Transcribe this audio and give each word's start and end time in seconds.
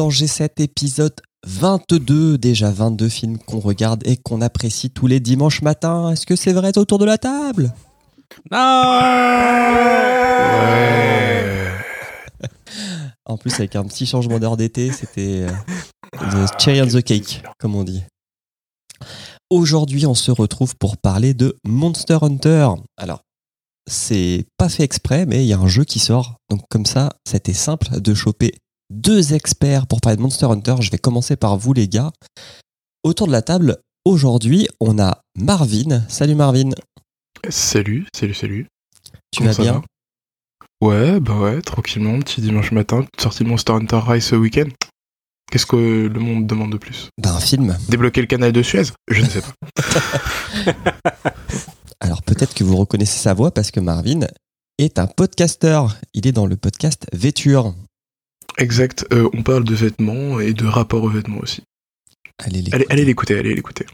dans 0.00 0.08
G7 0.08 0.62
épisode 0.62 1.12
22, 1.46 2.38
déjà 2.38 2.70
22 2.70 3.10
films 3.10 3.36
qu'on 3.36 3.60
regarde 3.60 4.02
et 4.06 4.16
qu'on 4.16 4.40
apprécie 4.40 4.88
tous 4.88 5.06
les 5.06 5.20
dimanches 5.20 5.60
matins. 5.60 6.10
Est-ce 6.10 6.24
que 6.24 6.36
c'est 6.36 6.54
vrai 6.54 6.78
autour 6.78 6.96
de 6.96 7.04
la 7.04 7.18
table? 7.18 7.74
En 13.26 13.36
plus 13.36 13.52
avec 13.56 13.76
un 13.76 13.84
petit 13.84 14.06
changement 14.06 14.38
d'heure 14.38 14.56
d'été, 14.56 14.90
c'était 14.90 15.42
euh, 15.42 15.50
the 16.14 16.48
cherry 16.58 16.80
on 16.80 16.86
the 16.86 17.02
cake, 17.02 17.42
comme 17.58 17.74
on 17.76 17.84
dit. 17.84 18.02
Aujourd'hui, 19.50 20.06
on 20.06 20.14
se 20.14 20.30
retrouve 20.30 20.76
pour 20.76 20.96
parler 20.96 21.34
de 21.34 21.58
Monster 21.66 22.20
Hunter. 22.22 22.68
Alors, 22.96 23.20
c'est 23.86 24.46
pas 24.56 24.70
fait 24.70 24.84
exprès, 24.84 25.26
mais 25.26 25.44
il 25.44 25.46
y 25.46 25.52
a 25.52 25.58
un 25.58 25.68
jeu 25.68 25.84
qui 25.84 25.98
sort. 25.98 26.36
Donc 26.48 26.62
comme 26.70 26.86
ça, 26.86 27.10
c'était 27.28 27.52
simple 27.52 28.00
de 28.00 28.14
choper 28.14 28.54
deux 28.90 29.32
experts 29.32 29.86
pour 29.86 30.00
parler 30.00 30.16
de 30.16 30.22
Monster 30.22 30.46
Hunter. 30.46 30.76
Je 30.80 30.90
vais 30.90 30.98
commencer 30.98 31.36
par 31.36 31.56
vous 31.56 31.72
les 31.72 31.88
gars. 31.88 32.10
Autour 33.02 33.28
de 33.28 33.32
la 33.32 33.42
table, 33.42 33.78
aujourd'hui, 34.04 34.68
on 34.80 34.98
a 34.98 35.22
Marvin. 35.38 36.02
Salut 36.08 36.34
Marvin. 36.34 36.70
Salut, 37.48 38.06
salut, 38.14 38.34
salut. 38.34 38.66
Tu 39.30 39.38
Comment 39.38 39.52
vas 39.52 39.62
bien 39.62 39.72
va? 39.72 39.82
Ouais, 40.82 41.20
bah 41.20 41.38
ouais, 41.38 41.62
tranquillement, 41.62 42.18
petit 42.20 42.40
dimanche 42.40 42.72
matin, 42.72 43.04
sortie 43.18 43.44
de 43.44 43.48
Monster 43.48 43.74
Hunter 43.74 44.00
Rise 44.02 44.24
ce 44.24 44.34
week-end. 44.34 44.68
Qu'est-ce 45.50 45.66
que 45.66 45.76
le 46.06 46.20
monde 46.20 46.46
demande 46.46 46.72
de 46.72 46.78
plus? 46.78 47.08
Ben, 47.18 47.34
un 47.34 47.40
film. 47.40 47.76
Débloquer 47.88 48.20
le 48.20 48.26
canal 48.26 48.52
de 48.52 48.62
Suez? 48.62 48.84
Je 49.08 49.22
ne 49.22 49.28
sais 49.28 49.42
pas. 49.42 49.52
Alors 52.00 52.22
peut-être 52.22 52.54
que 52.54 52.64
vous 52.64 52.76
reconnaissez 52.76 53.18
sa 53.18 53.34
voix 53.34 53.52
parce 53.52 53.70
que 53.70 53.80
Marvin 53.80 54.20
est 54.78 54.98
un 54.98 55.06
podcasteur. 55.06 55.96
Il 56.14 56.26
est 56.26 56.32
dans 56.32 56.46
le 56.46 56.56
podcast 56.56 57.06
Vêture. 57.12 57.74
Exact, 58.58 59.06
euh, 59.12 59.28
on 59.32 59.42
parle 59.42 59.64
de 59.64 59.74
vêtements 59.74 60.40
et 60.40 60.52
de 60.52 60.66
rapport 60.66 61.02
aux 61.02 61.08
vêtements 61.10 61.38
aussi. 61.40 61.62
Allez, 62.38 62.62
les 62.62 62.74
Allez, 62.74 62.86
allez 62.90 63.04
l'écouter, 63.04 63.38
allez 63.38 63.54
l'écouter. 63.54 63.86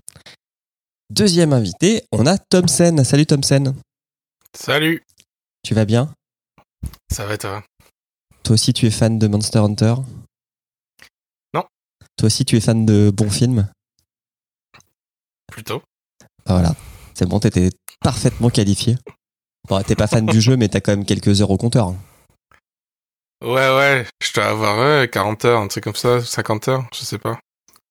Deuxième 1.11 1.53
invité, 1.53 2.03
on 2.13 2.27
a 2.27 2.37
Thompson. 2.39 3.03
Salut 3.05 3.27
Thompson. 3.27 3.75
Salut, 4.57 5.03
Tu 5.63 5.75
vas 5.75 5.85
bien? 5.85 6.13
Ça 7.13 7.27
va 7.27 7.37
toi? 7.39 7.63
Toi 8.43 8.55
aussi 8.55 8.73
tu 8.73 8.87
es 8.87 8.91
fan 8.91 9.19
de 9.19 9.27
Monster 9.27 9.59
Hunter? 9.59 9.95
Non. 11.55 11.65
Toi 12.17 12.27
aussi 12.27 12.45
tu 12.45 12.57
es 12.57 12.61
fan 12.61 12.87
de 12.87 13.11
bons 13.11 13.31
films? 13.31 13.69
Plutôt. 15.47 15.83
Ah, 16.47 16.55
Voilà. 16.55 16.75
C'est 17.15 17.27
bon, 17.29 17.41
t'étais 17.41 17.71
parfaitement 18.01 18.51
qualifié. 18.51 18.97
Bon, 19.69 19.83
t'es 19.83 19.97
pas 19.97 20.07
fan 20.07 20.27
du 20.27 20.41
jeu, 20.41 20.57
mais 20.57 20.69
t'as 20.69 20.81
quand 20.81 20.93
même 20.93 21.05
quelques 21.05 21.41
heures 21.41 21.51
au 21.51 21.57
compteur. 21.57 21.95
Ouais, 23.43 23.77
ouais, 23.77 24.07
je 24.23 24.33
dois 24.35 24.47
avoir 24.47 24.79
ouais, 24.79 25.09
40 25.11 25.45
heures, 25.45 25.61
un 25.61 25.69
truc 25.69 25.85
comme 25.85 25.95
ça, 25.95 26.21
50 26.23 26.69
heures, 26.69 26.85
je 26.95 27.05
sais 27.05 27.19
pas. 27.19 27.39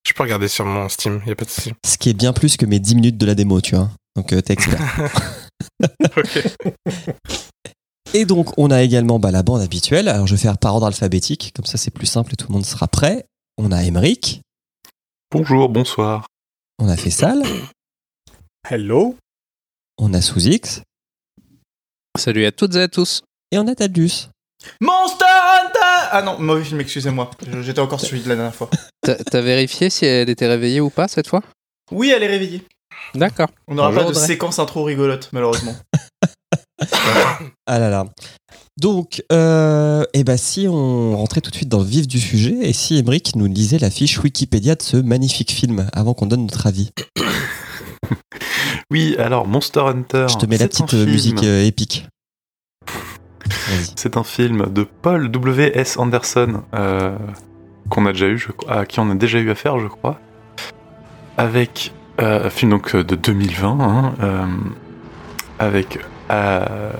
Je 0.08 0.14
peux 0.14 0.24
regarder 0.24 0.48
sur 0.48 0.66
mon 0.66 0.90
Steam, 0.90 1.22
y 1.26 1.32
a 1.32 1.36
pas 1.36 1.46
de 1.46 1.50
souci. 1.50 1.74
Ce 1.86 1.98
qui 1.98 2.10
est 2.10 2.14
bien 2.14 2.34
plus 2.34 2.58
que 2.58 2.66
mes 2.66 2.80
10 2.80 2.96
minutes 2.96 3.18
de 3.18 3.26
la 3.26 3.36
démo, 3.36 3.62
tu 3.62 3.76
vois. 3.76 3.90
Donc 4.16 4.34
euh, 4.34 4.42
t'es 4.42 4.54
expert. 4.54 4.80
ok. 6.18 6.44
Et 8.14 8.26
donc, 8.26 8.58
on 8.58 8.72
a 8.72 8.82
également 8.82 9.20
bah, 9.20 9.32
la 9.32 9.44
bande 9.44 9.62
habituelle. 9.62 10.08
Alors, 10.08 10.26
je 10.28 10.36
vais 10.36 10.42
faire 10.42 10.58
par 10.58 10.74
ordre 10.74 10.88
alphabétique, 10.88 11.52
comme 11.56 11.66
ça 11.66 11.78
c'est 11.78 11.92
plus 11.92 12.06
simple 12.06 12.34
et 12.34 12.36
tout 12.38 12.48
le 12.48 12.54
monde 12.54 12.66
sera 12.66 12.88
prêt. 12.88 13.26
On 13.58 13.72
a 13.72 13.84
Emeric, 13.84 14.42
Bonjour, 15.32 15.70
bonsoir. 15.70 16.28
on 16.80 16.88
a 16.90 16.96
Fessal, 16.98 17.42
Hello 18.70 19.16
on 19.98 20.14
a 20.14 20.22
Sous-X 20.22 20.82
Salut 22.18 22.46
à 22.46 22.52
toutes 22.52 22.76
et 22.76 22.82
à 22.82 22.88
tous. 22.88 23.22
et 23.52 23.58
on 23.58 23.68
a 23.68 23.76
Tadus. 23.76 24.28
Monster 24.82 25.26
Hunter 25.26 26.10
Ah 26.12 26.22
non, 26.24 26.40
mauvais 26.40 26.64
film, 26.64 26.80
excusez-moi. 26.82 27.30
J'étais 27.62 27.80
encore 27.80 28.00
celui 28.00 28.22
de 28.22 28.30
la 28.30 28.36
dernière 28.36 28.56
fois. 28.56 28.70
T'as 29.02 29.42
vérifié 29.42 29.90
si 29.90 30.06
elle 30.06 30.30
était 30.30 30.48
réveillée 30.48 30.82
ou 30.82 30.90
pas 30.90 31.08
cette 31.08 31.28
fois? 31.28 31.42
Oui, 31.92 32.12
elle 32.16 32.24
est 32.24 32.28
réveillée. 32.28 32.64
D'accord. 33.14 33.50
On 33.68 33.76
n'aura 33.76 33.92
pas 33.92 34.04
de 34.04 34.10
Audrey. 34.10 34.26
séquence 34.26 34.60
intro 34.60 34.84
rigolote, 34.84 35.30
malheureusement. 35.32 35.76
Ah 37.68 37.80
là 37.80 37.90
là. 37.90 38.06
Donc, 38.78 39.24
euh, 39.32 40.04
eh 40.14 40.24
ben, 40.24 40.38
si 40.38 40.68
on 40.68 41.16
rentrait 41.18 41.40
tout 41.42 41.50
de 41.50 41.56
suite 41.56 41.70
dans 41.70 41.80
le 41.80 41.86
vif 41.86 42.08
du 42.08 42.20
sujet, 42.20 42.56
et 42.62 42.74
si 42.74 42.98
Emeric 42.98 43.36
nous 43.36 43.48
lisait 43.48 43.80
la 43.80 43.90
fiche 43.90 44.20
Wikipédia 44.20 44.76
de 44.76 44.82
ce 44.82 44.98
magnifique 44.98 45.52
film, 45.52 45.88
avant 45.94 46.14
qu'on 46.14 46.26
donne 46.26 46.42
notre 46.42 46.68
avis. 46.68 46.92
Oui, 48.92 49.16
alors 49.18 49.48
Monster 49.48 49.80
Hunter. 49.80 50.28
Je 50.30 50.38
te 50.38 50.46
mets 50.46 50.58
la 50.58 50.68
petite 50.68 50.94
euh, 50.94 51.06
musique 51.06 51.44
euh, 51.44 51.66
épique. 51.66 52.06
C'est 53.96 54.18
un 54.18 54.24
film 54.24 54.68
de 54.72 54.84
Paul 54.84 55.30
W. 55.30 55.78
S. 55.78 55.98
Anderson 55.98 56.64
euh, 56.74 57.16
qu'on 57.90 58.06
a 58.06 58.12
déjà 58.12 58.28
eu, 58.28 58.38
je 58.38 58.48
à 58.68 58.86
qui 58.86 59.00
on 59.00 59.10
a 59.12 59.16
déjà 59.16 59.40
eu 59.40 59.50
affaire, 59.52 59.80
je 59.80 59.88
crois. 59.88 60.20
Avec 61.38 61.94
euh, 62.22 62.48
un 62.48 62.50
film 62.50 62.72
donc 62.72 62.96
euh, 62.96 63.04
de 63.04 63.16
2020, 63.16 63.80
hein, 63.80 64.14
euh, 64.22 64.46
avec 65.60 66.00
euh, 66.32 66.92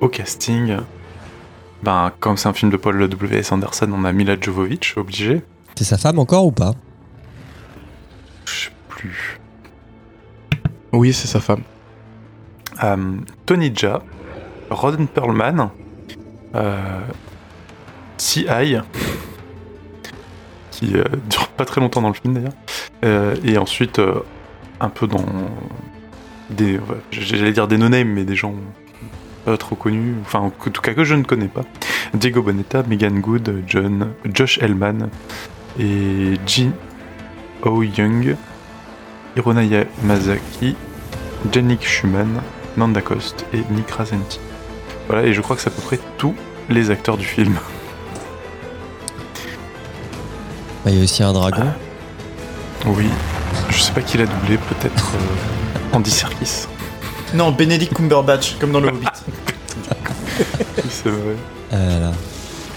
au 0.00 0.08
casting. 0.08 0.76
Ben, 1.82 2.12
comme 2.20 2.36
c'est 2.36 2.48
un 2.48 2.52
film 2.54 2.70
de 2.70 2.76
Paul 2.76 2.98
W. 3.08 3.38
S. 3.38 3.52
Anderson, 3.52 3.90
on 3.92 4.04
a 4.04 4.12
Mila 4.12 4.36
Jovovich, 4.40 4.96
obligé. 4.96 5.42
C'est 5.76 5.84
sa 5.84 5.98
femme 5.98 6.18
encore 6.18 6.46
ou 6.46 6.52
pas? 6.52 6.72
Je 8.46 8.52
sais 8.52 8.70
plus. 8.88 9.38
Oui, 10.92 11.12
c'est 11.12 11.26
sa 11.26 11.40
femme. 11.40 11.62
Euh, 12.82 13.16
Tony 13.46 13.72
Jaa, 13.74 14.02
Ron 14.70 15.06
Perlman, 15.06 15.60
euh, 15.60 15.64
C.I., 18.16 18.80
qui 20.74 20.96
euh, 20.96 21.04
dure 21.30 21.48
pas 21.48 21.64
très 21.64 21.80
longtemps 21.80 22.02
dans 22.02 22.08
le 22.08 22.14
film 22.14 22.34
d'ailleurs, 22.34 22.52
Euh, 23.04 23.34
et 23.44 23.58
ensuite 23.58 23.98
euh, 23.98 24.20
un 24.80 24.88
peu 24.88 25.06
dans 25.06 25.26
des, 26.50 26.80
j'allais 27.10 27.52
dire 27.52 27.68
des 27.68 27.76
no-names, 27.76 28.08
mais 28.08 28.24
des 28.24 28.36
gens 28.36 28.54
pas 29.44 29.58
trop 29.58 29.76
connus, 29.76 30.14
enfin 30.22 30.38
en 30.40 30.50
tout 30.50 30.80
cas 30.80 30.94
que 30.94 31.04
je 31.04 31.14
ne 31.14 31.22
connais 31.22 31.48
pas. 31.48 31.64
Diego 32.14 32.42
Boneta, 32.42 32.82
Megan 32.88 33.20
Good, 33.20 33.64
John, 33.66 34.12
Josh 34.24 34.58
Hellman 34.58 35.10
et 35.78 36.34
Jin 36.46 36.72
Oh 37.62 37.82
Young, 37.82 38.36
Hirona 39.36 39.64
Yamazaki, 39.64 40.76
Jennick 41.52 41.86
Schumann, 41.86 42.40
Nanda 42.76 43.02
Cost 43.02 43.44
et 43.52 43.62
Nick 43.70 43.90
Razenti. 43.90 44.40
Voilà, 45.08 45.26
et 45.26 45.32
je 45.32 45.40
crois 45.40 45.56
que 45.56 45.62
c'est 45.62 45.68
à 45.68 45.72
peu 45.72 45.82
près 45.82 45.98
tous 46.18 46.34
les 46.68 46.90
acteurs 46.90 47.16
du 47.16 47.26
film. 47.26 47.58
Bah, 50.84 50.90
Il 50.90 50.96
y 50.96 51.00
a 51.00 51.04
aussi 51.04 51.22
un 51.22 51.32
dragon. 51.32 51.66
Oui, 52.86 53.08
je 53.70 53.78
sais 53.78 53.92
pas 53.92 54.02
qui 54.02 54.18
l'a 54.18 54.26
doublé, 54.26 54.58
peut-être 54.58 55.12
euh, 55.14 55.96
Andy 55.96 56.10
Serkis. 56.10 56.66
non, 57.32 57.50
Benedict 57.50 57.94
Cumberbatch, 57.94 58.56
comme 58.58 58.72
dans 58.72 58.80
le 58.80 58.88
Hobbit. 58.88 59.06
C'est 60.88 61.08
vrai. 61.08 61.36
Ah. 61.72 62.12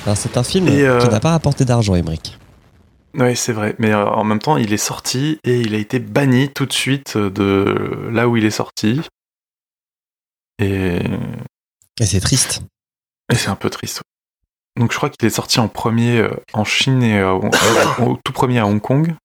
Alors, 0.05 0.15
c'est 0.15 0.37
un 0.37 0.43
film 0.43 0.69
Et, 0.69 0.83
euh, 0.83 0.99
qui 0.99 1.09
n'a 1.09 1.19
pas 1.19 1.31
rapporté 1.31 1.65
d'argent, 1.65 1.93
Emeric. 1.93 2.37
Oui, 3.13 3.35
c'est 3.35 3.51
vrai. 3.51 3.75
Mais 3.77 3.91
euh, 3.91 4.05
en 4.05 4.23
même 4.23 4.39
temps, 4.39 4.55
il 4.55 4.71
est 4.71 4.77
sorti 4.77 5.37
et 5.43 5.59
il 5.59 5.75
a 5.75 5.77
été 5.77 5.99
banni 5.99 6.49
tout 6.49 6.65
de 6.65 6.71
suite 6.71 7.17
de 7.17 8.07
là 8.09 8.29
où 8.29 8.37
il 8.37 8.45
est 8.45 8.51
sorti. 8.51 9.01
Et, 10.59 10.99
Et 11.99 12.05
c'est 12.05 12.19
triste. 12.19 12.61
et 13.31 13.35
c'est 13.35 13.49
un 13.49 13.55
peu 13.55 13.69
triste. 13.69 14.01
Donc 14.79 14.91
je 14.91 14.97
crois 14.97 15.09
qu'il 15.09 15.25
est 15.27 15.31
sorti 15.31 15.59
en 15.59 15.67
premier 15.67 16.19
euh, 16.19 16.29
en 16.53 16.63
Chine 16.63 17.01
et 17.03 17.17
euh, 17.19 17.31
au- 17.33 17.49
au 18.05 18.19
tout 18.23 18.31
premier 18.33 18.59
à 18.59 18.67
Hong 18.67 18.79
Kong 18.81 19.15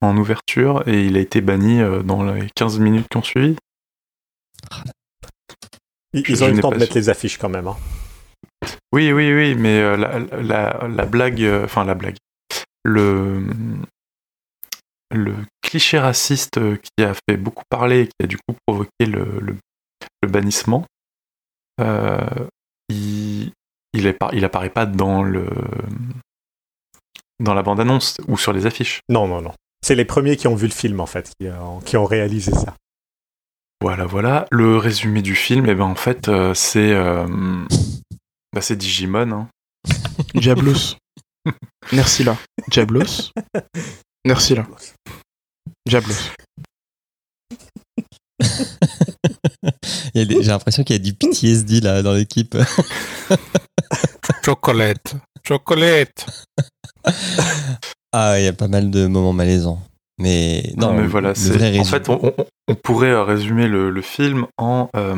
en 0.00 0.16
ouverture 0.16 0.86
et 0.88 1.04
il 1.06 1.16
a 1.16 1.20
été 1.20 1.40
banni 1.40 1.80
euh, 1.80 2.02
dans 2.02 2.22
les 2.24 2.48
15 2.54 2.78
minutes 2.78 3.06
qui 3.10 3.16
ont 3.18 3.22
suivi. 3.22 3.56
Ils, 6.14 6.24
Je- 6.24 6.32
ils 6.32 6.44
ont 6.44 6.48
eu 6.48 6.52
le 6.52 6.62
temps 6.62 6.70
de 6.70 6.76
mettre 6.78 6.94
les 6.96 7.08
affiches 7.10 7.38
quand 7.38 7.48
même. 7.50 7.68
hein. 7.68 7.76
Oui, 8.92 9.12
oui, 9.12 9.32
oui, 9.34 9.54
mais 9.54 9.78
euh, 9.80 9.96
la, 9.96 10.18
la, 10.40 10.88
la 10.88 11.04
blague, 11.04 11.42
euh, 11.42 11.64
enfin 11.66 11.84
la 11.84 11.94
blague, 11.94 12.16
le, 12.84 13.44
le 15.10 15.34
cliché 15.60 15.98
raciste 15.98 16.56
euh, 16.58 16.76
qui 16.76 17.04
a 17.04 17.12
fait 17.28 17.36
beaucoup 17.36 17.64
parler 17.68 18.02
et 18.02 18.06
qui 18.06 18.14
a 18.22 18.26
du 18.26 18.38
coup 18.38 18.56
provoqué 18.66 19.04
le, 19.06 19.40
le, 19.40 19.56
le 20.22 20.28
bannissement, 20.28 20.84
euh, 20.84 20.95
il, 21.78 23.52
il, 23.92 24.16
il 24.32 24.44
apparaît 24.44 24.70
pas 24.70 24.86
dans 24.86 25.22
le 25.22 25.48
dans 27.38 27.52
la 27.54 27.62
bande-annonce 27.62 28.16
ou 28.28 28.38
sur 28.38 28.52
les 28.52 28.64
affiches. 28.66 29.00
Non, 29.10 29.26
non, 29.28 29.42
non. 29.42 29.52
C'est 29.84 29.94
les 29.94 30.04
premiers 30.06 30.36
qui 30.36 30.48
ont 30.48 30.54
vu 30.54 30.66
le 30.66 30.72
film 30.72 31.00
en 31.00 31.06
fait, 31.06 31.30
qui, 31.38 31.48
ont- 31.48 31.80
qui 31.80 31.96
ont 31.96 32.04
réalisé 32.06 32.50
ça. 32.52 32.74
Voilà, 33.82 34.06
voilà. 34.06 34.46
Le 34.50 34.78
résumé 34.78 35.20
du 35.20 35.34
film, 35.34 35.66
et 35.66 35.74
ben 35.74 35.84
en 35.84 35.94
fait, 35.94 36.28
euh, 36.28 36.54
c'est 36.54 36.92
euh, 36.92 37.26
bah, 38.54 38.62
c'est 38.62 38.76
Digimon. 38.76 39.30
hein. 39.32 39.48
Diablos. 40.34 40.96
Merci 41.92 42.24
là. 42.24 42.36
Diablos. 42.68 43.30
Merci 44.24 44.54
là. 44.54 44.66
Diablos. 45.86 46.32
J'ai 50.14 50.24
l'impression 50.42 50.84
qu'il 50.84 50.96
y 50.96 50.98
a 50.98 51.02
du 51.02 51.12
PTSD 51.14 51.80
là 51.80 52.02
dans 52.02 52.12
l'équipe. 52.12 52.56
Chocolate. 54.44 55.14
Chocolate. 55.46 56.26
Ah, 58.12 58.38
il 58.38 58.44
y 58.44 58.48
a 58.48 58.52
pas 58.52 58.68
mal 58.68 58.90
de 58.90 59.06
moments 59.06 59.32
malaisants. 59.32 59.82
Mais 60.18 60.72
non, 60.76 60.94
mais 60.94 61.06
voilà, 61.06 61.34
c'est- 61.34 61.50
vrai 61.50 61.78
en 61.78 61.84
fait, 61.84 62.08
on, 62.08 62.18
on- 62.26 62.34
on 62.68 62.74
pourrait 62.74 63.10
euh, 63.10 63.22
résumer 63.22 63.66
le, 63.68 63.90
le 63.90 64.02
film 64.02 64.46
en 64.56 64.88
euh, 64.96 65.16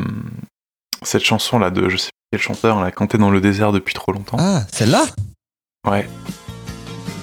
cette 1.03 1.23
chanson 1.23 1.57
là 1.57 1.69
de 1.71 1.87
je 1.87 1.95
sais 1.95 2.09
plus 2.09 2.37
quel 2.37 2.41
chanteur, 2.41 2.75
on 2.75 2.81
l'a 2.81 2.91
canté 2.91 3.17
dans 3.17 3.29
le 3.31 3.39
désert 3.39 3.71
depuis 3.71 3.93
trop 3.93 4.11
longtemps. 4.11 4.35
Ah, 4.39 4.63
celle-là? 4.73 5.05
Ouais. 5.87 6.07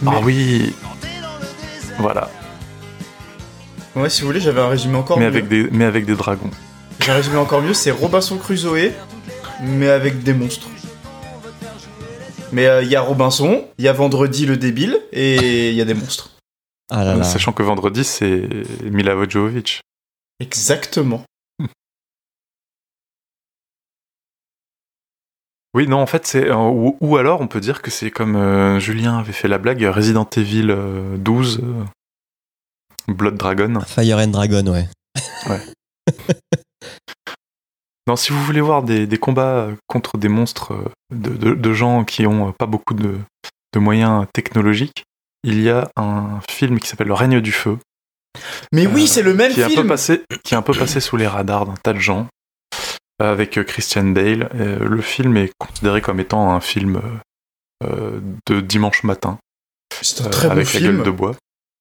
Mais- 0.00 0.10
Ah 0.14 0.20
oui. 0.22 0.74
Voilà, 1.98 2.30
Ouais, 3.94 4.10
si 4.10 4.20
vous 4.22 4.26
voulez, 4.26 4.40
j'avais 4.40 4.60
un 4.60 4.68
résumé 4.68 4.96
encore 4.96 5.18
mais 5.18 5.24
mieux. 5.24 5.30
avec 5.30 5.48
des 5.48 5.68
mais 5.70 5.84
avec 5.86 6.04
des 6.06 6.14
dragons. 6.16 6.50
J'ai 7.06 7.12
résumé 7.12 7.36
encore 7.36 7.62
mieux, 7.62 7.72
c'est 7.72 7.92
Robinson 7.92 8.36
Crusoe, 8.36 8.90
mais 9.62 9.88
avec 9.88 10.24
des 10.24 10.34
monstres. 10.34 10.66
Mais 12.50 12.66
euh, 12.66 12.82
il 12.82 12.88
y 12.88 12.96
a 12.96 13.00
Robinson, 13.00 13.64
il 13.78 13.84
y 13.84 13.88
a 13.88 13.92
Vendredi 13.92 14.44
le 14.44 14.56
débile, 14.56 15.00
et 15.12 15.70
il 15.70 15.76
y 15.76 15.80
a 15.80 15.84
des 15.84 15.94
monstres. 15.94 16.32
Ah 16.90 17.04
là 17.04 17.14
là. 17.14 17.22
Sachant 17.22 17.52
que 17.52 17.62
vendredi 17.62 18.02
c'est 18.02 18.48
Mila 18.82 19.14
Jovovich. 19.28 19.82
Exactement. 20.40 21.22
Oui, 25.74 25.86
non, 25.86 25.98
en 25.98 26.06
fait, 26.06 26.26
c'est. 26.26 26.48
euh, 26.48 26.56
ou, 26.56 26.96
ou 27.00 27.18
alors, 27.18 27.40
on 27.40 27.46
peut 27.46 27.60
dire 27.60 27.82
que 27.82 27.90
c'est 27.92 28.10
comme 28.10 28.34
euh, 28.34 28.80
Julien 28.80 29.18
avait 29.18 29.32
fait 29.34 29.46
la 29.46 29.58
blague 29.58 29.82
Resident 29.82 30.28
Evil 30.36 30.70
euh, 30.70 31.18
12, 31.18 31.60
euh, 31.62 31.84
Blood 33.12 33.36
Dragon. 33.36 33.80
Fire 33.86 34.18
and 34.18 34.28
Dragon, 34.28 34.66
ouais. 34.66 34.88
Non, 38.06 38.16
si 38.16 38.32
vous 38.32 38.42
voulez 38.44 38.60
voir 38.60 38.82
des, 38.82 39.06
des 39.06 39.18
combats 39.18 39.68
contre 39.88 40.16
des 40.18 40.28
monstres 40.28 40.72
euh, 40.74 40.84
de, 41.14 41.30
de- 41.30 41.54
de 41.54 41.72
gens 41.72 42.04
qui 42.04 42.26
ont 42.26 42.48
euh, 42.48 42.52
pas 42.52 42.66
beaucoup 42.66 42.94
de, 42.94 43.18
de 43.74 43.78
moyens 43.80 44.26
technologiques, 44.32 45.04
il 45.42 45.60
y 45.60 45.70
a 45.70 45.90
un 45.96 46.40
film 46.50 46.78
qui 46.80 46.88
s'appelle 46.88 47.08
Le 47.08 47.14
règne 47.14 47.40
du 47.40 47.52
feu, 47.52 47.78
Mais 48.72 48.86
oui, 48.86 49.04
Euh, 49.04 49.06
c'est 49.06 49.22
le 49.22 49.34
même 49.34 49.52
qui 49.52 49.60
est, 49.60 49.64
un 49.64 49.68
peu 49.68 49.74
film 49.74 49.88
passé, 49.88 50.22
qui 50.44 50.54
est 50.54 50.56
un 50.56 50.62
peu 50.62 50.72
passé 50.72 51.00
sous 51.00 51.16
les 51.16 51.26
radars 51.26 51.66
d'un 51.66 51.74
tas 51.82 51.92
de 51.92 51.98
gens, 51.98 52.28
euh, 53.22 53.32
avec 53.32 53.58
euh, 53.58 53.64
Christian 53.64 54.04
Bale. 54.04 54.50
Euh, 54.54 54.78
le 54.88 55.00
film 55.02 55.36
est 55.36 55.50
considéré 55.58 56.00
comme 56.00 56.20
étant 56.20 56.52
un 56.52 56.60
film 56.60 56.96
euh, 57.82 57.86
euh, 57.88 58.20
de 58.48 58.60
dimanche 58.60 59.02
matin. 59.02 59.38
C'est 60.00 60.22
un 60.22 60.26
euh, 60.26 60.30
très 60.30 60.46
bon 60.48 60.52
avec 60.52 60.72
la 60.74 60.80
gueule 60.80 61.02
de 61.02 61.10
bois. 61.10 61.34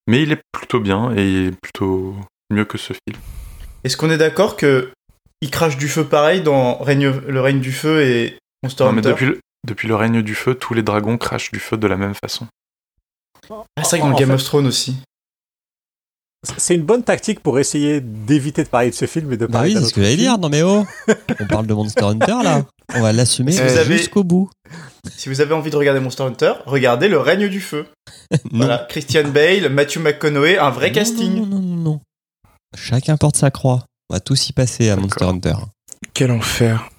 Mais 0.07 0.21
il 0.23 0.31
est 0.31 0.41
plutôt 0.51 0.79
bien 0.79 1.11
et 1.15 1.51
plutôt 1.61 2.15
mieux 2.51 2.65
que 2.65 2.77
ce 2.77 2.93
film. 2.93 3.19
Est-ce 3.83 3.97
qu'on 3.97 4.09
est 4.11 4.17
d'accord 4.17 4.55
que 4.55 4.91
il 5.41 5.51
crache 5.51 5.77
du 5.77 5.87
feu 5.87 6.03
pareil 6.05 6.41
dans 6.41 6.77
Règne- 6.79 7.09
le 7.27 7.41
règne 7.41 7.59
du 7.59 7.71
feu 7.71 8.01
et 8.03 8.37
Monster 8.63 8.85
Non, 8.85 8.91
mais 8.93 8.99
Hunter 8.99 9.09
depuis 9.09 9.25
le, 9.25 9.39
depuis 9.67 9.87
le 9.87 9.95
règne 9.95 10.21
du 10.21 10.35
feu, 10.35 10.55
tous 10.55 10.73
les 10.73 10.83
dragons 10.83 11.17
crachent 11.17 11.51
du 11.51 11.59
feu 11.59 11.77
de 11.77 11.87
la 11.87 11.97
même 11.97 12.13
façon. 12.15 12.47
Ah, 13.49 13.63
c'est 13.83 13.97
vrai 13.97 13.99
que 13.99 14.11
dans 14.13 14.17
Game 14.19 14.29
fait- 14.29 14.35
of 14.35 14.43
Thrones 14.43 14.67
aussi. 14.67 14.95
C'est 16.57 16.75
une 16.75 16.83
bonne 16.83 17.03
tactique 17.03 17.39
pour 17.39 17.57
essayer 17.57 18.01
d'éviter 18.01 18.63
de 18.63 18.69
parler 18.69 18.91
de 18.91 18.95
ce 18.95 19.05
film 19.07 19.33
et 19.33 19.37
de 19.37 19.47
Bah 19.47 19.53
parler 19.53 19.69
oui, 19.69 19.73
d'un 19.75 19.81
c'est 19.81 19.87
ce 19.87 19.93
que 19.95 20.01
j'allais 20.03 20.15
dire. 20.15 20.37
Non 20.37 20.49
mais 20.49 20.61
oh 20.61 20.85
On 21.39 21.45
parle 21.47 21.65
de 21.65 21.73
Monster 21.73 22.03
Hunter 22.03 22.35
là. 22.43 22.65
On 22.93 23.01
va 23.01 23.13
l'assumer 23.13 23.51
Si 23.51 23.61
vous 23.63 23.77
avez- 23.77 23.97
jusqu'au 23.97 24.23
bout. 24.23 24.51
Si 25.15 25.27
vous 25.29 25.41
avez 25.41 25.55
envie 25.55 25.71
de 25.71 25.75
regarder 25.75 25.99
Monster 25.99 26.21
Hunter, 26.23 26.53
regardez 26.67 27.07
le 27.07 27.17
règne 27.19 27.47
du 27.47 27.59
feu. 27.61 27.87
Voilà, 28.51 28.85
Christian 28.89 29.27
Bale, 29.29 29.69
Matthew 29.69 29.97
McConaughey, 29.97 30.57
un 30.59 30.69
vrai 30.69 30.89
Non, 30.89 30.93
casting. 30.93 31.35
Non, 31.35 31.45
non, 31.47 31.59
non, 31.59 31.75
non. 31.77 32.01
Chacun 32.77 33.17
porte 33.17 33.37
sa 33.37 33.49
croix. 33.49 33.85
On 34.09 34.15
va 34.15 34.19
tous 34.19 34.49
y 34.49 34.53
passer 34.53 34.89
à 34.89 34.95
Monster. 34.95 35.25
Hunter. 35.25 35.55
Quel 36.13 36.31
enfer. 36.31 36.89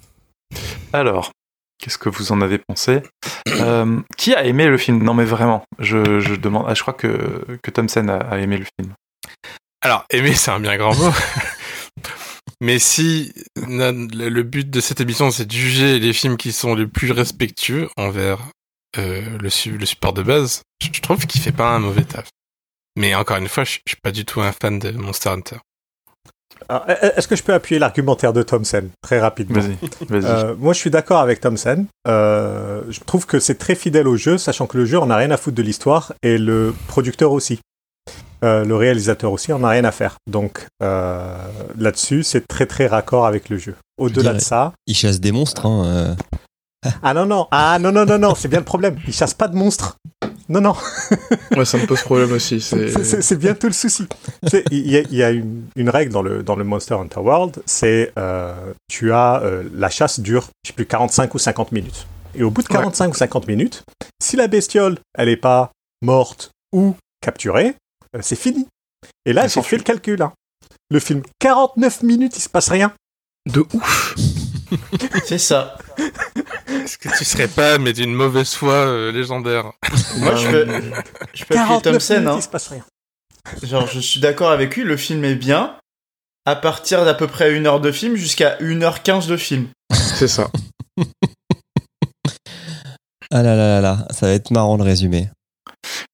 Alors, 0.93 1.33
qu'est-ce 1.79 1.99
que 1.99 2.09
vous 2.09 2.33
en 2.33 2.41
avez 2.41 2.59
pensé? 2.59 3.03
Euh, 3.49 4.01
Qui 4.17 4.35
a 4.35 4.45
aimé 4.45 4.67
le 4.67 4.79
film? 4.79 5.03
Non, 5.03 5.15
mais 5.15 5.25
vraiment, 5.25 5.65
je, 5.79 6.21
je 6.21 6.35
demande. 6.35 6.65
Ah, 6.69 6.75
je 6.75 6.83
crois 6.83 6.95
que, 6.95 7.59
que 7.63 7.71
Thompson 7.71 8.09
a, 8.09 8.17
a 8.19 8.39
aimé 8.39 8.59
le 8.59 8.67
film. 8.81 8.93
Alors, 9.83 10.05
aimer, 10.11 10.35
c'est 10.35 10.51
un 10.51 10.61
bien 10.61 10.77
grand 10.77 10.95
mot. 10.97 11.13
Mais 12.63 12.79
si 12.79 13.35
le 13.57 14.43
but 14.43 14.71
de 14.71 14.81
cette 14.81 15.01
émission, 15.03 15.31
c'est 15.31 15.45
de 15.45 15.53
juger 15.53 15.99
les 15.99 16.15
films 16.15 16.39
qui 16.39 16.53
sont 16.53 16.75
les 16.75 16.87
plus 16.87 17.13
respectueux 17.13 17.91
envers 17.99 18.39
euh, 18.97 19.37
le, 19.39 19.51
su- 19.51 19.77
le 19.77 19.85
support 19.85 20.15
de 20.15 20.23
base, 20.23 20.63
je 20.83 20.89
je 20.91 21.01
trouve 21.03 21.27
qu'il 21.27 21.41
fait 21.43 21.53
pas 21.53 21.69
un 21.75 21.81
mauvais 21.81 22.05
taf. 22.05 22.29
Mais 22.97 23.15
encore 23.15 23.37
une 23.37 23.49
fois, 23.49 23.65
je 23.65 23.73
je 23.87 23.91
suis 23.93 24.01
pas 24.03 24.11
du 24.11 24.25
tout 24.25 24.41
un 24.41 24.53
fan 24.53 24.79
de 24.79 24.91
Monster 24.93 25.29
Hunter. 25.29 25.59
Alors, 26.69 26.85
e- 26.89 27.13
Est-ce 27.17 27.29
que 27.29 27.37
je 27.37 27.43
peux 27.43 27.55
appuyer 27.55 27.79
l'argumentaire 27.79 28.33
de 28.33 28.43
Thompson 28.43 28.85
très 29.03 29.21
rapidement 29.21 29.61
Vas-y, 29.61 29.79
vas-y. 30.09 30.25
Euh, 30.25 30.55
moi, 30.59 30.73
je 30.73 30.79
suis 30.79 30.91
d'accord 30.91 31.21
avec 31.21 31.41
Thompson. 31.41 31.87
Euh, 32.09 32.83
je 32.89 33.01
trouve 33.01 33.27
que 33.27 33.39
c'est 33.39 33.57
très 33.57 33.75
fidèle 33.75 34.09
au 34.09 34.17
jeu, 34.17 34.39
sachant 34.39 34.67
que 34.67 34.77
le 34.77 34.85
jeu, 34.85 34.99
on 34.99 35.07
n'a 35.07 35.17
rien 35.17 35.31
à 35.31 35.37
foutre 35.37 35.57
de 35.57 35.63
l'histoire, 35.63 36.13
et 36.23 36.39
le 36.39 36.75
producteur 36.89 37.33
aussi. 37.33 37.61
Euh, 38.45 38.65
le 38.65 38.77
réalisateur 38.77 39.33
aussi, 39.33 39.53
on 39.53 39.61
n'a 39.61 39.69
rien 39.71 39.85
à 39.85 39.93
faire. 39.93 40.17
Donc, 40.31 40.67
euh, 40.83 41.37
là-dessus, 41.79 42.23
c'est 42.23 42.47
très 42.47 42.67
très 42.67 42.87
raccord 42.87 43.27
avec 43.27 43.49
le 43.49 43.57
jeu. 43.59 43.75
Au-delà 43.99 44.35
de 44.35 44.41
ça... 44.41 44.73
Ils 44.87 44.95
chassent 44.95 45.21
des 45.21 45.33
monstres. 45.33 45.65
Hein, 45.67 45.85
euh. 45.87 46.91
Ah 47.03 47.15
non, 47.15 47.27
non, 47.27 47.49
ah 47.51 47.79
non, 47.81 47.91
non, 47.93 48.05
non, 48.05 48.19
non, 48.19 48.35
c'est 48.35 48.49
bien 48.49 48.59
le 48.59 48.65
problème. 48.65 48.97
Ils 49.07 49.15
chassent 49.15 49.35
pas 49.35 49.49
de 49.49 49.57
monstres. 49.57 49.97
Non, 50.49 50.61
non, 50.61 50.75
Ouais, 51.57 51.65
ça 51.65 51.77
me 51.79 51.87
pose 51.87 52.03
problème 52.03 52.33
aussi. 52.33 52.61
c'est- 52.61 52.89
C'est 52.93 53.05
c'est 53.05 53.23
c'est 53.23 53.37
bien 53.37 53.55
tout 53.55 53.67
le 53.67 53.73
souci. 53.73 54.07
Il 54.71 54.89
y 54.91 54.97
a, 54.97 55.01
il 55.01 55.15
y 55.15 55.23
a 55.23 55.31
une, 55.31 55.65
une 55.75 55.91
règle 55.91 56.13
dans 56.13 56.23
le, 56.23 56.43
dans 56.43 56.55
le 56.57 56.63
Monster 56.65 56.95
Hunter 56.95 57.19
World, 57.21 57.63
c'est 57.67 58.13
euh, 58.19 58.73
tu 58.89 59.13
as 59.13 59.43
euh, 59.43 59.65
la 59.75 59.91
chasse 59.91 60.21
dure, 60.21 60.49
je 60.65 60.69
sais 60.69 60.75
plus, 60.75 60.87
45 60.87 61.35
ou 61.35 61.39
50 61.39 61.73
minutes. 61.73 62.07
Et 62.35 62.43
au 62.45 62.51
bout 62.51 62.63
de 62.63 62.69
45 62.69 63.09
ou 63.11 63.15
50 63.15 63.49
minutes, 63.49 63.83
si 64.23 64.37
la 64.37 64.47
bestiole, 64.47 64.99
elle 65.19 65.29
est 65.29 65.37
pas 65.37 65.73
morte 66.03 66.51
ou 66.73 66.95
capturée, 67.21 67.75
euh, 68.15 68.21
c'est 68.23 68.37
fini. 68.37 68.67
Et 69.25 69.33
là, 69.33 69.49
j'ai 69.49 69.63
fait 69.63 69.79
le 69.79 69.83
calcul. 69.83 70.23
hein. 70.23 70.33
Le 70.91 71.01
film, 71.01 71.23
49 71.41 72.03
minutes, 72.05 72.37
il 72.37 72.41
se 72.43 72.49
passe 72.49 72.69
rien. 72.69 72.93
de 73.47 73.65
ouf. 73.75 74.15
C'est 75.25 75.39
ça. 75.39 75.77
Est-ce 76.87 76.99
que 76.99 77.09
tu 77.19 77.25
serais 77.25 77.49
pas, 77.49 77.79
mais 77.79 77.93
d'une 77.93 78.15
mauvaise 78.15 78.55
foi 78.55 78.73
euh, 78.73 79.13
légendaire 79.13 79.73
Moi, 80.19 80.35
je 80.37 80.49
peux, 80.51 80.67
je 81.35 81.45
peux 81.45 81.59
appuyer 81.59 81.81
49 81.83 81.83
Thompson. 81.83 82.15
minutes, 82.15 82.29
Hein. 82.29 82.37
il 82.39 82.43
se 82.43 82.49
passe 82.49 82.69
rien. 82.69 82.85
Genre, 83.63 83.87
je 83.89 84.01
suis 84.01 84.21
d'accord 84.21 84.51
avec 84.51 84.77
lui, 84.77 84.85
le 84.85 84.97
film 84.97 85.25
est 85.25 85.35
bien. 85.35 85.77
À 86.45 86.55
partir 86.57 87.05
d'à 87.05 87.15
peu 87.15 87.27
près 87.27 87.53
une 87.57 87.67
heure 87.67 87.81
de 87.81 87.91
film 87.91 88.15
jusqu'à 88.17 88.57
1h15 88.61 89.27
de 89.27 89.37
film. 89.37 89.67
C'est 89.93 90.29
ça. 90.29 90.49
Ah 93.33 93.43
là 93.43 93.57
là 93.57 93.69
là 93.69 93.81
là, 93.81 94.07
ça 94.11 94.27
va 94.27 94.33
être 94.33 94.53
marrant 94.53 94.77
le 94.77 94.85
résumé. 94.85 95.29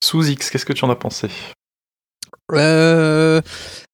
Sous 0.03 0.27
X, 0.27 0.49
qu'est-ce 0.51 0.65
que 0.65 0.73
tu 0.73 0.85
en 0.87 0.91
as 0.91 0.97
pensé? 0.97 1.29
Euh, 2.53 3.41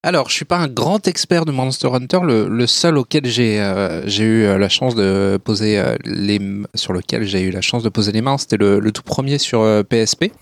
alors, 0.09 0.31
je 0.31 0.35
suis 0.35 0.47
pas 0.47 0.57
un 0.57 0.69
grand 0.69 1.07
expert 1.07 1.45
de 1.45 1.53
Monster 1.53 1.89
Hunter. 1.93 2.21
Le, 2.23 2.67
seul 2.67 2.97
auquel 2.97 3.27
j'ai 3.27 3.61
euh, 3.61 4.09
eu 4.09 4.45
euh, 4.45 4.57
la 4.57 4.71
chance 4.71 4.95
de 4.95 5.39
poser 5.45 5.79
euh, 5.79 5.97
les 6.07 6.41
sur 6.75 6.95
lequel 6.95 7.25
j'ai 7.25 7.43
eu 7.43 7.51
la 7.51 7.61
chance 7.61 7.83
de 7.83 7.91
poser 7.91 8.11
les 8.13 8.23
mains, 8.23 8.39
c'était 8.39 8.57
le, 8.57 8.81
tout 8.91 9.03
premier 9.03 9.37
sur 9.37 9.61
PSP. 9.85 10.33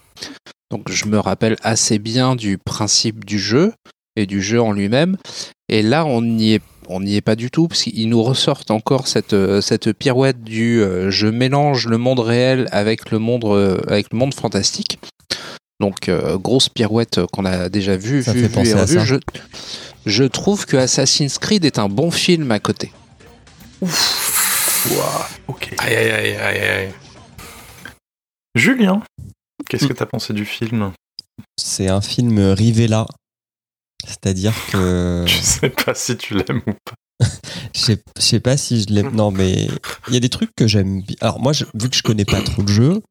Donc, 0.71 0.89
je 0.89 1.07
me 1.07 1.19
rappelle 1.19 1.57
assez 1.65 1.99
bien 1.99 2.37
du 2.37 2.59
principe 2.59 3.25
du 3.25 3.41
jeu 3.41 3.73
et 4.15 4.27
du 4.27 4.41
jeu 4.41 4.63
en 4.63 4.71
lui-même. 4.71 5.17
Et 5.69 5.83
là, 5.83 6.07
on 6.07 6.23
n'y 6.23 6.55
est 6.55 6.63
on 6.89 7.01
n'y 7.01 7.17
est 7.17 7.21
pas 7.21 7.35
du 7.35 7.51
tout 7.51 7.67
parce 7.67 7.83
qu'ils 7.83 8.09
nous 8.09 8.23
ressortent 8.23 8.71
encore 8.71 9.09
cette 9.09 9.35
cette 9.61 9.93
pirouette 9.93 10.45
du 10.45 10.81
je 11.09 11.27
mélange 11.27 11.89
le 11.89 11.99
monde 11.99 12.21
réel 12.21 12.69
avec 12.71 13.11
le 13.11 13.19
monde 13.19 13.45
avec 13.89 14.13
le 14.13 14.19
monde 14.19 14.33
fantastique. 14.33 15.01
Donc 15.81 16.09
euh, 16.09 16.39
grosse 16.39 16.69
pirouette 16.69 17.21
qu'on 17.33 17.45
a 17.45 17.69
déjà 17.69 17.97
vue, 17.97 18.23
Ça 18.23 18.33
vue, 18.33 18.41
fait 18.43 18.49
vue 18.49 18.55
penser 18.55 18.71
et 18.71 18.75
à 18.75 18.81
revue. 18.83 18.95
ça. 18.99 19.05
Je, 19.05 19.17
je 20.07 20.25
trouve 20.25 20.65
que 20.67 20.77
Assassin's 20.77 21.39
Creed 21.39 21.65
est 21.65 21.79
un 21.79 21.89
bon 21.89 22.11
film 22.11 22.51
à 22.51 22.59
côté. 22.61 22.93
Ok. 25.49 25.75
Aïe 25.79 25.95
aïe 25.97 26.11
aïe 26.11 26.37
aïe 26.37 26.61
aïe. 26.61 26.93
Julien, 28.55 29.03
qu'est-ce 29.69 29.87
que 29.87 29.93
tu 29.93 30.03
as 30.03 30.07
pensé 30.07 30.33
du 30.33 30.45
film 30.45 30.93
C'est 31.59 31.89
un 31.89 32.01
film 32.01 32.39
Rivella. 32.53 33.07
C'est-à-dire 34.07 34.55
que. 34.71 35.25
Je 35.29 35.41
sais 35.43 35.71
pas 35.71 35.95
si 35.95 36.17
tu 36.17 36.35
l'aimes 36.35 36.63
ou 36.67 36.73
pas. 36.73 37.27
Je 37.75 37.81
sais, 37.81 38.03
je 38.19 38.23
sais 38.23 38.41
pas 38.41 38.57
si 38.57 38.83
je 38.83 38.87
l'aime. 38.95 39.11
Non, 39.15 39.31
mais 39.31 39.69
il 40.09 40.15
y 40.15 40.17
a 40.17 40.21
des 40.21 40.29
trucs 40.29 40.51
que 40.57 40.67
j'aime 40.67 41.03
bien. 41.03 41.17
Alors, 41.21 41.41
moi, 41.41 41.53
je- 41.53 41.65
vu 41.75 41.89
que 41.91 41.97
je 41.97 42.03
connais 42.03 42.25
pas 42.27 42.41
trop 42.43 42.63
le 42.63 42.69
jeu, 42.73 43.03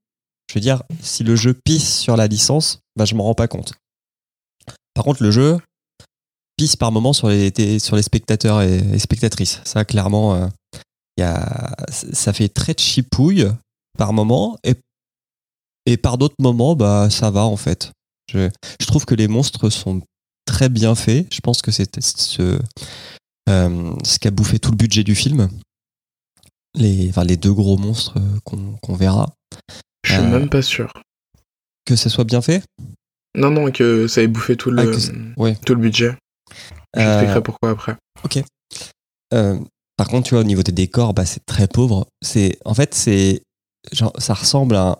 je 0.49 0.55
veux 0.55 0.61
dire, 0.61 0.83
si 1.01 1.23
le 1.23 1.35
jeu 1.35 1.53
pisse 1.53 1.99
sur 1.99 2.15
la 2.15 2.27
licence, 2.27 2.79
bah, 2.95 3.05
je 3.05 3.15
m'en 3.15 3.23
rends 3.23 3.35
pas 3.35 3.47
compte. 3.47 3.73
Par 4.93 5.03
contre, 5.03 5.23
le 5.23 5.31
jeu 5.31 5.57
pisse 6.57 6.75
par 6.75 6.91
moment 6.91 7.13
sur 7.13 7.29
les, 7.29 7.79
spectateurs 7.79 8.61
et, 8.61 8.99
spectatrices. 8.99 9.61
Ça, 9.65 9.85
clairement, 9.85 10.35
euh, 10.35 10.47
y 11.17 11.23
a, 11.23 11.75
ça 11.89 12.33
fait 12.33 12.49
très 12.49 12.75
chipouille 12.77 13.47
par 13.97 14.13
moment 14.13 14.57
et, 14.63 15.97
par 15.97 16.17
d'autres 16.17 16.35
moments, 16.39 16.75
bah, 16.75 17.09
ça 17.09 17.29
va 17.29 17.45
en 17.45 17.57
fait. 17.57 17.91
Je, 18.31 18.49
trouve 18.87 19.05
que 19.05 19.15
les 19.15 19.27
monstres 19.27 19.69
sont 19.69 20.01
très 20.45 20.69
bien 20.69 20.95
faits. 20.95 21.31
Je 21.33 21.41
pense 21.41 21.61
que 21.61 21.71
c'est 21.71 22.01
ce, 22.01 22.59
euh, 23.49 23.95
qui 24.19 24.27
a 24.27 24.31
bouffé 24.31 24.59
tout 24.59 24.71
le 24.71 24.77
budget 24.77 25.03
du 25.03 25.15
film. 25.15 25.49
Les, 26.73 27.09
enfin, 27.09 27.23
les 27.23 27.37
deux 27.37 27.53
gros 27.53 27.77
monstres 27.77 28.17
euh, 28.17 28.39
qu'on 28.43 28.75
qu'on 28.81 28.95
verra. 28.95 29.33
Je 30.05 30.13
suis 30.13 30.21
Euh, 30.21 30.29
même 30.29 30.49
pas 30.49 30.61
sûr. 30.61 30.91
Que 31.85 31.95
ce 31.95 32.09
soit 32.09 32.23
bien 32.23 32.41
fait? 32.41 32.63
Non, 33.35 33.49
non, 33.51 33.71
que 33.71 34.07
ça 34.07 34.21
ait 34.21 34.27
bouffé 34.27 34.55
tout 34.55 34.71
le, 34.71 34.81
Ah, 34.81 35.41
ouais. 35.41 35.55
tout 35.65 35.75
le 35.75 35.81
budget. 35.81 36.15
Euh, 36.95 37.01
J'expliquerai 37.01 37.41
pourquoi 37.43 37.71
après. 37.71 37.95
Euh, 39.33 39.59
par 39.97 40.07
contre, 40.07 40.27
tu 40.27 40.35
vois, 40.35 40.41
au 40.41 40.45
niveau 40.45 40.63
des 40.63 40.71
décors, 40.71 41.13
bah, 41.13 41.25
c'est 41.25 41.45
très 41.45 41.67
pauvre. 41.67 42.07
C'est, 42.21 42.57
en 42.65 42.73
fait, 42.73 42.93
c'est, 42.93 43.41
genre, 43.91 44.13
ça 44.17 44.33
ressemble 44.33 44.75
à, 44.75 44.81
un- 44.91 44.97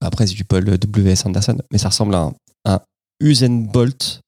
après 0.00 0.26
c'est 0.26 0.34
du 0.34 0.44
Paul 0.44 0.64
W.S. 0.64 1.26
Anderson, 1.26 1.58
mais 1.72 1.78
ça 1.78 1.88
ressemble 1.88 2.14
à 2.14 2.18
un, 2.22 2.34
un 2.66 2.80
Usain 3.20 3.50
Bolt 3.72 4.20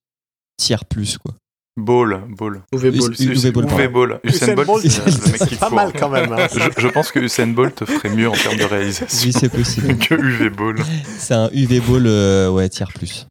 tiers 0.56 0.84
plus, 0.84 1.18
quoi. 1.18 1.34
Ball, 1.76 2.24
Ball. 2.28 2.62
Uwe 2.72 2.80
c'est- 3.14 3.24
Uwe 3.24 3.52
Boll, 3.52 3.64
Uwe. 3.66 4.20
Usain 4.24 4.54
Bolt, 4.54 4.66
Bolt, 4.66 4.82
c'est 4.90 5.06
le 5.06 5.32
mec 5.32 5.48
qui 5.48 5.56
pas 5.56 5.66
court. 5.68 5.76
mal 5.76 5.92
quand 5.92 6.08
même. 6.08 6.32
hein. 6.32 6.46
Je, 6.52 6.80
je 6.82 6.88
pense 6.88 7.10
que 7.12 7.20
Usain 7.20 7.46
Bolt 7.46 7.84
ferait 7.86 8.10
mieux 8.10 8.28
en 8.28 8.32
termes 8.32 8.56
de 8.58 8.64
réalisation 8.64 9.06
Oui, 9.26 9.32
c'est 9.32 9.48
possible. 9.48 9.96
que 9.98 10.14
Uwe 10.14 10.50
Boll. 10.50 10.78
c'est 11.18 11.34
un 11.34 11.48
UV 11.52 11.80
Ball, 11.80 12.06
euh, 12.06 12.50
ouais, 12.50 12.68
tiers 12.68 12.92
plus. 12.92 13.26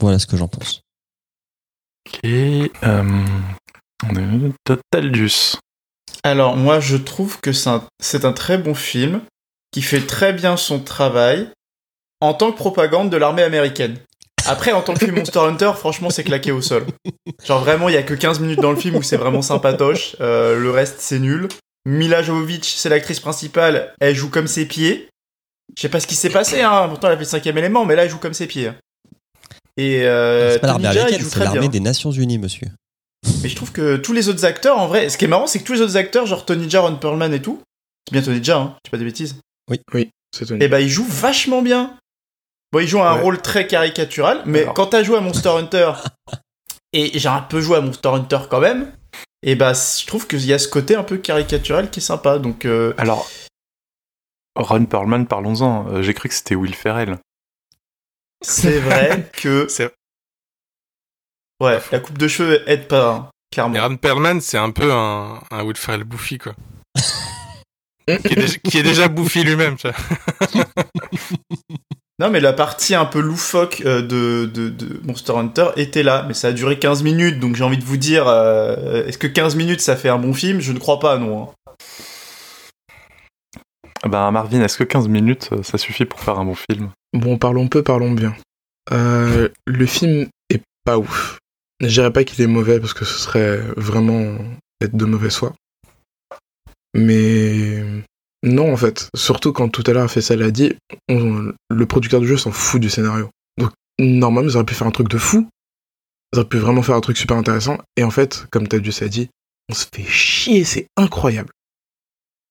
Voilà 0.00 0.18
ce 0.18 0.26
que 0.26 0.36
j'en 0.36 0.48
pense. 0.48 0.82
Et 2.22 2.70
euh, 2.84 3.24
on 4.08 4.16
a 4.16 4.50
Totalius. 4.64 5.56
Alors, 6.22 6.56
moi, 6.56 6.80
je 6.80 6.96
trouve 6.96 7.40
que 7.40 7.52
c'est 7.52 7.70
un, 7.70 7.84
c'est 8.00 8.24
un 8.24 8.32
très 8.32 8.58
bon 8.58 8.74
film 8.74 9.20
qui 9.70 9.82
fait 9.82 10.00
très 10.06 10.32
bien 10.32 10.56
son 10.56 10.80
travail 10.80 11.48
en 12.20 12.34
tant 12.34 12.50
que 12.52 12.56
propagande 12.56 13.10
de 13.10 13.16
l'armée 13.16 13.42
américaine. 13.42 13.98
Après, 14.48 14.72
en 14.72 14.82
tant 14.82 14.94
que 14.94 15.00
film 15.04 15.16
Monster 15.16 15.38
Hunter, 15.40 15.72
franchement, 15.76 16.10
c'est 16.10 16.24
claqué 16.24 16.52
au 16.52 16.60
sol. 16.62 16.86
Genre, 17.44 17.60
vraiment, 17.60 17.88
il 17.88 17.94
y 17.94 17.98
a 17.98 18.02
que 18.02 18.14
15 18.14 18.40
minutes 18.40 18.60
dans 18.60 18.70
le 18.72 18.76
film 18.78 18.96
où 18.96 19.02
c'est 19.02 19.16
vraiment 19.16 19.42
sympatoche. 19.42 20.16
Euh, 20.20 20.58
le 20.58 20.70
reste, 20.70 20.96
c'est 20.98 21.18
nul. 21.18 21.48
Mila 21.86 22.22
Jovovich, 22.22 22.64
c'est 22.76 22.88
l'actrice 22.88 23.20
principale. 23.20 23.94
Elle 24.00 24.14
joue 24.14 24.30
comme 24.30 24.46
ses 24.46 24.66
pieds. 24.66 25.08
Je 25.76 25.82
sais 25.82 25.88
pas 25.88 26.00
ce 26.00 26.06
qui 26.06 26.14
s'est 26.14 26.30
passé, 26.30 26.62
hein. 26.62 26.86
Pourtant, 26.88 27.08
elle 27.08 27.14
a 27.14 27.16
fait 27.16 27.24
le 27.24 27.28
cinquième 27.28 27.58
élément, 27.58 27.84
mais 27.84 27.94
là, 27.94 28.04
elle 28.04 28.10
joue 28.10 28.18
comme 28.18 28.34
ses 28.34 28.46
pieds. 28.46 28.72
Et 29.76 30.02
euh, 30.04 30.52
c'est 30.54 30.58
pas 30.58 30.66
l'armée 30.66 30.88
américaine, 30.88 31.26
c'est 31.28 31.38
l'armée 31.38 31.68
des 31.68 31.80
Nations 31.80 32.10
Unies, 32.10 32.38
monsieur. 32.38 32.66
Mais 33.42 33.48
je 33.48 33.54
trouve 33.56 33.70
que 33.72 33.96
tous 33.96 34.12
les 34.12 34.28
autres 34.28 34.44
acteurs, 34.44 34.78
en 34.78 34.86
vrai, 34.88 35.08
ce 35.08 35.16
qui 35.18 35.24
est 35.24 35.28
marrant, 35.28 35.46
c'est 35.46 35.60
que 35.60 35.64
tous 35.64 35.74
les 35.74 35.80
autres 35.82 35.96
acteurs, 35.96 36.26
genre 36.26 36.44
Tony 36.44 36.68
Jaa, 36.68 36.80
Ron 36.80 36.96
Perlman 36.96 37.32
et 37.32 37.42
tout, 37.42 37.60
c'est 38.06 38.12
bien 38.12 38.22
Tony 38.22 38.42
Jaa, 38.42 38.58
hein, 38.58 38.74
je 38.84 38.88
dis 38.88 38.90
pas 38.90 38.96
des 38.98 39.04
bêtises, 39.04 39.36
C'est 40.34 40.46
Tony. 40.46 40.64
et 40.64 40.68
bah 40.68 40.80
ils 40.80 40.88
jouent 40.88 41.06
vachement 41.08 41.62
bien. 41.62 41.96
Bon, 42.72 42.80
ils 42.80 42.86
jouent 42.88 43.02
un 43.02 43.14
Ouais. 43.16 43.22
rôle 43.22 43.40
très 43.40 43.66
caricatural, 43.66 44.42
mais 44.44 44.62
Alors. 44.62 44.74
quand 44.74 44.86
t'as 44.88 45.02
joué 45.02 45.16
à 45.16 45.20
Monster 45.20 45.48
Hunter, 45.50 45.92
et 46.92 47.18
j'ai 47.18 47.28
un 47.28 47.40
peu 47.42 47.60
joué 47.60 47.76
à 47.78 47.80
Monster 47.80 48.08
Hunter 48.10 48.40
quand 48.50 48.60
même, 48.60 48.92
et 49.42 49.54
bah 49.54 49.72
je 49.72 50.06
trouve 50.06 50.26
qu'il 50.26 50.44
y 50.44 50.52
a 50.52 50.58
ce 50.58 50.68
côté 50.68 50.94
un 50.96 51.04
peu 51.04 51.16
caricatural 51.18 51.90
qui 51.90 52.00
est 52.00 52.02
sympa, 52.02 52.38
donc 52.38 52.64
euh, 52.66 52.92
Alors, 52.98 53.28
Ron 54.56 54.84
Perlman, 54.86 55.24
parlons-en. 55.26 55.88
Euh, 55.92 56.02
J'ai 56.02 56.12
cru 56.14 56.28
que 56.28 56.34
c'était 56.34 56.56
Will 56.56 56.74
Ferrell. 56.74 57.18
c'est 58.42 58.80
vrai 58.80 59.30
que... 59.32 59.66
C'est- 59.68 59.94
Ouais, 61.60 61.80
la 61.90 61.98
coupe 62.00 62.18
de 62.18 62.28
cheveux 62.28 62.68
aide 62.70 62.86
pas, 62.86 63.10
hein, 63.12 63.30
Mais 63.30 63.54
clairement. 63.54 63.82
Ron 63.88 63.96
Perlman, 63.96 64.40
c'est 64.40 64.58
un 64.58 64.70
peu 64.70 64.92
un, 64.92 65.40
un 65.50 65.62
Will 65.64 65.76
Ferrell 65.76 66.04
bouffi, 66.04 66.38
quoi. 66.38 66.54
qui, 68.06 68.12
est 68.12 68.36
déjà, 68.36 68.58
qui 68.58 68.78
est 68.78 68.82
déjà 68.82 69.08
bouffi 69.08 69.42
lui-même, 69.42 69.76
tu 69.76 69.88
vois. 69.88 70.64
Non, 72.20 72.30
mais 72.30 72.40
la 72.40 72.52
partie 72.52 72.96
un 72.96 73.04
peu 73.04 73.20
loufoque 73.20 73.82
euh, 73.86 74.02
de, 74.02 74.46
de, 74.46 74.68
de 74.68 75.00
Monster 75.04 75.34
Hunter 75.36 75.68
était 75.76 76.02
là, 76.02 76.24
mais 76.26 76.34
ça 76.34 76.48
a 76.48 76.52
duré 76.52 76.78
15 76.78 77.04
minutes, 77.04 77.38
donc 77.38 77.54
j'ai 77.54 77.62
envie 77.62 77.78
de 77.78 77.84
vous 77.84 77.96
dire, 77.96 78.26
euh, 78.26 79.06
est-ce 79.06 79.18
que 79.18 79.28
15 79.28 79.54
minutes 79.54 79.80
ça 79.80 79.94
fait 79.94 80.08
un 80.08 80.18
bon 80.18 80.34
film? 80.34 80.60
Je 80.60 80.72
ne 80.72 80.78
crois 80.80 80.98
pas, 80.98 81.16
non. 81.18 81.42
hein. 81.44 81.48
Ben 84.08 84.30
Marvin, 84.30 84.62
est-ce 84.62 84.78
que 84.78 84.84
15 84.84 85.06
minutes, 85.08 85.50
euh, 85.52 85.62
ça 85.62 85.78
suffit 85.78 86.04
pour 86.04 86.20
faire 86.20 86.38
un 86.38 86.44
bon 86.44 86.54
film? 86.54 86.90
Bon, 87.12 87.38
parlons 87.38 87.68
peu, 87.68 87.82
parlons 87.82 88.12
bien. 88.12 88.34
Euh, 88.92 89.48
le 89.66 89.86
film 89.86 90.26
est 90.50 90.62
pas 90.84 90.98
ouf. 90.98 91.38
Je 91.80 91.86
dirais 91.86 92.12
pas 92.12 92.24
qu'il 92.24 92.42
est 92.42 92.48
mauvais 92.48 92.80
parce 92.80 92.94
que 92.94 93.04
ce 93.04 93.18
serait 93.18 93.58
vraiment 93.76 94.36
être 94.82 94.96
de 94.96 95.04
mauvaise 95.04 95.36
foi. 95.36 95.54
Mais 96.94 97.82
non, 98.42 98.72
en 98.72 98.76
fait. 98.76 99.08
Surtout 99.14 99.52
quand 99.52 99.68
tout 99.68 99.82
à 99.86 99.92
l'heure 99.92 100.10
Faisal 100.10 100.42
a 100.42 100.50
dit, 100.50 100.72
le 101.08 101.86
producteur 101.86 102.20
du 102.20 102.28
jeu 102.28 102.36
s'en 102.36 102.52
fout 102.52 102.80
du 102.80 102.90
scénario. 102.90 103.30
Donc, 103.58 103.72
normalement, 103.98 104.48
ils 104.48 104.56
auraient 104.56 104.66
pu 104.66 104.74
faire 104.74 104.86
un 104.86 104.92
truc 104.92 105.08
de 105.08 105.18
fou. 105.18 105.48
Ils 106.32 106.38
auraient 106.38 106.48
pu 106.48 106.58
vraiment 106.58 106.82
faire 106.82 106.94
un 106.94 107.00
truc 107.00 107.16
super 107.16 107.36
intéressant. 107.36 107.78
Et 107.96 108.04
en 108.04 108.10
fait, 108.10 108.46
comme 108.50 108.68
Tadius 108.68 109.02
a 109.02 109.08
dit, 109.08 109.28
on 109.70 109.74
se 109.74 109.86
fait 109.92 110.04
chier, 110.04 110.64
c'est 110.64 110.86
incroyable. 110.96 111.50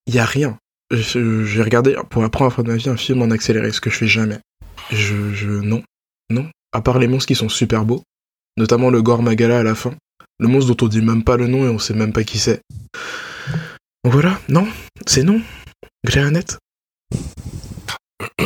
Il 0.08 0.16
y 0.16 0.20
a 0.20 0.26
rien. 0.26 0.58
J'ai 0.92 1.62
regardé 1.62 1.96
pour 2.10 2.22
la 2.22 2.30
première 2.30 2.54
fois 2.54 2.64
de 2.64 2.70
ma 2.70 2.78
vie 2.78 2.90
un 2.90 2.98
film 2.98 3.22
en 3.22 3.32
accéléré, 3.32 3.72
ce 3.72 3.82
que 3.82 3.90
je 3.90 3.98
fais 3.98 4.08
jamais. 4.08 4.40
Je, 4.92 5.34
je, 5.34 5.50
non, 5.50 5.84
non. 6.30 6.50
À 6.72 6.82
part 6.82 7.00
les 7.00 7.08
monstres 7.08 7.28
qui 7.28 7.36
sont 7.36 7.50
super 7.50 7.86
beaux, 7.86 8.04
notamment 8.58 8.90
le 8.90 9.02
Gore 9.02 9.22
Magala 9.22 9.60
à 9.60 9.64
la 9.64 9.76
fin, 9.76 9.94
le 10.40 10.48
monstre 10.48 10.74
dont 10.74 10.86
on 10.86 10.90
dit 10.90 11.02
même 11.02 11.24
pas 11.24 11.38
le 11.38 11.48
nom 11.48 11.66
et 11.66 11.70
on 11.70 11.80
sait 11.80 11.94
même 11.94 12.14
pas 12.14 12.24
qui 12.24 12.40
c'est. 12.40 12.62
Donc 14.04 14.14
voilà, 14.14 14.40
non, 14.48 14.68
c'est 15.06 15.24
non. 15.24 15.42
Gréanette. 16.08 16.58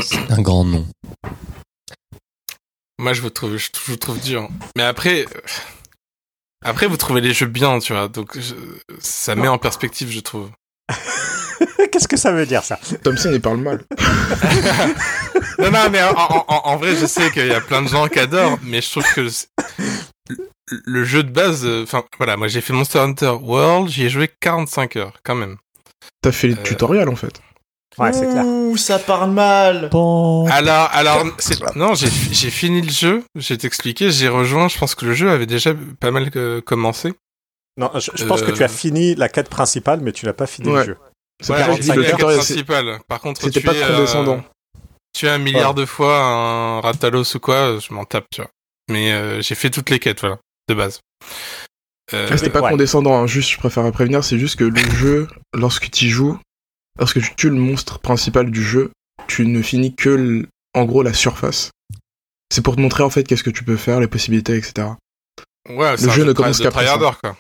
C'est 0.02 0.32
un 0.32 0.42
grand 0.42 0.64
nom. 0.66 0.88
Moi, 3.00 3.14
je 3.14 3.22
vous 3.22 3.30
trouve, 3.30 3.58
je, 3.58 3.70
je 3.74 3.92
vous 3.92 3.98
trouve 3.98 4.20
dur. 4.20 4.50
Mais 4.76 4.84
après, 4.84 5.26
après, 6.64 6.88
vous 6.88 6.98
trouvez 6.98 7.22
les 7.22 7.34
jeux 7.34 7.46
bien, 7.48 7.80
tu 7.80 7.94
vois. 7.94 8.08
Donc, 8.08 8.38
je- 8.40 8.56
ça 9.00 9.36
met 9.36 9.48
en 9.48 9.58
perspective, 9.58 10.10
je 10.12 10.20
trouve. 10.20 10.50
Qu'est-ce 11.92 12.08
que 12.08 12.18
ça 12.18 12.32
veut 12.32 12.46
dire 12.46 12.64
ça? 12.64 12.80
Thompson, 13.04 13.32
il 13.34 13.42
parle 13.42 13.58
mal. 13.58 13.84
non, 15.60 15.72
non, 15.72 15.90
mais 15.92 16.02
en, 16.04 16.12
en- 16.16 16.46
en- 16.48 16.62
en 16.66 16.78
vrai, 16.78 16.96
je 16.96 17.06
sais 17.06 17.32
qu'il 17.32 17.48
y 17.48 17.54
a 17.54 17.62
plein 17.62 17.82
de 17.82 17.88
gens 17.88 18.08
qui 18.08 18.20
adorent, 18.20 18.58
mais 18.64 18.82
je 18.82 18.90
trouve 18.90 19.06
que 19.14 19.22
le, 19.22 19.30
le 20.86 21.04
jeu 21.04 21.24
de 21.24 21.32
base, 21.32 21.66
euh, 21.66 21.84
enfin, 21.84 22.04
voilà, 22.18 22.38
moi 22.38 22.48
j'ai 22.48 22.62
fait 22.62 22.74
Monster 22.74 23.00
Hunter 23.00 23.36
World, 23.42 23.90
j'y 23.90 24.06
ai 24.06 24.10
joué 24.10 24.30
45 24.40 24.96
heures, 24.96 25.20
quand 25.24 25.36
même. 25.36 25.58
T'as 26.22 26.32
fait 26.32 26.48
le 26.48 26.58
Euh, 26.58 26.64
tutoriel 26.64 27.10
en 27.10 27.16
fait. 27.16 27.42
Ouais, 27.98 28.14
c'est 28.14 28.26
clair. 28.30 28.46
Ouh, 28.46 28.78
ça 28.78 29.00
parle 29.00 29.32
mal 29.32 29.90
Bon. 29.92 30.48
Alors, 30.50 30.90
alors, 30.94 31.26
c'est- 31.40 31.76
non, 31.76 31.94
j'ai 31.94 32.08
j'ai 32.32 32.50
fini 32.50 32.82
le 32.82 32.90
jeu, 32.90 33.24
j'ai 33.36 33.58
t'expliqué, 33.58 34.12
j'ai 34.12 34.30
rejoint, 34.30 34.70
je 34.70 34.78
pense 34.78 34.96
que 34.96 35.06
le 35.06 35.14
jeu 35.14 35.30
avait 35.30 35.46
déjà 35.46 35.74
pas 36.00 36.10
mal 36.12 36.30
euh, 36.38 36.62
commencé. 36.62 37.14
Non, 37.78 37.92
je, 37.96 38.12
je 38.16 38.26
pense 38.26 38.42
que 38.42 38.52
Euh, 38.52 38.56
tu 38.56 38.64
as 38.64 38.68
fini 38.70 39.16
la 39.16 39.28
quête 39.30 39.50
principale, 39.50 40.00
mais 40.02 40.12
tu 40.14 40.26
n'as 40.26 40.34
pas 40.34 40.48
fini 40.48 40.70
Ouais. 40.70 40.80
le 40.80 40.86
jeu. 40.86 40.98
C'est 41.42 41.52
Ouais, 41.54 41.60
la 41.60 41.76
quête 42.06 42.18
principale. 42.20 43.00
Par 43.08 43.20
contre, 43.20 43.42
C'était 43.42 43.62
pas 43.62 43.74
condescendant. 43.74 44.38
euh, 44.38 44.80
tuer 45.14 45.30
un 45.30 45.38
milliard 45.38 45.74
de 45.74 45.86
fois 45.86 46.18
un 46.24 46.80
Ratalos 46.82 47.36
ou 47.36 47.40
quoi, 47.40 47.78
je 47.80 47.94
m'en 47.94 48.06
tape, 48.06 48.26
tu 48.34 48.42
vois. 48.42 48.50
Mais 48.90 49.12
euh, 49.12 49.42
j'ai 49.42 49.56
fait 49.56 49.70
toutes 49.70 49.90
les 49.90 50.00
quêtes, 50.00 50.22
voilà, 50.22 50.38
de 50.70 50.74
base. 50.76 51.00
Euh, 52.14 52.28
Ah, 52.30 52.38
C'était 52.38 52.50
pas 52.50 52.62
Ouais. 52.62 52.70
condescendant, 52.72 53.16
hein, 53.22 53.28
juste 53.28 53.50
je 53.52 53.58
préfère 53.58 53.90
prévenir, 53.92 54.24
c'est 54.24 54.38
juste 54.40 54.58
que 54.58 54.64
le 54.66 54.82
jeu, 54.92 55.28
lorsque 55.54 55.90
tu 55.92 56.06
y 56.06 56.10
joues, 57.02 57.18
lorsque 57.18 57.22
tu 57.22 57.36
tues 57.36 57.50
le 57.50 57.56
monstre 57.56 58.00
principal 58.00 58.50
du 58.52 58.64
jeu, 58.64 58.92
tu 59.28 59.46
ne 59.48 59.62
finis 59.62 59.94
que, 59.96 60.10
l- 60.10 60.48
en 60.74 60.86
gros, 60.86 61.04
la 61.04 61.14
surface. 61.14 61.72
C'est 62.54 62.62
pour 62.62 62.76
te 62.76 62.82
montrer 62.82 63.04
en 63.04 63.10
fait 63.10 63.24
qu'est-ce 63.24 63.44
que 63.44 63.50
tu 63.50 63.64
peux 63.64 63.78
faire, 63.78 64.00
les 64.00 64.08
possibilités, 64.08 64.56
etc. 64.58 64.90
ouais, 65.70 65.96
c'est 65.98 66.06
le 66.06 66.12
un 66.12 66.16
jeu 66.16 66.24
ne 66.24 66.28
de 66.30 66.34
commence 66.34 66.60
qu'après 66.60 66.86
ça. 66.86 66.98
quoi. 67.22 67.36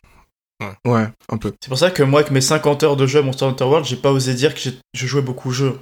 Ouais, 0.85 1.07
un 1.29 1.37
peu. 1.37 1.53
C'est 1.61 1.69
pour 1.69 1.77
ça 1.79 1.89
que 1.91 2.03
moi, 2.03 2.19
avec 2.21 2.31
mes 2.31 2.39
50 2.39 2.83
heures 2.83 2.95
de 2.95 3.07
jeu 3.07 3.19
à 3.19 3.21
Monster 3.23 3.45
Hunter 3.45 3.63
World, 3.63 3.85
j'ai 3.85 3.95
pas 3.97 4.11
osé 4.11 4.33
dire 4.35 4.53
que 4.53 4.61
je 4.93 5.07
jouais 5.07 5.21
beaucoup 5.23 5.49
au 5.49 5.53
jeu. 5.53 5.79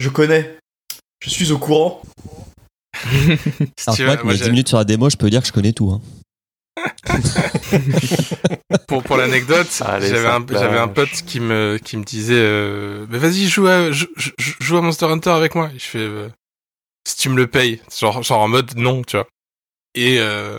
Je 0.00 0.08
connais. 0.08 0.56
Je 1.24 1.28
suis 1.30 1.50
au 1.52 1.58
courant. 1.58 2.02
Si 2.94 3.08
Alors 3.86 3.96
tu 3.96 4.04
que 4.04 4.22
moi, 4.22 4.32
mes 4.32 4.36
j'ai- 4.36 4.44
10 4.44 4.50
minutes 4.50 4.68
sur 4.68 4.78
la 4.78 4.84
démo, 4.84 5.10
je 5.10 5.16
peux 5.16 5.28
dire 5.28 5.40
que 5.42 5.48
je 5.48 5.52
connais 5.52 5.72
tout. 5.72 5.90
Hein. 5.90 6.00
pour 8.88 9.02
pour 9.02 9.16
l'anecdote, 9.16 9.68
j'avais 9.70 10.26
un 10.26 10.44
j'avais 10.50 10.78
un 10.78 10.88
plage. 10.88 11.10
pote 11.10 11.22
qui 11.26 11.40
me 11.40 11.78
qui 11.82 11.96
me 11.96 12.04
disait 12.04 12.34
euh, 12.36 13.06
mais 13.08 13.18
vas-y 13.18 13.48
joue 13.48 13.66
à 13.66 13.90
joue, 13.92 14.76
à 14.76 14.82
Monster 14.82 15.06
Hunter 15.06 15.30
avec 15.30 15.54
moi. 15.54 15.70
Et 15.74 15.78
je 15.78 15.84
fais 15.84 15.98
euh, 15.98 16.28
si 17.06 17.16
tu 17.16 17.28
me 17.28 17.36
le 17.36 17.46
payes, 17.46 17.80
genre 17.98 18.22
genre 18.22 18.40
en 18.40 18.48
mode 18.48 18.76
non, 18.76 19.02
tu 19.02 19.16
vois. 19.16 19.26
Et 19.94 20.18
euh, 20.18 20.58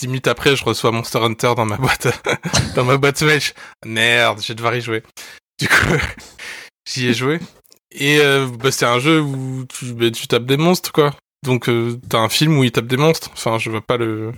dix 0.00 0.08
minutes 0.08 0.26
après, 0.26 0.56
je 0.56 0.64
reçois 0.64 0.90
Monster 0.90 1.18
Hunter 1.18 1.52
dans 1.56 1.66
ma 1.66 1.76
boîte 1.76 2.08
dans 2.74 2.84
ma 2.84 2.96
boîte 2.96 3.22
mail. 3.22 3.42
Merde, 3.84 4.40
je 4.42 4.48
vais 4.48 4.54
devoir 4.54 4.74
y 4.74 4.80
jouer. 4.80 5.02
Du 5.60 5.68
coup, 5.68 5.74
j'y 6.88 7.06
ai 7.06 7.14
joué. 7.14 7.38
Et 7.92 8.18
euh, 8.18 8.48
bah, 8.48 8.72
c'est 8.72 8.86
un 8.86 8.98
jeu 8.98 9.20
où 9.20 9.64
tu, 9.66 9.92
bah, 9.92 10.10
tu 10.10 10.26
tapes 10.26 10.46
des 10.46 10.56
monstres, 10.56 10.90
quoi. 10.90 11.14
Donc 11.44 11.70
t'as 12.08 12.18
un 12.18 12.30
film 12.30 12.58
où 12.58 12.64
il 12.64 12.72
tape 12.72 12.86
des 12.86 12.96
monstres. 12.96 13.30
Enfin, 13.34 13.58
je 13.58 13.70
vois 13.70 13.82
pas 13.82 13.98
le 13.98 14.32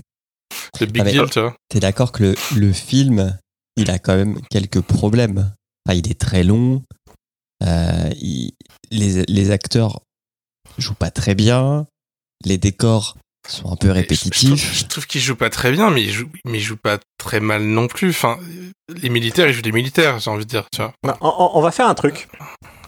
le 0.80 0.86
big 0.86 1.02
Ah, 1.06 1.10
deal, 1.10 1.30
tu 1.30 1.40
vois. 1.40 1.54
T'es 1.68 1.80
d'accord 1.80 2.12
que 2.12 2.22
le, 2.22 2.34
le 2.56 2.72
film, 2.72 3.38
il 3.76 3.90
a 3.90 3.98
quand 3.98 4.16
même 4.16 4.40
quelques 4.50 4.80
problèmes. 4.80 5.52
Enfin, 5.86 5.96
il 5.98 6.10
est 6.10 6.18
très 6.20 6.42
long. 6.44 6.82
euh, 7.64 8.10
il- 8.20 8.52
les, 8.90 9.24
les 9.24 9.50
acteurs 9.50 10.00
jouent 10.78 10.94
pas 10.94 11.10
très 11.10 11.34
bien. 11.34 11.86
Les 12.44 12.58
décors 12.58 13.16
sont 13.48 13.72
un 13.72 13.76
peu 13.76 13.88
Je- 13.88 13.92
Je, 13.92 13.98
répétitifs. 13.98 14.46
trouve, 14.48 14.58
je 14.74 14.84
trouve 14.84 15.06
qu'il 15.06 15.20
joue 15.20 15.36
pas 15.36 15.50
très 15.50 15.72
bien, 15.72 15.90
mais 15.90 16.02
il 16.02 16.10
joue, 16.10 16.28
mais 16.44 16.58
il 16.58 16.62
joue 16.62 16.76
pas 16.76 16.98
très 17.18 17.40
mal 17.40 17.62
non 17.62 17.86
plus. 17.88 18.10
Enfin, 18.10 18.38
les 19.00 19.08
militaires, 19.08 19.48
ils 19.48 19.54
jouent 19.54 19.62
des 19.62 19.72
militaires, 19.72 20.18
j'ai 20.18 20.30
envie 20.30 20.44
de 20.44 20.50
dire, 20.50 20.64
tu 20.70 20.82
vois. 20.82 20.92
Non, 21.04 21.14
on, 21.20 21.28
on- 21.28 21.50
on 21.58 21.60
va 21.62 21.70
faire 21.70 21.88
un 21.88 21.94
truc. 21.94 22.28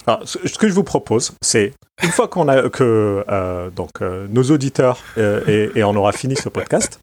Alors, 0.06 0.26
ce 0.28 0.38
ce 0.46 0.58
que 0.58 0.68
je 0.68 0.72
vous 0.72 0.84
propose, 0.84 1.32
c'est 1.42 1.72
une 2.02 2.10
fois 2.10 2.28
qu'on 2.28 2.48
a 2.48 2.68
que 2.70 3.24
euh, 3.28 3.70
donc 3.70 3.90
euh, 4.02 4.26
nos 4.28 4.44
auditeurs 4.50 4.98
euh, 5.18 5.42
et, 5.74 5.78
et 5.78 5.84
on 5.84 5.94
aura 5.96 6.12
fini 6.12 6.34
ce 6.36 6.48
podcast, 6.48 6.98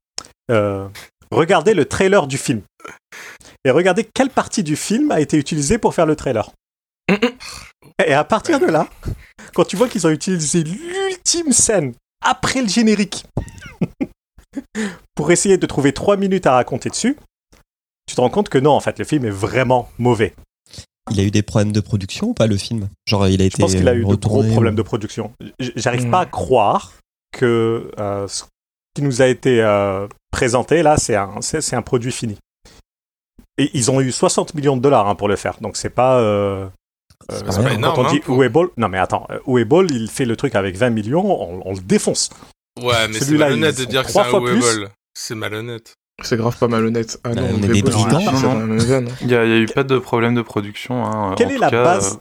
euh, 0.52 0.88
regardez 1.32 1.74
le 1.74 1.86
trailer 1.86 2.28
du 2.28 2.38
film 2.38 2.62
et 3.64 3.72
regardez 3.72 4.04
quelle 4.04 4.30
partie 4.30 4.64
du 4.64 4.76
film 4.76 5.12
a 5.12 5.20
été 5.20 5.38
utilisée 5.38 5.78
pour 5.78 5.94
faire 5.94 6.06
le 6.06 6.16
trailer. 6.16 6.52
Et 8.06 8.14
à 8.14 8.24
partir 8.24 8.60
de 8.60 8.66
là, 8.66 8.88
quand 9.54 9.66
tu 9.66 9.76
vois 9.76 9.88
qu'ils 9.88 10.06
ont 10.06 10.12
utilisé 10.12 10.64
l'ultime 10.64 11.52
scène 11.52 11.94
après 12.22 12.62
le 12.62 12.68
générique 12.68 13.26
pour 15.16 15.32
essayer 15.32 15.58
de 15.58 15.66
trouver 15.66 15.94
trois 15.94 16.18
minutes 16.18 16.46
à 16.46 16.54
raconter 16.54 16.90
dessus, 16.90 17.18
tu 18.08 18.16
te 18.16 18.22
rends 18.22 18.30
compte 18.30 18.50
que 18.50 18.58
non, 18.58 18.72
en 18.72 18.80
fait, 18.80 19.00
le 19.00 19.06
film 19.06 19.26
est 19.26 19.32
vraiment 19.32 19.90
mauvais. 19.98 20.34
Il 21.12 21.20
a 21.20 21.24
eu 21.24 21.32
des 21.32 21.44
problèmes 21.44 21.72
de 21.72 21.80
production 21.80 22.30
ou 22.30 22.34
pas 22.34 22.48
le 22.48 22.58
film? 22.58 22.90
Genre 23.08 23.28
il 23.28 23.40
a 23.42 23.44
Je 23.44 23.50
été 23.50 23.62
pense 23.62 23.76
qu'il 23.76 23.88
a 23.88 23.94
eu 23.94 24.00
de 24.00 24.04
gros 24.04 24.12
retourné 24.14 24.52
problèmes 24.52 24.76
de 24.76 24.82
production. 24.82 25.32
J'arrive 25.60 26.08
Hmm. 26.08 26.12
pas 26.12 26.22
à 26.22 26.26
croire 26.26 26.94
que 27.32 27.92
euh, 28.00 28.28
ce 28.28 28.44
qui 28.96 29.02
nous 29.04 29.22
a 29.22 29.28
été 29.28 29.62
euh, 29.62 30.08
présenté 30.32 30.82
là, 30.82 30.98
c'est 30.98 31.16
un, 31.16 31.42
c'est 31.42 31.62
c'est 31.62 31.76
un 31.76 31.82
produit 31.84 32.12
fini. 32.12 32.38
Et 33.58 33.70
ils 33.74 33.92
ont 33.92 34.02
eu 34.02 34.12
60 34.12 34.54
millions 34.56 34.76
de 34.76 34.82
dollars 34.82 35.08
hein, 35.08 35.16
pour 35.16 35.28
le 35.28 35.36
faire, 35.36 35.58
donc 35.62 35.78
c'est 35.78 35.90
pas. 35.90 36.20
euh, 36.20 36.68
C'est 37.30 37.44
euh, 37.48 37.64
pas 37.64 37.76
quand 37.94 38.06
on 38.06 38.10
dit 38.10 38.18
hein, 38.18 38.22
pour- 38.24 38.42
Uweble, 38.42 38.70
non 38.78 38.90
mais 38.90 38.98
attends, 38.98 39.28
Uweble, 39.48 39.92
il 39.92 40.10
fait 40.10 40.26
le 40.26 40.36
truc 40.36 40.56
avec 40.56 40.76
20 40.76 40.90
millions, 40.90 41.26
on, 41.26 41.62
on 41.66 41.74
le 41.74 41.80
défonce. 41.82 42.30
Ouais, 42.82 43.08
mais 43.08 43.20
c'est 43.20 43.38
malhonnête 43.38 43.78
de 43.78 43.86
dire 43.86 44.04
que 44.06 44.12
c'est 44.12 44.20
un. 44.20 44.90
C'est 45.18 45.36
malhonnête. 45.36 45.94
C'est 46.24 46.38
grave 46.38 46.58
pas 46.58 46.68
malhonnête. 46.68 47.20
Ah 47.24 47.30
Bah, 47.34 47.42
non. 47.42 47.48
Il 49.22 49.30
y, 49.30 49.36
a 49.36 49.46
eu 49.46 49.66
pas 49.66 49.84
de 49.84 49.98
problème 49.98 50.36
de 50.36 50.42
production. 50.42 51.06
Hein, 51.06 51.36
Quelle 51.38 51.48
en 51.48 51.52
est 51.52 51.56
tout 51.56 51.62
la 51.62 51.70
cas, 51.70 51.84
base 51.84 52.20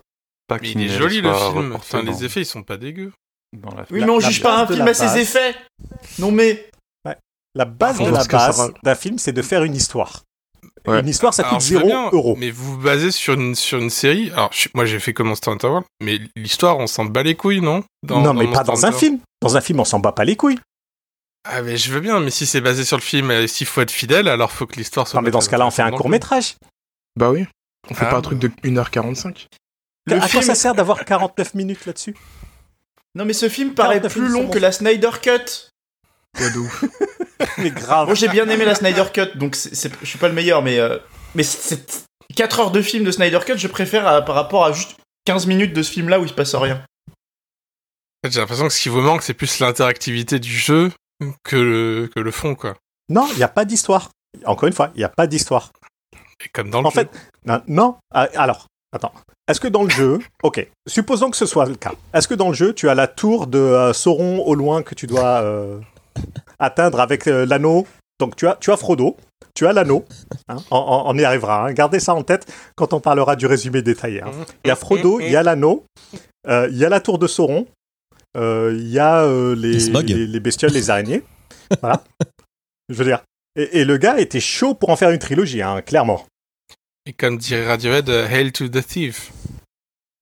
pas 0.48 0.58
Mais 0.60 0.68
qu'il 0.68 0.80
il 0.80 0.90
est 0.90 0.96
joli 0.98 1.20
le 1.20 1.32
film. 1.32 1.72
reporté 1.72 1.96
Enfin, 1.96 2.02
les 2.02 2.24
effets, 2.24 2.42
ils 2.42 2.46
sont 2.46 2.62
pas 2.62 2.76
dégueux. 2.76 3.12
Dans 3.54 3.74
la- 3.74 3.84
Oui, 3.90 4.00
La- 4.00 4.06
mais 4.06 4.12
on 4.12 4.18
la 4.18 4.28
juge 4.28 4.42
pas 4.42 4.62
un 4.62 4.66
film 4.66 4.86
à 4.86 4.94
ses 4.94 5.18
effets. 5.18 5.54
Non 6.18 6.30
mais 6.30 6.70
La 7.56 7.64
base 7.66 7.98
de 7.98 8.06
la 8.10 8.24
base 8.24 8.72
d'un 8.82 8.94
film, 8.96 9.16
c'est 9.18 9.32
de 9.32 9.40
faire 9.42 9.62
une 9.62 9.76
histoire. 9.76 10.22
Ouais. 10.88 11.00
Une 11.00 11.08
histoire, 11.08 11.32
ça 11.32 11.44
coûte 11.44 11.60
je 11.60 11.74
veux 11.74 11.78
0 11.80 11.86
bien, 11.86 12.10
euros. 12.12 12.34
Mais 12.36 12.50
vous 12.50 12.72
vous 12.74 12.78
basez 12.78 13.10
sur 13.12 13.34
une, 13.34 13.54
sur 13.54 13.78
une 13.78 13.90
série. 13.90 14.30
Alors, 14.32 14.50
je- 14.52 14.68
moi, 14.74 14.84
j'ai 14.84 14.98
fait 14.98 15.12
comme 15.14 15.32
World, 15.32 15.84
mais 16.02 16.18
l'histoire, 16.36 16.78
on 16.78 16.86
s'en 16.88 17.04
bat 17.04 17.22
les 17.22 17.36
couilles, 17.36 17.60
non? 17.60 17.84
Dans- 18.02 18.20
non, 18.20 18.34
mais 18.34 18.50
pas 18.50 18.64
dans 18.64 18.84
un 18.84 18.90
film. 18.92 19.20
Dans 19.40 19.56
un 19.56 19.60
film, 19.60 19.78
on 19.80 19.84
s'en 19.84 20.00
bat 20.00 20.12
pas 20.12 20.24
les 20.24 20.34
couilles. 20.36 20.58
Ah, 21.48 21.62
mais 21.62 21.76
je 21.76 21.92
veux 21.92 22.00
bien, 22.00 22.18
mais 22.20 22.30
si 22.30 22.44
c'est 22.44 22.60
basé 22.60 22.84
sur 22.84 22.96
le 22.96 23.02
film 23.02 23.30
et 23.30 23.46
s'il 23.46 23.66
faut 23.66 23.82
être 23.82 23.90
fidèle, 23.92 24.26
alors 24.28 24.50
faut 24.50 24.66
que 24.66 24.76
l'histoire 24.76 25.06
soit. 25.06 25.20
Non, 25.20 25.24
mais 25.24 25.30
dans 25.30 25.40
ce 25.40 25.48
cas-là, 25.48 25.66
on 25.66 25.70
fait 25.70 25.82
un 25.82 25.86
intéressante 25.86 26.00
court 26.02 26.06
non 26.10 26.10
plus. 26.10 26.16
métrage. 26.16 26.56
Bah 27.16 27.30
oui. 27.30 27.46
On 27.90 27.94
fait 27.94 28.06
Ah. 28.06 28.10
pas 28.10 28.16
un 28.18 28.22
truc 28.22 28.38
de 28.40 28.48
1h45. 28.64 29.46
le 30.06 30.16
à 30.20 30.28
quoi 30.28 30.42
ça 30.42 30.54
sert 30.54 30.74
d'avoir 30.74 31.04
49 31.04 31.54
minutes 31.54 31.86
là-dessus? 31.86 32.14
Non 33.14 33.24
mais 33.24 33.32
ce 33.32 33.48
film 33.48 33.74
paraît 33.74 34.00
49 34.00 34.12
plus 34.12 34.28
long 34.28 34.48
que 34.48 34.58
la 34.58 34.72
Snyder 34.72 35.10
Cut. 35.22 35.68
Ouf. 36.58 36.84
Mais 37.58 37.70
grave. 37.70 38.06
Moi 38.06 38.14
j'ai 38.14 38.28
bien 38.28 38.48
aimé 38.48 38.64
la 38.64 38.74
Snyder 38.74 39.04
Cut, 39.12 39.36
donc 39.38 39.54
c'est- 39.54 39.90
je 40.00 40.06
suis 40.06 40.18
pas 40.18 40.28
le 40.28 40.34
meilleur, 40.34 40.62
mais 40.62 40.78
euh, 40.80 40.98
mais 41.34 41.42
c'est 41.42 42.06
4 42.34 42.58
heures 42.60 42.70
de 42.72 42.82
film 42.82 43.04
de 43.04 43.10
Snyder 43.12 43.40
Cut, 43.46 43.56
je 43.58 43.68
préfère 43.68 44.06
à- 44.06 44.22
par 44.22 44.34
rapport 44.34 44.64
à 44.64 44.72
juste 44.72 44.96
15 45.26 45.46
minutes 45.46 45.72
de 45.72 45.82
ce 45.82 45.92
film-là 45.92 46.18
où 46.20 46.24
il 46.24 46.28
se 46.28 46.34
passe 46.34 46.54
rien. 46.54 46.84
En 47.08 48.26
fait, 48.28 48.32
j'ai 48.32 48.40
l'impression 48.40 48.66
que 48.66 48.72
ce 48.72 48.80
qui 48.82 48.88
vous 48.88 49.00
manque, 49.00 49.22
c'est 49.22 49.34
plus 49.34 49.58
l'interactivité 49.60 50.38
du 50.38 50.50
jeu 50.56 50.90
que 51.44 51.56
le, 51.56 52.10
que 52.14 52.20
le 52.20 52.30
fond, 52.30 52.54
quoi. 52.54 52.74
Non, 53.08 53.28
il 53.32 53.36
n'y 53.36 53.42
a 53.42 53.48
pas 53.48 53.64
d'histoire. 53.64 54.10
Encore 54.46 54.66
une 54.66 54.72
fois, 54.74 54.90
il 54.94 54.98
n'y 54.98 55.04
a 55.04 55.08
pas 55.10 55.26
d'histoire. 55.26 55.70
Et 56.44 56.48
comme 56.52 56.70
dans 56.70 56.80
le 56.80 56.86
En 56.86 56.90
jeu. 56.90 57.00
fait, 57.00 57.10
non, 57.44 57.62
non. 57.68 57.96
Ah, 58.12 58.28
alors, 58.34 58.66
attends. 58.92 59.12
Est-ce 59.46 59.60
que 59.60 59.68
dans 59.68 59.82
le 59.82 59.90
jeu, 59.90 60.20
ok, 60.42 60.66
supposons 60.88 61.30
que 61.30 61.36
ce 61.36 61.44
soit 61.46 61.66
le 61.66 61.74
cas. 61.74 61.92
Est-ce 62.14 62.26
que 62.28 62.34
dans 62.34 62.48
le 62.48 62.54
jeu, 62.54 62.72
tu 62.72 62.88
as 62.88 62.94
la 62.94 63.06
tour 63.06 63.46
de 63.46 63.58
euh, 63.58 63.92
Sauron 63.92 64.40
au 64.46 64.54
loin 64.54 64.82
que 64.82 64.94
tu 64.94 65.06
dois 65.06 65.42
euh, 65.42 65.78
atteindre 66.58 66.98
avec 67.00 67.26
euh, 67.26 67.44
l'anneau? 67.44 67.86
Donc 68.18 68.36
tu 68.36 68.46
as, 68.48 68.56
tu 68.60 68.70
as 68.72 68.76
Frodo, 68.78 69.16
tu 69.54 69.66
as 69.66 69.72
l'anneau. 69.74 70.04
hein, 70.48 70.56
on, 70.70 71.18
y 71.18 71.24
arrivera. 71.24 71.66
hein. 71.66 71.72
Gardez 71.72 72.00
ça 72.00 72.14
en 72.14 72.22
tête 72.22 72.46
quand 72.74 72.94
on 72.94 73.00
parlera 73.00 73.36
du 73.36 73.44
résumé 73.46 73.82
détaillé. 73.82 74.22
hein. 74.22 74.30
Il 74.64 74.68
y 74.68 74.70
a 74.70 74.76
Frodo, 74.76 75.20
il 75.20 75.30
y 75.30 75.36
a 75.36 75.42
l'anneau, 75.42 75.84
il 76.48 76.76
y 76.76 76.84
a 76.84 76.88
la 76.88 77.00
tour 77.00 77.18
de 77.18 77.26
Sauron, 77.26 77.66
il 78.36 78.88
y 78.88 78.98
a 78.98 79.26
les, 79.54 79.72
Les 79.72 79.80
smogs. 79.80 80.08
les, 80.08 80.26
les 80.26 80.40
bestioles, 80.40 80.72
les 80.72 80.88
araignées. 80.90 81.22
voilà. 81.82 82.02
Je 82.88 82.94
veux 82.94 83.04
dire. 83.04 83.22
Et, 83.56 83.80
et 83.80 83.84
le 83.84 83.96
gars 83.98 84.18
était 84.18 84.40
chaud 84.40 84.74
pour 84.74 84.88
en 84.90 84.96
faire 84.96 85.10
une 85.10 85.18
trilogie, 85.18 85.60
clairement. 85.86 86.24
Et 87.06 87.12
comme 87.12 87.36
dirait 87.36 87.66
Radiohead, 87.66 88.08
euh, 88.08 88.26
Hail 88.26 88.50
to 88.52 88.68
the 88.68 88.84
Thief. 88.84 89.30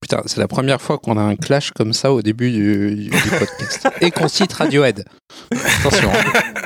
Putain, 0.01 0.21
c'est 0.27 0.41
la 0.41 0.49
première 0.49 0.83
fois 0.83 0.99
qu'on 0.99 1.17
a 1.17 1.23
un 1.23 1.37
clash 1.37 1.71
comme 1.71 1.93
ça 1.93 2.13
au 2.13 2.23
début 2.23 2.51
du, 2.51 3.11
podcast. 3.39 3.89
Et 4.01 4.11
qu'on 4.11 4.27
cite 4.27 4.53
Radiohead. 4.53 5.05
Attention. 5.53 6.11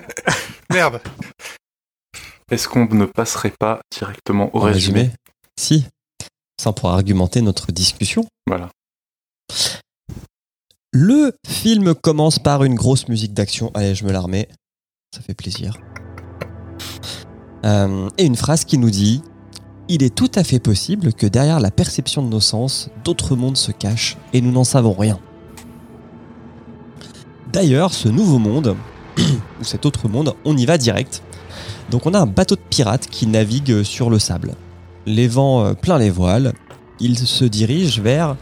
Merde. 0.71 1.03
Est-ce 2.51 2.67
qu'on 2.67 2.87
ne 2.87 3.05
passerait 3.05 3.53
pas 3.59 3.81
directement 3.93 4.55
au 4.57 4.61
En 4.61 4.63
résumé, 4.63 5.01
résumé 5.01 5.17
Si. 5.61 5.85
Ça 6.59 6.73
pourra 6.73 6.95
argumenter 6.95 7.43
notre 7.43 7.71
discussion. 7.71 8.25
Voilà. 8.47 8.71
Le 10.93 11.37
film 11.47 11.95
commence 11.95 12.39
par 12.39 12.65
une 12.65 12.75
grosse 12.75 13.09
musique 13.09 13.35
d'action. 13.35 13.71
Allez, 13.75 13.95
je 13.95 14.07
me 14.07 14.13
la 14.13 14.21
remets. 14.21 14.49
Ça 15.15 15.21
fait 15.21 15.35
plaisir. 15.35 15.77
Euh, 17.67 18.09
et 18.17 18.25
une 18.25 18.37
phrase 18.37 18.65
qui 18.65 18.79
nous 18.79 18.91
dit 18.91 19.23
Il 19.89 20.03
est 20.03 20.15
tout 20.15 20.31
à 20.35 20.43
fait 20.43 20.59
possible 20.59 21.13
que 21.13 21.27
derrière 21.27 21.61
la 21.61 21.71
perception 21.71 22.23
de 22.23 22.29
nos 22.29 22.41
sens, 22.41 22.91
d'autres 23.05 23.37
mondes 23.37 23.57
se 23.57 23.71
cachent 23.71 24.17
et 24.33 24.41
nous 24.41 24.51
n'en 24.51 24.65
savons 24.65 24.93
rien. 24.93 25.21
D'ailleurs, 27.53 27.95
ce 27.95 28.09
nouveau 28.09 28.39
monde, 28.39 28.77
ou 29.19 29.65
cet 29.65 29.87
autre 29.87 30.09
monde, 30.09 30.35
on 30.45 30.57
y 30.57 30.67
va 30.67 30.77
direct. 30.77 31.23
Donc 31.91 32.07
on 32.07 32.15
a 32.15 32.19
un 32.19 32.27
bateau 32.27 32.57
de 32.57 32.61
pirates 32.69 33.07
qui 33.09 33.29
navigue 33.29 33.85
sur 33.85 34.11
le 34.11 34.19
sable. 34.19 34.55
Les 35.07 35.29
vents 35.29 35.65
euh, 35.65 35.75
plein 35.75 35.99
les 35.99 36.11
voiles, 36.11 36.53
il 36.99 37.17
se 37.17 37.45
dirige 37.45 38.01
vers 38.01 38.37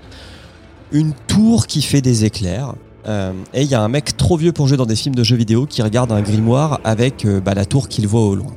une 0.92 1.12
tour 1.26 1.66
qui 1.66 1.82
fait 1.82 2.00
des 2.00 2.24
éclairs. 2.24 2.74
Euh, 3.06 3.34
et 3.52 3.62
il 3.62 3.68
y 3.68 3.74
a 3.74 3.82
un 3.82 3.88
mec 3.88 4.16
trop 4.16 4.38
vieux 4.38 4.52
pour 4.52 4.66
jouer 4.66 4.78
dans 4.78 4.86
des 4.86 4.96
films 4.96 5.14
de 5.14 5.22
jeux 5.22 5.36
vidéo 5.36 5.66
qui 5.66 5.82
regarde 5.82 6.10
un 6.10 6.22
grimoire 6.22 6.80
avec 6.84 7.26
euh, 7.26 7.40
bah, 7.40 7.52
la 7.52 7.66
tour 7.66 7.88
qu'il 7.88 8.08
voit 8.08 8.22
au 8.22 8.34
loin. 8.34 8.56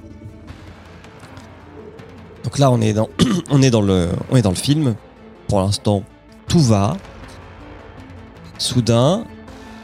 Donc 2.48 2.60
là, 2.60 2.72
on 2.72 2.80
est 2.80 2.94
dans, 2.94 3.10
on 3.50 3.62
est 3.62 3.70
dans, 3.70 3.82
le, 3.82 4.08
on 4.32 4.38
est 4.38 4.42
dans 4.42 4.52
le 4.52 4.56
film. 4.56 4.96
Pour 5.50 5.60
l'instant, 5.60 6.04
tout 6.48 6.62
va. 6.62 6.96
Soudain, 8.58 9.26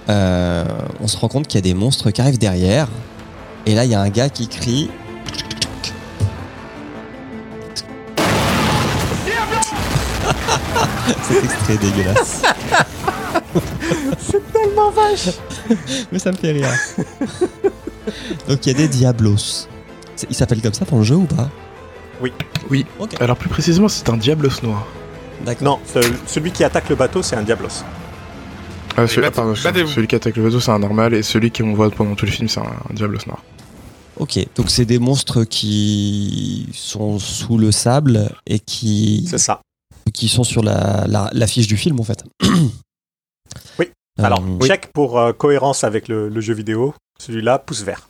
euh, 0.07 0.63
on 1.01 1.09
se 1.09 1.17
rend 1.17 1.27
compte 1.27 1.45
qu'il 1.45 1.57
y 1.57 1.57
a 1.57 1.61
des 1.61 1.73
monstres 1.73 2.11
qui 2.11 2.21
arrivent 2.21 2.37
derrière. 2.37 2.87
Et 3.65 3.75
là, 3.75 3.83
il 3.83 3.91
y 3.91 3.95
a 3.95 3.99
un 3.99 4.07
gars 4.07 4.29
qui 4.29 4.47
crie 4.47 4.87
Cet 11.23 11.43
extrait 11.43 11.73
est 11.73 11.77
dégueulasse. 11.79 12.43
C'est 14.19 14.53
tellement 14.53 14.89
vache 14.89 15.31
Mais 16.13 16.19
ça 16.19 16.31
me 16.31 16.37
fait 16.37 16.53
rire. 16.53 16.69
Donc 18.47 18.65
il 18.65 18.71
y 18.71 18.73
a 18.73 18.77
des 18.77 18.87
Diablos. 18.87 19.67
Il 20.29 20.35
s'appelle 20.35 20.61
comme 20.61 20.73
ça 20.73 20.85
pour 20.85 20.99
le 20.99 21.03
jeu 21.03 21.15
ou 21.15 21.25
pas? 21.25 21.49
Oui. 22.21 22.31
Oui. 22.69 22.85
Alors 23.19 23.37
plus 23.37 23.49
précisément, 23.49 23.87
c'est 23.87 24.09
un 24.09 24.17
Diablos 24.17 24.61
noir. 24.63 24.85
D'accord. 25.45 25.63
Non, 25.63 25.79
ce- 25.85 26.13
celui 26.27 26.51
qui 26.51 26.63
attaque 26.63 26.89
le 26.89 26.95
bateau, 26.95 27.21
c'est 27.21 27.35
un 27.35 27.43
Diablos. 27.43 27.83
Ah, 28.95 29.07
celui, 29.07 29.25
ah, 29.25 29.31
pardon, 29.31 29.55
celui 29.55 30.07
qui 30.07 30.15
attaque 30.15 30.35
le 30.37 30.43
bateau, 30.43 30.59
c'est 30.59 30.71
un 30.71 30.79
normal, 30.79 31.13
et 31.15 31.23
celui 31.23 31.51
qu'on 31.51 31.73
voit 31.73 31.89
pendant 31.89 32.15
tout 32.15 32.25
le 32.27 32.31
film, 32.31 32.47
c'est 32.47 32.59
un, 32.59 32.63
un 32.89 32.93
Diablos 32.93 33.19
noir. 33.27 33.41
Ok. 34.17 34.37
Donc 34.55 34.69
c'est 34.69 34.85
des 34.85 34.99
monstres 34.99 35.43
qui 35.43 36.69
sont 36.73 37.17
sous 37.19 37.57
le 37.57 37.71
sable 37.71 38.29
et 38.45 38.59
qui, 38.59 39.25
C'est 39.27 39.39
ça. 39.39 39.61
qui 40.13 40.29
sont 40.29 40.43
sur 40.43 40.61
la, 40.63 41.05
la, 41.07 41.29
la 41.33 41.47
fiche 41.47 41.65
du 41.67 41.77
film 41.77 41.99
en 41.99 42.03
fait. 42.03 42.23
Oui. 43.79 43.89
Euh, 44.19 44.23
Alors, 44.23 44.43
check 44.61 44.91
pour 44.93 45.19
euh, 45.19 45.33
cohérence 45.33 45.83
avec 45.83 46.07
le, 46.07 46.29
le 46.29 46.41
jeu 46.41 46.53
vidéo. 46.53 46.93
Celui-là, 47.19 47.59
pouce 47.59 47.81
vert. 47.83 48.07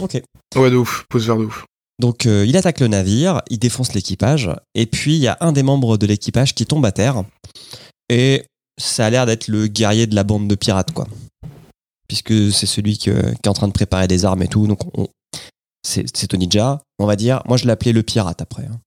Ok. 0.00 0.20
Ouais, 0.56 0.70
de 0.70 0.76
ouf. 0.76 1.04
Pouce 1.08 1.26
vert 1.26 1.36
de 1.36 1.44
ouf. 1.44 1.64
Donc 1.98 2.26
euh, 2.26 2.44
il 2.46 2.56
attaque 2.56 2.80
le 2.80 2.86
navire, 2.88 3.42
il 3.50 3.58
défonce 3.58 3.92
l'équipage, 3.94 4.50
et 4.74 4.86
puis 4.86 5.16
il 5.16 5.20
y 5.20 5.28
a 5.28 5.36
un 5.40 5.52
des 5.52 5.62
membres 5.62 5.96
de 5.96 6.06
l'équipage 6.06 6.54
qui 6.54 6.64
tombe 6.66 6.84
à 6.86 6.92
terre, 6.92 7.24
et 8.08 8.44
ça 8.80 9.06
a 9.06 9.10
l'air 9.10 9.26
d'être 9.26 9.48
le 9.48 9.66
guerrier 9.66 10.06
de 10.06 10.14
la 10.14 10.22
bande 10.24 10.46
de 10.48 10.54
pirates, 10.54 10.92
quoi. 10.92 11.08
Puisque 12.06 12.52
c'est 12.52 12.66
celui 12.66 12.98
que- 12.98 13.30
qui 13.32 13.40
est 13.44 13.48
en 13.48 13.52
train 13.54 13.66
de 13.68 13.72
préparer 13.72 14.06
des 14.06 14.24
armes 14.24 14.42
et 14.42 14.48
tout, 14.48 14.66
donc 14.66 14.80
on- 14.96 15.08
c'est 15.82 16.04
c'est 16.16 16.32
on 17.00 17.06
va 17.06 17.16
dire. 17.16 17.42
Moi 17.46 17.56
je 17.56 17.66
l'appelais 17.66 17.92
le 17.92 18.02
pirate 18.02 18.40
après. 18.42 18.64
hein. 18.64 18.80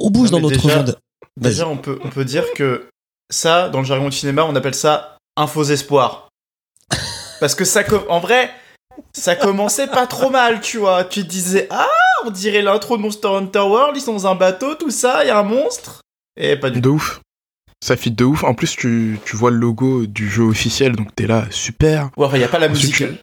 On 0.00 0.10
bouge 0.10 0.30
Non, 0.30 0.40
dans 0.40 0.48
mais 0.48 0.54
notre 0.54 0.66
déjà- 0.66 0.76
monde. 0.76 0.98
Vas-y. 1.36 1.50
Déjà, 1.52 1.68
on 1.68 1.76
peut, 1.78 1.98
on 2.04 2.10
peut 2.10 2.24
dire 2.24 2.44
que 2.54 2.88
ça, 3.30 3.68
dans 3.68 3.80
le 3.80 3.84
jargon 3.84 4.08
du 4.08 4.16
cinéma, 4.16 4.44
on 4.44 4.54
appelle 4.54 4.74
ça 4.74 5.16
un 5.36 5.46
faux 5.48 5.64
espoir. 5.64 6.28
Parce 7.40 7.54
que 7.56 7.64
ça, 7.64 7.82
en 8.08 8.20
vrai, 8.20 8.50
ça 9.12 9.36
commençait 9.36 9.86
pas 9.86 10.06
trop 10.06 10.30
mal, 10.30 10.60
tu 10.60 10.78
vois. 10.78 11.04
Tu 11.04 11.22
te 11.22 11.28
disais, 11.28 11.66
ah, 11.70 11.86
on 12.24 12.30
dirait 12.30 12.62
l'intro 12.62 12.96
de 12.96 13.02
Monster 13.02 13.28
Hunter 13.28 13.60
World, 13.60 13.96
ils 13.96 14.00
sont 14.00 14.12
dans 14.12 14.26
un 14.26 14.34
bateau, 14.34 14.74
tout 14.74 14.90
ça, 14.90 15.24
il 15.24 15.28
y 15.28 15.30
a 15.30 15.38
un 15.38 15.42
monstre. 15.42 16.00
Et 16.36 16.56
pas 16.56 16.70
du 16.70 16.76
tout. 16.80 16.88
De 16.88 16.88
ouf. 16.94 17.20
Ça 17.82 17.96
fit 17.96 18.10
de 18.10 18.24
ouf. 18.24 18.44
En 18.44 18.54
plus, 18.54 18.74
tu, 18.76 19.18
tu 19.24 19.36
vois 19.36 19.50
le 19.50 19.56
logo 19.58 20.06
du 20.06 20.28
jeu 20.30 20.42
officiel, 20.44 20.96
donc 20.96 21.14
t'es 21.14 21.26
là, 21.26 21.46
super. 21.50 22.10
Ouais, 22.16 22.26
enfin, 22.26 22.38
y 22.38 22.44
a 22.44 22.48
pas 22.48 22.58
la 22.58 22.70
Ensuite, 22.70 22.90
musique. 23.00 23.20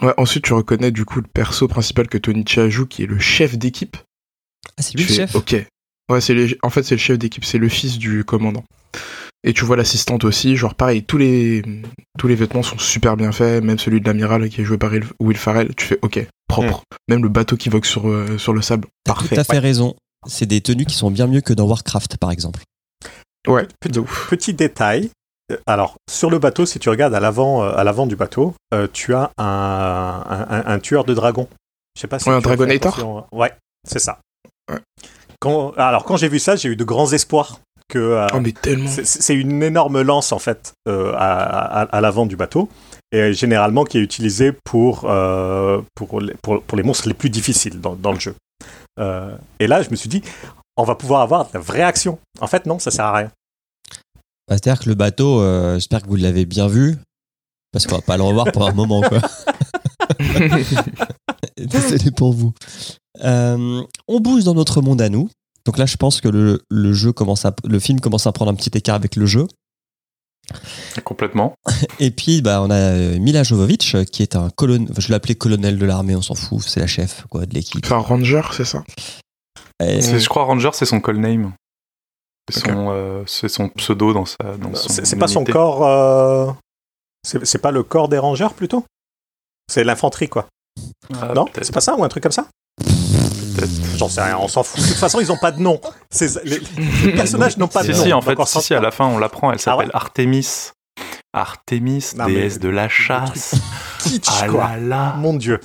tu- 0.00 0.06
Ouais, 0.06 0.14
ensuite, 0.16 0.44
tu 0.44 0.52
reconnais 0.52 0.90
du 0.90 1.04
coup 1.04 1.20
le 1.20 1.26
perso 1.26 1.68
principal 1.68 2.08
que 2.08 2.18
Tony 2.18 2.44
Chia 2.46 2.68
joue, 2.68 2.86
qui 2.86 3.02
est 3.04 3.06
le 3.06 3.18
chef 3.20 3.56
d'équipe. 3.56 3.96
Ah, 4.78 4.82
c'est 4.82 4.92
Tu 4.92 4.96
lui 4.98 5.04
le 5.04 5.08
fais, 5.08 5.14
chef? 5.14 5.34
Ok. 5.36 5.54
Ouais, 6.10 6.20
c'est 6.20 6.34
les- 6.34 6.58
en 6.62 6.70
fait, 6.70 6.82
c'est 6.82 6.94
le 6.96 7.00
chef 7.00 7.18
d'équipe, 7.18 7.44
c'est 7.44 7.58
le 7.58 7.68
fils 7.68 7.98
du 7.98 8.24
commandant. 8.24 8.64
Et 9.44 9.52
tu 9.54 9.64
vois 9.64 9.76
l'assistante 9.76 10.24
aussi, 10.24 10.56
genre 10.56 10.74
pareil, 10.74 11.02
tous 11.04 11.18
les, 11.18 11.62
tous 12.18 12.28
les 12.28 12.34
vêtements 12.36 12.62
sont 12.62 12.78
super 12.78 13.16
bien 13.16 13.32
faits, 13.32 13.62
même 13.64 13.78
celui 13.78 14.00
de 14.00 14.06
l'amiral 14.06 14.48
qui 14.48 14.60
est 14.60 14.64
joué 14.64 14.78
par 14.78 14.92
Will- 15.18 15.36
Farrell, 15.36 15.74
tu 15.74 15.84
fais 15.84 15.98
ok, 16.02 16.24
propre. 16.48 16.84
Même 17.08 17.22
le 17.24 17.28
bateau 17.28 17.56
qui 17.56 17.68
vogue 17.68 17.84
sur, 17.84 18.08
euh, 18.08 18.38
sur 18.38 18.52
le 18.52 18.62
sable, 18.62 18.86
T'as 19.04 19.14
parfait. 19.14 19.34
tout 19.34 19.40
à 19.40 19.44
fait 19.44 19.58
raison. 19.58 19.96
C'est 20.28 20.46
des 20.46 20.60
tenues 20.60 20.84
qui 20.86 20.94
sont 20.94 21.10
bien 21.10 21.26
mieux 21.26 21.40
que 21.40 21.52
dans 21.52 21.64
Warcraft, 21.66 22.18
par 22.18 22.30
exemple. 22.30 22.60
Ouais, 23.48 23.66
Petit, 23.80 24.00
petit 24.30 24.54
détail. 24.54 25.10
Euh, 25.50 25.56
Alors, 25.66 25.96
sur 26.08 26.30
le 26.30 26.38
bateau, 26.38 26.64
si 26.64 26.78
tu 26.78 26.88
regardes 26.88 27.14
à 27.14 27.18
l'avant, 27.18 27.64
euh, 27.64 27.74
à 27.74 27.82
l'avant 27.82 28.06
du 28.06 28.14
bateau, 28.14 28.54
euh, 28.72 28.86
tu 28.92 29.12
as 29.12 29.32
un, 29.38 29.44
un, 29.44 30.46
un- 30.50 30.66
un 30.74 30.78
tueur 30.78 31.04
de 31.04 31.14
dragons. 31.14 31.48
Je 31.96 32.02
sais 32.02 32.06
pas 32.06 32.20
si 32.20 32.28
Ouais, 32.28 32.36
un 32.36 32.40
Dragonator. 32.40 33.26
Ouais, 33.32 33.52
c'est 33.84 33.98
ça. 33.98 34.20
Ouais. 34.70 34.78
Quand, 35.40 35.72
alors, 35.76 36.04
quand 36.04 36.16
j'ai 36.16 36.28
vu 36.28 36.38
ça, 36.38 36.54
j'ai 36.54 36.68
eu 36.68 36.76
de 36.76 36.84
grands 36.84 37.10
espoirs 37.12 37.58
que 37.92 37.98
euh, 37.98 38.26
Oh, 38.34 38.40
mais 38.40 38.52
tellement. 38.52 38.88
c'est- 38.88 39.04
c'est 39.04 39.34
une 39.34 39.62
énorme 39.62 40.00
lance 40.02 40.32
en 40.32 40.38
fait 40.38 40.72
euh, 40.88 41.12
à, 41.14 41.80
à- 41.82 41.82
à 41.96 42.00
l'avant 42.00 42.26
du 42.26 42.36
bateau 42.36 42.68
et 43.12 43.32
généralement 43.34 43.84
qui 43.84 43.98
est 43.98 44.00
utilisée 44.00 44.52
pour, 44.64 45.04
euh, 45.04 45.80
pour, 45.94 46.20
les, 46.20 46.34
pour, 46.42 46.62
pour 46.62 46.76
les 46.78 46.82
monstres 46.82 47.08
les 47.08 47.14
plus 47.14 47.30
difficiles 47.30 47.80
dans, 47.80 47.94
dans 47.94 48.12
le 48.12 48.18
jeu. 48.20 48.34
Euh, 48.98 49.36
et 49.60 49.66
là, 49.66 49.82
je 49.82 49.90
me 49.90 49.96
suis 49.96 50.08
dit, 50.08 50.22
on 50.76 50.84
va 50.84 50.94
pouvoir 50.94 51.20
avoir 51.22 51.44
de 51.44 51.50
la 51.54 51.60
vraie 51.60 51.82
action. 51.82 52.18
En 52.40 52.46
fait, 52.46 52.64
non, 52.66 52.78
ça 52.78 52.90
sert 52.90 53.04
à 53.04 53.12
rien. 53.16 53.30
Bah, 54.48 54.56
C'est-à-dire 54.56 54.82
que 54.82 54.88
le 54.88 54.94
bateau, 54.94 55.40
euh, 55.40 55.74
j'espère 55.74 56.02
que 56.02 56.08
vous 56.08 56.16
l'avez 56.16 56.46
bien 56.46 56.68
vu, 56.68 56.96
parce 57.72 57.86
qu'on 57.86 57.96
va 57.96 58.02
pas 58.02 58.16
le 58.16 58.22
revoir 58.22 58.50
pour 58.52 58.66
un 58.66 58.72
moment, 58.72 59.02
quoi. 59.02 59.18
Désolé 61.58 62.10
pour 62.10 62.32
vous. 62.32 62.52
Euh, 63.22 63.82
on 64.08 64.20
bouge 64.20 64.44
dans 64.44 64.54
notre 64.54 64.80
monde 64.80 65.00
à 65.02 65.08
nous. 65.08 65.28
Donc 65.64 65.78
là, 65.78 65.86
je 65.86 65.96
pense 65.96 66.20
que 66.20 66.28
le, 66.28 66.62
le 66.70 66.92
jeu 66.92 67.12
commence 67.12 67.44
à, 67.44 67.54
le 67.64 67.78
film 67.78 68.00
commence 68.00 68.26
à 68.26 68.32
prendre 68.32 68.50
un 68.50 68.54
petit 68.54 68.70
écart 68.76 68.96
avec 68.96 69.16
le 69.16 69.26
jeu. 69.26 69.46
Complètement. 71.04 71.54
Et 72.00 72.10
puis, 72.10 72.42
bah, 72.42 72.60
on 72.62 72.70
a 72.70 72.74
euh, 72.74 73.18
Mila 73.18 73.42
Jovovich, 73.42 73.94
euh, 73.94 74.04
qui 74.04 74.22
est 74.22 74.36
un 74.36 74.50
colonel, 74.50 74.88
enfin, 74.90 75.00
je 75.00 75.10
l'appeler 75.10 75.34
colonel 75.34 75.78
de 75.78 75.86
l'armée, 75.86 76.16
on 76.16 76.22
s'en 76.22 76.34
fout, 76.34 76.60
c'est 76.62 76.80
la 76.80 76.86
chef, 76.86 77.24
quoi, 77.30 77.46
de 77.46 77.54
l'équipe. 77.54 77.84
Enfin, 77.84 77.98
Ranger, 77.98 78.42
c'est 78.52 78.64
ça? 78.64 78.82
Et- 79.82 80.02
C'est- 80.02 80.18
Je 80.18 80.28
crois 80.28 80.44
Ranger, 80.44 80.70
c'est 80.74 80.84
son 80.84 81.00
call 81.00 81.18
name. 81.18 81.52
C'est 82.52 82.60
son, 82.66 82.88
euh, 82.90 83.22
c'est 83.26 83.48
son 83.48 83.68
pseudo 83.68 84.12
dans 84.12 84.26
sa. 84.26 84.36
dans 84.60 84.74
son 84.74 84.88
C'est 84.88 85.06
c'est 85.06 85.16
pas 85.16 85.28
son 85.28 85.44
corps. 85.44 85.86
euh, 85.86 86.50
C'est 87.24 87.46
c'est 87.46 87.58
pas 87.58 87.70
le 87.70 87.84
corps 87.84 88.08
des 88.08 88.18
rangers 88.18 88.48
plutôt? 88.56 88.84
C'est 89.70 89.84
l'infanterie 89.84 90.28
quoi. 90.28 90.48
Ah, 91.20 91.32
non? 91.34 91.46
C'est 91.62 91.72
pas 91.72 91.80
ça 91.80 91.94
ou 91.96 92.02
un 92.02 92.08
truc 92.08 92.24
comme 92.24 92.32
ça? 92.32 92.48
J'en 94.02 94.08
sais 94.08 94.22
rien, 94.22 94.36
on 94.40 94.48
s'en 94.48 94.62
fout. 94.64 94.80
De 94.82 94.86
toute 94.88 94.96
façon, 94.96 95.20
ils 95.20 95.30
ont 95.30 95.36
pas 95.36 95.52
de 95.52 95.60
nom. 95.60 95.80
Ces- 96.10 96.40
Les, 96.44 96.60
les 97.04 97.12
personnages 97.16 97.56
n'ont 97.56 97.68
pas 97.68 97.82
de 97.84 97.92
Si, 97.92 97.98
nom. 97.98 98.04
si, 98.04 98.12
en 98.12 98.20
fait, 98.20 98.36
si, 98.46 98.74
à 98.74 98.80
la 98.80 98.90
fin, 98.90 99.06
on 99.06 99.18
l'apprend, 99.18 99.52
elle 99.52 99.58
Ah 99.66 99.76
ouais 99.76 99.84
s'appelle 99.84 99.90
Artemis. 99.94 100.70
Artemis, 101.32 102.10
Non, 102.16 102.26
mais 102.26 102.34
déesse 102.34 102.58
de 102.58 102.68
la 102.68 102.88
chasse. 102.88 103.54
kitsch 104.00 104.26
Ah 104.42 104.48
quoi. 104.48 104.68
là 104.72 104.76
là. 104.78 105.14
Mon 105.18 105.34
dieu. 105.34 105.60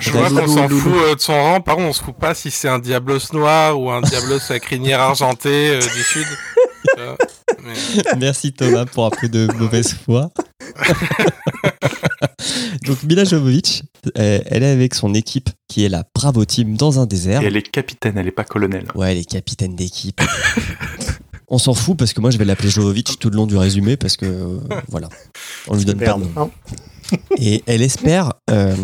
Je 0.00 0.10
vois 0.10 0.28
qu'on 0.28 0.46
s'en 0.48 0.68
fout 0.68 0.92
euh, 0.94 1.14
de 1.14 1.20
son 1.20 1.34
rang. 1.40 1.60
Par 1.60 1.76
contre, 1.76 1.88
on 1.88 1.92
se 1.92 2.02
fout 2.02 2.16
pas 2.16 2.34
si 2.34 2.50
c'est 2.50 2.68
un 2.68 2.78
Diablos 2.80 3.20
noir 3.32 3.78
ou 3.78 3.90
un 3.90 4.00
Diablos 4.00 4.40
à 4.50 4.58
crinière 4.58 5.00
argentée 5.00 5.70
euh, 5.76 5.80
du 5.80 6.02
sud. 6.02 6.26
Mais- 7.62 7.74
Merci 8.18 8.52
Thomas 8.52 8.86
pour 8.86 9.06
un 9.06 9.10
peu 9.10 9.28
de 9.28 9.46
mauvaise 9.56 9.92
foi. 9.94 10.30
Donc 12.86 13.02
Mila 13.02 13.24
Jovovich, 13.24 13.82
euh, 14.18 14.40
elle 14.46 14.62
est 14.62 14.70
avec 14.70 14.94
son 14.94 15.14
équipe 15.14 15.50
qui 15.68 15.84
est 15.84 15.88
la 15.88 16.04
Bravo 16.14 16.44
Team 16.44 16.76
dans 16.76 16.98
un 17.00 17.06
désert. 17.06 17.42
Et 17.42 17.46
elle 17.46 17.56
est 17.56 17.62
capitaine, 17.70 18.16
elle 18.16 18.26
est 18.28 18.32
pas 18.32 18.44
colonel. 18.44 18.86
Ouais, 18.94 19.12
elle 19.12 19.18
est 19.18 19.24
capitaine 19.28 19.76
d'équipe. 19.76 20.20
On 21.48 21.58
s'en 21.58 21.74
fout 21.74 21.96
parce 21.98 22.12
que 22.12 22.20
moi 22.20 22.30
je 22.30 22.38
vais 22.38 22.44
l'appeler 22.44 22.70
Jovovich 22.70 23.18
tout 23.18 23.28
le 23.28 23.36
long 23.36 23.46
du 23.46 23.56
résumé 23.56 23.96
parce 23.96 24.16
que 24.16 24.24
euh, 24.24 24.58
voilà, 24.88 25.08
on 25.66 25.74
lui 25.74 25.84
donne 25.84 25.98
pas 25.98 26.12
de 26.14 26.20
nom. 26.20 26.30
hein. 26.36 26.50
Et 27.38 27.64
elle 27.66 27.82
espère 27.82 28.34
euh, 28.50 28.76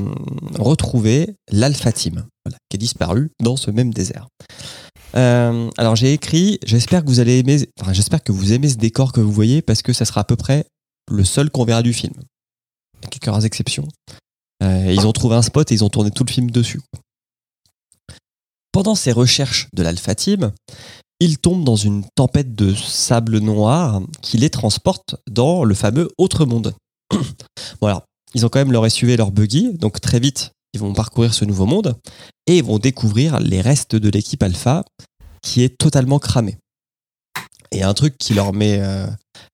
retrouver 0.58 1.36
l'Alpha 1.52 1.92
Team, 1.92 2.24
voilà, 2.44 2.58
qui 2.68 2.74
est 2.76 2.78
disparu 2.78 3.30
dans 3.40 3.54
ce 3.56 3.70
même 3.70 3.94
désert. 3.94 4.26
Euh, 5.16 5.70
alors 5.78 5.96
j'ai 5.96 6.12
écrit, 6.12 6.58
j'espère 6.64 7.02
que 7.02 7.08
vous 7.08 7.20
allez 7.20 7.38
aimer, 7.38 7.66
enfin 7.80 7.92
j'espère 7.92 8.22
que 8.22 8.32
vous 8.32 8.52
aimez 8.52 8.68
ce 8.68 8.76
décor 8.76 9.12
que 9.12 9.20
vous 9.20 9.32
voyez 9.32 9.62
parce 9.62 9.82
que 9.82 9.92
ça 9.92 10.04
sera 10.04 10.20
à 10.20 10.24
peu 10.24 10.36
près 10.36 10.66
le 11.10 11.24
seul 11.24 11.50
qu'on 11.50 11.64
verra 11.64 11.82
du 11.82 11.94
film. 11.94 12.14
Il 13.02 13.06
a 13.06 13.08
quelques 13.08 13.44
exceptions. 13.44 13.88
Euh, 14.62 14.92
ils 14.92 15.06
ont 15.06 15.12
trouvé 15.12 15.36
un 15.36 15.42
spot 15.42 15.70
et 15.70 15.74
ils 15.74 15.84
ont 15.84 15.88
tourné 15.88 16.10
tout 16.10 16.24
le 16.24 16.32
film 16.32 16.50
dessus. 16.50 16.80
Pendant 18.72 18.94
ces 18.94 19.12
recherches 19.12 19.68
de 19.72 19.82
l'Alpha 19.82 20.14
Team, 20.14 20.52
ils 21.20 21.38
tombent 21.38 21.64
dans 21.64 21.76
une 21.76 22.04
tempête 22.14 22.54
de 22.54 22.74
sable 22.74 23.38
noir 23.38 24.02
qui 24.20 24.36
les 24.36 24.50
transporte 24.50 25.16
dans 25.30 25.64
le 25.64 25.74
fameux 25.74 26.10
autre 26.18 26.44
monde. 26.44 26.74
voilà, 27.80 28.04
ils 28.34 28.44
ont 28.44 28.50
quand 28.50 28.58
même 28.58 28.72
leur 28.72 28.90
SUV 28.90 29.16
leur 29.16 29.30
buggy, 29.30 29.72
donc 29.72 30.00
très 30.00 30.20
vite, 30.20 30.52
ils 30.76 30.80
vont 30.80 30.92
parcourir 30.92 31.34
ce 31.34 31.44
nouveau 31.44 31.66
monde 31.66 31.98
et 32.46 32.58
ils 32.58 32.64
vont 32.64 32.78
découvrir 32.78 33.40
les 33.40 33.60
restes 33.60 33.96
de 33.96 34.08
l'équipe 34.08 34.42
Alpha 34.42 34.84
qui 35.42 35.62
est 35.62 35.76
totalement 35.76 36.18
cramée. 36.18 36.58
Et 37.72 37.82
un 37.82 37.94
truc 37.94 38.16
qui 38.18 38.34
leur 38.34 38.52
met 38.52 38.78
euh, 38.80 39.06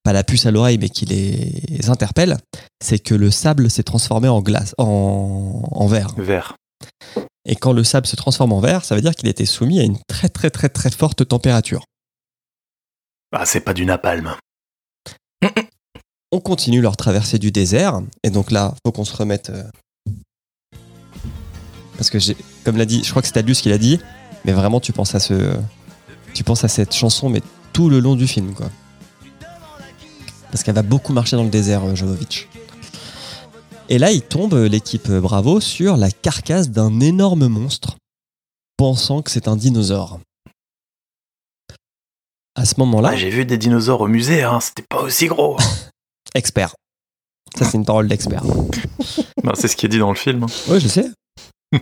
pas 0.02 0.12
la 0.12 0.24
puce 0.24 0.46
à 0.46 0.50
l'oreille 0.50 0.78
mais 0.78 0.90
qui 0.90 1.06
les 1.06 1.88
interpelle, 1.88 2.36
c'est 2.82 2.98
que 2.98 3.14
le 3.14 3.30
sable 3.30 3.70
s'est 3.70 3.82
transformé 3.82 4.28
en 4.28 4.42
glace, 4.42 4.74
en, 4.78 5.62
en 5.70 5.86
verre. 5.86 6.14
Vert. 6.16 6.56
Et 7.44 7.56
quand 7.56 7.72
le 7.72 7.84
sable 7.84 8.06
se 8.06 8.16
transforme 8.16 8.52
en 8.52 8.60
verre, 8.60 8.84
ça 8.84 8.94
veut 8.94 9.00
dire 9.00 9.14
qu'il 9.14 9.28
était 9.28 9.46
soumis 9.46 9.80
à 9.80 9.84
une 9.84 9.98
très 10.06 10.28
très 10.28 10.50
très 10.50 10.68
très 10.68 10.90
forte 10.90 11.26
température. 11.26 11.84
Ah, 13.32 13.46
c'est 13.46 13.60
pas 13.60 13.74
du 13.74 13.86
napalm. 13.86 14.36
On 16.30 16.40
continue 16.40 16.80
leur 16.80 16.96
traversée 16.96 17.38
du 17.38 17.50
désert. 17.50 18.00
Et 18.22 18.30
donc 18.30 18.50
là, 18.50 18.74
faut 18.84 18.92
qu'on 18.92 19.04
se 19.04 19.16
remette. 19.16 19.52
Parce 21.96 22.10
que 22.10 22.18
j'ai, 22.18 22.36
comme 22.64 22.76
l'a 22.76 22.84
dit, 22.86 23.02
je 23.04 23.10
crois 23.10 23.22
que 23.22 23.28
c'est 23.28 23.34
Tadius 23.34 23.60
qui 23.60 23.68
l'a 23.68 23.78
dit, 23.78 24.00
mais 24.44 24.52
vraiment 24.52 24.80
tu 24.80 24.92
penses 24.92 25.14
à 25.14 25.20
ce, 25.20 25.54
tu 26.34 26.42
penses 26.44 26.64
à 26.64 26.68
cette 26.68 26.92
chanson, 26.94 27.28
mais 27.28 27.42
tout 27.72 27.88
le 27.88 28.00
long 28.00 28.16
du 28.16 28.26
film, 28.26 28.54
quoi. 28.54 28.70
Parce 30.50 30.62
qu'elle 30.64 30.74
va 30.74 30.82
beaucoup 30.82 31.12
marcher 31.12 31.36
dans 31.36 31.44
le 31.44 31.50
désert, 31.50 31.82
euh, 31.84 31.94
Jovovich. 31.94 32.48
Et 33.88 33.98
là, 33.98 34.10
il 34.12 34.20
tombe, 34.22 34.54
euh, 34.54 34.68
l'équipe 34.68 35.08
euh, 35.08 35.20
Bravo, 35.20 35.60
sur 35.60 35.96
la 35.96 36.10
carcasse 36.10 36.68
d'un 36.70 37.00
énorme 37.00 37.46
monstre, 37.46 37.96
pensant 38.76 39.22
que 39.22 39.30
c'est 39.30 39.48
un 39.48 39.56
dinosaure. 39.56 40.20
À 42.54 42.66
ce 42.66 42.74
moment-là, 42.78 43.10
Ah, 43.12 43.16
j'ai 43.16 43.30
vu 43.30 43.46
des 43.46 43.56
dinosaures 43.56 44.02
au 44.02 44.08
musée, 44.08 44.42
hein, 44.42 44.60
c'était 44.60 44.84
pas 44.88 45.00
aussi 45.00 45.26
gros. 45.26 45.56
expert. 46.34 46.74
Ça, 47.56 47.64
c'est 47.64 47.76
une 47.78 47.84
parole 47.84 48.08
d'expert. 48.08 48.42
Ben, 49.42 49.52
c'est 49.56 49.66
ce 49.68 49.74
qui 49.76 49.86
est 49.86 49.88
dit 49.88 49.98
dans 49.98 50.10
le 50.10 50.14
film. 50.16 50.44
hein. 50.44 50.46
Ouais, 50.68 50.78
je 50.78 50.86
sais. 50.86 51.10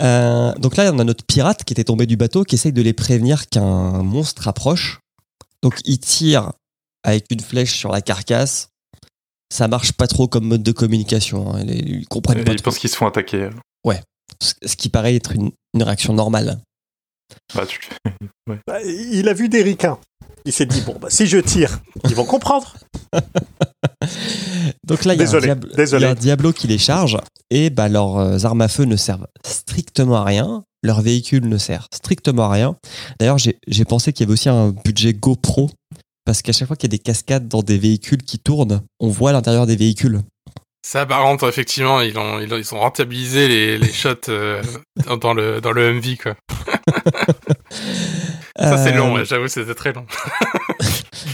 Euh, 0.00 0.54
donc 0.54 0.78
là, 0.78 0.90
on 0.94 0.98
a 0.98 1.04
notre 1.04 1.26
pirate 1.26 1.62
qui 1.64 1.74
était 1.74 1.84
tombé 1.84 2.06
du 2.06 2.16
bateau 2.16 2.42
qui 2.44 2.54
essaye 2.54 2.72
de 2.72 2.80
les 2.80 2.94
prévenir 2.94 3.48
qu'un 3.50 4.02
monstre 4.02 4.48
approche. 4.48 5.00
Donc 5.62 5.74
il 5.84 5.98
tire 5.98 6.52
avec 7.02 7.26
une 7.30 7.40
flèche 7.40 7.76
sur 7.76 7.90
la 7.92 8.00
carcasse. 8.00 8.70
Ça 9.52 9.68
marche 9.68 9.92
pas 9.92 10.06
trop 10.06 10.26
comme 10.26 10.46
mode 10.46 10.62
de 10.62 10.72
communication. 10.72 11.54
hein. 11.54 11.60
Ils, 11.66 12.00
ils 12.00 12.08
comprennent 12.08 12.44
pas 12.44 12.52
ils 12.52 12.62
pensent 12.62 12.78
qu'ils 12.78 12.88
se 12.88 12.96
font 12.96 13.06
attaquer. 13.06 13.50
Ce 14.42 14.54
ce 14.64 14.76
qui 14.76 14.88
paraît 14.88 15.16
être 15.16 15.32
une, 15.32 15.50
une 15.74 15.82
réaction 15.82 16.14
normale. 16.14 16.60
Bah, 17.54 17.66
tu... 17.66 17.78
Bah, 18.66 18.80
Il 18.82 19.28
a 19.28 19.34
vu 19.34 19.50
des 19.50 19.62
ricains. 19.62 19.98
Il 20.44 20.52
s'est 20.52 20.66
dit, 20.66 20.80
bon, 20.82 20.96
bah, 21.00 21.08
si 21.10 21.26
je 21.26 21.38
tire, 21.38 21.80
ils 22.08 22.14
vont 22.14 22.24
comprendre. 22.24 22.74
Donc 24.86 25.04
là, 25.04 25.14
il 25.14 25.20
y, 25.20 26.04
a 26.04 26.10
un 26.10 26.14
Diablo 26.14 26.52
qui 26.52 26.66
les 26.66 26.78
charge 26.78 27.18
et 27.50 27.70
bah, 27.70 27.88
leurs 27.88 28.16
euh, 28.18 28.38
armes 28.44 28.60
à 28.62 28.68
feu 28.68 28.84
ne 28.84 28.96
servent 28.96 29.26
strictement 29.46 30.16
à 30.16 30.24
rien. 30.24 30.64
Leur 30.82 31.02
véhicule 31.02 31.46
ne 31.48 31.58
sert 31.58 31.86
strictement 31.92 32.44
à 32.44 32.52
rien. 32.52 32.76
D'ailleurs, 33.18 33.36
j'ai 33.38 33.84
pensé 33.84 34.12
qu'il 34.12 34.24
y 34.24 34.26
avait 34.26 34.32
aussi 34.32 34.48
un 34.48 34.70
budget 34.84 35.12
GoPro 35.12 35.70
parce 36.24 36.42
qu'à 36.42 36.52
chaque 36.52 36.68
fois 36.68 36.76
qu'il 36.76 36.90
y 36.90 36.94
a 36.94 36.96
des 36.96 37.02
cascades 37.02 37.48
dans 37.48 37.62
des 37.62 37.78
véhicules 37.78 38.22
qui 38.22 38.38
tournent, 38.38 38.80
on 38.98 39.08
voit 39.08 39.32
l'intérieur 39.32 39.66
des 39.66 39.76
véhicules. 39.76 40.20
Ça, 40.86 41.04
par 41.04 41.22
contre, 41.22 41.46
effectivement, 41.48 42.00
ils 42.00 42.16
ont, 42.18 42.40
ils 42.40 42.52
ont, 42.54 42.56
ils 42.56 42.74
ont 42.74 42.78
rentabilisé 42.78 43.48
les, 43.48 43.78
les 43.78 43.92
shots 43.92 44.28
euh, 44.28 44.62
dans- 45.06 45.16
dans 45.18 45.34
le, 45.34 45.60
dans 45.60 45.72
le 45.72 45.92
MV, 45.94 46.16
quoi. 46.16 46.34
Ça, 48.60 48.76
c'est 48.76 48.92
Euh, 48.92 48.96
long, 48.96 49.14
ouais, 49.14 49.24
j'avoue, 49.24 49.48
c'était 49.48 49.74
très 49.74 49.92
long. 49.92 50.06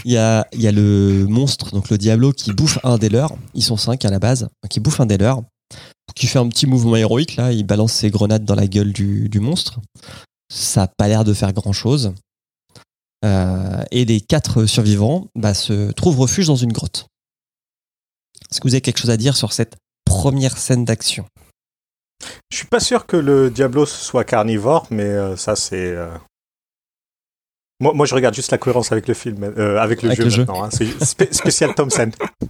Il 0.05 0.11
y 0.11 0.17
a, 0.17 0.47
il 0.53 0.61
y 0.61 0.67
a 0.67 0.71
le 0.71 1.25
monstre, 1.27 1.71
donc 1.71 1.89
le 1.89 1.97
Diablo, 1.97 2.31
qui 2.31 2.53
bouffe 2.53 2.79
un 2.83 2.97
des 2.97 3.09
leurs. 3.09 3.35
Ils 3.53 3.63
sont 3.63 3.75
cinq 3.77 4.05
à 4.05 4.09
la 4.09 4.19
base, 4.19 4.47
qui 4.69 4.79
bouffe 4.79 4.99
un 5.01 5.05
des 5.05 5.17
leurs. 5.17 5.41
Qui 6.15 6.27
fait 6.27 6.39
un 6.39 6.47
petit 6.47 6.65
mouvement 6.65 6.95
héroïque, 6.95 7.35
là. 7.35 7.51
Il 7.51 7.65
balance 7.65 7.91
ses 7.93 8.09
grenades 8.09 8.45
dans 8.45 8.55
la 8.55 8.67
gueule 8.67 8.93
du, 8.93 9.27
du 9.27 9.39
monstre. 9.41 9.79
Ça 10.49 10.83
a 10.83 10.87
pas 10.87 11.07
l'air 11.09 11.25
de 11.25 11.33
faire 11.33 11.51
grand 11.51 11.73
chose. 11.73 12.13
Euh, 13.25 13.83
et 13.91 14.05
les 14.05 14.21
quatre 14.21 14.65
survivants 14.65 15.27
bah, 15.35 15.53
se 15.53 15.91
trouvent 15.91 16.19
refuge 16.19 16.47
dans 16.47 16.55
une 16.55 16.71
grotte. 16.71 17.07
Est-ce 18.49 18.61
que 18.61 18.67
vous 18.67 18.73
avez 18.73 18.81
quelque 18.81 18.99
chose 18.99 19.09
à 19.09 19.17
dire 19.17 19.35
sur 19.35 19.51
cette 19.51 19.75
première 20.05 20.57
scène 20.57 20.85
d'action? 20.85 21.25
Je 22.49 22.57
suis 22.57 22.67
pas 22.67 22.79
sûr 22.79 23.05
que 23.05 23.17
le 23.17 23.49
Diablos 23.49 23.85
soit 23.87 24.23
carnivore, 24.23 24.87
mais 24.89 25.03
euh, 25.03 25.35
ça 25.35 25.55
c'est. 25.55 25.95
Moi, 27.79 27.93
moi, 27.93 28.05
je 28.07 28.15
regarde 28.15 28.33
juste 28.33 28.51
la 28.51 28.57
cohérence 28.57 28.91
avec 28.91 29.07
le 29.07 29.13
film, 29.13 29.43
euh, 29.43 29.77
avec 29.79 30.01
le 30.01 30.09
Avec 30.09 30.19
jeu 30.19 30.29
le 30.29 30.37
maintenant. 30.45 30.63
hein. 30.63 30.69
C'est 30.71 30.85
spé- 31.03 31.31
spécial 31.31 31.75
Thompson. 31.75 32.09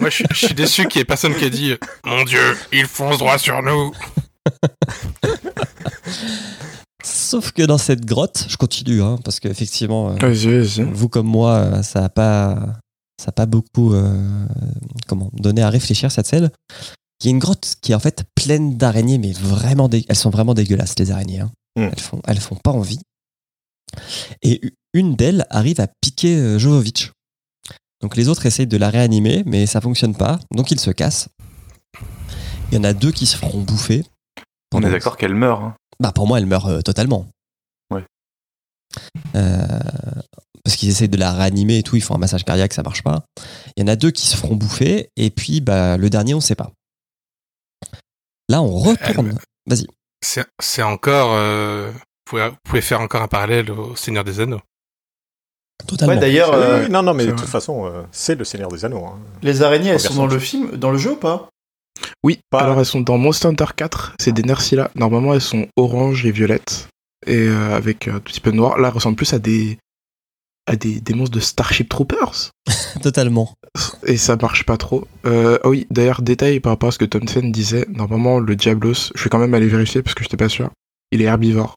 Moi, 0.00 0.10
je, 0.10 0.14
suis- 0.16 0.24
je 0.32 0.46
suis 0.46 0.54
déçu 0.54 0.86
qu'il 0.88 0.98
y 0.98 1.02
ait 1.02 1.04
personne 1.04 1.34
qui 1.36 1.44
ait 1.44 1.50
dit 1.50 1.74
Mon 2.04 2.24
Dieu, 2.24 2.56
il 2.72 2.86
fonce 2.86 3.18
droit 3.18 3.38
sur 3.38 3.62
nous. 3.62 3.92
Sauf 7.02 7.52
que 7.52 7.62
dans 7.62 7.78
cette 7.78 8.04
grotte, 8.04 8.44
je 8.48 8.56
continue, 8.56 9.02
hein, 9.02 9.18
parce 9.24 9.40
qu'effectivement, 9.40 10.10
euh, 10.10 10.16
vous 10.92 11.08
comme 11.08 11.26
moi, 11.26 11.52
euh, 11.54 11.82
ça 11.82 12.00
n'a 12.02 12.08
pas, 12.08 12.56
ça 13.22 13.28
a 13.28 13.32
pas 13.32 13.46
beaucoup 13.46 13.94
euh, 13.94 14.46
comment, 15.06 15.30
donné 15.32 15.62
à 15.62 15.70
réfléchir 15.70 16.10
cette 16.12 16.26
scène. 16.26 16.50
Il 17.22 17.26
y 17.26 17.28
a 17.28 17.30
une 17.30 17.38
grotte 17.38 17.74
qui 17.82 17.92
est 17.92 17.94
en 17.94 18.00
fait 18.00 18.24
pleine 18.34 18.76
d'araignées, 18.76 19.18
mais 19.18 19.32
vraiment, 19.32 19.88
elles 20.08 20.16
sont 20.16 20.30
vraiment 20.30 20.54
dégueulasses 20.54 20.98
les 20.98 21.10
araignées. 21.10 21.40
hein. 21.40 21.50
Mm. 21.76 21.88
Elles 21.92 22.00
font, 22.00 22.20
elles 22.26 22.40
font 22.40 22.56
pas 22.56 22.72
envie. 22.72 22.98
Et 24.42 24.60
une 24.94 25.14
d'elles 25.16 25.46
arrive 25.50 25.80
à 25.80 25.86
piquer 26.00 26.36
euh, 26.36 26.58
Jovovic. 26.58 27.10
Donc 28.02 28.16
les 28.16 28.28
autres 28.28 28.46
essayent 28.46 28.66
de 28.66 28.76
la 28.76 28.90
réanimer, 28.90 29.42
mais 29.46 29.66
ça 29.66 29.80
fonctionne 29.80 30.14
pas. 30.14 30.38
Donc 30.54 30.70
ils 30.70 30.80
se 30.80 30.90
cassent. 30.90 31.28
Il 32.72 32.76
y 32.76 32.78
en 32.78 32.84
a 32.84 32.92
deux 32.92 33.12
qui 33.12 33.26
se 33.26 33.36
feront 33.36 33.60
bouffer. 33.62 34.04
On 34.72 34.82
est 34.82 34.90
d'accord 34.90 35.16
qu'elle 35.16 35.34
meurt. 35.34 35.62
hein. 35.62 35.74
bah 35.98 36.12
pour 36.12 36.26
moi, 36.26 36.38
elle 36.38 36.46
meurt 36.46 36.66
euh, 36.68 36.80
totalement. 36.82 37.26
Ouais. 37.92 38.04
Euh, 39.34 39.66
parce 40.64 40.76
qu'ils 40.76 40.88
essayent 40.88 41.08
de 41.08 41.16
la 41.16 41.32
réanimer 41.32 41.78
et 41.78 41.82
tout, 41.82 41.96
ils 41.96 42.02
font 42.02 42.14
un 42.14 42.18
massage 42.18 42.44
cardiaque, 42.44 42.72
ça 42.72 42.82
marche 42.82 43.02
pas. 43.02 43.24
Il 43.76 43.80
y 43.80 43.82
en 43.84 43.88
a 43.88 43.96
deux 43.96 44.10
qui 44.12 44.26
se 44.26 44.36
feront 44.36 44.54
bouffer, 44.56 45.08
et 45.16 45.30
puis 45.30 45.60
bah, 45.60 45.96
le 45.96 46.08
dernier, 46.10 46.34
on 46.34 46.40
sait 46.40 46.54
pas. 46.54 46.70
Là, 48.48 48.62
on 48.62 48.76
retourne. 48.78 49.38
Vas-y. 49.66 49.86
C'est 50.22 50.82
encore. 50.82 51.32
euh, 51.32 51.92
pouvez, 52.30 52.48
vous 52.48 52.56
pouvez 52.64 52.80
faire 52.80 53.00
encore 53.00 53.22
un 53.22 53.28
parallèle 53.28 53.70
au 53.70 53.94
Seigneur 53.96 54.24
des 54.24 54.40
Anneaux. 54.40 54.60
Totalement. 55.86 56.14
Ouais, 56.14 56.20
d'ailleurs, 56.20 56.52
euh, 56.52 56.88
non, 56.88 57.02
non, 57.02 57.14
mais 57.14 57.26
de 57.26 57.30
toute 57.32 57.48
façon, 57.48 57.86
euh, 57.86 58.02
c'est 58.12 58.34
le 58.34 58.44
Seigneur 58.44 58.68
des 58.70 58.84
Anneaux. 58.84 59.04
hein. 59.06 59.18
les 59.42 59.62
araignées, 59.62 59.88
elles 59.90 60.00
sont 60.00 60.14
dans 60.14 60.26
le 60.26 60.32
jeu. 60.32 60.38
film, 60.38 60.70
dans 60.76 60.90
le 60.90 60.98
jeu 60.98 61.12
ou 61.12 61.16
pas? 61.16 61.48
Oui, 62.22 62.40
Pas- 62.50 62.60
alors 62.60 62.78
elles 62.78 62.86
sont 62.86 63.00
dans 63.00 63.16
Monster 63.18 63.48
Hunter 63.48 63.64
4, 63.74 64.14
c'est 64.20 64.32
des 64.32 64.42
Nersila. 64.42 64.90
Normalement, 64.94 65.32
elles 65.34 65.40
sont 65.40 65.66
orange 65.76 66.24
et 66.26 66.30
violettes, 66.32 66.88
et 67.26 67.46
euh, 67.48 67.74
avec 67.74 68.08
un 68.08 68.20
petit 68.20 68.40
peu 68.40 68.50
de 68.52 68.56
noir. 68.56 68.78
Là, 68.78 68.88
elles 68.88 68.94
ressemblent 68.94 69.16
plus 69.16 69.32
à 69.32 69.38
des 69.38 69.78
à 70.66 70.76
des, 70.76 71.00
des 71.00 71.14
monstres 71.14 71.34
de 71.34 71.40
Starship 71.40 71.88
Troopers, 71.88 72.50
Totalement. 73.02 73.54
et 74.06 74.16
ça 74.18 74.36
marche 74.36 74.64
pas 74.66 74.76
trop. 74.76 75.08
Euh, 75.24 75.58
ah 75.64 75.68
oui, 75.68 75.86
d'ailleurs, 75.90 76.20
détail 76.22 76.60
par 76.60 76.72
rapport 76.72 76.90
à 76.90 76.92
ce 76.92 76.98
que 76.98 77.06
Thompson 77.06 77.40
disait, 77.42 77.86
normalement, 77.88 78.38
le 78.38 78.54
Diablos, 78.54 79.10
je 79.14 79.24
vais 79.24 79.30
quand 79.30 79.38
même 79.38 79.54
aller 79.54 79.66
vérifier 79.66 80.02
parce 80.02 80.14
que 80.14 80.22
j'étais 80.22 80.36
pas 80.36 80.48
sûr, 80.50 80.70
il 81.10 81.22
est 81.22 81.24
herbivore. 81.24 81.74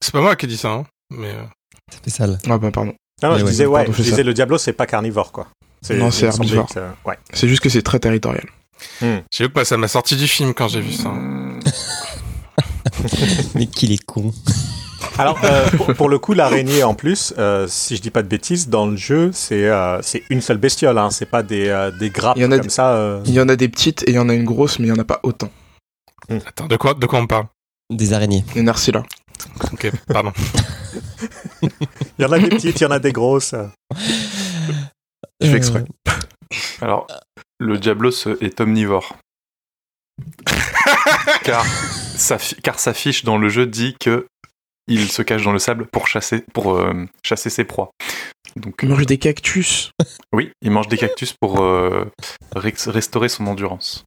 C'est 0.00 0.12
pas 0.12 0.20
moi 0.20 0.36
qui 0.36 0.46
ai 0.46 0.48
dit 0.48 0.56
ça, 0.56 0.70
hein, 0.70 0.84
mais. 1.10 1.28
euh, 1.30 1.42
C'est 1.90 1.98
spécial. 1.98 2.38
Ah 2.48 2.58
bah 2.58 2.70
pardon. 2.72 2.94
Non, 3.22 3.30
non, 3.30 3.38
je 3.38 3.44
ouais, 3.44 3.50
disais, 3.50 3.66
ouais, 3.66 3.80
pardon, 3.84 3.92
je 3.96 4.02
disais 4.02 4.16
ça. 4.16 4.22
le 4.22 4.34
Diablo, 4.34 4.58
c'est 4.58 4.72
pas 4.72 4.86
carnivore, 4.86 5.32
quoi. 5.32 5.46
Non, 5.90 6.10
c'est 6.10 6.26
herbivore. 6.26 6.66
que- 6.66 6.80
ouais. 7.08 7.18
C'est 7.32 7.48
juste 7.48 7.62
que 7.62 7.68
c'est 7.68 7.82
très 7.82 7.98
territorial. 8.00 8.44
J'ai 9.00 9.44
vu 9.44 9.48
que 9.48 9.54
bah, 9.54 9.64
ça 9.64 9.76
m'a 9.76 9.88
sorti 9.88 10.16
du 10.16 10.26
film 10.26 10.54
quand 10.54 10.68
j'ai 10.68 10.80
vu 10.80 10.92
ça. 10.92 11.12
Mais 13.54 13.66
qu'il 13.66 13.92
est 13.92 14.04
con. 14.04 14.32
Alors, 15.18 15.38
euh, 15.44 15.68
pour, 15.76 15.92
pour 15.94 16.08
le 16.08 16.18
coup, 16.18 16.32
l'araignée, 16.32 16.82
en 16.84 16.94
plus, 16.94 17.34
euh, 17.38 17.66
si 17.68 17.96
je 17.96 18.02
dis 18.02 18.10
pas 18.10 18.22
de 18.22 18.28
bêtises, 18.28 18.68
dans 18.68 18.86
le 18.86 18.96
jeu, 18.96 19.30
c'est 19.32 19.68
euh, 19.68 20.00
c'est 20.02 20.22
une 20.30 20.40
seule 20.40 20.58
bestiole, 20.58 20.96
hein, 20.98 21.10
c'est 21.10 21.26
pas 21.26 21.42
des, 21.42 21.68
euh, 21.68 21.90
des 21.90 22.10
grappes 22.10 22.36
Il 22.36 22.42
y 22.42 22.46
en 22.46 22.52
a 22.52 22.56
comme 22.56 22.66
des- 22.66 22.72
ça. 22.72 22.94
euh. 22.94 23.20
Il 23.26 23.34
y 23.34 23.40
en 23.40 23.48
a 23.48 23.56
des 23.56 23.68
petites 23.68 24.02
et 24.04 24.10
il 24.12 24.14
y 24.14 24.18
en 24.18 24.28
a 24.28 24.34
une 24.34 24.44
grosse, 24.44 24.78
mais 24.78 24.86
il 24.86 24.90
y 24.90 24.92
en 24.92 24.98
a 24.98 25.04
pas 25.04 25.20
autant. 25.22 25.50
Attends, 26.46 26.66
de 26.66 26.76
quoi, 26.76 26.94
de 26.94 27.06
quoi 27.06 27.18
on 27.18 27.26
parle? 27.26 27.46
Des 27.96 28.12
araignées. 28.12 28.44
Nersila. 28.56 29.02
Ok, 29.72 29.90
pardon. 30.06 30.32
Il 31.62 32.22
y 32.22 32.24
en 32.24 32.32
a 32.32 32.38
des 32.38 32.48
petites, 32.48 32.80
il 32.80 32.82
y 32.82 32.86
en 32.86 32.90
a 32.90 32.98
des 32.98 33.12
grosses. 33.12 33.54
Je 35.40 35.46
fais 35.46 35.52
Euh, 35.52 35.56
exprès. 35.56 35.84
Alors, 36.80 37.06
le 37.58 37.78
Diablos 37.78 38.26
est 38.40 38.60
omnivore. 38.60 39.16
car, 41.44 41.64
sa 41.64 42.38
fi- 42.38 42.56
car 42.56 42.78
sa 42.78 42.94
fiche 42.94 43.24
dans 43.24 43.38
le 43.38 43.48
jeu 43.48 43.66
dit 43.66 43.96
que 44.00 44.26
il 44.88 45.10
se 45.10 45.22
cache 45.22 45.42
dans 45.44 45.52
le 45.52 45.58
sable 45.58 45.86
pour 45.86 46.06
chasser, 46.08 46.44
pour, 46.52 46.74
euh, 46.74 47.06
chasser 47.24 47.50
ses 47.50 47.64
proies. 47.64 47.90
Donc, 48.56 48.80
Il 48.82 48.88
mange 48.88 49.06
des 49.06 49.18
cactus. 49.18 49.90
oui, 50.32 50.50
il 50.60 50.70
mange 50.70 50.88
des 50.88 50.98
cactus 50.98 51.32
pour 51.40 51.62
euh, 51.62 52.04
restaurer 52.54 53.28
son 53.28 53.46
endurance. 53.46 54.04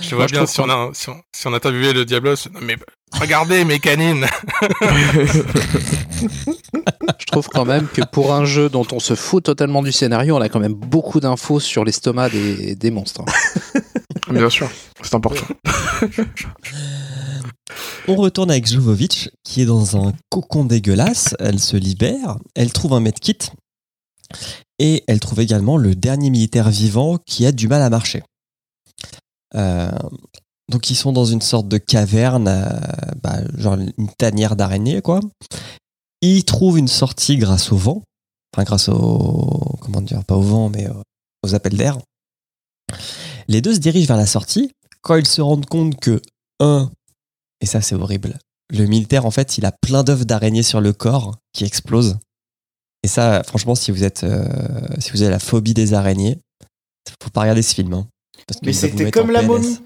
Je 0.00 0.08
vois 0.10 0.24
Moi, 0.24 0.26
bien 0.26 0.46
si 0.46 0.60
on, 0.60 0.68
a, 0.68 0.90
si, 0.92 1.08
on, 1.08 1.16
si 1.32 1.46
on 1.46 1.52
interviewé 1.54 1.92
le 1.92 2.04
Diablos. 2.04 2.48
Mais 2.62 2.76
regardez 3.12 3.64
mes 3.64 3.78
canines 3.78 4.26
Je 7.18 7.26
trouve 7.26 7.48
quand 7.48 7.64
même 7.64 7.86
que 7.88 8.02
pour 8.02 8.32
un 8.34 8.44
jeu 8.44 8.68
dont 8.68 8.86
on 8.92 8.98
se 9.00 9.14
fout 9.14 9.44
totalement 9.44 9.82
du 9.82 9.92
scénario, 9.92 10.36
on 10.36 10.40
a 10.40 10.48
quand 10.48 10.60
même 10.60 10.74
beaucoup 10.74 11.20
d'infos 11.20 11.60
sur 11.60 11.84
l'estomac 11.84 12.30
des, 12.30 12.74
des 12.74 12.90
monstres. 12.90 13.22
hein. 13.22 13.80
Bien 14.30 14.50
sûr, 14.50 14.68
c'est 15.02 15.14
important. 15.14 15.44
On 18.08 18.16
retourne 18.16 18.50
avec 18.50 18.66
Jovovic, 18.66 19.30
qui 19.44 19.62
est 19.62 19.66
dans 19.66 19.96
un 19.96 20.12
cocon 20.30 20.64
dégueulasse. 20.64 21.34
Elle 21.38 21.58
se 21.58 21.76
libère, 21.76 22.36
elle 22.54 22.72
trouve 22.72 22.92
un 22.94 23.00
medkit, 23.00 23.38
et 24.78 25.04
elle 25.08 25.20
trouve 25.20 25.40
également 25.40 25.76
le 25.78 25.94
dernier 25.94 26.30
militaire 26.30 26.68
vivant 26.70 27.18
qui 27.26 27.46
a 27.46 27.52
du 27.52 27.68
mal 27.68 27.82
à 27.82 27.90
marcher. 27.90 28.22
Euh, 29.54 29.90
donc 30.70 30.90
ils 30.90 30.94
sont 30.96 31.12
dans 31.12 31.24
une 31.24 31.42
sorte 31.42 31.68
de 31.68 31.78
caverne, 31.78 32.48
euh, 32.48 32.70
bah, 33.22 33.40
genre 33.56 33.74
une 33.74 34.10
tanière 34.18 34.56
d'araignée, 34.56 35.02
quoi. 35.02 35.20
Ils 36.20 36.44
trouvent 36.44 36.78
une 36.78 36.88
sortie 36.88 37.36
grâce 37.36 37.70
au 37.72 37.76
vent, 37.76 38.02
enfin 38.54 38.64
grâce 38.64 38.88
au... 38.88 39.76
comment 39.80 40.00
dire, 40.00 40.24
pas 40.24 40.36
au 40.36 40.42
vent, 40.42 40.70
mais 40.70 40.88
aux 41.42 41.54
appels 41.54 41.76
d'air. 41.76 41.98
Les 43.48 43.60
deux 43.60 43.74
se 43.74 43.78
dirigent 43.78 44.08
vers 44.08 44.16
la 44.16 44.26
sortie 44.26 44.70
quand 45.02 45.16
ils 45.16 45.26
se 45.26 45.42
rendent 45.42 45.66
compte 45.66 46.00
que, 46.00 46.22
un, 46.60 46.90
et 47.60 47.66
ça, 47.66 47.80
c'est 47.80 47.94
horrible. 47.94 48.38
Le 48.70 48.86
militaire, 48.86 49.26
en 49.26 49.30
fait, 49.30 49.58
il 49.58 49.66
a 49.66 49.72
plein 49.72 50.04
d'œufs 50.04 50.26
d'araignées 50.26 50.62
sur 50.62 50.80
le 50.80 50.92
corps 50.92 51.36
qui 51.52 51.64
explosent. 51.64 52.18
Et 53.02 53.08
ça, 53.08 53.42
franchement, 53.42 53.74
si 53.74 53.90
vous 53.90 54.04
êtes, 54.04 54.24
euh, 54.24 54.46
si 54.98 55.10
vous 55.12 55.22
avez 55.22 55.30
la 55.30 55.38
phobie 55.38 55.74
des 55.74 55.92
araignées, 55.92 56.38
faut 57.22 57.30
pas 57.30 57.42
regarder 57.42 57.62
ce 57.62 57.74
film. 57.74 57.92
hein. 57.92 58.06
Parce 58.46 58.60
Mais 58.62 58.72
c'était 58.72 59.10
comme 59.10 59.30
la 59.30 59.42
momie. 59.42 59.78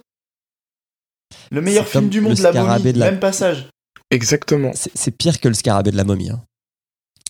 Le 1.51 1.61
meilleur 1.61 1.87
film 1.87 2.09
du 2.09 2.21
monde, 2.21 2.38
la 2.38 2.51
scarabée 2.51 2.79
momie, 2.83 2.92
de 2.94 2.99
la- 2.99 3.11
même 3.11 3.21
passage. 3.21 3.68
Exactement. 4.11 4.73
C'est 4.75 4.90
c'est 4.97 5.11
pire 5.11 5.40
que 5.40 5.49
le 5.49 5.55
scarabée 5.55 5.90
de 5.90 5.97
la 5.97 6.05
momie. 6.05 6.31
hein. 6.31 6.42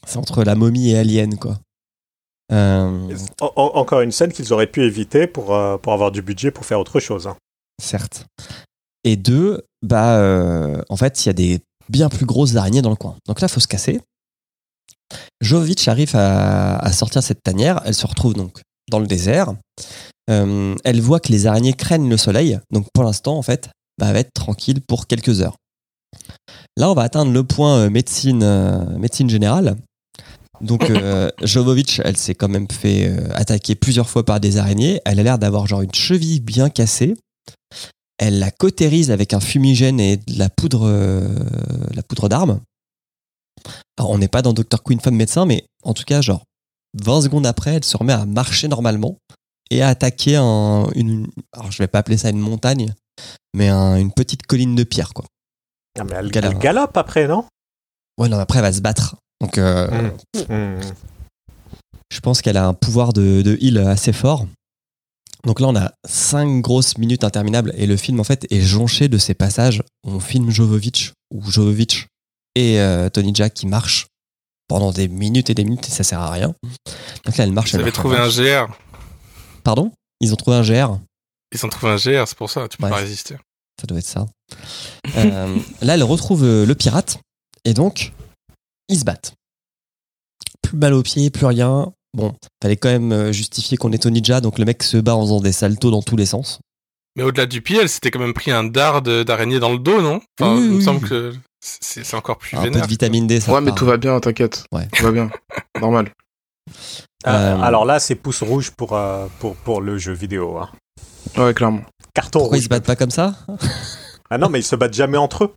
C'est 0.07 0.17
entre 0.17 0.45
la 0.45 0.55
momie 0.55 0.91
et 0.91 0.99
Alien, 0.99 1.39
quoi. 1.39 1.59
Euh, 2.53 3.15
En- 3.41 3.53
en- 3.57 3.77
encore 3.77 4.01
une 4.01 4.13
scène 4.13 4.33
qu'ils 4.33 4.53
auraient 4.53 4.69
pu 4.71 4.83
éviter 4.85 5.27
pour, 5.27 5.55
euh, 5.55 5.77
pour 5.77 5.93
avoir 5.93 6.11
du 6.13 6.23
budget 6.23 6.51
pour 6.51 6.65
faire 6.65 6.81
autre 6.81 7.01
chose. 7.01 7.27
hein. 7.27 7.37
certes. 7.83 8.27
Et 9.05 9.17
deux, 9.17 9.63
bah, 9.83 10.19
euh, 10.19 10.83
en 10.89 10.97
fait, 10.97 11.25
il 11.25 11.29
y 11.29 11.31
a 11.31 11.33
des 11.35 11.61
bien 11.89 12.09
plus 12.09 12.27
grosses 12.27 12.57
araignées 12.57 12.83
dans 12.83 12.91
le 12.91 12.97
coin. 12.97 13.17
Donc 13.27 13.41
là, 13.41 13.47
faut 13.49 13.61
se 13.61 13.69
casser. 13.69 14.01
Jovic 15.41 15.87
arrive 15.89 16.17
à, 16.17 16.77
à 16.79 16.93
sortir 16.93 17.23
cette 17.23 17.43
tanière. 17.43 17.81
Elle 17.85 17.95
se 17.95 18.07
retrouve 18.07 18.35
donc 18.35 18.61
dans 18.91 18.99
le 18.99 19.07
désert. 19.07 19.55
Euh, 20.29 20.75
elle 20.85 21.01
voit 21.01 21.21
que 21.21 21.33
les 21.33 21.47
araignées 21.47 21.73
craignent 21.73 22.09
le 22.09 22.17
soleil. 22.17 22.59
Donc 22.71 22.87
pour 22.93 23.05
l'instant, 23.05 23.37
en 23.39 23.43
fait, 23.43 23.71
bah, 23.99 24.07
elle 24.09 24.15
va 24.15 24.21
être 24.21 24.35
tranquille 24.35 24.81
pour 24.81 25.07
quelques 25.07 25.41
heures. 25.41 25.57
Là, 26.77 26.91
on 26.91 26.95
va 26.95 27.03
atteindre 27.03 27.33
le 27.33 27.45
point 27.45 27.79
euh, 27.79 27.91
médecine, 27.91 28.43
euh, 28.43 28.99
médecine 28.99 29.29
générale. 29.29 29.77
Donc, 30.61 30.91
euh, 30.91 31.31
Jovovic, 31.43 32.01
elle 32.05 32.17
s'est 32.17 32.35
quand 32.35 32.49
même 32.49 32.69
fait 32.71 33.13
attaquer 33.33 33.75
plusieurs 33.75 34.09
fois 34.09 34.25
par 34.25 34.41
des 34.41 34.57
araignées. 34.57 35.01
Elle 35.05 35.21
a 35.21 35.23
l'air 35.23 35.39
d'avoir 35.39 35.67
genre 35.67 35.83
une 35.83 35.95
cheville 35.95 36.41
bien 36.41 36.71
cassée. 36.71 37.15
Elle 38.19 38.39
la 38.39 38.51
cautérise 38.51 39.11
avec 39.11 39.33
un 39.33 39.41
fumigène 39.41 40.01
et 40.01 40.17
de 40.17 40.39
la 40.39 40.49
poudre, 40.49 40.89
la 41.95 42.03
poudre 42.03 42.29
d'arme. 42.29 42.61
Alors, 43.97 44.11
on 44.11 44.19
n'est 44.19 44.29
pas 44.29 44.43
dans 44.43 44.53
Dr. 44.53 44.83
Queen 44.83 44.99
femme 44.99 45.15
médecin, 45.15 45.47
mais 45.47 45.65
en 45.85 45.95
tout 45.95 46.03
cas, 46.05 46.21
genre 46.21 46.43
20 47.01 47.23
secondes 47.23 47.47
après, 47.47 47.75
elle 47.75 47.85
se 47.85 47.97
remet 47.97 48.13
à 48.13 48.27
marcher 48.27 48.67
normalement 48.67 49.17
et 49.71 49.83
à 49.83 49.89
attaquer 49.89 50.37
un, 50.37 50.87
une. 50.95 51.27
Alors, 51.53 51.71
je 51.73 51.79
vais 51.79 51.89
pas 51.89 51.99
appeler 52.01 52.17
ça 52.17 52.31
une 52.31 52.39
montagne, 52.39 52.95
mais 53.55 53.69
un- 53.69 53.97
une 53.97 54.13
petite 54.13 54.47
colline 54.47 54.75
de 54.75 54.85
pierre, 54.85 55.13
quoi. 55.15 55.25
Ah, 55.99 56.05
mais 56.05 56.15
elle, 56.15 56.31
galope 56.31 56.97
après, 56.97 57.27
non? 57.27 57.45
Ouais, 58.19 58.29
non, 58.29 58.39
après, 58.39 58.59
elle 58.59 58.65
va 58.65 58.73
se 58.73 58.81
battre. 58.81 59.17
Donc, 59.41 59.59
euh, 59.59 60.11
Hmm. 60.49 60.81
je 62.13 62.21
pense 62.21 62.41
qu'elle 62.43 62.57
a 62.57 62.67
un 62.67 62.75
pouvoir 62.75 63.13
de, 63.13 63.43
de 63.43 63.57
heal 63.61 63.79
assez 63.79 64.13
fort. 64.13 64.47
Donc 65.45 65.61
là, 65.61 65.69
on 65.69 65.77
a 65.77 65.93
cinq 66.07 66.61
grosses 66.63 66.99
minutes 66.99 67.23
interminables 67.25 67.73
et 67.77 67.87
le 67.87 67.97
film, 67.97 68.19
en 68.21 68.25
fait, 68.25 68.47
est 68.51 68.61
jonché 68.61 69.09
de 69.09 69.19
ces 69.19 69.35
passages 69.35 69.83
où 70.05 70.11
on 70.11 70.21
filme 70.21 70.51
Jovovic, 70.51 71.13
ou 71.33 71.49
Jovovic 71.49 72.07
et 72.57 72.81
euh, 72.81 73.09
Tony 73.09 73.33
Jack 73.35 73.55
qui 73.55 73.67
marchent 73.67 74.07
pendant 74.67 74.91
des 74.91 75.07
minutes 75.09 75.49
et 75.51 75.55
des 75.55 75.65
minutes 75.65 75.87
et 75.87 75.91
ça 75.91 76.03
sert 76.03 76.21
à 76.21 76.31
rien. 76.33 76.55
Donc 77.25 77.37
là, 77.37 77.45
elle 77.45 77.53
marche. 77.53 77.71
Vous 77.71 77.77
elle 77.77 77.83
avez 77.83 77.91
marche, 77.91 77.99
trouvé 77.99 78.17
un. 78.17 78.29
GR. 78.67 78.73
Pardon? 79.69 79.93
Ils 80.23 80.33
ont 80.33 80.37
trouvé 80.37 80.57
un 80.57 80.63
GR. 80.63 80.97
Ils 81.53 81.67
ont 81.67 81.69
trouvé 81.69 81.93
un 81.93 81.97
GR, 81.97 82.27
c'est 82.27 82.39
pour 82.39 82.49
ça, 82.49 82.67
tu 82.69 82.79
peux 82.79 82.85
Ouais. 82.85 82.91
pas 82.91 82.97
résister. 82.97 83.37
Ça 83.79 83.87
doit 83.87 83.99
être 83.99 84.07
ça. 84.07 84.25
Euh, 85.15 85.59
là, 85.83 85.93
elle 85.93 86.03
retrouve 86.05 86.43
euh, 86.43 86.65
le 86.65 86.75
pirate 86.75 87.19
et 87.67 87.75
donc 87.75 88.15
ils 88.89 88.99
se 88.99 89.05
battent. 89.05 89.35
Plus 90.63 90.79
mal 90.79 90.95
aux 90.95 91.03
pieds, 91.03 91.29
plus 91.29 91.45
rien. 91.45 91.93
Bon, 92.17 92.35
fallait 92.63 92.79
quand 92.79 92.89
même 92.89 93.13
euh, 93.13 93.31
justifier 93.31 93.77
qu'on 93.77 93.93
est 93.93 93.99
Tony 94.05 94.25
Jaa, 94.25 94.41
donc 94.41 94.59
le 94.59 94.65
mec 94.65 94.83
se 94.83 94.97
bat 94.97 95.15
en 95.15 95.21
faisant 95.21 95.41
des 95.43 95.53
saltos 95.53 95.91
dans 95.91 96.01
tous 96.01 96.17
les 96.17 96.25
sens. 96.25 96.61
Mais 97.15 97.23
au-delà 97.23 97.45
du 97.45 97.61
pied, 97.61 97.77
elle 97.79 97.91
s'était 97.91 98.11
quand 98.11 98.21
même 98.21 98.33
pris 98.33 98.51
un 98.51 98.65
dard 98.65 99.03
d'araignée 99.03 99.61
dans 99.61 99.71
le 99.73 99.79
dos, 99.79 100.01
non? 100.01 100.23
Enfin, 100.41 100.55
Oui, 100.57 100.65
il 100.65 100.71
me 100.77 100.81
semble 100.81 101.03
oui. 101.05 101.11
que 101.11 101.35
c'est 101.61 102.15
encore 102.15 102.39
plus 102.39 102.57
Un 102.57 102.61
peu 102.63 102.69
vénère. 102.69 102.85
de 102.85 102.89
vitamine 102.89 103.27
D, 103.27 103.39
ça 103.41 103.53
Ouais, 103.53 103.61
mais 103.61 103.67
part. 103.67 103.75
tout 103.75 103.85
va 103.85 103.99
bien, 103.99 104.19
t'inquiète. 104.19 104.65
Ouais. 104.73 104.89
Tout 104.95 105.03
va 105.05 105.13
bien. 105.13 105.31
Normal. 105.79 106.11
Euh, 107.27 107.31
Euh, 107.57 107.61
alors 107.63 107.85
là, 107.85 107.99
c'est 107.99 108.15
pouce 108.15 108.43
rouge 108.43 108.71
pour, 108.71 108.95
euh, 108.97 109.27
pour, 109.41 109.57
pour 109.57 109.81
le 109.81 109.99
jeu 109.99 110.13
vidéo. 110.13 110.59
hein. 110.59 110.69
Ouais, 111.37 111.53
clairement. 111.55 111.83
Carton 112.15 112.39
Pourquoi 112.41 112.57
ils 112.57 112.61
rouge. 112.61 112.65
se 112.65 112.69
battent 112.69 112.87
pas 112.87 112.97
comme 112.97 113.11
ça? 113.11 113.35
Ah 114.31 114.39
non, 114.39 114.49
mais 114.49 114.61
ils 114.61 114.65
se 114.65 114.77
battent 114.77 114.95
jamais 114.95 115.19
entre 115.19 115.45
eux. 115.45 115.55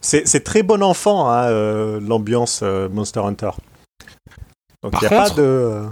C'est 0.00 0.26
c'est 0.26 0.40
très 0.40 0.62
bon 0.62 0.82
enfant, 0.82 1.28
hein, 1.30 1.44
euh, 1.50 2.00
l'ambiance 2.00 2.60
euh, 2.62 2.88
Monster 2.88 3.20
Hunter. 3.20 3.50
Donc 4.82 4.92
Par 4.92 5.02
il 5.02 5.08
n'y 5.08 5.14
a 5.14 5.18
contre- 5.24 5.34
pas 5.34 5.40
de... 5.42 5.86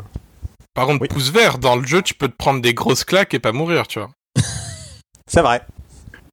Par 0.75 0.87
contre, 0.87 1.03
Oui. 1.03 1.09
pouce 1.09 1.31
vert, 1.31 1.59
dans 1.59 1.77
le 1.77 1.87
jeu, 1.87 2.01
tu 2.03 2.15
peux 2.15 2.29
te 2.29 2.37
prendre 2.37 2.63
des 2.63 2.73
grosses 2.73 3.05
claques 3.05 3.35
et 3.35 3.39
pas 3.39 3.53
mourir, 3.53 3.87
tu 3.87 3.99
vois. 3.99 4.11
C'est 5.27 5.43
vrai. 5.43 5.63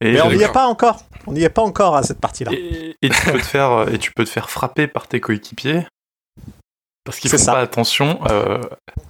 Et, 0.01 0.13
Mais 0.13 0.21
on 0.21 0.29
n'y 0.31 0.43
est 0.43 0.51
pas 0.51 0.67
encore. 0.67 0.99
On 1.27 1.33
n'y 1.33 1.43
est 1.43 1.49
pas 1.49 1.63
encore 1.63 1.95
à 1.95 2.03
cette 2.03 2.19
partie-là. 2.21 2.51
et, 2.53 2.95
et 3.01 3.09
tu 3.09 3.21
peux 3.31 3.39
te 3.39 3.45
faire 3.45 3.89
et 3.89 3.97
tu 3.97 4.11
peux 4.13 4.23
te 4.23 4.29
faire 4.29 4.49
frapper 4.49 4.87
par 4.87 5.07
tes 5.07 5.19
coéquipiers 5.19 5.85
parce 7.05 7.19
qu'ils 7.19 7.31
font 7.31 7.37
ça. 7.37 7.53
pas 7.53 7.61
attention 7.61 8.19
euh, 8.29 8.61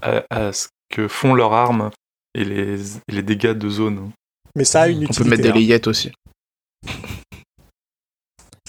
à, 0.03 0.23
à 0.29 0.53
ce 0.53 0.67
que 0.93 1.08
font 1.08 1.34
leurs 1.34 1.53
armes 1.53 1.89
et 2.36 2.45
les, 2.45 2.97
et 2.97 2.99
les 3.10 3.23
dégâts 3.23 3.53
de 3.53 3.69
zone. 3.69 4.12
Mais 4.55 4.63
ça 4.65 4.84
a 4.84 4.88
une 4.88 4.99
On 4.99 5.01
utilité. 5.03 5.23
peut 5.23 5.29
mettre 5.29 5.41
des 5.43 5.49
hein. 5.49 5.53
layettes 5.53 5.88
aussi. 5.88 6.12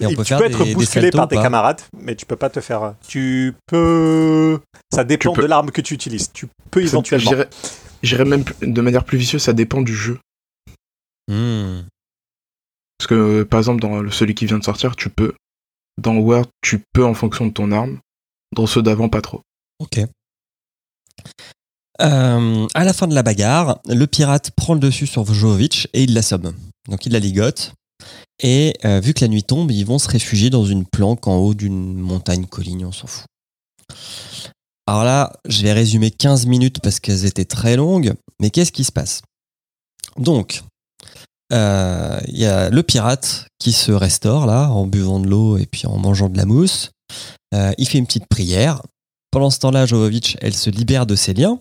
Et 0.01 0.07
on 0.07 0.11
peut 0.15 0.25
tu 0.25 0.29
faire 0.29 0.39
peux 0.39 0.45
être 0.45 0.63
des- 0.65 0.75
bousculé 0.75 1.11
par 1.11 1.27
tes 1.27 1.37
camarades, 1.37 1.81
mais 1.97 2.15
tu 2.15 2.27
peux 2.27 2.37
pas 2.37 2.51
te 2.51 2.61
faire. 2.61 2.95
Tu 3.09 3.55
peux. 3.67 4.61
Ça 4.93 5.05
dépend 5.05 5.33
peux. 5.33 5.43
de 5.43 5.47
l'arme 5.47 5.71
que 5.71 5.81
tu 5.81 5.95
utilises. 5.95 6.31
Tu 6.33 6.49
peux 6.71 6.81
Ça- 6.83 6.89
éventuellement. 6.89 7.31
j'irais- 8.03 8.25
même 8.27 8.45
de 8.61 8.81
manière 8.83 9.05
plus 9.05 9.17
vicieuse, 9.17 9.43
ça 9.43 9.55
dépend 9.55 9.81
du 9.81 9.95
jeu. 9.95 10.19
Hmm. 11.29 11.81
Parce 12.99 13.09
que, 13.09 13.15
euh, 13.15 13.45
par 13.47 13.59
exemple, 13.59 13.81
dans 13.81 14.01
le- 14.03 14.11
celui 14.11 14.35
qui 14.35 14.45
vient 14.47 14.59
de 14.59 14.65
sortir, 14.65 14.97
tu 14.97 15.09
peux. 15.09 15.35
Dans 15.99 16.15
Word, 16.17 16.47
tu 16.61 16.83
peux 16.93 17.05
en 17.05 17.15
fonction 17.15 17.47
de 17.47 17.53
ton 17.53 17.73
arme. 17.73 17.99
Dans 18.55 18.67
ceux 18.67 18.83
d'avant, 18.83 19.09
pas 19.09 19.21
trop. 19.21 19.43
Ok. 19.79 20.01
Euh, 22.01 22.67
à 22.75 22.85
la 22.85 22.93
fin 22.93 23.07
de 23.07 23.15
la 23.15 23.23
bagarre, 23.23 23.79
le 23.89 24.07
pirate 24.07 24.51
prend 24.51 24.75
le 24.75 24.81
dessus 24.81 25.07
sur 25.07 25.25
Jovovic 25.25 25.89
et 25.93 26.05
il 26.05 26.15
l'assomme. 26.15 26.55
Donc 26.89 27.07
il 27.07 27.13
la 27.13 27.19
ligote. 27.19 27.73
Et 28.43 28.75
euh, 28.85 29.01
vu 29.01 29.15
que 29.15 29.25
la 29.25 29.29
nuit 29.29 29.43
tombe, 29.43 29.71
ils 29.71 29.87
vont 29.87 29.99
se 29.99 30.09
réfugier 30.09 30.51
dans 30.51 30.67
une 30.67 30.85
planque 30.85 31.27
en 31.27 31.37
haut 31.37 31.55
d'une 31.55 31.95
montagne 31.95 32.45
colline, 32.45 32.85
on 32.85 32.93
s'en 32.93 33.07
fout. 33.07 33.25
Alors 34.87 35.05
là, 35.05 35.33
je 35.49 35.63
vais 35.63 35.73
résumer 35.73 36.11
15 36.11 36.47
minutes 36.47 36.81
parce 36.81 37.01
qu'elles 37.01 37.25
étaient 37.25 37.47
très 37.47 37.77
longues, 37.77 38.15
mais 38.41 38.51
qu'est-ce 38.51 38.73
qui 38.73 38.85
se 38.85 38.93
passe? 38.93 39.23
Donc, 40.19 40.63
euh, 41.53 42.21
il 42.29 42.39
y 42.39 42.47
a 42.47 42.71
le 42.71 42.83
pirate 42.83 43.47
qui 43.59 43.73
se 43.73 43.93
restaure 43.93 44.47
là, 44.47 44.69
en 44.71 44.87
buvant 44.87 45.19
de 45.19 45.29
l'eau 45.29 45.57
et 45.57 45.67
puis 45.67 45.87
en 45.87 45.99
mangeant 45.99 46.29
de 46.29 46.37
la 46.37 46.45
mousse. 46.45 46.91
Euh, 47.55 47.73
il 47.79 47.89
fait 47.89 47.99
une 47.99 48.07
petite 48.07 48.27
prière. 48.29 48.83
Pendant 49.31 49.51
ce 49.51 49.59
temps-là, 49.61 49.87
Jovovic, 49.87 50.37
elle 50.41 50.55
se 50.55 50.71
libère 50.71 51.07
de 51.07 51.15
ses 51.15 51.35
liens. 51.35 51.61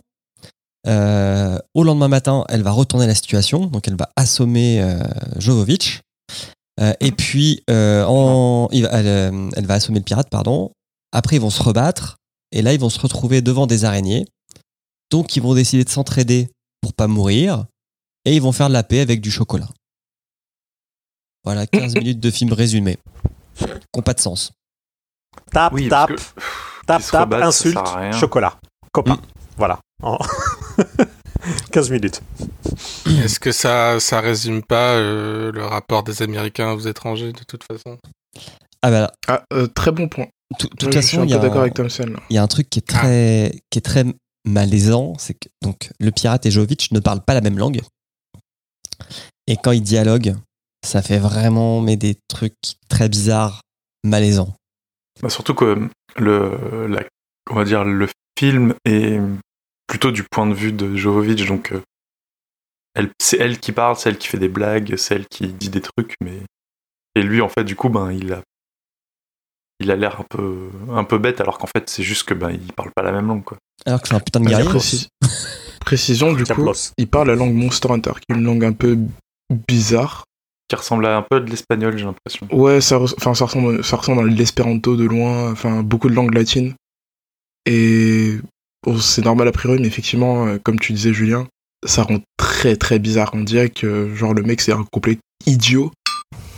Euh, 0.87 1.57
au 1.73 1.83
lendemain 1.83 2.07
matin, 2.07 2.45
elle 2.49 2.61
va 2.61 2.71
retourner 2.71 3.07
la 3.07 3.15
situation, 3.15 3.65
donc 3.65 3.87
elle 3.87 3.95
va 3.95 4.09
assommer 4.15 4.81
euh, 4.81 4.99
Jovovic. 5.37 6.01
Euh, 6.79 6.93
et 6.99 7.11
puis, 7.11 7.63
en, 7.69 8.67
il 8.71 8.83
va- 8.83 8.89
elle, 8.91 9.49
elle 9.55 9.65
va 9.65 9.75
assommer 9.75 9.99
le 9.99 10.05
pirate, 10.05 10.29
pardon. 10.29 10.71
Après, 11.11 11.37
ils 11.37 11.41
vont 11.41 11.49
se 11.49 11.63
rebattre. 11.63 12.17
Et 12.51 12.61
là, 12.61 12.73
ils 12.73 12.79
vont 12.79 12.89
se 12.89 12.99
retrouver 12.99 13.41
devant 13.41 13.67
des 13.67 13.85
araignées. 13.85 14.25
Donc, 15.11 15.35
ils 15.35 15.41
vont 15.41 15.53
décider 15.55 15.83
de 15.83 15.89
s'entraider 15.89 16.49
pour 16.81 16.93
pas 16.93 17.07
mourir. 17.07 17.65
Et 18.25 18.35
ils 18.35 18.41
vont 18.41 18.51
faire 18.51 18.67
de 18.69 18.73
la 18.73 18.83
paix 18.83 18.99
avec 19.01 19.21
du 19.21 19.31
chocolat. 19.31 19.69
Voilà, 21.43 21.67
15 21.67 21.95
minutes 21.99 22.19
de 22.19 22.31
film 22.31 22.53
résumé. 22.53 22.97
Qui 23.57 23.65
n'ont 23.95 24.01
pas 24.03 24.13
de 24.13 24.19
sens. 24.19 24.51
Tap, 25.55 25.71
Oui, 25.71 25.87
tap, 25.87 26.11
parce 26.85 27.09
que, 27.11 27.33
insulte, 27.41 27.79
chocolat. 28.19 28.59
Copain. 28.91 29.13
Mm. 29.15 29.21
Voilà. 29.55 29.79
En 30.03 30.17
15 31.71 31.91
minutes. 31.91 32.21
Est-ce 33.23 33.39
que 33.39 33.53
ça, 33.53 34.01
ça 34.01 34.19
résume 34.19 34.61
pas 34.63 34.95
euh, 34.95 35.53
le 35.53 35.65
rapport 35.65 36.03
des 36.03 36.21
Américains 36.21 36.73
aux 36.73 36.79
étrangers, 36.81 37.31
de 37.31 37.43
toute 37.47 37.63
façon? 37.63 37.97
Ah 38.81 38.91
bah, 38.91 39.11
Ah, 39.29 39.43
euh, 39.53 39.67
très 39.67 39.91
bon 39.91 40.09
point. 40.09 40.25
de 40.59 40.67
toute 40.67 40.83
Ouais, 40.83 40.91
je 40.91 40.99
suis 40.99 41.15
façon, 41.17 41.21
un 41.21 41.25
il 41.25 41.29
y 41.29 41.33
peu 41.33 41.39
a 41.39 41.41
d'accord 41.41 41.57
un- 41.59 41.61
avec 41.61 41.73
Thompson. 41.75 42.03
là. 42.05 42.19
il 42.29 42.35
y 42.35 42.37
a 42.37 42.43
un 42.43 42.47
truc 42.47 42.69
qui 42.69 42.79
est 42.79 42.87
très, 42.87 43.53
qui 43.69 43.79
est 43.79 43.81
très 43.81 44.03
malaisant, 44.45 45.13
c'est 45.17 45.35
que 45.35 45.47
donc 45.63 45.89
le 46.01 46.11
pirate 46.11 46.45
et 46.45 46.51
Jovic 46.51 46.91
ne 46.91 46.99
parlent 46.99 47.23
pas 47.23 47.33
la 47.33 47.39
même 47.41 47.57
langue. 47.57 47.79
Et 49.47 49.55
quand 49.55 49.71
ils 49.71 49.81
dialoguent, 49.81 50.35
ça 50.85 51.01
fait 51.01 51.17
vraiment 51.19 51.79
mais 51.79 51.95
des 51.95 52.17
trucs 52.27 52.55
très 52.89 53.07
bizarres, 53.07 53.61
malaisants. 54.03 54.53
Bah, 55.21 55.29
surtout 55.29 55.53
que 55.53 55.87
le, 56.17 56.87
la- 56.87 57.03
on 57.49 57.55
va 57.55 57.63
dire 57.65 57.83
le 57.83 58.07
film 58.37 58.73
est 58.85 59.19
plutôt 59.87 60.11
du 60.11 60.23
point 60.23 60.47
de 60.47 60.53
vue 60.53 60.71
de 60.73 60.95
Jovovic, 60.95 61.45
donc 61.47 61.71
euh, 61.71 61.81
elle, 62.95 63.11
c'est 63.21 63.37
elle 63.37 63.59
qui 63.59 63.71
parle, 63.71 63.95
c'est 63.97 64.09
elle 64.09 64.17
qui 64.17 64.27
fait 64.27 64.37
des 64.39 64.49
blagues, 64.49 64.95
c'est 64.97 65.15
elle 65.15 65.27
qui 65.27 65.47
dit 65.47 65.69
des 65.69 65.81
trucs, 65.81 66.15
mais 66.21 66.39
et 67.15 67.21
lui 67.21 67.41
en 67.41 67.49
fait 67.49 67.63
du 67.63 67.75
coup 67.75 67.89
ben 67.89 68.11
il 68.11 68.33
a 68.33 68.41
il 69.79 69.91
a 69.91 69.95
l'air 69.95 70.19
un 70.21 70.25
peu 70.29 70.69
un 70.89 71.03
peu 71.03 71.17
bête 71.17 71.41
alors 71.41 71.57
qu'en 71.57 71.67
fait 71.67 71.89
c'est 71.89 72.03
juste 72.03 72.23
que 72.23 72.33
ben 72.33 72.49
il 72.51 72.71
parle 72.73 72.91
pas 72.95 73.03
la 73.03 73.11
même 73.11 73.27
langue 73.27 73.43
quoi. 73.43 73.57
Alors 73.85 74.01
que 74.01 74.07
c'est 74.07 74.15
un 74.15 74.19
putain 74.19 74.39
de 74.39 74.45
guerrier. 74.49 74.69
précis- 74.79 75.07
Précision, 75.81 76.33
du 76.33 76.43
coup, 76.55 76.61
il 76.97 77.07
parle 77.07 77.27
la 77.27 77.35
langue 77.35 77.53
Monster 77.53 77.91
Hunter, 77.91 78.13
qui 78.15 78.25
est 78.33 78.35
une 78.35 78.43
langue 78.43 78.65
un 78.65 78.73
peu 78.73 78.97
bizarre. 79.67 80.23
Qui 80.67 80.75
ressemble 80.75 81.05
à 81.05 81.17
un 81.17 81.21
peu 81.21 81.39
de 81.39 81.49
l'espagnol 81.49 81.97
j'ai 81.97 82.05
l'impression. 82.05 82.47
Ouais, 82.51 82.81
ça, 82.81 82.99
enfin, 82.99 83.35
ça, 83.35 83.45
ressemble, 83.45 83.83
ça 83.83 83.97
ressemble 83.97 84.21
à 84.21 84.31
l'espéranto 84.31 84.95
de 84.95 85.03
loin, 85.05 85.51
enfin, 85.51 85.83
beaucoup 85.83 86.09
de 86.09 86.15
langues 86.15 86.33
latines. 86.33 86.73
Et 87.67 88.37
bon, 88.83 88.97
c'est 88.97 89.23
normal 89.23 89.47
a 89.47 89.51
priori, 89.51 89.79
mais 89.79 89.87
effectivement, 89.87 90.47
euh, 90.47 90.57
comme 90.57 90.79
tu 90.79 90.93
disais, 90.93 91.13
Julien, 91.13 91.47
ça 91.85 92.03
rend 92.03 92.19
très 92.37 92.75
très 92.75 92.99
bizarre. 92.99 93.31
On 93.33 93.41
dirait 93.41 93.69
que 93.69 94.13
genre 94.15 94.33
le 94.33 94.41
mec 94.43 94.61
c'est 94.61 94.71
un 94.71 94.83
complet 94.83 95.19
idiot 95.45 95.91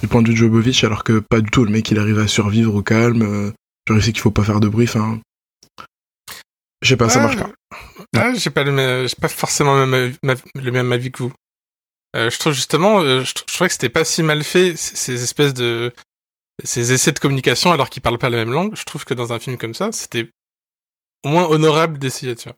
du 0.02 0.08
point 0.08 0.22
de 0.22 0.28
vue 0.28 0.34
de 0.34 0.40
Jobovic, 0.40 0.84
alors 0.84 1.04
que 1.04 1.20
pas 1.20 1.42
du 1.42 1.50
tout. 1.50 1.66
Le 1.66 1.72
mec 1.72 1.90
il 1.92 2.00
arrive 2.00 2.20
à 2.20 2.28
survivre 2.28 2.76
au 2.76 2.82
calme. 2.82 3.24
euh, 3.24 3.52
genre 3.88 3.98
il 3.98 4.04
sait 4.04 4.12
qu'il 4.14 4.22
faut 4.22 4.32
pas 4.32 4.44
faire 4.44 4.60
de 4.60 4.70
bruit. 4.70 4.86
Enfin, 4.88 5.20
je 6.82 6.90
sais 6.90 6.98
pas, 6.98 7.10
ça 7.10 7.20
marche 7.20 7.38
pas. 7.38 7.50
Ah, 8.16 8.34
j'ai 8.34 8.50
pas 8.50 8.64
le 8.64 8.72
même, 8.72 9.08
j'ai 9.08 9.16
pas 9.20 9.28
forcément 9.28 9.86
même, 9.86 10.14
le 10.56 10.72
même 10.72 10.92
avis 10.94 11.12
que 11.12 11.24
vous. 11.24 11.32
Euh, 12.16 12.30
je 12.30 12.40
trouve 12.40 12.54
justement, 12.54 13.02
euh, 13.02 13.24
je, 13.24 13.34
trou- 13.34 13.46
je 13.48 13.54
trouvais 13.54 13.68
que 13.68 13.74
c'était 13.74 13.90
pas 13.90 14.06
si 14.06 14.24
mal 14.24 14.44
fait 14.44 14.76
ces 14.78 15.22
espèces 15.24 15.54
de, 15.54 15.92
ces 16.64 16.94
essais 16.94 17.12
de 17.12 17.20
communication 17.20 17.72
alors 17.72 17.90
qu'ils 17.90 18.02
parlent 18.02 18.18
pas 18.18 18.30
la 18.30 18.38
même 18.38 18.52
langue. 18.54 18.76
Je 18.76 18.84
trouve 18.86 19.06
que 19.06 19.14
dans 19.14 19.34
un 19.34 19.40
film 19.40 19.58
comme 19.58 19.74
ça, 19.74 19.92
c'était 19.92 20.30
au 21.26 21.30
moins 21.30 21.46
honorable 21.48 21.98
d'essayer, 22.00 22.36
tu 22.36 22.46
vois. 22.50 22.58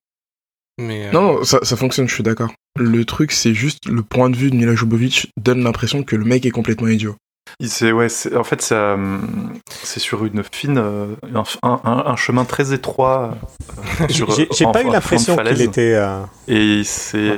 Mais 0.78 1.08
euh, 1.08 1.12
Non, 1.12 1.22
non, 1.22 1.44
ça, 1.44 1.60
ça 1.64 1.76
fonctionne, 1.76 2.08
je 2.08 2.14
suis 2.14 2.24
d'accord. 2.24 2.52
Le 2.78 3.04
truc, 3.04 3.32
c'est 3.32 3.54
juste 3.54 3.86
le 3.88 4.02
point 4.04 4.30
de 4.30 4.38
vue 4.38 4.50
de 4.52 4.56
Mila 4.56 4.76
Jovovich 4.76 5.28
donne 5.36 5.64
l'impression 5.64 6.04
que 6.04 6.16
le 6.16 6.24
mec 6.24 6.46
est 6.46 6.52
complètement 6.52 6.88
idiot. 6.88 7.16
Il- 7.60 7.70
C'est 7.70 7.92
ouais, 7.92 8.08
c'est- 8.08 8.36
en 8.38 8.44
fait 8.44 8.62
ça, 8.62 8.94
hum, 8.94 9.58
c'est 9.84 10.00
sur 10.00 10.24
une 10.24 10.44
fine, 10.54 10.78
un, 10.78 11.18
un- 11.64 12.04
un 12.06 12.16
chemin 12.16 12.46
très 12.46 12.72
étroit. 12.74 13.36
sur- 14.10 14.32
J'ai 14.32 14.48
j'ai 14.56 14.66
en- 14.66 14.72
pas 14.72 14.84
en 14.84 14.88
eu 14.90 14.92
l'impression 14.94 15.36
qu'il 15.36 15.62
était. 15.62 15.96
euh, 15.96 16.24
Et 16.48 16.84
c'est 16.86 17.34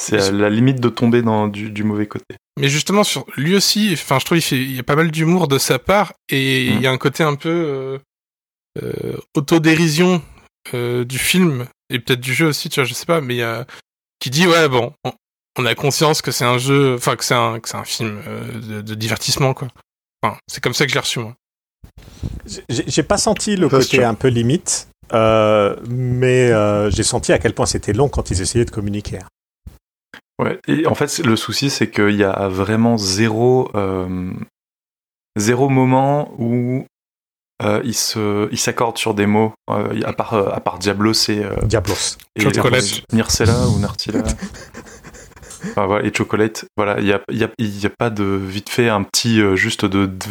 c'est 0.00 0.18
à 0.20 0.30
la 0.30 0.48
limite 0.50 0.80
de 0.80 0.88
tomber 0.88 1.22
dans 1.22 1.48
du, 1.48 1.70
du 1.70 1.84
mauvais 1.84 2.06
côté. 2.06 2.36
Mais 2.58 2.68
justement, 2.68 3.04
sur 3.04 3.24
lui 3.36 3.56
aussi, 3.56 3.90
enfin, 3.92 4.18
je 4.18 4.24
trouve 4.24 4.38
il, 4.38 4.42
fait, 4.42 4.56
il 4.56 4.74
y 4.74 4.78
a 4.78 4.84
pas 4.84 4.96
mal 4.96 5.10
d'humour 5.10 5.48
de 5.48 5.58
sa 5.58 5.78
part 5.78 6.12
et 6.28 6.66
il 6.66 6.80
y 6.80 6.86
a 6.86 6.90
un 6.90 6.98
côté 6.98 7.22
un 7.22 7.34
peu 7.34 7.48
euh, 7.48 7.98
euh, 8.82 9.16
autodérision 9.34 10.22
euh, 10.74 11.04
du 11.04 11.18
film 11.18 11.66
et 11.90 11.98
peut-être 11.98 12.20
du 12.20 12.34
jeu 12.34 12.46
aussi, 12.46 12.68
tu 12.68 12.80
vois, 12.80 12.84
je 12.84 12.94
sais 12.94 13.06
pas, 13.06 13.20
mais 13.20 13.34
il 13.34 13.38
y 13.38 13.42
a 13.42 13.66
qui 14.20 14.30
dit 14.30 14.46
ouais 14.46 14.68
bon, 14.68 14.92
on, 15.04 15.12
on 15.58 15.66
a 15.66 15.74
conscience 15.74 16.22
que 16.22 16.30
c'est 16.30 16.44
un 16.44 16.58
jeu, 16.58 16.94
enfin 16.94 17.16
que 17.16 17.24
c'est 17.24 17.34
un 17.34 17.60
que 17.60 17.68
c'est 17.68 17.76
un 17.76 17.84
film 17.84 18.20
euh, 18.26 18.60
de, 18.60 18.80
de 18.82 18.94
divertissement 18.94 19.54
quoi. 19.54 19.68
Enfin, 20.22 20.36
c'est 20.46 20.62
comme 20.62 20.74
ça 20.74 20.84
que 20.84 20.90
je 20.90 20.94
l'ai 20.94 21.00
reçu 21.00 21.20
moi. 21.20 21.34
J'ai 22.68 23.02
pas 23.02 23.18
senti 23.18 23.56
le 23.56 23.68
côté 23.68 23.84
sûr. 23.84 24.06
un 24.06 24.14
peu 24.14 24.28
limite, 24.28 24.88
euh, 25.12 25.76
mais 25.88 26.50
euh, 26.50 26.90
j'ai 26.90 27.02
senti 27.02 27.32
à 27.32 27.38
quel 27.38 27.54
point 27.54 27.66
c'était 27.66 27.92
long 27.92 28.08
quand 28.08 28.30
ils 28.30 28.40
essayaient 28.40 28.64
de 28.64 28.70
communiquer. 28.70 29.18
Ouais. 30.40 30.58
Et 30.68 30.86
en 30.86 30.94
fait, 30.94 31.18
le 31.18 31.36
souci, 31.36 31.68
c'est 31.70 31.90
qu'il 31.90 32.14
y 32.14 32.24
a 32.24 32.48
vraiment 32.48 32.96
zéro, 32.96 33.70
euh, 33.74 34.32
zéro 35.36 35.68
moment 35.68 36.32
où 36.38 36.86
euh, 37.62 37.80
ils 37.84 37.94
se, 37.94 38.48
ils 38.52 38.58
s'accordent 38.58 38.98
sur 38.98 39.14
des 39.14 39.26
mots. 39.26 39.52
Euh, 39.70 40.00
à 40.04 40.12
part, 40.12 40.34
euh, 40.34 40.50
à 40.52 40.60
part 40.60 40.78
Diablo, 40.78 41.12
c'est 41.12 41.44
euh, 41.44 41.56
Diablos. 41.64 42.16
et 42.36 42.42
Chocolate. 42.42 43.02
Nircella 43.12 43.66
ou 43.68 43.78
Nartilla. 43.80 44.22
Enfin, 45.70 45.86
voilà, 45.86 46.06
et 46.06 46.14
Chocolate, 46.14 46.66
voilà, 46.76 47.00
il 47.00 47.06
n'y 47.06 47.12
a, 47.12 47.20
il 47.32 47.36
y 47.36 47.42
a, 47.42 47.50
il 47.58 47.80
y 47.80 47.84
a 47.86 47.90
pas 47.90 48.10
de 48.10 48.22
vite 48.22 48.68
fait 48.68 48.88
un 48.88 49.02
petit, 49.02 49.40
euh, 49.40 49.56
juste 49.56 49.84
de, 49.84 50.06
de- 50.06 50.24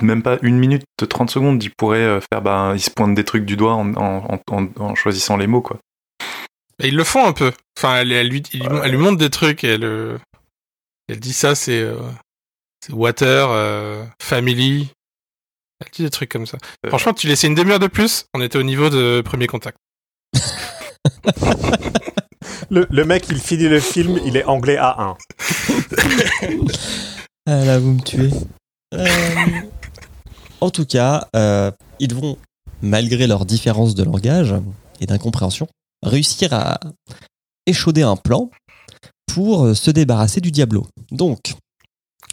même 0.00 0.22
pas 0.22 0.38
une 0.42 0.58
minute, 0.60 0.84
de 1.00 1.06
30 1.06 1.28
secondes, 1.28 1.60
il 1.64 1.72
pourrait 1.76 1.98
euh, 1.98 2.20
faire, 2.32 2.40
bah, 2.40 2.70
il 2.76 2.80
se 2.80 2.90
pointe 2.92 3.16
des 3.16 3.24
trucs 3.24 3.44
du 3.44 3.56
doigt 3.56 3.74
en, 3.74 3.92
en, 3.96 4.38
en, 4.48 4.66
en 4.78 4.94
choisissant 4.94 5.36
les 5.36 5.48
mots, 5.48 5.60
quoi. 5.60 5.78
Et 6.82 6.88
ils 6.88 6.96
le 6.96 7.04
font 7.04 7.26
un 7.26 7.32
peu. 7.32 7.52
Enfin, 7.78 7.96
elle, 7.98 8.12
elle 8.12 8.28
lui, 8.28 8.42
il- 8.52 8.62
elle 8.84 8.90
lui 8.90 8.98
montre 8.98 9.18
des 9.18 9.30
trucs 9.30 9.64
et 9.64 9.68
elle, 9.74 9.84
euh, 9.84 10.18
elle 11.08 11.20
dit 11.20 11.32
ça, 11.32 11.54
c'est 11.54 11.80
euh, 11.80 11.96
water, 12.90 13.48
euh, 13.50 14.04
family. 14.20 14.88
Elle 15.80 15.90
dit 15.92 16.02
des 16.02 16.10
trucs 16.10 16.30
comme 16.30 16.46
ça. 16.46 16.58
Euh, 16.84 16.88
Franchement, 16.88 17.12
tu 17.14 17.26
laissais 17.26 17.46
une 17.46 17.54
demi-heure 17.54 17.78
de 17.78 17.86
plus, 17.86 18.26
on 18.34 18.40
était 18.42 18.58
au 18.58 18.62
niveau 18.62 18.90
de 18.90 19.22
premier 19.24 19.46
contact. 19.46 19.76
Le, 22.72 22.86
le 22.88 23.04
mec, 23.04 23.26
il 23.30 23.38
finit 23.40 23.68
le 23.68 23.80
film, 23.80 24.20
il 24.24 24.36
est 24.36 24.44
anglais 24.44 24.76
A1. 24.76 25.16
Ah 27.46 27.64
là, 27.64 27.78
vous 27.80 27.92
me 27.92 28.00
tuez. 28.00 28.30
Euh, 28.94 29.06
En 30.60 30.70
tout 30.70 30.84
cas, 30.84 31.26
euh, 31.34 31.72
ils 31.98 32.14
vont, 32.14 32.36
malgré 32.82 33.26
leurs 33.26 33.44
différences 33.44 33.94
de 33.96 34.04
langage 34.04 34.54
et 35.00 35.06
d'incompréhension, 35.06 35.66
réussir 36.02 36.52
à 36.52 36.78
échauder 37.66 38.02
un 38.02 38.16
plan 38.16 38.50
pour 39.26 39.64
euh, 39.66 39.74
se 39.74 39.90
débarrasser 39.90 40.40
du 40.40 40.50
Diablo. 40.50 40.86
Donc, 41.10 41.54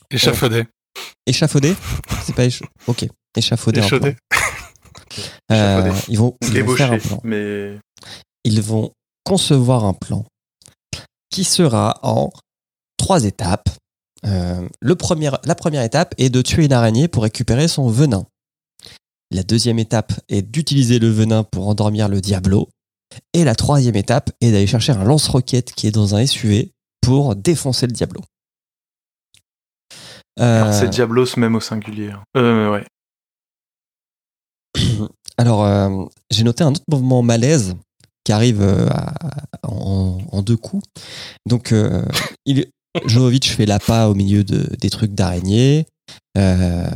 Échafaudé. 0.10 0.66
échafauder 1.26 1.76
C'est 2.24 2.36
pas 2.36 2.46
écha- 2.48 2.66
Ok, 2.88 3.06
échafauder. 3.36 3.82
un 3.82 3.88
plan. 4.00 4.14
Euh, 5.52 5.94
ils 6.10 6.18
vont, 6.18 6.36
ils 6.42 6.64
vont 6.64 6.76
faire 6.76 6.92
un 6.92 7.00
plan. 7.00 7.20
mais 7.24 7.80
Ils 8.44 8.62
vont 8.62 8.92
concevoir 9.24 9.86
un 9.86 9.94
plan 9.94 10.26
qui 11.30 11.44
sera 11.44 12.00
en 12.04 12.30
trois 12.98 13.24
étapes. 13.24 13.70
Euh, 14.26 14.68
le 14.82 14.96
premier, 14.96 15.32
la 15.46 15.56
première 15.56 15.82
étape 15.84 16.14
est 16.18 16.30
de 16.30 16.42
tuer 16.42 16.66
une 16.66 16.74
araignée 16.74 17.08
pour 17.08 17.24
récupérer 17.24 17.68
son 17.68 17.88
venin. 17.90 18.26
La 19.32 19.44
deuxième 19.44 19.80
étape 19.80 20.14
est 20.30 20.42
d'utiliser 20.42 21.00
le 21.00 21.10
venin 21.10 21.44
pour 21.44 21.68
endormir 21.68 22.10
le 22.10 22.20
diablo. 22.22 22.70
Et 23.34 23.44
la 23.44 23.56
troisième 23.56 23.96
étape 23.96 24.32
est 24.42 24.52
d'aller 24.52 24.68
chercher 24.68 24.92
un 24.92 25.04
lance-roquette 25.04 25.72
qui 25.74 25.88
est 25.88 25.92
dans 25.92 26.16
un 26.16 26.26
SUV 26.26 26.72
pour 27.02 27.36
défoncer 27.36 27.88
le 27.88 27.94
diablo. 27.94 28.22
Euh, 30.40 30.62
alors, 30.64 30.74
c'est 30.74 30.90
Diablos 30.90 31.36
même 31.38 31.56
au 31.56 31.60
singulier. 31.60 32.12
hein. 32.12 32.22
Euh, 32.36 32.72
ouais. 32.72 32.86
Alors, 35.38 35.64
euh, 35.66 36.06
j'ai 36.32 36.44
noté 36.44 36.64
un 36.64 36.70
autre 36.72 36.84
mouvement 36.90 37.22
malaise 37.24 37.76
qui 38.24 38.32
arrive 38.32 38.62
à- 38.62 39.14
en, 39.64 40.20
en 40.32 40.42
deux 40.42 40.58
coups. 40.58 40.84
Donc, 41.48 41.74
il, 42.46 42.68
Jovovic 43.06 43.50
fait 43.50 43.66
l'appât 43.66 44.10
au 44.10 44.16
milieu 44.16 44.44
de, 44.44 44.68
des 44.80 44.90
trucs 44.90 45.14
d'araignée. 45.14 45.86
Euh, 46.38 46.88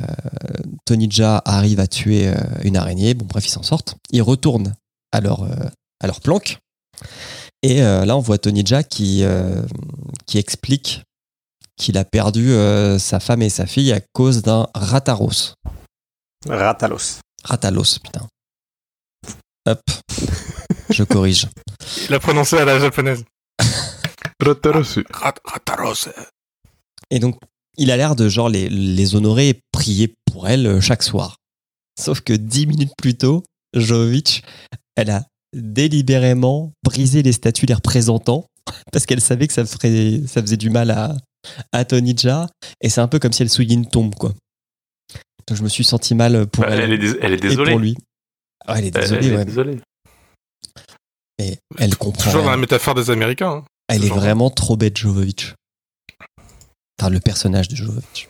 Tonija 0.85 1.41
arrive 1.45 1.79
à 1.79 1.87
tuer 1.87 2.31
une 2.63 2.77
araignée. 2.77 3.13
Bon, 3.13 3.25
bref, 3.25 3.45
ils 3.47 3.51
s'en 3.51 3.63
sortent. 3.63 3.95
Ils 4.11 4.21
retournent 4.21 4.73
à 5.11 5.21
leur, 5.21 5.43
à 6.01 6.07
leur 6.07 6.19
planque. 6.19 6.57
Et 7.63 7.81
euh, 7.83 8.05
là, 8.05 8.17
on 8.17 8.19
voit 8.19 8.37
Tonija 8.37 8.83
qui, 8.83 9.23
euh, 9.23 9.61
qui 10.25 10.37
explique 10.39 11.03
qu'il 11.77 11.97
a 11.97 12.03
perdu 12.05 12.51
euh, 12.51 12.99
sa 12.99 13.19
femme 13.19 13.41
et 13.41 13.49
sa 13.49 13.65
fille 13.65 13.91
à 13.93 14.01
cause 14.13 14.41
d'un 14.41 14.67
rataros. 14.75 15.53
Ratalos. 16.47 17.19
Ratalos, 17.43 17.99
putain. 18.03 18.27
Hop. 19.67 19.81
Je 20.89 21.03
corrige. 21.03 21.47
Il 22.09 22.13
a 22.13 22.19
prononcé 22.19 22.57
à 22.57 22.65
la 22.65 22.79
japonaise. 22.79 23.23
Ratarosu. 24.39 25.05
Rat- 25.11 25.35
Rataros. 25.45 26.09
Et 27.11 27.19
donc, 27.19 27.37
il 27.77 27.91
a 27.91 27.97
l'air 27.97 28.15
de 28.15 28.27
genre 28.27 28.49
les, 28.49 28.69
les 28.69 29.15
honorer 29.15 29.49
et 29.49 29.61
prier 29.71 30.13
pour 30.25 30.47
elle 30.47 30.81
chaque 30.81 31.03
soir. 31.03 31.37
Sauf 31.99 32.21
que 32.21 32.33
dix 32.33 32.65
minutes 32.65 32.93
plus 32.97 33.15
tôt, 33.15 33.43
Jovic, 33.75 34.43
elle 34.95 35.11
a 35.11 35.25
délibérément 35.53 36.71
brisé 36.83 37.23
les 37.23 37.31
statues 37.33 37.65
des 37.65 37.73
représentants 37.73 38.45
parce 38.91 39.05
qu'elle 39.05 39.21
savait 39.21 39.47
que 39.47 39.53
ça, 39.53 39.65
ferait, 39.65 40.21
ça 40.27 40.41
faisait 40.41 40.57
du 40.57 40.69
mal 40.69 40.91
à, 40.91 41.15
à 41.71 41.85
Tonija. 41.85 42.47
Et 42.81 42.89
c'est 42.89 43.01
un 43.01 43.07
peu 43.07 43.19
comme 43.19 43.33
si 43.33 43.41
elle 43.41 43.49
souillait 43.49 43.73
une 43.75 43.87
tombe, 43.89 44.15
quoi. 44.15 44.33
Donc 45.47 45.57
je 45.57 45.63
me 45.63 45.69
suis 45.69 45.83
senti 45.83 46.13
mal 46.15 46.45
pour 46.47 46.63
Bah, 46.63 46.69
elle, 46.71 46.81
elle, 46.81 46.93
est 46.93 46.97
dés- 46.97 47.17
elle 47.21 47.33
est 47.33 47.37
et 47.37 47.39
désolée. 47.39 47.71
pour 47.71 47.79
lui. 47.79 47.97
Ah, 48.67 48.75
elle 48.77 48.85
est 48.85 48.95
Elle- 48.95 49.01
désolée, 49.01 49.27
elle 49.27 49.33
est 49.33 49.37
ouais. 49.37 49.45
désolée. 49.45 49.79
Mais 51.39 51.57
elle 51.79 51.95
comprend. 51.97 52.23
Toujours 52.23 52.43
dans 52.43 52.51
la 52.51 52.57
métaphore 52.57 52.93
des 52.95 53.09
Américains. 53.09 53.49
hein. 53.51 53.65
Elle 53.87 54.03
est 54.03 54.07
Genre. 54.07 54.19
vraiment 54.19 54.49
trop 54.51 54.77
bête, 54.77 54.95
Jovovic. 54.97 55.53
Enfin, 56.99 57.09
le 57.09 57.19
personnage 57.19 57.67
de 57.67 57.75
Jovovic. 57.75 58.29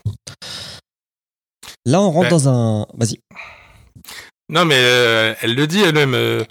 Là, 1.86 2.02
on 2.02 2.12
rentre 2.12 2.24
Ouais. 2.28 2.30
dans 2.30 2.48
un. 2.50 2.88
Vas-y. 2.94 3.20
Non, 4.52 4.66
mais 4.66 4.76
euh, 4.78 5.34
elle 5.41 5.56
le 5.56 5.66
dit 5.66 5.80
elle-même. 5.82 6.14
euh, 6.14 6.43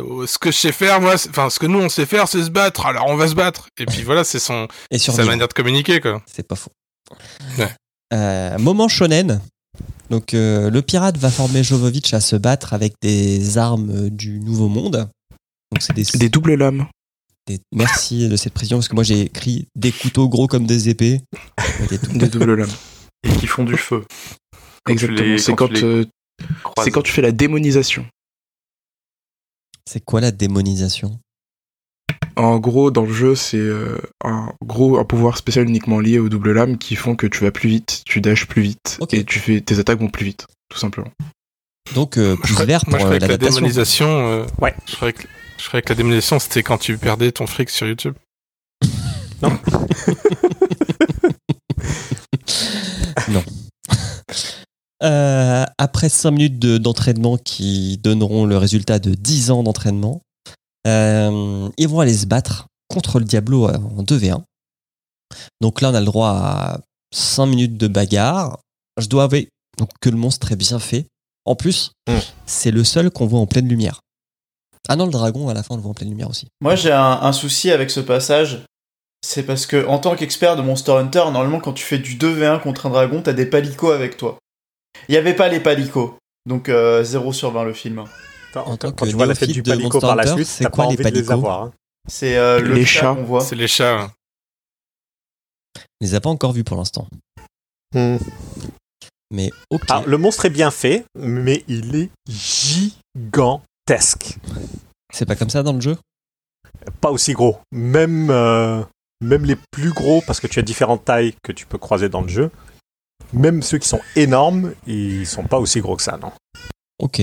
euh, 0.00 0.26
ce 0.26 0.38
que 0.38 0.50
je 0.52 0.56
sais 0.56 0.72
faire, 0.72 1.00
moi, 1.00 1.14
enfin, 1.14 1.48
ce 1.50 1.58
que 1.58 1.66
nous 1.66 1.80
on 1.80 1.88
sait 1.88 2.04
faire, 2.06 2.28
c'est 2.28 2.42
se 2.44 2.50
battre. 2.50 2.84
Alors 2.86 3.06
on 3.08 3.16
va 3.16 3.26
se 3.28 3.34
battre. 3.34 3.66
Et 3.78 3.86
puis 3.86 4.02
voilà, 4.02 4.24
c'est 4.24 4.38
son 4.38 4.68
Et 4.90 4.98
sa 4.98 5.24
manière 5.24 5.48
de 5.48 5.52
communiquer, 5.54 6.00
quoi. 6.00 6.22
C'est 6.32 6.46
pas 6.46 6.54
faux. 6.56 6.70
Ouais. 7.58 7.70
Euh, 8.12 8.58
moment 8.58 8.88
shonen. 8.88 9.40
Donc, 10.10 10.34
euh, 10.34 10.70
le 10.70 10.82
pirate 10.82 11.16
va 11.18 11.30
former 11.30 11.62
Jovovic 11.62 12.12
à 12.14 12.20
se 12.20 12.34
battre 12.36 12.74
avec 12.74 12.94
des 13.00 13.56
armes 13.58 14.10
du 14.10 14.40
Nouveau 14.40 14.68
Monde. 14.68 15.08
Donc, 15.72 15.80
c'est 15.80 15.92
des, 15.94 16.02
Des 16.18 16.28
doubles 16.28 16.54
lames. 16.54 16.86
des- 17.46 17.60
Merci 17.72 18.28
de 18.28 18.34
cette 18.36 18.52
précision 18.52 18.78
parce 18.78 18.88
que 18.88 18.94
moi 18.96 19.04
j'ai 19.04 19.20
écrit 19.20 19.66
des 19.76 19.92
couteaux 19.92 20.28
gros 20.28 20.48
comme 20.48 20.66
des 20.66 20.88
épées. 20.88 21.20
Des 21.88 21.96
doubles- 22.02 22.18
Des 22.18 22.28
doubles 22.28 22.54
lames. 22.54 22.70
Et 23.22 23.30
qui 23.36 23.46
font 23.46 23.62
du 23.64 23.76
feu. 23.76 24.04
Quand 24.84 24.92
Exactement. 24.92 25.38
C'est 25.38 25.52
quand 25.52 25.56
quand, 25.56 25.68
tu 25.68 25.74
les 25.74 25.84
euh, 25.84 25.90
croises. 26.02 26.06
C'est 26.82 26.90
quand 26.90 27.02
tu 27.02 27.12
fais 27.12 27.22
la 27.22 27.32
démonisation. 27.32 28.06
C'est 29.88 30.04
quoi 30.04 30.20
la 30.20 30.30
démonisation? 30.30 31.18
En 32.36 32.58
gros, 32.58 32.90
dans 32.90 33.04
le 33.04 33.12
jeu, 33.12 33.34
c'est 33.34 33.56
euh, 33.58 33.98
un 34.24 34.52
gros 34.64 34.98
un 34.98 35.04
pouvoir 35.04 35.36
spécial 35.36 35.68
uniquement 35.68 35.98
lié 36.00 36.18
aux 36.18 36.28
doubles 36.28 36.52
lames 36.52 36.78
qui 36.78 36.94
font 36.96 37.16
que 37.16 37.26
tu 37.26 37.42
vas 37.44 37.50
plus 37.50 37.68
vite, 37.68 38.02
tu 38.06 38.20
dashes 38.20 38.46
plus 38.46 38.62
vite 38.62 38.98
et 39.12 39.24
tu 39.24 39.38
fais 39.40 39.60
tes 39.60 39.78
attaques 39.78 39.98
vont 39.98 40.08
plus 40.08 40.24
vite, 40.24 40.46
tout 40.68 40.78
simplement. 40.78 41.10
Donc, 41.94 42.16
euh, 42.18 42.28
Moi, 42.28 42.36
je 42.36 42.40
plus 42.42 42.52
croyais- 42.54 42.66
vert 42.68 42.80
pour 42.82 42.90
moi, 42.90 42.98
je 43.00 43.04
euh, 43.04 43.06
croyais 43.08 43.20
que 43.20 43.26
la 43.44 43.50
démonisation. 43.50 44.06
euh, 44.08 44.46
Ouais. 44.60 44.74
Je 44.86 44.94
croyais 44.96 45.12
que, 45.12 45.24
je 45.58 45.66
croyais 45.66 45.82
que 45.82 45.88
la 45.88 45.94
démonisation 45.96 46.38
c'était 46.38 46.62
quand 46.62 46.78
tu 46.78 46.96
perdais 46.96 47.32
ton 47.32 47.46
fric 47.46 47.68
sur 47.68 47.86
YouTube. 47.86 48.14
Euh, 55.02 55.64
après 55.78 56.08
5 56.08 56.30
minutes 56.32 56.58
de- 56.58 56.78
d'entraînement 56.78 57.38
qui 57.38 57.98
donneront 57.98 58.44
le 58.44 58.56
résultat 58.58 58.98
de 58.98 59.14
10 59.14 59.50
ans 59.50 59.62
d'entraînement, 59.62 60.20
euh, 60.86 61.68
ils 61.78 61.88
vont 61.88 62.00
aller 62.00 62.14
se 62.14 62.26
battre 62.26 62.66
contre 62.88 63.18
le 63.18 63.24
Diablo 63.24 63.68
euh, 63.68 63.76
en 63.96 64.02
2v1. 64.02 64.42
Donc 65.60 65.80
là, 65.80 65.90
on 65.90 65.94
a 65.94 66.00
le 66.00 66.06
droit 66.06 66.30
à 66.30 66.80
5 67.14 67.46
minutes 67.46 67.76
de 67.76 67.88
bagarre. 67.88 68.58
Je 68.98 69.06
dois 69.06 69.24
avouer 69.24 69.48
que 70.00 70.10
le 70.10 70.16
monstre 70.16 70.52
est 70.52 70.56
bien 70.56 70.78
fait. 70.78 71.06
En 71.46 71.54
plus, 71.54 71.92
Mm. 72.08 72.18
c'est 72.46 72.70
le 72.70 72.84
seul 72.84 73.10
qu'on 73.10 73.26
voit 73.26 73.40
en 73.40 73.46
pleine 73.46 73.68
lumière. 73.68 74.00
Ah 74.88 74.96
non, 74.96 75.06
le 75.06 75.12
dragon, 75.12 75.48
à 75.48 75.54
la 75.54 75.62
fin, 75.62 75.74
on 75.74 75.76
le 75.76 75.82
voit 75.82 75.92
en 75.92 75.94
pleine 75.94 76.10
lumière 76.10 76.28
aussi. 76.28 76.48
Moi, 76.60 76.74
j'ai 76.74 76.92
un, 76.92 77.20
un 77.22 77.32
souci 77.32 77.70
avec 77.70 77.90
ce 77.90 78.00
passage. 78.00 78.64
C'est 79.24 79.42
parce 79.44 79.66
que, 79.66 79.86
en 79.86 79.98
tant 79.98 80.16
qu'expert 80.16 80.56
de 80.56 80.62
Monster 80.62 80.92
Hunter, 80.92 81.24
normalement, 81.32 81.60
quand 81.60 81.72
tu 81.74 81.84
fais 81.84 81.98
du 81.98 82.16
2v1 82.16 82.60
contre 82.60 82.86
un 82.86 82.90
dragon, 82.90 83.22
t'as 83.22 83.32
des 83.34 83.46
palicots 83.46 83.90
avec 83.92 84.16
toi. 84.16 84.38
Il 85.08 85.12
n'y 85.12 85.18
avait 85.18 85.34
pas 85.34 85.48
les 85.48 85.60
palicots. 85.60 86.16
Donc, 86.46 86.68
euh, 86.68 87.02
0 87.04 87.32
sur 87.32 87.50
20 87.50 87.64
le 87.64 87.74
film. 87.74 88.04
Quand, 88.52 88.62
En 88.64 88.76
tant 88.76 88.90
quand 88.92 89.04
que 89.04 89.10
tu 89.10 89.16
vois 89.16 89.26
la 89.26 89.34
tête 89.34 89.48
néophyte 89.48 89.54
du 89.56 89.62
de 89.62 89.70
palico 89.70 89.92
Monster 89.94 90.06
par 90.06 90.16
la 90.16 90.26
suite, 90.26 90.46
c'est 90.46 90.64
quoi 90.64 90.70
pas 90.70 90.82
les 90.82 90.86
envie 90.88 90.96
de 90.96 91.02
les 91.02 91.10
palicots 91.12 91.32
avoir. 91.32 91.62
hein. 91.64 91.72
C'est 92.08 92.36
euh, 92.36 92.60
le 92.60 92.74
Les 92.74 92.84
chat 92.84 93.00
chats. 93.00 93.14
qu'on 93.14 93.24
voit. 93.24 93.40
C'est 93.42 93.56
les 93.56 93.68
chats. 93.68 94.00
hein. 94.00 94.12
On 95.76 96.06
les 96.06 96.14
a 96.14 96.20
pas 96.20 96.30
encore 96.30 96.52
vus 96.52 96.64
pour 96.64 96.76
l'instant. 96.76 97.06
Hmm. 97.94 98.16
Mais 99.30 99.50
ok. 99.70 99.82
Alors, 99.90 100.08
le 100.08 100.18
monstre 100.18 100.46
est 100.46 100.50
bien 100.50 100.70
fait, 100.70 101.04
mais 101.16 101.62
il 101.68 101.94
est 101.94 102.10
gigantesque. 102.28 104.38
C'est 105.12 105.26
pas 105.26 105.36
comme 105.36 105.50
ça 105.50 105.62
dans 105.62 105.74
le 105.74 105.80
jeu? 105.80 105.96
Pas 107.00 107.10
aussi 107.10 107.32
gros. 107.34 107.58
Même, 107.70 108.30
euh, 108.30 108.82
même 109.20 109.44
les 109.44 109.56
plus 109.70 109.92
gros, 109.92 110.22
parce 110.26 110.40
que 110.40 110.46
tu 110.46 110.58
as 110.58 110.62
différentes 110.62 111.04
tailles 111.04 111.34
que 111.44 111.52
tu 111.52 111.66
peux 111.66 111.78
croiser 111.78 112.08
dans 112.08 112.22
le 112.22 112.28
jeu, 112.28 112.50
même 113.32 113.62
ceux 113.62 113.78
qui 113.78 113.88
sont 113.88 114.00
énormes, 114.16 114.72
ils 114.86 115.26
sont 115.26 115.44
pas 115.44 115.58
aussi 115.58 115.80
gros 115.80 115.96
que 115.96 116.02
ça, 116.02 116.18
non. 116.20 116.32
Ok. 116.98 117.22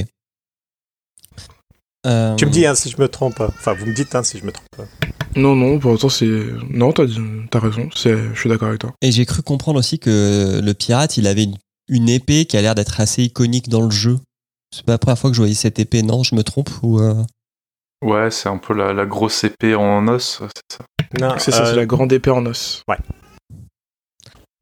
Euh, 2.06 2.36
Tu 2.36 2.45
me 2.45 2.52
dis 2.52 2.66
hein, 2.66 2.76
si 2.76 2.89
je 2.89 2.98
me 3.02 3.08
trompe. 3.08 3.39
Enfin, 3.41 3.74
vous 3.74 3.86
me 3.86 3.93
dites 3.93 4.16
hein, 4.16 4.24
si 4.24 4.38
je 4.39 4.45
me 4.45 4.52
trompe. 4.52 4.88
Non, 5.36 5.56
non, 5.56 5.78
pour 5.80 5.91
autant, 5.91 6.10
c'est. 6.10 6.26
Non, 6.70 6.93
t'as 6.93 7.04
as 7.04 7.60
raison, 7.60 7.89
c'est- 7.95 8.34
je 8.34 8.39
suis 8.39 8.50
d'accord 8.50 8.70
avec 8.70 8.80
toi. 8.82 8.93
Et 9.02 9.12
j'ai 9.12 9.26
cru 9.26 9.41
comprendre 9.41 9.80
aussi 9.80 10.00
que 10.00 10.62
le 10.64 10.74
pirate, 10.74 11.18
il 11.18 11.28
avait 11.28 11.43
une, 11.43 11.58
une 11.89 12.08
épée 12.10 12.45
qui 12.45 12.56
a 12.58 12.62
l'air 12.62 12.76
d'être 12.76 13.00
assez 13.02 13.24
iconique 13.24 13.68
dans 13.70 13.82
le 13.82 13.91
jeu. 13.91 14.20
C'est 14.74 14.86
pas 14.86 14.93
la 14.93 14.98
première 14.98 15.18
fois 15.20 15.30
que 15.30 15.36
je 15.36 15.41
voyais 15.41 15.54
cette 15.56 15.80
épée, 15.80 16.02
non 16.04 16.24
Je 16.24 16.36
me 16.36 16.43
trompe 16.43 16.70
ou 16.82 17.00
euh, 17.00 17.24
Ouais, 18.04 18.30
c'est 18.32 18.48
un 18.50 18.58
peu 18.58 18.74
la, 18.74 18.93
la 18.93 19.06
grosse 19.06 19.43
épée 19.43 19.76
en 19.76 20.08
os, 20.08 20.39
c'est 20.56 20.78
ça. 20.78 20.86
Non, 21.20 21.36
C'est 21.39 21.52
ça, 21.52 21.64
euh, 21.64 21.66
c'est 21.72 21.76
la 21.76 21.86
grande 21.86 22.12
épée 22.14 22.30
en 22.32 22.45
os. 22.45 22.84
Ouais. 22.88 22.98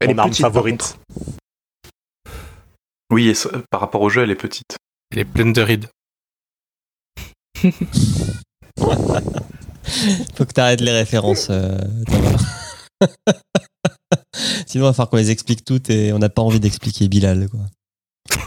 Elle 0.00 0.08
Mon 0.08 0.16
est 0.16 0.18
arme 0.20 0.30
petite, 0.30 0.42
favorite. 0.42 0.98
Oui, 3.10 3.28
et 3.28 3.34
ça- 3.34 3.50
par 3.70 3.80
rapport 3.80 4.02
au 4.02 4.08
jeu, 4.08 4.22
elle 4.22 4.30
est 4.30 4.34
petite. 4.36 4.76
Elle 5.10 5.20
est 5.20 5.24
pleine 5.24 5.52
de 5.52 5.62
rides. 5.62 5.88
Faut 10.34 10.44
que 10.44 10.52
t'arrêtes 10.52 10.80
les 10.80 10.92
références, 10.92 11.46
euh. 11.50 11.78
Sinon, 14.66 14.84
il 14.84 14.88
va 14.88 14.92
falloir 14.92 15.10
qu'on 15.10 15.16
les 15.16 15.30
explique 15.30 15.64
toutes 15.64 15.88
et 15.90 16.12
on 16.12 16.18
n'a 16.18 16.28
pas 16.28 16.42
envie 16.42 16.60
d'expliquer 16.60 17.08
Bilal. 17.08 17.48
Quoi. 17.48 17.60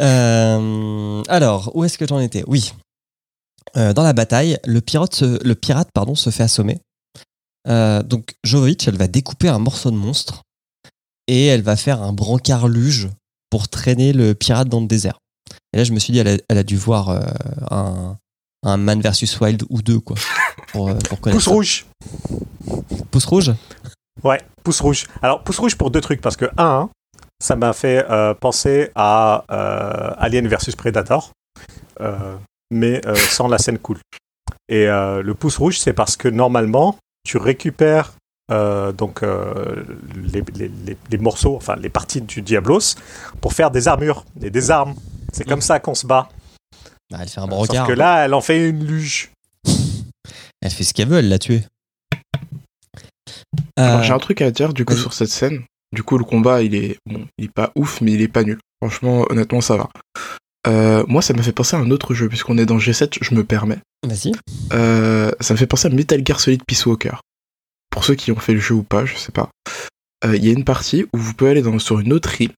Euh, 0.00 1.22
alors, 1.28 1.76
où 1.76 1.84
est-ce 1.84 1.98
que 1.98 2.06
j'en 2.06 2.18
étais? 2.18 2.42
Oui. 2.46 2.72
Euh, 3.76 3.92
dans 3.92 4.02
la 4.02 4.14
bataille, 4.14 4.58
le 4.64 4.80
pirate, 4.80 5.14
se, 5.14 5.46
le 5.46 5.54
pirate 5.54 5.90
pardon, 5.92 6.14
se 6.14 6.30
fait 6.30 6.42
assommer. 6.42 6.80
Euh, 7.68 8.02
donc, 8.02 8.34
Jovovic, 8.42 8.88
elle 8.88 8.96
va 8.96 9.06
découper 9.06 9.48
un 9.48 9.58
morceau 9.58 9.90
de 9.90 9.96
monstre 9.96 10.40
et 11.28 11.46
elle 11.46 11.62
va 11.62 11.76
faire 11.76 12.02
un 12.02 12.12
brancard 12.12 12.68
luge 12.68 13.08
pour 13.50 13.68
traîner 13.68 14.12
le 14.12 14.34
pirate 14.34 14.68
dans 14.68 14.80
le 14.80 14.86
désert. 14.86 15.18
Et 15.72 15.78
là, 15.78 15.84
je 15.84 15.92
me 15.92 15.98
suis 15.98 16.12
dit, 16.12 16.18
elle 16.18 16.28
a, 16.28 16.36
elle 16.48 16.58
a 16.58 16.62
dû 16.62 16.76
voir 16.76 17.08
euh, 17.08 17.20
un, 17.70 18.16
un 18.62 18.76
Man 18.76 19.00
vs 19.00 19.40
Wild 19.40 19.64
ou 19.70 19.82
deux, 19.82 20.00
quoi. 20.00 20.16
Pour, 20.68 20.88
euh, 20.88 20.94
pour 21.08 21.20
connaître 21.20 21.38
Pouce 21.38 21.44
ça. 21.44 21.50
rouge. 21.50 21.86
Pouce 23.10 23.24
rouge? 23.24 23.52
Ouais, 24.22 24.40
pouce 24.62 24.80
rouge. 24.80 25.06
Alors, 25.22 25.42
pouce 25.42 25.58
rouge 25.58 25.76
pour 25.76 25.90
deux 25.90 26.00
trucs, 26.00 26.20
parce 26.20 26.36
que, 26.36 26.46
un, 26.56 26.88
ça 27.42 27.56
m'a 27.56 27.72
fait 27.72 28.06
euh, 28.10 28.34
penser 28.34 28.90
à 28.94 29.44
Alien 30.18 30.46
versus 30.48 30.76
Predator, 30.76 31.32
mais 32.70 33.00
sans 33.30 33.48
la 33.48 33.58
scène 33.58 33.78
cool. 33.78 33.98
Et 34.68 34.86
le 34.86 35.32
pouce 35.32 35.56
rouge, 35.56 35.78
c'est 35.78 35.92
parce 35.92 36.16
que 36.16 36.28
normalement, 36.28 36.96
tu 37.24 37.36
récupères 37.36 38.12
euh, 38.52 38.92
donc 38.92 39.22
euh, 39.22 39.84
les, 40.32 40.42
les- 40.54 40.70
les- 40.86 40.96
les 41.10 41.18
morceaux, 41.18 41.56
enfin 41.56 41.74
les 41.76 41.88
parties 41.88 42.20
du 42.20 42.42
Diablos, 42.42 42.94
pour 43.40 43.52
faire 43.54 43.70
des 43.72 43.88
armures 43.88 44.24
et 44.42 44.50
des 44.50 44.70
armes. 44.70 44.94
C'est 45.32 45.44
comme 45.48 45.60
ça 45.62 45.80
qu'on 45.80 45.94
se 45.94 46.06
bat. 46.06 46.28
Bah, 47.10 47.18
Elle 47.22 47.28
fait 47.28 47.40
un 47.40 47.44
Sauf 47.44 47.50
brancard. 47.50 47.86
que 47.86 47.92
là, 47.92 48.24
elle 48.24 48.34
en 48.34 48.40
fait 48.40 48.68
une 48.68 48.84
luge. 48.86 49.30
Elle 50.64 50.70
fait 50.70 50.84
ce 50.84 50.94
qu'elle 50.94 51.08
veut, 51.08 51.18
elle 51.18 51.28
l'a 51.28 51.40
tué. 51.40 51.62
Euh, 53.78 54.02
J'ai 54.02 54.12
un 54.12 54.18
truc 54.18 54.40
à 54.42 54.50
dire 54.50 54.72
du 54.72 54.84
coup 54.84 54.94
sur 54.96 55.12
cette 55.12 55.28
scène. 55.30 55.62
Du 55.92 56.02
coup, 56.02 56.16
le 56.18 56.24
combat, 56.24 56.62
il 56.62 56.74
est 56.74 56.96
bon, 57.04 57.26
il 57.36 57.46
est 57.46 57.52
pas 57.52 57.72
ouf, 57.74 58.00
mais 58.00 58.12
il 58.12 58.22
est 58.22 58.28
pas 58.28 58.44
nul. 58.44 58.58
Franchement, 58.80 59.26
honnêtement, 59.28 59.60
ça 59.60 59.76
va. 59.76 59.88
Euh, 60.68 61.04
moi, 61.08 61.20
ça 61.20 61.34
m'a 61.34 61.42
fait 61.42 61.52
penser 61.52 61.76
à 61.76 61.80
un 61.80 61.90
autre 61.90 62.14
jeu, 62.14 62.28
puisqu'on 62.28 62.56
est 62.58 62.64
dans 62.66 62.78
G7, 62.78 63.18
je 63.20 63.34
me 63.34 63.42
permets. 63.44 63.78
Vas-y. 64.06 64.32
Euh, 64.72 65.32
ça 65.40 65.54
me 65.54 65.58
fait 65.58 65.66
penser 65.66 65.88
à 65.88 65.90
Metal 65.90 66.22
Gear 66.24 66.38
Solid 66.40 66.62
Peace 66.64 66.86
Walker. 66.86 67.14
Pour 67.92 68.04
ceux 68.04 68.14
qui 68.16 68.32
ont 68.32 68.36
fait 68.36 68.54
le 68.54 68.60
jeu 68.60 68.74
ou 68.74 68.82
pas, 68.82 69.04
je 69.04 69.14
sais 69.16 69.30
pas. 69.32 69.48
Euh, 70.24 70.34
Il 70.36 70.44
y 70.44 70.48
a 70.48 70.52
une 70.52 70.64
partie 70.64 71.04
où 71.12 71.18
vous 71.18 71.34
pouvez 71.34 71.50
aller 71.50 71.62
dans, 71.62 71.78
sur 71.78 72.00
une 72.00 72.12
autre 72.12 72.40
île 72.40 72.52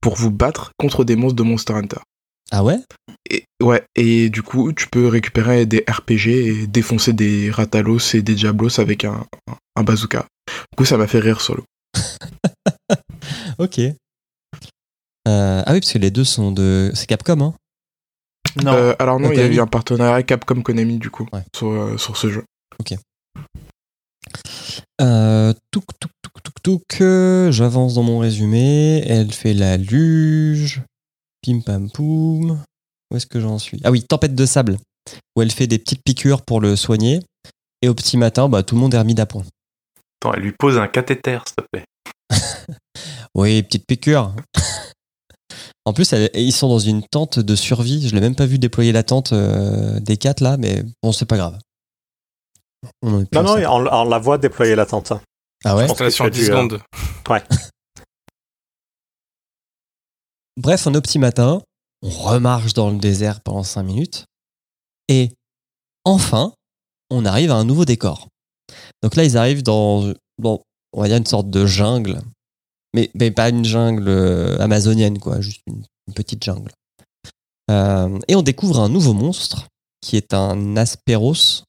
pour 0.00 0.14
vous 0.16 0.30
battre 0.30 0.70
contre 0.78 1.04
des 1.04 1.16
monstres 1.16 1.36
de 1.36 1.42
Monster 1.42 1.74
Hunter. 1.74 1.98
Ah 2.50 2.62
ouais? 2.62 2.78
Et, 3.30 3.44
ouais, 3.62 3.82
et 3.96 4.28
du 4.30 4.42
coup, 4.42 4.72
tu 4.72 4.86
peux 4.88 5.08
récupérer 5.08 5.66
des 5.66 5.84
RPG 5.88 6.28
et 6.28 6.66
défoncer 6.66 7.12
des 7.12 7.50
Ratalos 7.50 8.14
et 8.14 8.22
des 8.22 8.34
Diablos 8.34 8.78
avec 8.80 9.04
un, 9.04 9.26
un 9.76 9.82
bazooka. 9.82 10.26
Du 10.46 10.76
coup, 10.76 10.84
ça 10.84 10.96
m'a 10.98 11.06
fait 11.06 11.20
rire 11.20 11.40
sur 11.40 11.56
le 11.56 11.62
Ok. 13.58 13.78
Euh, 13.78 15.62
ah 15.66 15.72
oui, 15.72 15.80
parce 15.80 15.92
que 15.92 15.98
les 15.98 16.10
deux 16.10 16.24
sont 16.24 16.52
de. 16.52 16.90
C'est 16.94 17.06
Capcom, 17.06 17.40
hein? 17.40 17.54
Non. 18.62 18.72
Euh, 18.74 18.94
alors 18.98 19.18
non, 19.18 19.32
il 19.32 19.38
y 19.38 19.42
a 19.42 19.46
eu 19.46 19.58
un 19.58 19.66
partenariat 19.66 20.22
Capcom 20.22 20.60
Konami 20.62 20.98
du 20.98 21.10
coup 21.10 21.26
Ouais. 21.32 21.42
sur, 21.56 21.68
euh, 21.70 21.96
sur 21.96 22.16
ce 22.18 22.30
jeu. 22.30 22.44
Euh, 25.00 25.52
Touk, 25.70 25.84
touk, 25.98 26.10
touk, 26.22 26.42
touk, 26.42 26.62
touk. 26.62 27.00
euh, 27.00 27.50
J'avance 27.50 27.94
dans 27.94 28.02
mon 28.02 28.18
résumé. 28.18 29.02
Elle 29.06 29.32
fait 29.32 29.54
la 29.54 29.76
luge. 29.76 30.82
Pim 31.42 31.60
pam 31.60 31.90
poum. 31.90 32.62
Où 33.10 33.16
est-ce 33.16 33.26
que 33.26 33.40
j'en 33.40 33.58
suis? 33.58 33.80
Ah 33.84 33.90
oui, 33.90 34.02
tempête 34.02 34.34
de 34.34 34.46
sable. 34.46 34.78
Où 35.36 35.42
elle 35.42 35.50
fait 35.50 35.66
des 35.66 35.78
petites 35.78 36.02
piqûres 36.04 36.42
pour 36.42 36.60
le 36.60 36.76
soigner. 36.76 37.20
Et 37.82 37.88
au 37.88 37.94
petit 37.94 38.16
matin, 38.16 38.48
bah, 38.48 38.62
tout 38.62 38.76
le 38.76 38.80
monde 38.80 38.94
est 38.94 38.98
remis 38.98 39.14
d'appoint. 39.14 39.44
Attends, 40.22 40.34
elle 40.34 40.42
lui 40.42 40.52
pose 40.58 40.78
un 40.78 40.88
cathéter, 40.88 41.38
s'il 41.46 41.56
te 41.56 41.64
plaît. 41.72 41.84
Oui, 43.36 43.62
petite 43.64 43.84
piqûre. 43.86 44.32
en 45.84 45.92
plus, 45.92 46.12
elle- 46.12 46.30
ils 46.34 46.52
sont 46.52 46.68
dans 46.68 46.78
une 46.78 47.02
tente 47.02 47.40
de 47.40 47.56
survie. 47.56 48.08
Je 48.08 48.14
l'ai 48.14 48.20
même 48.20 48.36
pas 48.36 48.46
vu 48.46 48.58
déployer 48.60 48.92
la 48.92 49.02
tente 49.02 49.32
euh, 49.32 49.98
des 49.98 50.16
quatre 50.16 50.40
là, 50.40 50.56
mais 50.56 50.84
bon, 51.02 51.10
c'est 51.10 51.24
pas 51.26 51.36
grave. 51.36 51.58
On 53.02 53.10
Non, 53.10 53.26
non, 53.42 53.56
on, 53.56 53.86
on 53.86 54.04
la 54.04 54.18
voit 54.18 54.38
déployer 54.38 54.74
la 54.74 54.86
tente. 54.86 55.12
hein. 55.12 55.20
Ah 55.64 55.76
ouais 55.76 55.86
pense 55.86 55.98
que 55.98 56.04
Installation 56.04 56.24
tu 56.24 56.28
as 56.28 56.30
10 56.30 56.38
dû, 56.38 56.44
euh, 56.44 56.48
secondes. 56.54 56.82
Bref, 60.56 60.86
au 60.86 60.90
petit 61.00 61.18
matin, 61.18 61.62
on 62.02 62.08
remarche 62.10 62.74
dans 62.74 62.90
le 62.90 62.98
désert 62.98 63.40
pendant 63.40 63.62
5 63.64 63.82
minutes, 63.82 64.26
et 65.08 65.30
enfin, 66.04 66.52
on 67.10 67.24
arrive 67.24 67.50
à 67.50 67.56
un 67.56 67.64
nouveau 67.64 67.84
décor. 67.84 68.28
Donc 69.02 69.16
là, 69.16 69.24
ils 69.24 69.36
arrivent 69.36 69.62
dans, 69.62 70.12
bon, 70.38 70.60
on 70.92 71.00
va 71.00 71.08
dire 71.08 71.16
une 71.16 71.26
sorte 71.26 71.50
de 71.50 71.66
jungle, 71.66 72.20
mais, 72.94 73.10
mais 73.14 73.30
pas 73.30 73.48
une 73.48 73.64
jungle 73.64 74.08
euh, 74.08 74.56
amazonienne, 74.60 75.18
quoi, 75.18 75.40
juste 75.40 75.62
une, 75.66 75.82
une 76.06 76.14
petite 76.14 76.44
jungle. 76.44 76.70
Euh, 77.70 78.18
et 78.28 78.36
on 78.36 78.42
découvre 78.42 78.80
un 78.80 78.88
nouveau 78.88 79.12
monstre, 79.14 79.66
qui 80.00 80.16
est 80.16 80.34
un 80.34 80.76
Asperos, 80.76 81.64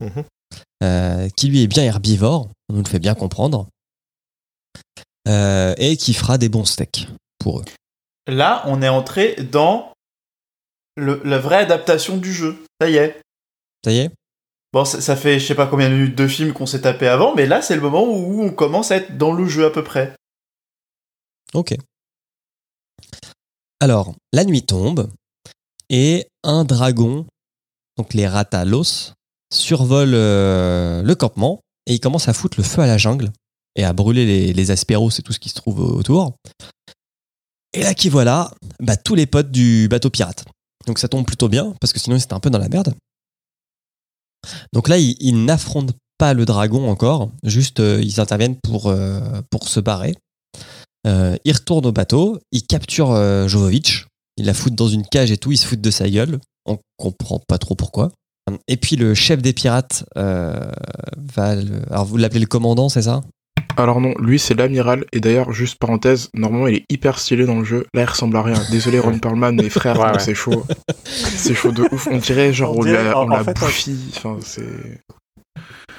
Mhm. 0.00 0.24
euh, 0.82 1.28
qui 1.36 1.48
lui 1.48 1.62
est 1.62 1.66
bien 1.66 1.84
herbivore, 1.84 2.48
on 2.68 2.74
nous 2.74 2.82
le 2.82 2.88
fait 2.88 2.98
bien 2.98 3.14
comprendre, 3.14 3.68
euh, 5.28 5.74
et 5.78 5.96
qui 5.96 6.14
fera 6.14 6.38
des 6.38 6.48
bons 6.48 6.64
steaks 6.64 7.06
pour 7.38 7.60
eux. 7.60 7.64
Là, 8.26 8.62
on 8.66 8.80
est 8.82 8.88
entré 8.88 9.34
dans 9.36 9.92
le- 10.96 11.20
la 11.24 11.38
vraie 11.38 11.58
adaptation 11.58 12.16
du 12.16 12.32
jeu. 12.32 12.64
Ça 12.80 12.88
y 12.88 12.96
est. 12.96 13.20
Ça 13.84 13.92
y 13.92 13.98
est 13.98 14.10
Bon, 14.72 14.84
ça, 14.84 15.00
ça 15.00 15.16
fait 15.16 15.40
je 15.40 15.46
sais 15.46 15.54
pas 15.56 15.66
combien 15.66 15.88
de 15.90 15.94
minutes 15.94 16.16
de 16.16 16.28
film 16.28 16.52
qu'on 16.52 16.66
s'est 16.66 16.82
tapé 16.82 17.08
avant, 17.08 17.34
mais 17.34 17.46
là, 17.46 17.60
c'est 17.60 17.74
le 17.74 17.80
moment 17.82 18.04
où 18.04 18.40
on 18.42 18.52
commence 18.52 18.90
à 18.92 18.96
être 18.96 19.18
dans 19.18 19.32
le 19.32 19.44
jeu 19.46 19.66
à 19.66 19.70
peu 19.70 19.82
près. 19.82 20.14
Ok. 21.54 21.74
Alors, 23.80 24.14
la 24.32 24.44
nuit 24.44 24.64
tombe 24.64 25.10
et 25.88 26.28
un 26.44 26.64
dragon, 26.64 27.26
donc 27.96 28.14
les 28.14 28.28
Ratalos, 28.28 29.12
survole 29.52 30.12
euh, 30.14 31.02
le 31.02 31.14
campement 31.14 31.60
et 31.86 31.94
il 31.94 32.00
commence 32.00 32.28
à 32.28 32.32
foutre 32.32 32.58
le 32.58 32.64
feu 32.64 32.82
à 32.82 32.86
la 32.86 32.98
jungle 32.98 33.32
et 33.76 33.84
à 33.84 33.92
brûler 33.92 34.26
les, 34.26 34.52
les 34.52 34.70
Asperos 34.70 35.10
et 35.10 35.22
tout 35.22 35.32
ce 35.32 35.38
qui 35.38 35.48
se 35.48 35.54
trouve 35.54 35.80
autour. 35.80 36.34
Et 37.72 37.82
là, 37.82 37.94
qui 37.94 38.08
voilà, 38.08 38.52
bah, 38.80 38.96
tous 38.96 39.14
les 39.14 39.26
potes 39.26 39.50
du 39.50 39.88
bateau 39.88 40.10
pirate. 40.10 40.44
Donc 40.86 40.98
ça 40.98 41.08
tombe 41.08 41.26
plutôt 41.26 41.48
bien 41.48 41.74
parce 41.80 41.92
que 41.92 42.00
sinon 42.00 42.16
ils 42.16 42.22
étaient 42.22 42.34
un 42.34 42.40
peu 42.40 42.50
dans 42.50 42.58
la 42.58 42.68
merde. 42.68 42.94
Donc 44.72 44.88
là, 44.88 44.98
ils, 44.98 45.16
ils 45.20 45.44
n'affrontent 45.44 45.94
pas 46.18 46.34
le 46.34 46.44
dragon 46.44 46.90
encore, 46.90 47.30
juste 47.44 47.80
euh, 47.80 48.00
ils 48.02 48.20
interviennent 48.20 48.56
pour, 48.56 48.88
euh, 48.88 49.40
pour 49.50 49.68
se 49.68 49.80
barrer. 49.80 50.14
Euh, 51.06 51.36
il 51.44 51.52
retourne 51.52 51.86
au 51.86 51.92
bateau, 51.92 52.38
il 52.52 52.66
capture 52.66 53.12
euh, 53.12 53.48
Jovovic, 53.48 54.04
il 54.36 54.44
la 54.44 54.54
fout 54.54 54.74
dans 54.74 54.88
une 54.88 55.06
cage 55.06 55.30
et 55.30 55.38
tout, 55.38 55.52
il 55.52 55.56
se 55.56 55.66
fout 55.66 55.80
de 55.80 55.90
sa 55.90 56.08
gueule. 56.08 56.38
On 56.66 56.78
comprend 56.98 57.40
pas 57.48 57.58
trop 57.58 57.74
pourquoi. 57.74 58.12
Et 58.68 58.76
puis 58.76 58.96
le 58.96 59.14
chef 59.14 59.40
des 59.42 59.52
pirates 59.52 60.04
euh, 60.16 60.58
va. 61.34 61.54
le- 61.56 61.82
Alors 61.90 62.04
vous 62.04 62.16
l'appelez 62.16 62.40
le 62.40 62.46
commandant, 62.46 62.88
c'est 62.88 63.02
ça? 63.02 63.20
Alors 63.76 64.00
non, 64.00 64.14
lui 64.18 64.38
c'est 64.38 64.54
l'amiral 64.54 65.04
et 65.12 65.20
d'ailleurs 65.20 65.52
juste 65.52 65.78
parenthèse, 65.78 66.28
normalement 66.34 66.66
il 66.66 66.76
est 66.76 66.84
hyper 66.90 67.18
stylé 67.18 67.46
dans 67.46 67.58
le 67.58 67.64
jeu. 67.64 67.86
Là 67.94 68.02
il 68.02 68.04
ressemble 68.04 68.36
à 68.36 68.42
rien. 68.42 68.60
Désolé 68.70 68.98
Ron 68.98 69.18
Perlman, 69.20 69.52
mais 69.54 69.68
frère, 69.70 69.98
Ouais, 69.98 70.06
non, 70.08 70.12
ouais. 70.14 70.18
c'est 70.18 70.34
chaud. 70.34 70.64
C'est 71.06 71.54
chaud 71.54 71.70
de 71.72 71.84
ouf. 71.92 72.08
On 72.10 72.18
dirait 72.18 72.52
genre 72.52 72.76
On 72.76 72.82
dirait- 72.82 73.12
on 73.14 73.18
en 73.20 73.28
l'a 73.28 73.44
fait, 73.44 73.58
bouffi. 73.58 73.96
Enfin 74.16 74.36
c'est. 74.42 75.00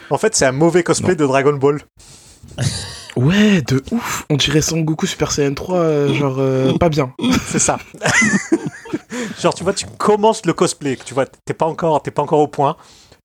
En 0.09 0.17
fait, 0.17 0.35
c'est 0.35 0.45
un 0.45 0.51
mauvais 0.51 0.83
cosplay 0.83 1.15
de 1.15 1.25
Dragon 1.25 1.53
Ball. 1.53 1.81
Ouais, 3.17 3.61
de 3.61 3.83
ouf. 3.91 4.25
On 4.29 4.37
dirait 4.37 4.61
Son 4.61 4.79
Goku 4.79 5.05
Super 5.05 5.33
Saiyan 5.33 5.53
3, 5.53 5.75
euh, 5.77 6.13
genre 6.13 6.37
euh, 6.39 6.71
pas 6.77 6.87
bien. 6.87 7.13
C'est 7.45 7.59
ça. 7.59 7.77
Genre, 9.39 9.53
tu 9.53 9.63
vois, 9.63 9.73
tu 9.73 9.85
commences 9.97 10.45
le 10.45 10.53
cosplay, 10.53 10.97
tu 11.03 11.13
vois, 11.13 11.25
t'es 11.45 11.53
pas 11.53 11.65
encore, 11.65 12.01
t'es 12.03 12.11
pas 12.11 12.21
encore 12.21 12.39
au 12.39 12.47
point. 12.47 12.75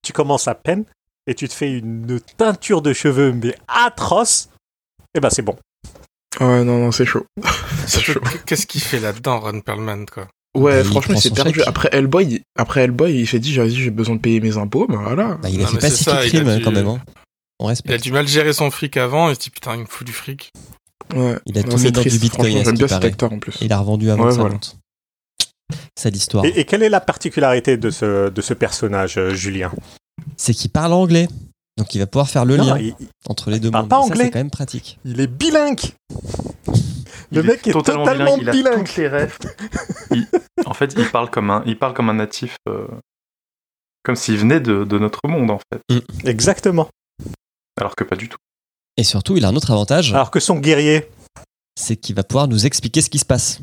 Tu 0.02 0.12
commences 0.12 0.48
à 0.48 0.54
peine 0.54 0.84
et 1.26 1.34
tu 1.34 1.48
te 1.48 1.52
fais 1.54 1.70
une 1.78 2.20
teinture 2.36 2.82
de 2.82 2.92
cheveux 2.92 3.32
mais 3.32 3.54
atroce. 3.68 4.48
Et 5.14 5.20
ben 5.20 5.30
c'est 5.30 5.42
bon. 5.42 5.56
Ah 6.38 6.46
Ouais, 6.46 6.64
non, 6.64 6.78
non, 6.78 6.92
c'est 6.92 7.06
chaud. 7.06 7.24
c'est 7.86 8.00
chaud. 8.02 8.20
Qu'est-ce 8.46 8.66
qu'il 8.66 8.82
fait 8.82 9.00
là-dedans, 9.00 9.40
Ron 9.40 9.60
Perlman, 9.60 10.04
quoi? 10.06 10.28
Ouais, 10.56 10.80
Il 10.80 10.84
franchement, 10.84 11.00
prend 11.00 11.14
il 11.14 11.22
s'est 11.22 11.28
son 11.30 11.34
perdu. 11.34 11.58
chèque. 11.60 11.68
Après 11.68 11.88
Hellboy, 11.92 12.24
il- 12.26 12.40
après 12.58 12.82
Hellboy, 12.82 13.14
il 13.20 13.26
s'est 13.26 13.38
dit, 13.38 13.52
j'ai 13.52 13.68
j'ai 13.68 13.90
besoin 13.90 14.16
de 14.16 14.20
payer 14.20 14.40
mes 14.40 14.56
impôts, 14.56 14.86
bah 14.86 14.98
voilà. 15.02 15.34
Bah, 15.34 15.48
Il 15.50 15.60
a 15.60 15.64
Non, 15.64 15.68
fait 15.68 15.74
mais 15.76 15.80
c'est 15.90 16.04
Pacific 16.04 16.04
ça, 16.04 16.18
a 16.50 16.56
dû- 16.58 16.62
quand 16.64 16.70
même. 16.72 16.86
hein. 16.88 17.00
On 17.58 17.72
Il 17.72 17.92
a 17.92 17.98
du 17.98 18.12
mal 18.12 18.28
gérer 18.28 18.52
son 18.52 18.70
fric 18.70 18.96
avant, 18.98 19.28
et 19.28 19.32
il 19.32 19.34
se 19.36 19.40
dit 19.40 19.50
putain, 19.50 19.74
il 19.74 19.80
me 19.82 19.86
fout 19.86 20.06
du 20.06 20.12
fric. 20.12 20.50
Ouais. 21.14 21.36
Il 21.46 21.58
a 21.58 21.62
Non, 21.62 21.70
tout 21.72 21.78
c'est 21.78 21.84
mis 21.86 21.92
dans 21.92 22.02
du 22.02 22.18
Bitcoin, 22.18 22.64
J'aime 22.64 22.76
bien 22.76 22.88
cet 22.88 23.04
acteur 23.04 23.32
en 23.32 23.38
plus. 23.38 23.56
Il 23.60 23.72
a 23.72 23.78
revendu 23.78 24.10
avant 24.10 24.22
Ouais, 24.24 24.28
que 24.28 24.34
ça 24.34 24.40
voilà. 24.40 24.54
monte. 24.54 24.76
C'est 25.98 26.10
l'histoire. 26.10 26.44
Et, 26.44 26.60
et 26.60 26.64
quelle 26.64 26.82
est 26.82 26.88
la 26.88 27.00
particularité 27.00 27.76
de 27.76 27.90
ce, 27.90 28.28
de 28.30 28.40
ce 28.40 28.54
personnage, 28.54 29.18
euh, 29.18 29.34
Julien? 29.34 29.72
C'est 30.36 30.54
qu'il 30.54 30.70
parle 30.70 30.92
anglais. 30.92 31.28
Donc 31.76 31.94
il 31.94 31.98
va 31.98 32.06
pouvoir 32.06 32.28
faire 32.30 32.44
le 32.44 32.56
Non, 32.56 32.64
lien 32.64 32.78
il, 32.78 32.94
entre 33.28 33.50
les 33.50 33.60
deux 33.60 33.70
mondes. 33.70 33.88
pas 33.88 33.98
anglais. 33.98 34.24
c'est 34.24 34.30
quand 34.30 34.38
même 34.38 34.50
pratique. 34.50 34.98
il 35.04 35.20
est 35.20 35.26
bilingue 35.26 35.80
Le 37.30 37.42
Il 37.42 37.42
mec 37.42 37.66
est 37.66 37.72
totalement 37.72 38.04
bilingue, 38.06 38.38
il 38.40 38.48
a 38.48 38.52
bilingue. 38.52 38.86
toutes 38.86 38.96
les 38.96 39.08
rêves. 39.08 39.36
Il- 40.12 40.26
en 40.64 40.72
fait, 40.74 40.94
il 40.96 41.08
parle 41.10 41.30
comme 41.30 41.50
un, 41.50 41.62
il 41.66 41.78
parle 41.78 41.92
comme 41.92 42.08
un 42.08 42.14
natif, 42.14 42.56
euh, 42.68 42.86
comme 44.04 44.16
s'il 44.16 44.38
venait 44.38 44.60
de, 44.60 44.84
de 44.84 44.98
notre 44.98 45.20
monde, 45.28 45.50
en 45.50 45.58
fait. 45.58 46.02
Exactement. 46.24 46.88
Alors 47.78 47.94
que 47.94 48.04
pas 48.04 48.16
du 48.16 48.28
tout. 48.30 48.38
Et 48.96 49.04
surtout, 49.04 49.36
il 49.36 49.44
a 49.44 49.48
un 49.48 49.56
autre 49.56 49.70
avantage, 49.70 50.14
Alors 50.14 50.30
que 50.30 50.40
son 50.40 50.58
guerrier, 50.58 51.06
c'est 51.78 51.96
qu'il 51.96 52.14
va 52.16 52.24
pouvoir 52.24 52.48
nous 52.48 52.64
expliquer 52.64 53.02
ce 53.02 53.10
qui 53.10 53.18
se 53.18 53.26
passe. 53.26 53.60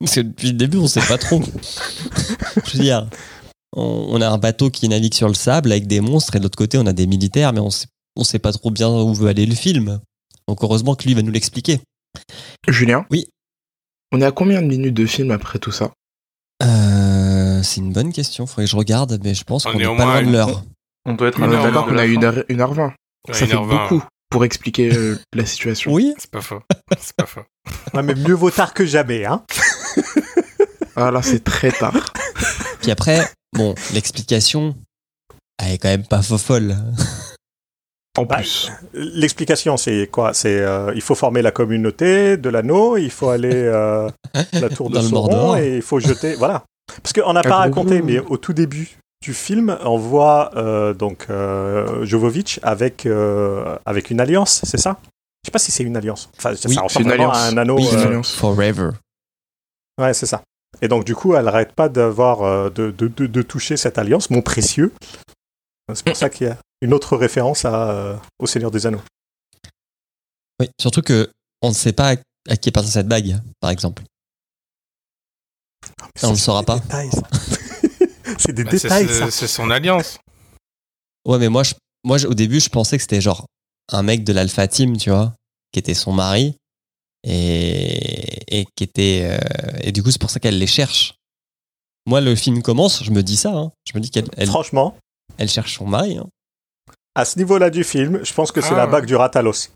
Parce 0.00 0.14
que 0.14 0.20
depuis 0.20 0.48
le 0.48 0.54
début, 0.54 0.78
on 0.78 0.86
sait 0.86 1.00
pas 1.06 1.18
trop. 1.18 1.42
Je 2.66 2.76
veux 2.76 2.82
dire, 2.84 3.08
on, 3.76 4.06
on 4.10 4.20
a 4.20 4.28
un 4.28 4.38
bateau 4.38 4.70
qui 4.70 4.88
navigue 4.88 5.14
sur 5.14 5.28
le 5.28 5.34
sable 5.34 5.72
avec 5.72 5.86
des 5.86 6.00
monstres 6.00 6.36
et 6.36 6.38
de 6.38 6.44
l'autre 6.44 6.58
côté, 6.58 6.78
on 6.78 6.86
a 6.86 6.92
des 6.92 7.06
militaires, 7.06 7.52
mais 7.52 7.60
on 7.60 7.70
sait, 7.70 7.86
on 8.16 8.24
sait 8.24 8.38
pas 8.38 8.52
trop 8.52 8.70
bien 8.70 8.88
où 8.88 9.12
veut 9.14 9.28
aller 9.28 9.46
le 9.46 9.54
film. 9.54 10.00
Donc 10.46 10.62
heureusement 10.62 10.94
que 10.94 11.04
lui 11.04 11.14
va 11.14 11.22
nous 11.22 11.32
l'expliquer. 11.32 11.80
Julien 12.68 13.06
Oui. 13.10 13.26
On 14.12 14.20
est 14.20 14.24
à 14.24 14.32
combien 14.32 14.62
de 14.62 14.66
minutes 14.66 14.94
de 14.94 15.04
film 15.06 15.30
après 15.32 15.58
tout 15.58 15.72
ça 15.72 15.90
Euh, 16.62 17.62
c'est 17.62 17.80
une 17.80 17.92
bonne 17.92 18.12
question, 18.12 18.46
faudrait 18.46 18.64
que 18.64 18.70
je 18.70 18.76
regarde, 18.76 19.20
mais 19.22 19.34
je 19.34 19.44
pense 19.44 19.66
On 19.66 19.72
qu'on 19.72 19.78
est 19.78 19.84
pas 19.84 20.04
loin 20.04 20.22
de 20.22 20.30
l'heure. 20.32 20.64
On 21.04 21.14
doit 21.14 21.28
être 21.28 21.42
à 21.42 21.46
On 21.46 21.50
est 21.50 21.54
heure 21.54 21.64
la 21.64 21.70
d'accord 21.70 21.86
de 21.88 21.92
a 21.92 21.94
la 21.96 22.06
une 22.06 22.20
fin. 22.22 22.26
heure, 22.28 22.44
une 22.48 22.60
heure 22.60 22.74
vingt. 22.74 22.92
Ouais, 23.28 23.34
Ça 23.34 23.46
fait 23.46 23.54
1h20. 23.54 23.68
beaucoup 23.90 24.02
pour 24.30 24.44
expliquer 24.44 24.94
euh, 24.94 25.18
la 25.34 25.44
situation. 25.44 25.92
Oui, 25.92 26.14
C'est 26.18 26.30
pas 26.30 26.40
faux. 26.40 26.60
C'est 26.98 27.14
pas 27.16 27.26
faux. 27.26 27.42
ouais, 27.94 28.02
mais 28.02 28.14
mieux 28.14 28.34
vaut 28.34 28.50
tard 28.50 28.72
que 28.74 28.86
jamais. 28.86 29.24
Hein 29.26 29.42
Ah 31.00 31.10
là, 31.10 31.22
c'est 31.22 31.44
très 31.44 31.70
tard. 31.70 31.94
puis 32.80 32.90
après, 32.90 33.20
bon, 33.56 33.74
l'explication, 33.92 34.74
elle 35.62 35.72
est 35.74 35.78
quand 35.78 35.88
même 35.88 36.06
pas 36.06 36.22
faux 36.22 36.38
folle. 36.38 36.74
En 38.18 38.24
Bah, 38.24 38.36
plus. 38.36 38.70
L'explication, 38.94 39.76
c'est 39.76 40.08
quoi? 40.10 40.34
C'est 40.34 40.58
euh, 40.60 40.92
il 40.94 41.00
faut 41.02 41.14
former 41.14 41.40
la 41.40 41.52
communauté 41.52 42.36
de 42.36 42.48
l'anneau, 42.48 42.96
il 42.96 43.10
faut 43.10 43.28
aller 43.28 43.54
euh, 43.54 44.08
à 44.34 44.42
la 44.60 44.68
tour 44.70 44.90
de 44.90 45.00
Sauron 45.00 45.56
et 45.56 45.76
il 45.76 45.82
faut 45.82 46.00
jeter. 46.00 46.34
Voilà. 46.34 46.64
Parce 47.02 47.12
qu'on 47.12 47.32
n'a 47.32 47.42
pas 47.42 47.56
Ah, 47.56 47.58
raconté, 47.58 48.00
bon. 48.00 48.06
mais 48.06 48.18
au 48.18 48.36
tout 48.36 48.52
début 48.52 48.98
du 49.22 49.34
film, 49.34 49.76
on 49.84 49.98
voit 49.98 50.50
euh, 50.56 50.94
donc 50.94 51.26
euh, 51.30 52.04
Jovovic 52.04 52.58
avec 52.62 53.06
euh, 53.06 53.76
avec 53.86 54.10
une 54.10 54.20
alliance, 54.20 54.62
c'est 54.64 54.78
ça? 54.78 54.96
Je 55.44 55.48
sais 55.48 55.52
pas 55.52 55.58
si 55.60 55.70
c'est 55.70 55.84
une 55.84 55.96
alliance. 55.96 56.28
Enfin, 56.38 56.56
ça 56.56 56.68
Oui, 56.68 56.74
ressemble 56.76 56.90
c'est 56.90 57.00
une 57.02 57.08
vraiment 57.08 57.32
à 57.32 57.38
un 57.46 57.56
anneau. 57.56 57.76
Oui, 57.76 57.88
une 57.92 57.98
euh, 57.98 58.06
alliance. 58.06 58.34
Forever. 58.34 58.90
Ouais, 60.00 60.12
c'est 60.14 60.26
ça. 60.26 60.42
Et 60.82 60.88
donc, 60.88 61.04
du 61.04 61.14
coup, 61.14 61.34
elle 61.34 61.44
n'arrête 61.44 61.72
pas 61.72 61.88
d'avoir, 61.88 62.42
euh, 62.42 62.70
de, 62.70 62.90
de, 62.90 63.08
de, 63.08 63.26
de 63.26 63.42
toucher 63.42 63.76
cette 63.76 63.98
alliance, 63.98 64.30
mon 64.30 64.42
précieux. 64.42 64.92
C'est 65.94 66.04
pour 66.04 66.16
ça 66.16 66.28
qu'il 66.30 66.46
y 66.46 66.50
a 66.50 66.58
une 66.82 66.92
autre 66.92 67.16
référence 67.16 67.64
à, 67.64 67.90
euh, 67.90 68.16
au 68.38 68.46
Seigneur 68.46 68.70
des 68.70 68.86
Anneaux. 68.86 69.00
Oui, 70.60 70.68
surtout 70.80 71.02
que 71.02 71.30
on 71.62 71.70
ne 71.70 71.74
sait 71.74 71.92
pas 71.92 72.14
à, 72.48 72.56
qui 72.56 72.68
appartient 72.68 72.90
cette 72.90 73.08
bague, 73.08 73.40
par 73.60 73.70
exemple. 73.70 74.02
Mais 76.00 76.24
on 76.24 76.26
ça, 76.26 76.30
le 76.30 76.36
saura 76.36 76.62
pas. 76.62 76.80
c'est 78.38 78.52
des 78.52 78.64
Bah, 78.64 78.70
c'est- 78.72 78.82
détails, 78.82 79.08
c'est- 79.08 79.18
ça. 79.20 79.30
C'est 79.30 79.46
son 79.48 79.70
alliance. 79.70 80.18
Ouais, 81.26 81.38
mais 81.38 81.48
moi, 81.48 81.62
je, 81.62 81.74
moi 82.04 82.18
je- 82.18 82.26
au 82.26 82.34
début, 82.34 82.60
je 82.60 82.68
pensais 82.68 82.96
que 82.96 83.02
c'était 83.02 83.20
genre 83.20 83.46
un 83.90 84.02
mec 84.02 84.24
de 84.24 84.32
l'Alpha 84.32 84.68
Team, 84.68 84.96
tu 84.96 85.10
vois, 85.10 85.34
qui 85.72 85.78
était 85.78 85.94
son 85.94 86.12
mari. 86.12 86.54
Et, 87.24 87.87
et 88.50 88.66
qui 88.76 88.84
était. 88.84 89.20
euh, 89.24 89.78
et 89.82 89.92
du 89.92 90.02
coup, 90.02 90.10
c'est 90.10 90.20
pour 90.20 90.30
ça 90.30 90.40
qu'elle 90.40 90.58
les 90.58 90.66
cherche. 90.66 91.14
Moi, 92.06 92.20
le 92.20 92.34
film 92.34 92.62
commence, 92.62 93.04
je 93.04 93.10
me 93.10 93.22
dis 93.22 93.36
ça. 93.36 93.52
hein. 93.54 93.72
Je 93.86 93.96
me 93.96 94.00
dis 94.00 94.10
qu'elle 94.10 94.28
elle, 94.36 94.48
Franchement, 94.48 94.96
elle 95.36 95.48
cherche 95.50 95.76
son 95.78 95.86
mari. 95.86 96.16
hein. 96.18 96.26
à 97.14 97.24
ce 97.24 97.38
niveau-là 97.38 97.68
du 97.70 97.84
film, 97.84 98.24
je 98.24 98.32
pense 98.32 98.50
que 98.52 98.60
c'est 98.60 98.72
Ah, 98.74 98.76
la 98.78 98.86
ouais. 98.86 98.92
bague 98.92 99.06
du 99.06 99.14
Ratalos. 99.16 99.68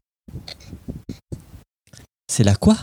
C'est 2.30 2.44
la 2.44 2.54
quoi? 2.56 2.76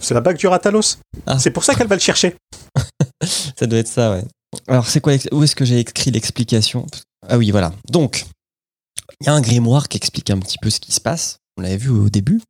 C'est 0.00 0.14
la 0.14 0.20
bague 0.20 0.36
du 0.36 0.46
Ratalos. 0.46 0.98
Ah. 1.26 1.38
C'est 1.38 1.50
pour 1.50 1.64
ça 1.64 1.74
qu'elle 1.74 1.88
va 1.88 1.96
le 1.96 2.00
chercher. 2.00 2.36
Ça 3.58 3.66
doit 3.66 3.80
être 3.80 3.88
ça, 3.88 4.12
ouais. 4.12 4.24
Alors, 4.68 4.86
c'est 4.86 5.00
quoi 5.00 5.14
Où 5.32 5.42
est-ce 5.42 5.56
que 5.56 5.64
j'ai 5.64 5.80
écrit 5.80 6.10
l'explication? 6.12 6.86
Ah 7.28 7.36
oui, 7.36 7.50
voilà. 7.50 7.72
Donc, 7.90 8.24
il 9.20 9.26
y 9.26 9.30
a 9.30 9.32
un 9.34 9.40
grimoire 9.40 9.88
qui 9.88 9.96
explique 9.96 10.30
un 10.30 10.38
petit 10.38 10.58
peu 10.62 10.70
ce 10.70 10.78
qui 10.78 10.92
se 10.92 11.00
passe. 11.00 11.38
On 11.56 11.62
l'avait 11.62 11.76
vu 11.76 11.90
au 11.90 12.08
début. 12.08 12.40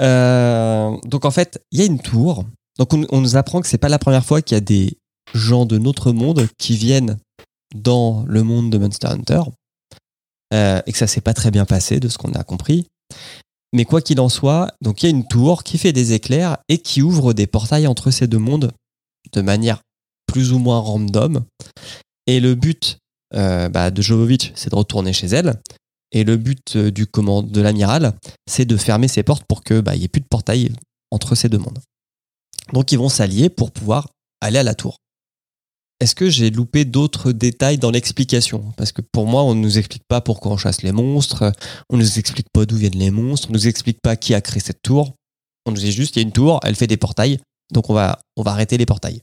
Euh, 0.00 0.96
donc, 1.04 1.24
en 1.24 1.30
fait, 1.30 1.62
il 1.72 1.80
y 1.80 1.82
a 1.82 1.86
une 1.86 2.00
tour. 2.00 2.44
Donc, 2.78 2.92
on, 2.92 3.20
nous 3.20 3.36
apprend 3.36 3.60
que 3.60 3.68
c'est 3.68 3.78
pas 3.78 3.88
la 3.88 3.98
première 3.98 4.24
fois 4.24 4.42
qu'il 4.42 4.56
y 4.56 4.58
a 4.58 4.62
des 4.62 4.98
gens 5.34 5.66
de 5.66 5.78
notre 5.78 6.12
monde 6.12 6.46
qui 6.58 6.76
viennent 6.76 7.16
dans 7.74 8.24
le 8.26 8.42
monde 8.42 8.70
de 8.70 8.78
Monster 8.78 9.08
Hunter. 9.08 9.42
Euh, 10.54 10.80
et 10.86 10.92
que 10.92 10.98
ça 10.98 11.06
s'est 11.06 11.20
pas 11.20 11.34
très 11.34 11.50
bien 11.50 11.64
passé, 11.64 11.98
de 11.98 12.08
ce 12.08 12.18
qu'on 12.18 12.32
a 12.34 12.44
compris. 12.44 12.86
Mais 13.72 13.84
quoi 13.84 14.00
qu'il 14.00 14.20
en 14.20 14.28
soit, 14.28 14.72
donc 14.80 15.02
il 15.02 15.06
y 15.06 15.08
a 15.08 15.10
une 15.10 15.26
tour 15.26 15.64
qui 15.64 15.76
fait 15.76 15.92
des 15.92 16.12
éclairs 16.12 16.58
et 16.68 16.78
qui 16.78 17.02
ouvre 17.02 17.32
des 17.32 17.48
portails 17.48 17.88
entre 17.88 18.10
ces 18.10 18.28
deux 18.28 18.38
mondes 18.38 18.70
de 19.32 19.40
manière 19.40 19.80
plus 20.26 20.52
ou 20.52 20.58
moins 20.58 20.78
random. 20.78 21.44
Et 22.26 22.38
le 22.40 22.54
but 22.54 22.98
euh, 23.34 23.68
bah, 23.68 23.90
de 23.90 24.02
Jovovic, 24.02 24.52
c'est 24.54 24.70
de 24.70 24.76
retourner 24.76 25.12
chez 25.12 25.26
elle. 25.26 25.60
Et 26.12 26.24
le 26.24 26.36
but 26.36 26.76
euh, 26.76 26.90
du 26.90 27.06
commande 27.06 27.50
de 27.50 27.60
l'amiral, 27.60 28.14
c'est 28.48 28.64
de 28.64 28.76
fermer 28.76 29.08
ses 29.08 29.22
portes 29.22 29.44
pour 29.48 29.64
que 29.64 29.80
bah, 29.80 29.96
il 29.96 30.02
y 30.02 30.04
ait 30.04 30.08
plus 30.08 30.20
de 30.20 30.26
portail 30.26 30.72
entre 31.10 31.34
ces 31.34 31.48
deux 31.48 31.58
mondes. 31.58 31.78
Donc 32.72 32.92
ils 32.92 32.98
vont 32.98 33.08
s'allier 33.08 33.48
pour 33.48 33.70
pouvoir 33.70 34.08
aller 34.40 34.58
à 34.58 34.62
la 34.62 34.74
tour. 34.74 34.98
Est-ce 35.98 36.14
que 36.14 36.28
j'ai 36.28 36.50
loupé 36.50 36.84
d'autres 36.84 37.32
détails 37.32 37.78
dans 37.78 37.90
l'explication? 37.90 38.72
Parce 38.76 38.92
que 38.92 39.00
pour 39.00 39.26
moi, 39.26 39.42
on 39.44 39.54
ne 39.54 39.60
nous 39.60 39.78
explique 39.78 40.04
pas 40.06 40.20
pourquoi 40.20 40.52
on 40.52 40.56
chasse 40.58 40.82
les 40.82 40.92
monstres, 40.92 41.52
on 41.88 41.96
ne 41.96 42.02
nous 42.02 42.18
explique 42.18 42.48
pas 42.52 42.66
d'où 42.66 42.76
viennent 42.76 42.98
les 42.98 43.10
monstres, 43.10 43.48
on 43.48 43.52
ne 43.52 43.58
nous 43.58 43.66
explique 43.66 44.00
pas 44.02 44.14
qui 44.14 44.34
a 44.34 44.42
créé 44.42 44.60
cette 44.60 44.82
tour. 44.82 45.14
On 45.64 45.70
nous 45.70 45.78
dit 45.78 45.92
juste 45.92 46.16
il 46.16 46.18
y 46.18 46.20
a 46.20 46.22
une 46.22 46.32
tour, 46.32 46.60
elle 46.64 46.74
fait 46.76 46.86
des 46.86 46.98
portails, 46.98 47.38
donc 47.72 47.88
on 47.88 47.94
va, 47.94 48.18
on 48.36 48.42
va 48.42 48.50
arrêter 48.50 48.76
les 48.76 48.84
portails. 48.84 49.20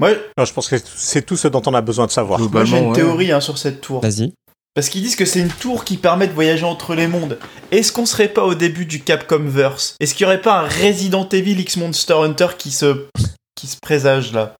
Moi, 0.00 0.12
je 0.38 0.52
pense 0.52 0.68
que 0.68 0.76
c'est 0.78 1.26
tout 1.26 1.36
ce 1.36 1.48
dont 1.48 1.62
on 1.66 1.74
a 1.74 1.82
besoin 1.82 2.06
de 2.06 2.10
savoir. 2.10 2.40
moi 2.40 2.64
j'ai 2.64 2.78
une 2.78 2.88
ouais. 2.88 2.94
théorie 2.94 3.32
hein, 3.32 3.40
sur 3.40 3.58
cette 3.58 3.82
tour. 3.82 4.00
Vas-y. 4.00 4.32
Parce 4.76 4.90
qu'ils 4.90 5.00
disent 5.02 5.16
que 5.16 5.24
c'est 5.24 5.40
une 5.40 5.48
tour 5.48 5.84
qui 5.86 5.96
permet 5.96 6.28
de 6.28 6.34
voyager 6.34 6.64
entre 6.64 6.94
les 6.94 7.08
mondes. 7.08 7.38
Est-ce 7.70 7.92
qu'on 7.92 8.04
serait 8.04 8.28
pas 8.28 8.44
au 8.44 8.54
début 8.54 8.84
du 8.84 9.00
Capcom 9.00 9.42
Verse 9.42 9.96
Est-ce 10.00 10.14
qu'il 10.14 10.24
y 10.24 10.26
aurait 10.26 10.42
pas 10.42 10.60
un 10.60 10.68
Resident 10.68 11.26
Evil 11.30 11.58
X 11.58 11.78
Monster 11.78 12.12
Hunter 12.12 12.48
qui 12.58 12.70
se 12.70 13.06
qui 13.54 13.68
se 13.68 13.78
présage 13.80 14.32
là? 14.34 14.54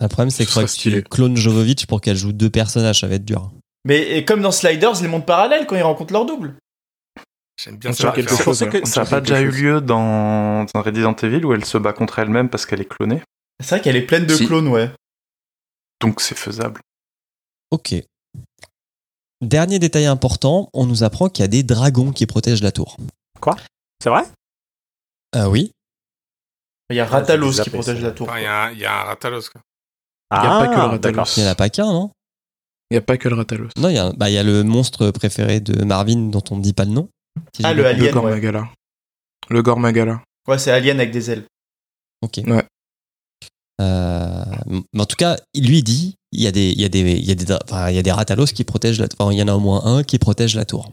Le 0.00 0.08
problème, 0.08 0.30
c'est 0.30 0.44
serait 0.44 0.64
que 0.64 0.72
tu 0.72 1.02
clones 1.04 1.36
Jovovic 1.36 1.86
pour 1.86 2.00
qu'elle 2.00 2.16
joue 2.16 2.32
deux 2.32 2.50
personnages, 2.50 3.00
ça 3.02 3.06
va 3.06 3.14
être 3.14 3.24
dur. 3.24 3.52
Mais 3.84 4.18
et 4.18 4.24
comme 4.24 4.42
dans 4.42 4.50
Sliders, 4.50 5.00
les 5.00 5.06
mondes 5.06 5.24
parallèles 5.24 5.66
quand 5.66 5.76
ils 5.76 5.82
rencontrent 5.82 6.12
leur 6.12 6.26
double. 6.26 6.56
J'aime 7.62 7.76
bien 7.76 7.92
ça. 7.92 8.10
quelque 8.10 8.34
chose. 8.34 8.58
ça 8.58 8.64
n'a 8.66 8.70
pas 9.06 9.20
quelque 9.20 9.28
déjà 9.28 9.42
eu 9.42 9.52
chose. 9.52 9.60
lieu 9.62 9.80
dans, 9.80 10.64
dans 10.74 10.82
Resident 10.82 11.14
Evil 11.22 11.44
où 11.44 11.52
elle 11.54 11.64
se 11.64 11.78
bat 11.78 11.92
contre 11.92 12.18
elle-même 12.18 12.48
parce 12.48 12.66
qu'elle 12.66 12.80
est 12.80 12.88
clonée. 12.92 13.22
C'est 13.62 13.76
vrai 13.76 13.80
qu'elle 13.80 13.94
est 13.94 14.02
pleine 14.02 14.26
de 14.26 14.34
Si. 14.34 14.44
clones, 14.44 14.66
ouais. 14.66 14.90
Donc 16.00 16.20
c'est 16.20 16.36
faisable. 16.36 16.80
Ok. 17.70 17.94
Dernier 19.40 19.78
détail 19.78 20.06
important, 20.06 20.68
on 20.72 20.86
nous 20.86 21.02
apprend 21.02 21.28
qu'il 21.28 21.42
y 21.42 21.44
a 21.44 21.48
des 21.48 21.62
dragons 21.62 22.12
qui 22.12 22.26
protègent 22.26 22.62
la 22.62 22.72
tour. 22.72 22.96
C'est 24.02 24.08
vrai? 24.10 24.22
Ah 25.34 25.48
oui 25.50 25.70
Il 26.90 26.96
y 26.96 27.00
a 27.00 27.04
Ah, 27.04 27.08
Ratalos 27.08 27.52
qui 27.62 27.70
protège 27.70 27.98
ça. 28.00 28.02
la 28.06 28.10
tour. 28.12 28.28
Enfin, 28.28 28.38
Il 28.38 28.44
y, 28.44 28.46
a 28.46 28.62
un- 28.64 28.70
il 28.72 28.78
y 28.78 28.84
a 28.84 29.00
un 29.00 29.04
Ratalos. 29.04 29.42
Quoi. 29.52 29.60
Il 30.32 30.36
y 30.36 30.46
a 30.46 30.58
pas 30.58 30.66
que 30.68 30.74
le 30.74 30.80
Ah, 30.80 30.88
Ratalos. 30.88 31.24
Il 31.36 31.42
n'y 31.42 31.48
en 31.48 31.52
a 31.52 31.54
pas 31.54 31.68
qu'un, 31.70 31.92
non? 31.92 32.10
Il 32.90 32.94
n'y 32.94 32.98
a 32.98 33.02
pas 33.02 33.16
que 33.18 33.28
le 33.28 33.34
Ratalos. 33.34 33.68
Non, 33.78 33.88
il 33.88 33.94
y, 33.94 33.98
a, 33.98 34.12
bah, 34.12 34.30
il 34.30 34.34
y 34.34 34.38
a 34.38 34.42
le 34.42 34.62
monstre 34.62 35.10
préféré 35.10 35.60
de 35.60 35.84
Marvin 35.84 36.28
dont 36.30 36.42
on 36.50 36.56
ne 36.56 36.62
dit 36.62 36.72
pas 36.72 36.84
le 36.84 36.90
nom. 36.92 37.08
Si 37.54 37.62
Ah, 37.64 37.74
le 37.74 37.84
Alien, 37.86 38.00
Le 38.00 38.06
ouais. 38.06 38.12
Gormagala. 38.12 38.68
Le 39.50 39.62
Gormagala. 39.62 40.22
Ouais, 40.46 40.58
c'est 40.58 40.70
Alien 40.70 40.98
avec 41.00 41.10
des 41.10 41.30
ailes. 41.30 41.44
Ok. 42.22 42.40
Ouais. 42.46 42.64
Euh, 43.80 44.44
mais 44.92 45.02
en 45.02 45.06
tout 45.06 45.16
cas, 45.16 45.36
lui 45.56 45.78
il 45.78 45.82
dit 45.84 46.14
il 46.32 46.40
y 46.40 46.46
a 46.46 46.52
des, 46.52 46.70
il 46.70 46.80
y 46.80 46.84
a 46.84 46.88
des, 46.88 47.00
il 47.00 47.24
y 47.24 47.30
a 47.30 47.34
des, 47.34 47.52
enfin, 47.64 47.90
il 47.90 47.96
y 47.96 47.98
a 47.98 48.02
des 48.02 48.12
ratalos 48.12 48.46
qui 48.46 48.64
protègent 48.64 49.00
la, 49.00 49.06
enfin, 49.18 49.32
il 49.32 49.38
y 49.38 49.42
en 49.42 49.48
a 49.48 49.54
au 49.54 49.60
moins 49.60 49.84
un 49.84 50.02
qui 50.04 50.18
protège 50.18 50.54
la 50.56 50.64
tour. 50.64 50.90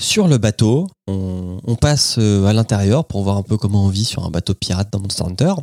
Sur 0.00 0.28
le 0.28 0.38
bateau, 0.38 0.88
on, 1.08 1.60
on 1.64 1.74
passe 1.74 2.16
euh, 2.18 2.46
à 2.46 2.52
l'intérieur 2.52 3.04
pour 3.04 3.22
voir 3.24 3.36
un 3.36 3.42
peu 3.42 3.56
comment 3.56 3.84
on 3.84 3.88
vit 3.88 4.04
sur 4.04 4.24
un 4.24 4.30
bateau 4.30 4.54
pirate 4.54 4.88
dans 4.92 5.00
Monster 5.00 5.24
Hunter. 5.24 5.54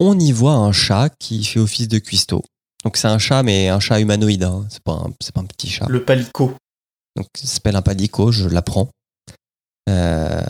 On 0.00 0.18
y 0.18 0.32
voit 0.32 0.54
un 0.54 0.72
chat 0.72 1.10
qui 1.18 1.44
fait 1.44 1.60
office 1.60 1.88
de 1.88 1.98
cuistot. 1.98 2.42
Donc 2.84 2.96
c'est 2.96 3.08
un 3.08 3.18
chat, 3.18 3.42
mais 3.42 3.68
un 3.68 3.80
chat 3.80 4.00
humanoïde. 4.00 4.44
hein. 4.44 4.66
C'est 4.70 4.82
pas, 4.82 4.92
un- 4.92 5.12
c'est 5.20 5.32
pas 5.34 5.42
un 5.42 5.46
petit 5.46 5.68
chat. 5.68 5.86
Le 5.88 6.02
palico. 6.04 6.54
Donc 7.16 7.26
ça 7.36 7.46
s'appelle 7.46 7.76
un 7.76 7.82
palico, 7.82 8.32
je 8.32 8.48
l'apprends. 8.48 8.88
Euh, 9.88 10.40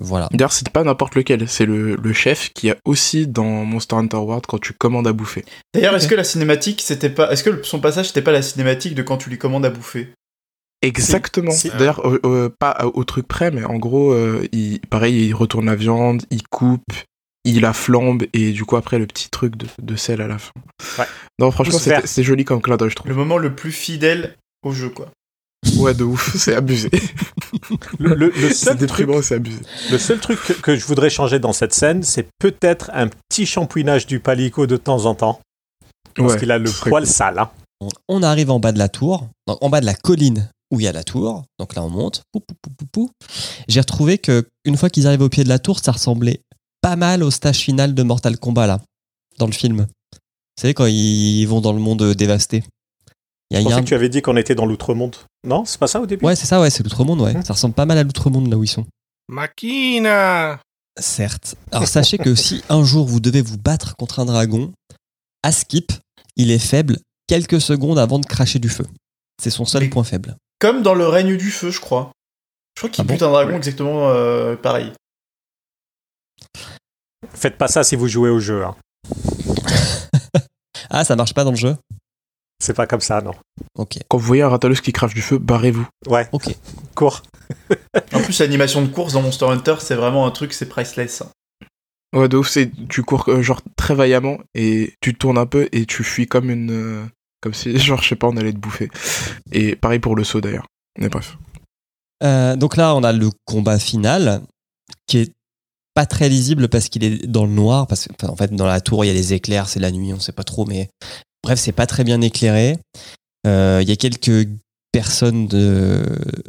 voilà. 0.00 0.28
D'ailleurs, 0.32 0.52
c'est 0.52 0.68
pas 0.70 0.82
n'importe 0.82 1.14
lequel. 1.14 1.48
C'est 1.48 1.66
le, 1.66 1.96
le 1.96 2.12
chef 2.12 2.52
qui 2.52 2.70
a 2.70 2.76
aussi 2.84 3.26
dans 3.26 3.64
Monster 3.64 3.96
Hunter 3.96 4.16
World 4.16 4.46
quand 4.46 4.60
tu 4.60 4.72
commandes 4.72 5.06
à 5.06 5.12
bouffer. 5.12 5.44
D'ailleurs, 5.74 5.94
est-ce 5.94 6.08
que 6.08 6.14
la 6.14 6.24
cinématique, 6.24 6.82
c'était 6.82 7.10
pas. 7.10 7.30
Est-ce 7.30 7.44
que 7.44 7.62
son 7.62 7.80
passage, 7.80 8.08
c'était 8.08 8.22
pas 8.22 8.32
la 8.32 8.42
cinématique 8.42 8.94
de 8.94 9.02
quand 9.02 9.18
tu 9.18 9.30
lui 9.30 9.38
commandes 9.38 9.64
à 9.64 9.70
bouffer? 9.70 10.12
Exactement. 10.82 11.52
Si. 11.52 11.70
D'ailleurs, 11.70 12.06
euh, 12.06 12.20
euh, 12.24 12.48
pas 12.58 12.84
au 12.94 13.04
truc 13.04 13.26
près, 13.26 13.50
mais 13.50 13.64
en 13.64 13.76
gros, 13.76 14.12
euh, 14.12 14.46
il, 14.52 14.80
pareil, 14.80 15.26
il 15.28 15.32
retourne 15.32 15.66
la 15.66 15.74
viande, 15.74 16.22
il 16.30 16.42
coupe, 16.46 16.92
il 17.44 17.64
a 17.64 17.72
flambe 17.72 18.24
et 18.32 18.52
du 18.52 18.64
coup 18.64 18.76
après 18.76 18.98
le 18.98 19.06
petit 19.06 19.30
truc 19.30 19.56
de, 19.56 19.66
de 19.80 19.96
sel 19.96 20.20
à 20.20 20.28
la 20.28 20.38
fin. 20.38 20.52
Ouais. 20.98 21.06
Non, 21.40 21.50
franchement, 21.50 21.78
c'est 21.78 22.22
joli 22.22 22.44
comme 22.44 22.60
clin 22.60 22.76
d'œil, 22.76 22.90
je 22.90 22.96
trouve. 22.96 23.08
Le 23.08 23.16
moment 23.16 23.38
le 23.38 23.54
plus 23.54 23.72
fidèle 23.72 24.36
au 24.62 24.72
jeu, 24.72 24.90
quoi. 24.90 25.10
Ouais, 25.78 25.94
de 25.94 26.04
ouf, 26.04 26.36
c'est 26.38 26.54
abusé. 26.54 26.90
Le, 27.98 28.14
le- 28.14 28.30
le 28.30 28.48
C'est 28.48 28.54
seul 28.54 28.76
truc, 28.76 28.88
déprimant, 28.88 29.22
c'est 29.22 29.34
abusé. 29.36 29.60
le 29.90 29.98
seul 29.98 30.18
truc 30.20 30.40
que, 30.42 30.52
que 30.54 30.76
je 30.76 30.84
voudrais 30.86 31.10
changer 31.10 31.38
dans 31.38 31.52
cette 31.52 31.74
scène, 31.74 32.02
c'est 32.02 32.28
peut-être 32.38 32.90
un 32.94 33.08
petit 33.08 33.46
shampouinage 33.46 34.06
du 34.06 34.20
palico 34.20 34.66
de 34.66 34.76
temps 34.76 35.04
en 35.06 35.14
temps. 35.14 35.40
Parce 36.14 36.32
Ouais, 36.34 36.38
qu'il 36.38 36.50
a 36.50 36.58
le 36.58 36.70
poil 36.70 37.04
cool. 37.04 37.06
sale. 37.12 37.38
hein. 37.38 37.50
On- 38.08 38.22
arrive 38.22 38.50
en 38.50 38.58
bas 38.58 38.72
de 38.72 38.78
la 38.78 38.88
tour, 38.88 39.28
en 39.46 39.68
bas 39.68 39.80
de 39.80 39.86
la 39.86 39.94
colline 39.94 40.48
où 40.70 40.80
il 40.80 40.84
y 40.84 40.88
a 40.88 40.92
la 40.92 41.04
tour. 41.04 41.44
Donc 41.58 41.74
là, 41.74 41.82
on 41.84 41.90
monte. 41.90 42.22
Pou, 42.32 42.40
pou, 42.40 42.54
pou, 42.62 42.70
pou, 42.74 42.86
pou. 42.90 43.10
J'ai 43.68 43.80
retrouvé 43.80 44.16
que 44.18 44.46
une 44.64 44.76
fois 44.78 44.88
qu'ils 44.88 45.06
arrivent 45.06 45.20
au 45.20 45.28
pied 45.28 45.44
de 45.44 45.48
la 45.50 45.58
tour, 45.58 45.78
ça 45.78 45.92
ressemblait 45.92 46.40
pas 46.80 46.96
mal 46.96 47.22
au 47.22 47.30
stage 47.30 47.58
final 47.58 47.94
de 47.94 48.02
Mortal 48.02 48.38
Kombat 48.38 48.66
là, 48.66 48.80
dans 49.38 49.46
le 49.46 49.52
film. 49.52 49.86
Vous 50.14 50.60
savez 50.62 50.72
quand 50.72 50.86
ils 50.86 51.44
vont 51.44 51.60
dans 51.60 51.74
le 51.74 51.80
monde 51.80 52.00
euh, 52.00 52.14
dévasté. 52.14 52.64
Il 53.50 53.54
y 53.54 53.56
a, 53.58 53.60
Je 53.60 53.66
il 53.66 53.70
y 53.70 53.72
a 53.72 53.76
pensais 53.76 53.80
un- 53.80 53.82
que 53.82 53.88
tu 53.88 53.94
avais 53.94 54.08
dit 54.08 54.22
qu'on 54.22 54.36
était 54.36 54.54
dans 54.56 54.66
l'outre-monde. 54.66 55.16
Non, 55.44 55.64
c'est 55.64 55.78
pas 55.78 55.86
ça 55.86 56.00
au 56.00 56.06
début? 56.06 56.24
Ouais, 56.24 56.34
c'est 56.34 56.46
ça, 56.46 56.60
ouais, 56.60 56.68
c'est 56.70 56.82
l'outre-monde, 56.82 57.20
ouais. 57.20 57.34
Mhm. 57.34 57.44
Ça 57.44 57.52
ressemble 57.52 57.74
pas 57.74 57.86
mal 57.86 57.96
à 57.98 58.02
l'outre-monde 58.02 58.48
là 58.50 58.56
où 58.56 58.64
ils 58.64 58.68
sont. 58.68 58.84
Machina 59.28 60.60
Certes. 60.98 61.56
Alors 61.72 61.86
sachez 61.86 62.16
que 62.18 62.34
si 62.34 62.62
un 62.70 62.82
jour 62.82 63.06
vous 63.06 63.20
devez 63.20 63.42
vous 63.42 63.58
battre 63.58 63.94
contre 63.96 64.18
un 64.20 64.24
dragon, 64.24 64.72
à 65.42 65.52
skip, 65.52 65.92
il 66.36 66.50
est 66.50 66.58
faible 66.58 66.98
quelques 67.26 67.60
secondes 67.60 67.98
avant 67.98 68.18
de 68.18 68.24
cracher 68.26 68.58
du 68.58 68.68
feu. 68.70 68.86
C'est 69.42 69.50
son 69.50 69.64
seul 69.66 69.82
Mais- 69.82 69.88
point 69.90 70.04
faible. 70.04 70.36
Comme 70.58 70.82
dans 70.82 70.94
le 70.94 71.06
règne 71.06 71.36
du 71.36 71.50
feu, 71.50 71.70
je 71.70 71.80
crois. 71.80 72.12
Je 72.76 72.80
crois 72.80 72.90
qu'il 72.90 73.02
Ah 73.02 73.04
bon 73.04 73.12
bute 73.14 73.22
un 73.22 73.30
dragon 73.30 73.56
exactement 73.56 74.08
euh, 74.08 74.56
pareil. 74.56 74.90
Faites 77.34 77.58
pas 77.58 77.68
ça 77.68 77.84
si 77.84 77.94
vous 77.96 78.08
jouez 78.08 78.30
au 78.30 78.38
jeu. 78.40 78.64
hein. 78.64 78.74
Ah, 80.88 81.04
ça 81.04 81.16
marche 81.16 81.34
pas 81.34 81.42
dans 81.44 81.50
le 81.50 81.56
jeu? 81.56 81.76
C'est 82.58 82.74
pas 82.74 82.86
comme 82.86 83.00
ça, 83.00 83.20
non. 83.20 83.32
Ok. 83.76 83.98
Quand 84.08 84.16
vous 84.18 84.26
voyez 84.26 84.42
un 84.42 84.48
Ratalos 84.48 84.76
qui 84.76 84.92
crache 84.92 85.14
du 85.14 85.22
feu, 85.22 85.38
barrez-vous. 85.38 85.86
Ouais, 86.08 86.28
Ok. 86.32 86.54
cours. 86.94 87.22
En 88.12 88.20
plus, 88.20 88.38
l'animation 88.40 88.82
de 88.82 88.88
course 88.88 89.12
dans 89.12 89.22
Monster 89.22 89.46
Hunter, 89.46 89.76
c'est 89.80 89.94
vraiment 89.94 90.26
un 90.26 90.30
truc, 90.30 90.52
c'est 90.52 90.66
priceless. 90.66 91.22
hein. 91.22 91.28
Ouais, 92.14 92.28
de 92.28 92.36
ouf, 92.36 92.48
c'est 92.48 92.70
tu 92.88 93.02
cours 93.02 93.24
euh, 93.28 93.42
genre 93.42 93.60
très 93.76 93.94
vaillamment 93.94 94.38
et 94.54 94.94
tu 95.00 95.12
te 95.12 95.18
tournes 95.18 95.38
un 95.38 95.46
peu 95.46 95.68
et 95.72 95.84
tu 95.86 96.02
fuis 96.02 96.26
comme 96.26 96.50
une 96.50 96.70
euh, 96.70 97.04
comme 97.42 97.52
si 97.52 97.76
genre 97.78 98.00
je 98.02 98.08
sais 98.08 98.16
pas 98.16 98.28
on 98.28 98.36
allait 98.36 98.52
te 98.52 98.58
bouffer. 98.58 98.88
Et 99.52 99.76
pareil 99.76 99.98
pour 99.98 100.16
le 100.16 100.24
saut 100.24 100.40
d'ailleurs. 100.40 100.66
Mais 100.98 101.08
bref. 101.08 101.36
Euh, 102.22 102.56
donc 102.56 102.76
là, 102.76 102.94
on 102.94 103.02
a 103.04 103.12
le 103.12 103.28
combat 103.44 103.78
final 103.78 104.40
qui 105.06 105.18
est 105.18 105.32
pas 105.94 106.06
très 106.06 106.28
lisible 106.28 106.68
parce 106.68 106.88
qu'il 106.88 107.04
est 107.04 107.26
dans 107.26 107.44
le 107.44 107.52
noir. 107.52 107.86
Parce 107.86 108.06
que, 108.06 108.12
enfin, 108.18 108.32
en 108.32 108.36
fait, 108.36 108.52
dans 108.54 108.66
la 108.66 108.80
tour, 108.80 109.04
il 109.04 109.08
y 109.08 109.10
a 109.10 109.14
les 109.14 109.34
éclairs, 109.34 109.68
c'est 109.68 109.80
la 109.80 109.90
nuit, 109.90 110.12
on 110.14 110.20
sait 110.20 110.32
pas 110.32 110.44
trop. 110.44 110.64
Mais 110.64 110.88
bref, 111.46 111.60
c'est 111.60 111.70
pas 111.70 111.86
très 111.86 112.02
bien 112.02 112.20
éclairé. 112.22 112.76
Euh, 113.46 113.78
Il 113.80 113.88
y 113.88 113.92
a 113.92 113.96
quelques 113.96 114.48
personnes 114.90 115.46
de, 115.46 116.02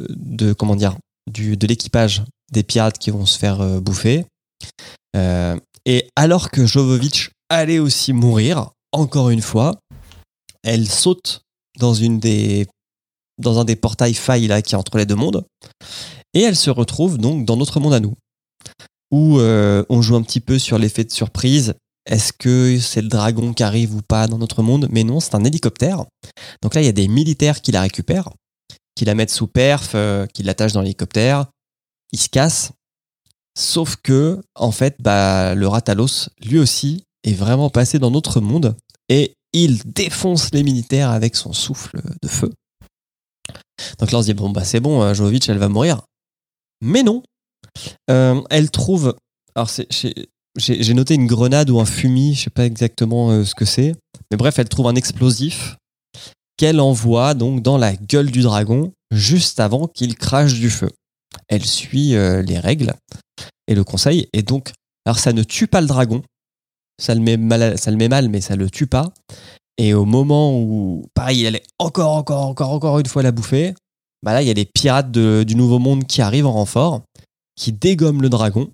de 0.08 0.52
comment 0.52 0.74
dire, 0.74 0.96
du, 1.30 1.56
de 1.56 1.68
l'équipage 1.68 2.24
des 2.50 2.64
pirates 2.64 2.98
qui 2.98 3.12
vont 3.12 3.24
se 3.24 3.38
faire 3.38 3.60
euh, 3.60 3.78
bouffer. 3.78 4.26
Euh, 5.14 5.56
et 5.86 6.08
alors 6.16 6.50
que 6.50 6.66
Jovovic 6.66 7.30
allait 7.48 7.78
aussi 7.78 8.12
mourir, 8.12 8.70
encore 8.90 9.30
une 9.30 9.40
fois, 9.40 9.78
elle 10.64 10.88
saute 10.88 11.42
dans 11.78 11.94
une 11.94 12.18
des 12.18 12.66
dans 13.40 13.60
un 13.60 13.64
des 13.64 13.76
portails 13.76 14.14
failles 14.14 14.48
là 14.48 14.62
qui 14.62 14.74
est 14.74 14.78
entre 14.78 14.98
les 14.98 15.06
deux 15.06 15.14
mondes 15.14 15.44
et 16.34 16.40
elle 16.40 16.56
se 16.56 16.70
retrouve 16.70 17.18
donc 17.18 17.44
dans 17.44 17.56
notre 17.56 17.78
monde 17.78 17.94
à 17.94 18.00
nous 18.00 18.14
où 19.12 19.38
on 19.38 20.02
joue 20.02 20.16
un 20.16 20.22
petit 20.22 20.40
peu 20.40 20.58
sur 20.58 20.76
l'effet 20.76 21.04
de 21.04 21.12
surprise 21.12 21.74
est-ce 22.08 22.32
que 22.32 22.78
c'est 22.80 23.02
le 23.02 23.08
dragon 23.08 23.52
qui 23.52 23.62
arrive 23.62 23.94
ou 23.94 24.02
pas 24.02 24.26
dans 24.26 24.38
notre 24.38 24.62
monde? 24.62 24.88
Mais 24.90 25.04
non 25.04 25.20
c'est 25.20 25.34
un 25.34 25.44
hélicoptère 25.44 26.04
donc 26.62 26.74
là 26.74 26.82
il 26.82 26.84
y 26.84 26.88
a 26.88 26.92
des 26.92 27.08
militaires 27.08 27.60
qui 27.60 27.72
la 27.72 27.82
récupèrent 27.82 28.30
qui 28.94 29.04
la 29.04 29.14
mettent 29.14 29.30
sous 29.30 29.46
perf 29.46 29.92
euh, 29.94 30.26
qui 30.26 30.42
l'attachent 30.42 30.72
dans 30.72 30.82
l'hélicoptère 30.82 31.46
ils 32.12 32.18
se 32.18 32.28
cassent 32.28 32.72
sauf 33.56 33.96
que 34.02 34.40
en 34.54 34.72
fait 34.72 34.96
bah, 35.00 35.54
le 35.54 35.68
Ratalos 35.68 36.28
lui 36.44 36.58
aussi 36.58 37.04
est 37.24 37.34
vraiment 37.34 37.70
passé 37.70 37.98
dans 37.98 38.10
notre 38.10 38.40
monde 38.40 38.76
et 39.08 39.34
il 39.52 39.80
défonce 39.84 40.52
les 40.52 40.62
militaires 40.62 41.10
avec 41.10 41.36
son 41.36 41.52
souffle 41.52 42.00
de 42.22 42.28
feu 42.28 42.50
donc 43.98 44.10
là, 44.10 44.18
on 44.18 44.22
se 44.22 44.26
dit, 44.26 44.34
bon, 44.34 44.50
bah 44.50 44.64
c'est 44.64 44.80
bon, 44.80 45.02
euh, 45.02 45.14
Jovovic, 45.14 45.48
elle 45.48 45.58
va 45.58 45.68
mourir. 45.68 46.02
Mais 46.80 47.02
non. 47.02 47.22
Euh, 48.10 48.40
elle 48.50 48.70
trouve. 48.70 49.16
Alors, 49.54 49.70
c'est- 49.70 49.88
j'ai 50.58 50.94
noté 50.94 51.14
une 51.14 51.26
grenade 51.26 51.70
ou 51.70 51.80
un 51.80 51.84
fumier, 51.84 52.34
je 52.34 52.44
sais 52.44 52.50
pas 52.50 52.66
exactement 52.66 53.30
euh, 53.30 53.44
ce 53.44 53.54
que 53.54 53.64
c'est. 53.64 53.94
Mais 54.30 54.36
bref, 54.36 54.58
elle 54.58 54.68
trouve 54.68 54.88
un 54.88 54.94
explosif 54.94 55.76
qu'elle 56.56 56.80
envoie 56.80 57.34
donc 57.34 57.62
dans 57.62 57.78
la 57.78 57.94
gueule 57.94 58.30
du 58.30 58.42
dragon 58.42 58.92
juste 59.12 59.60
avant 59.60 59.86
qu'il 59.86 60.16
crache 60.16 60.54
du 60.54 60.70
feu. 60.70 60.90
Elle 61.48 61.64
suit 61.64 62.14
euh, 62.14 62.42
les 62.42 62.58
règles 62.58 62.94
et 63.68 63.74
le 63.74 63.84
conseil. 63.84 64.28
Et 64.32 64.42
donc, 64.42 64.72
alors 65.06 65.18
ça 65.18 65.32
ne 65.32 65.42
tue 65.42 65.68
pas 65.68 65.80
le 65.80 65.86
dragon. 65.86 66.22
Ça 67.00 67.14
le 67.14 67.20
met 67.20 67.36
mal, 67.36 68.28
mais 68.28 68.40
ça 68.40 68.56
le 68.56 68.68
tue 68.68 68.88
pas. 68.88 69.12
Et 69.76 69.94
au 69.94 70.04
moment 70.04 70.60
où, 70.60 71.06
pareil, 71.14 71.40
il 71.40 71.46
allait 71.46 71.62
encore, 71.78 72.16
encore, 72.16 72.44
encore, 72.46 72.70
encore 72.70 72.98
une 72.98 73.06
fois 73.06 73.22
la 73.22 73.30
bouffer, 73.30 73.74
bah 74.24 74.32
là, 74.32 74.42
il 74.42 74.48
y 74.48 74.50
a 74.50 74.54
les 74.54 74.64
pirates 74.64 75.12
du 75.12 75.54
Nouveau 75.54 75.78
Monde 75.78 76.04
qui 76.04 76.20
arrivent 76.20 76.46
en 76.46 76.52
renfort, 76.52 77.02
qui 77.54 77.72
dégomment 77.72 78.22
le 78.22 78.28
dragon. 78.28 78.68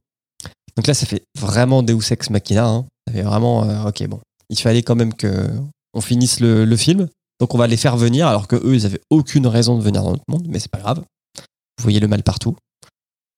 Donc 0.76 0.86
là, 0.86 0.94
ça 0.94 1.06
fait 1.06 1.22
vraiment 1.38 1.82
Deus 1.82 2.12
Ex 2.12 2.30
Machina. 2.30 2.66
Hein. 2.66 2.86
Ça 3.06 3.14
fait 3.14 3.22
vraiment, 3.22 3.64
euh, 3.64 3.88
ok, 3.88 4.06
bon, 4.08 4.20
il 4.48 4.58
fallait 4.58 4.82
quand 4.82 4.96
même 4.96 5.14
que 5.14 5.48
on 5.94 6.00
finisse 6.00 6.40
le, 6.40 6.76
film. 6.76 7.08
Donc 7.40 7.54
on 7.54 7.58
va 7.58 7.66
les 7.66 7.76
faire 7.76 7.96
venir, 7.96 8.26
alors 8.26 8.48
que 8.48 8.56
eux, 8.56 8.74
ils 8.74 8.86
avaient 8.86 9.00
aucune 9.10 9.46
raison 9.46 9.76
de 9.78 9.82
venir 9.82 10.02
dans 10.02 10.12
notre 10.12 10.24
monde, 10.28 10.46
mais 10.48 10.58
c'est 10.58 10.70
pas 10.70 10.80
grave. 10.80 11.02
Vous 11.78 11.82
voyez 11.82 12.00
le 12.00 12.08
mal 12.08 12.22
partout. 12.22 12.56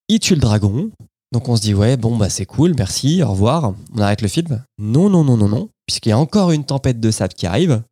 Ils 0.08 0.20
tuent 0.20 0.34
le 0.34 0.40
dragon. 0.40 0.90
Donc 1.32 1.48
on 1.48 1.56
se 1.56 1.62
dit, 1.62 1.74
ouais, 1.74 1.96
bon, 1.96 2.16
bah 2.16 2.30
c'est 2.30 2.46
cool, 2.46 2.74
merci, 2.76 3.22
au 3.22 3.30
revoir. 3.30 3.74
On 3.94 3.98
arrête 3.98 4.22
le 4.22 4.28
film. 4.28 4.62
Non, 4.78 5.10
non, 5.10 5.24
non, 5.24 5.36
non, 5.36 5.48
non, 5.48 5.68
puisqu'il 5.86 6.10
y 6.10 6.12
a 6.12 6.18
encore 6.18 6.52
une 6.52 6.64
tempête 6.64 7.00
de 7.00 7.10
sable 7.10 7.34
qui 7.34 7.46
arrive. 7.46 7.82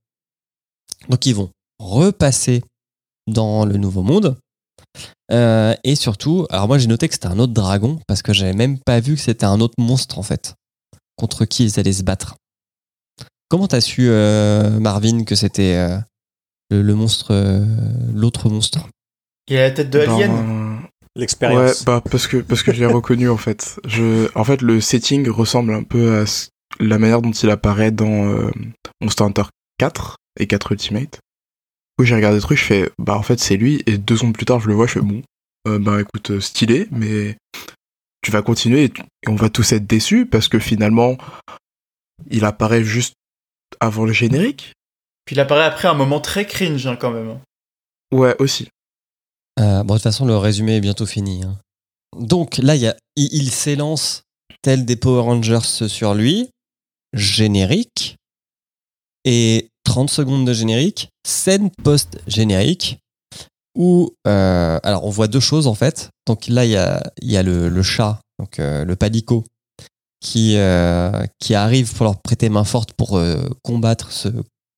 Donc 1.09 1.27
ils 1.27 1.35
vont 1.35 1.51
repasser 1.79 2.63
dans 3.27 3.65
le 3.65 3.77
nouveau 3.77 4.03
monde. 4.03 4.37
Euh, 5.35 5.75
et 5.85 5.97
surtout, 5.97 6.47
alors 6.51 6.69
moi 6.69 6.79
j'ai 6.79 6.87
noté 6.87 7.09
que 7.09 7.15
c'était 7.15 7.27
un 7.27 7.39
autre 7.39 7.53
dragon, 7.53 7.99
parce 8.07 8.23
que 8.23 8.33
j'avais 8.33 8.53
même 8.53 8.79
pas 8.79 9.01
vu 9.01 9.15
que 9.17 9.21
c'était 9.21 9.47
un 9.47 9.61
autre 9.61 9.75
monstre 9.79 10.19
en 10.19 10.23
fait, 10.23 10.55
contre 11.17 11.45
qui 11.45 11.65
ils 11.65 11.81
allaient 11.81 11.93
se 11.93 12.03
battre. 12.05 12.37
Comment 13.49 13.67
t'as 13.69 13.81
su, 13.81 14.07
euh, 14.09 14.79
Marvin, 14.81 15.25
que 15.25 15.35
c'était 15.35 15.75
euh, 15.77 15.99
le, 16.71 16.83
le 16.83 16.95
monstre, 16.95 17.29
euh, 17.33 17.65
l'autre 18.15 18.49
monstre? 18.49 18.89
Il 19.49 19.57
a 19.57 19.63
la 19.63 19.71
tête 19.73 19.91
de 19.91 20.01
Alien. 20.01 20.31
Ben, 20.33 20.75
Ouais, 21.17 21.21
L'expérience. 21.21 21.85
bah 21.85 22.03
parce 22.11 22.27
que 22.27 22.39
parce 22.39 22.65
que 22.65 22.73
je 22.73 22.81
l'ai 22.81 22.87
reconnu 22.93 23.29
en 23.29 23.37
fait. 23.37 23.79
Je 23.85 24.27
en 24.35 24.43
fait 24.43 24.63
le 24.63 24.81
setting 24.81 25.29
ressemble 25.29 25.73
un 25.73 25.85
peu 25.85 26.23
à 26.23 26.25
la 26.81 26.99
manière 26.99 27.23
dont 27.23 27.31
il 27.31 27.51
apparaît 27.51 27.93
dans 27.93 28.27
euh, 28.27 28.51
Monster 29.01 29.23
Hunter 29.23 29.45
4 29.79 30.17
et 30.41 30.49
4 30.49 30.73
Ultimate. 30.73 31.21
Où 31.99 32.05
j'ai 32.05 32.15
regardé 32.15 32.37
le 32.37 32.43
truc, 32.43 32.59
je 32.59 32.65
fais 32.65 32.91
bah 32.99 33.17
en 33.17 33.23
fait 33.23 33.39
c'est 33.39 33.57
lui 33.57 33.83
et 33.87 33.99
deux 33.99 34.17
secondes 34.17 34.35
plus 34.35 34.47
tard 34.47 34.61
je 34.61 34.69
le 34.69 34.75
vois, 34.75 34.87
je 34.87 34.95
fais 34.95 35.01
bon 35.01 35.23
euh, 35.69 35.79
bah 35.79 36.01
écoute 36.01 36.31
euh, 36.33 36.41
stylé 36.41 36.89
mais 36.91 37.37
tu 38.23 38.31
vas 38.31 38.43
continuer 38.43 38.85
et, 38.85 38.91
tu- 38.91 39.03
et 39.03 39.29
on 39.29 39.37
va 39.37 39.49
tous 39.51 39.73
être 39.73 39.87
déçus 39.87 40.27
parce 40.27 40.49
que 40.49 40.59
finalement 40.59 41.17
il 42.31 42.45
apparaît 42.45 42.83
juste 42.85 43.15
avant 43.81 44.05
le 44.05 44.13
générique. 44.13 44.73
Puis 45.25 45.37
il 45.37 45.41
apparaît 45.41 45.65
après 45.65 45.89
un 45.89 45.95
moment 45.95 46.21
très 46.21 46.47
cringe 46.47 46.87
hein, 46.87 46.97
quand 46.97 47.11
même. 47.11 47.39
Ouais 48.13 48.35
aussi. 48.41 48.69
Euh, 49.61 49.83
bon, 49.85 49.95
de 49.95 49.99
toute 49.99 50.03
façon, 50.05 50.27
le 50.27 50.37
résumé 50.37 50.77
est 50.77 50.81
bientôt 50.81 51.07
fini. 51.07 51.43
hein. 51.45 51.59
Donc 52.19 52.59
là, 52.59 52.77
il, 52.77 52.83
y 52.83 52.87
a, 52.89 52.97
il, 53.17 53.33
il 53.33 53.51
s'élance 53.51 54.23
tel 54.63 54.85
des 54.85 54.97
Power 54.97 55.23
Rangers 55.23 55.61
sur 55.89 56.15
lui, 56.15 56.49
générique, 57.13 58.17
et 59.25 59.69
30 59.85 60.11
secondes 60.11 60.47
de 60.47 60.53
générique, 60.53 61.11
scène 61.27 61.71
post-générique, 61.83 62.99
où, 63.77 64.11
euh, 64.27 64.79
alors 64.83 65.05
on 65.05 65.11
voit 65.11 65.29
deux 65.29 65.41
choses 65.41 65.67
en 65.67 65.75
fait. 65.75 66.11
Donc 66.27 66.47
là, 66.49 66.65
il 66.65 66.71
y 66.71 66.77
a, 66.77 67.03
il 67.21 67.31
y 67.31 67.37
a 67.37 67.43
le, 67.43 67.69
le 67.69 67.83
chat, 67.83 68.21
donc 68.39 68.59
euh, 68.59 68.85
le 68.85 68.97
palico, 68.97 69.45
qui, 70.21 70.57
euh, 70.57 71.25
qui 71.39 71.55
arrive 71.55 71.95
pour 71.95 72.05
leur 72.05 72.21
prêter 72.21 72.49
main 72.49 72.65
forte 72.65 72.93
pour 72.93 73.21
combattre 73.63 74.11
ce 74.13 74.29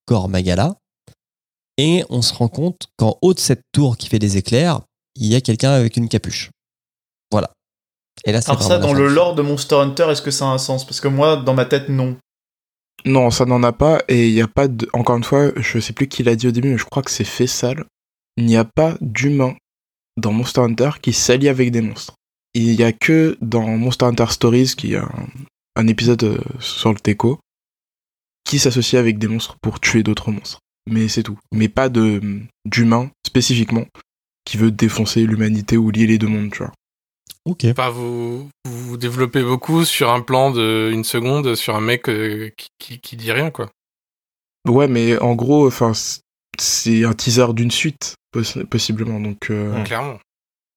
corps 0.07 0.29
Magala. 0.29 0.75
Et 1.79 2.05
on 2.09 2.23
se 2.23 2.33
rend 2.33 2.49
compte 2.49 2.87
qu'en 2.97 3.19
haut 3.21 3.35
de 3.35 3.39
cette 3.39 3.61
tour 3.73 3.97
qui 3.97 4.09
fait 4.09 4.19
des 4.19 4.39
éclairs, 4.39 4.81
il 5.15 5.27
y 5.27 5.35
a 5.35 5.41
quelqu'un 5.41 5.73
avec 5.73 5.97
une 5.97 6.09
capuche. 6.09 6.51
Voilà. 7.31 7.51
Et 8.25 8.33
là, 8.33 8.41
Alors 8.47 8.63
ça, 8.63 8.79
dans 8.79 8.95
le 8.95 9.09
lore 9.09 9.35
de 9.35 9.43
Monster 9.43 9.77
Hunter, 9.77 10.07
est-ce 10.11 10.23
que 10.23 10.31
ça 10.31 10.47
a 10.47 10.49
un 10.49 10.59
sens? 10.59 10.87
Parce 10.87 11.01
que 11.01 11.09
moi, 11.09 11.37
dans 11.37 11.55
ma 11.55 11.67
tête, 11.67 11.89
non. 11.89 12.17
Non, 13.05 13.31
ça 13.31 13.45
n'en 13.45 13.63
a 13.63 13.73
pas, 13.73 14.03
et 14.09 14.29
il 14.29 14.35
n'y 14.35 14.41
a 14.41 14.49
pas 14.49 14.69
de... 14.69 14.89
Encore 14.93 15.17
une 15.17 15.25
fois, 15.25 15.53
je 15.57 15.79
sais 15.79 15.93
plus 15.93 16.09
qui 16.09 16.23
l'a 16.23 16.35
dit 16.35 16.49
au 16.49 16.51
début, 16.51 16.71
mais 16.71 16.79
je 16.79 16.85
crois 16.85 17.03
que 17.03 17.11
c'est 17.11 17.25
Fessal. 17.25 17.85
Il 18.37 18.47
n'y 18.47 18.57
a 18.57 18.65
pas 18.65 18.97
d'humain 19.01 19.55
dans 20.17 20.33
Monster 20.33 20.63
Hunter 20.63 20.91
qui 21.01 21.13
s'allie 21.13 21.49
avec 21.49 21.71
des 21.71 21.83
monstres. 21.83 22.15
Il 22.55 22.75
n'y 22.75 22.83
a 22.83 22.93
que 22.93 23.37
dans 23.41 23.67
Monster 23.77 24.07
Hunter 24.07 24.27
Stories, 24.31 24.73
qui 24.77 24.95
est 24.95 24.99
un, 24.99 25.29
un 25.77 25.87
épisode 25.87 26.25
euh, 26.25 26.39
sur 26.59 26.93
le 26.93 26.99
Teco 26.99 27.39
qui 28.45 28.59
s'associe 28.59 28.99
avec 28.99 29.19
des 29.19 29.29
monstres 29.29 29.57
pour 29.61 29.81
tuer 29.81 30.03
d'autres 30.03 30.31
monstres. 30.31 30.61
Mais 30.89 31.09
c'est 31.09 31.23
tout. 31.23 31.39
Mais 31.53 31.69
pas 31.69 31.89
de 31.89 32.43
d'humain 32.65 33.11
spécifiquement 33.27 33.85
qui 34.45 34.57
veut 34.57 34.71
défoncer 34.71 35.27
l'humanité 35.27 35.77
ou 35.77 35.91
lier 35.91 36.07
les 36.07 36.19
deux 36.19 36.29
mondes, 36.29 36.51
tu 36.53 36.59
vois. 36.59 36.73
Ok. 37.47 37.65
Enfin, 37.71 37.89
vous, 37.91 38.49
vous 38.69 38.97
développez 38.97 39.43
beaucoup 39.43 39.85
sur 39.85 40.11
un 40.11 40.21
plan 40.21 40.51
de 40.51 40.91
une 40.93 41.05
seconde 41.05 41.55
sur 41.55 41.77
un 41.77 41.81
mec 41.81 42.09
euh, 42.09 42.51
qui, 42.57 42.69
qui, 42.79 42.99
qui 43.01 43.17
dit 43.17 43.33
rien, 43.33 43.51
quoi. 43.51 43.71
Ouais, 44.69 44.89
mais 44.89 45.17
en 45.21 45.35
gros, 45.35 45.67
enfin, 45.67 45.93
c'est 46.59 47.05
un 47.05 47.13
teaser 47.13 47.53
d'une 47.55 47.71
suite, 47.71 48.17
poss- 48.35 48.65
possiblement. 48.65 49.21
Donc, 49.21 49.51
euh, 49.51 49.83
Clairement. 49.85 50.19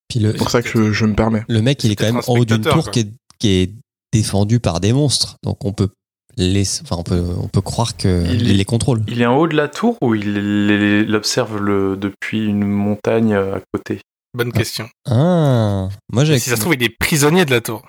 Puis 0.08 0.20
le, 0.20 0.32
c'est 0.32 0.38
pour 0.38 0.50
ça 0.52 0.62
que 0.62 0.70
je, 0.70 0.92
je 0.92 1.06
me 1.06 1.16
permets. 1.16 1.44
le 1.48 1.62
mec, 1.62 1.84
il 1.84 1.92
est 1.92 1.96
quand 1.96 2.06
même 2.12 2.22
en 2.28 2.34
haut 2.38 2.46
d'une 2.46 2.62
tour 2.62 2.90
qui 2.92 3.00
est, 3.02 3.10
qui 3.40 3.50
est 3.50 3.72
défendu 4.14 4.60
par 4.60 4.80
des 4.80 4.94
monstres. 4.94 5.36
Donc 5.44 5.66
on 5.66 5.72
peut 5.74 5.90
laisser, 6.38 6.82
enfin 6.84 6.96
on 7.00 7.04
peut, 7.04 7.24
on 7.42 7.48
peut 7.48 7.62
croire 7.62 7.96
que 7.98 8.24
Il 8.26 8.42
il 8.44 8.52
est- 8.52 8.54
les 8.56 8.66
contrôle. 8.66 9.04
Il 9.08 9.22
est 9.22 9.26
en 9.28 9.38
haut 9.38 9.48
de 9.48 9.56
la 9.56 9.68
tour 9.68 9.98
ou 10.02 10.16
il 10.16 11.06
l'observe 11.08 11.58
le, 11.60 11.96
depuis 11.96 12.46
une 12.46 12.66
montagne 12.66 13.34
euh, 13.34 13.58
à 13.58 13.62
côté? 13.74 14.02
Bonne 14.34 14.52
question. 14.52 14.90
Ah, 15.08 15.90
moi 16.12 16.24
j'ai. 16.26 16.38
Si 16.40 16.50
ça 16.50 16.56
se 16.56 16.62
trouve, 16.62 16.76
il 16.76 16.84
est 16.84 16.90
prisonnier 16.98 17.46
de 17.46 17.52
la 17.52 17.62
tour. 17.62 17.88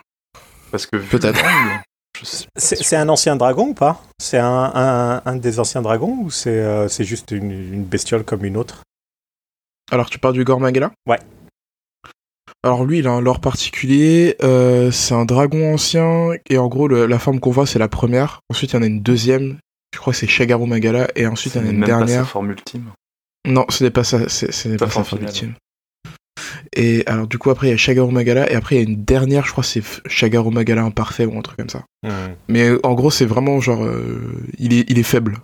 Parce 0.70 0.86
que 0.86 0.96
Peut-être. 0.96 1.40
C'est 2.56 2.82
c'est 2.82 2.96
un 2.96 3.08
ancien 3.08 3.36
dragon 3.36 3.68
ou 3.68 3.74
pas? 3.74 4.02
C'est 4.18 4.38
un, 4.38 4.72
un, 4.74 5.22
un 5.24 5.36
des 5.36 5.58
anciens 5.60 5.80
dragons 5.82 6.18
ou 6.22 6.30
c'est 6.30 6.50
euh, 6.50 6.88
c'est 6.88 7.04
juste 7.04 7.30
une, 7.30 7.50
une 7.50 7.84
bestiole 7.84 8.24
comme 8.24 8.44
une 8.44 8.56
autre? 8.56 8.82
Alors, 9.90 10.08
tu 10.10 10.18
parles 10.18 10.34
du 10.34 10.44
Gormagala 10.44 10.92
Ouais. 11.08 11.18
Alors, 12.62 12.84
lui, 12.84 12.98
il 12.98 13.06
a 13.06 13.10
un 13.12 13.20
lore 13.20 13.40
particulier. 13.40 14.36
euh, 14.42 14.90
c'est 14.90 15.14
un 15.14 15.24
dragon 15.24 15.72
ancien. 15.74 16.30
Et 16.48 16.58
en 16.58 16.68
gros, 16.68 16.88
le- 16.88 17.06
la 17.06 17.18
forme 17.18 17.40
qu'on 17.40 17.50
voit, 17.50 17.66
c'est 17.66 17.78
la 17.78 17.88
première. 17.88 18.40
Ensuite, 18.50 18.72
il 18.72 18.76
y 18.76 18.78
en 18.78 18.82
a 18.82 18.86
une 18.86 19.00
deuxième. 19.02 19.58
Je 19.94 19.98
crois 19.98 20.12
que 20.12 20.18
c'est 20.18 20.26
Shagaru 20.26 20.66
Magala. 20.66 21.08
Et 21.16 21.26
ensuite, 21.26 21.54
il 21.54 21.58
y 21.58 21.60
en 21.60 21.62
a 21.62 21.66
c'est 21.68 21.72
une 21.72 21.78
même 21.80 21.88
pas 21.88 21.98
sa 22.00 22.04
dernière. 22.06 22.28
forme 22.28 22.50
ultime. 22.50 22.92
Non, 23.46 23.64
ce 23.70 23.82
n'est 23.84 23.90
pas 23.90 24.04
ça. 24.04 24.28
c'est- 24.28 24.52
Ce 24.52 24.68
n'est 24.68 24.78
Sa 24.78 24.84
pas 24.84 24.90
sa 24.90 24.92
forme 24.92 25.04
forme 25.06 25.18
finale. 25.20 25.34
ultime. 25.34 25.54
Et 26.76 27.02
alors, 27.06 27.26
du 27.26 27.36
coup, 27.38 27.50
après, 27.50 27.66
il 27.68 27.70
y 27.70 27.74
a 27.74 27.76
Shagaru 27.76 28.12
Magala. 28.12 28.50
Et 28.50 28.54
après, 28.54 28.76
il 28.76 28.78
y 28.82 28.86
a 28.86 28.88
une 28.88 29.04
dernière. 29.04 29.44
Je 29.44 29.52
crois 29.52 29.62
que 29.64 29.68
c'est 29.68 29.82
Shagaru 30.06 30.50
Magala 30.50 30.82
imparfait 30.84 31.26
ou 31.26 31.36
un 31.36 31.42
truc 31.42 31.56
comme 31.58 31.68
ça. 31.70 31.84
Mais 32.48 32.68
euh, 32.68 32.78
en 32.84 32.94
gros, 32.94 33.10
c'est 33.10 33.24
vraiment 33.26 33.60
genre. 33.60 33.84
euh, 33.84 34.32
il, 34.58 34.72
est, 34.72 34.88
il 34.88 34.98
est 34.98 35.02
faible. 35.04 35.38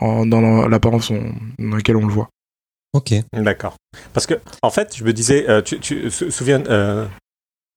En- 0.00 0.26
dans 0.26 0.40
la- 0.40 0.68
l'apparence 0.68 1.10
on- 1.10 1.32
dans 1.58 1.76
laquelle 1.76 1.96
on 1.96 2.06
le 2.06 2.12
voit. 2.12 2.28
Ok. 2.92 3.14
D'accord. 3.32 3.76
Parce 4.12 4.26
que, 4.26 4.34
en 4.62 4.70
fait, 4.70 4.96
je 4.96 5.04
me 5.04 5.12
disais, 5.12 5.48
euh, 5.48 5.62
tu, 5.62 5.78
tu 5.80 6.08
te 6.10 6.30
souviens, 6.30 6.62
euh, 6.66 7.06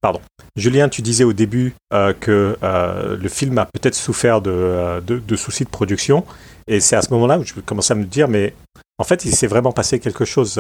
pardon, 0.02 0.20
Julien, 0.56 0.90
tu 0.90 1.02
disais 1.02 1.24
au 1.24 1.34
début 1.34 1.74
euh, 1.94 2.14
que 2.14 2.58
euh, 2.64 3.16
le 3.18 3.30
film 3.30 3.58
a 3.58 3.66
peut-être 3.66 3.96
souffert 3.96 4.42
de, 4.42 5.02
de, 5.06 5.20
de 5.20 5.36
soucis 5.36 5.64
de 5.64 5.70
production, 5.70 6.26
et 6.68 6.80
c'est 6.82 6.96
à 6.98 7.02
ce 7.02 7.12
moment-là 7.14 7.40
où 7.40 7.44
je 7.44 7.54
commençais 7.62 7.94
à 7.94 7.96
me 7.96 8.04
dire, 8.06 8.28
mais 8.28 8.54
en 8.98 9.04
fait, 9.06 9.24
il 9.26 9.34
s'est 9.36 9.48
vraiment 9.48 9.72
passé 9.72 10.00
quelque 10.00 10.26
chose. 10.26 10.56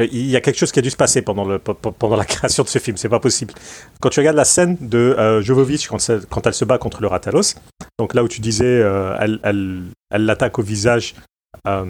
Euh, 0.00 0.06
il 0.10 0.26
y 0.26 0.36
a 0.36 0.40
quelque 0.40 0.58
chose 0.58 0.72
qui 0.72 0.78
a 0.78 0.82
dû 0.82 0.90
se 0.90 0.96
passer 0.96 1.22
pendant, 1.22 1.44
le, 1.44 1.58
pe- 1.58 1.74
pe- 1.74 1.90
pendant 1.90 2.16
la 2.16 2.24
création 2.34 2.62
de 2.62 2.68
ce 2.68 2.78
film, 2.78 2.96
c'est 2.96 3.08
pas 3.08 3.20
possible. 3.20 3.54
Quand 4.00 4.10
tu 4.10 4.20
regardes 4.20 4.36
la 4.36 4.44
scène 4.44 4.76
de 4.80 4.98
euh, 5.18 5.42
Jovovich 5.42 5.88
quand, 5.88 6.46
elle 6.46 6.54
se 6.54 6.64
bat 6.64 6.78
contre 6.78 7.00
le 7.02 7.08
Ratalos, 7.08 7.54
donc 7.98 8.14
là 8.14 8.22
où 8.22 8.28
tu 8.28 8.40
disais, 8.40 8.64
euh, 8.66 9.16
elle 9.20 9.40
elle- 9.42 9.82
elle 10.10 10.24
l'attaque 10.24 10.58
au 10.58 10.62
visage, 10.62 11.14
euh, 11.66 11.84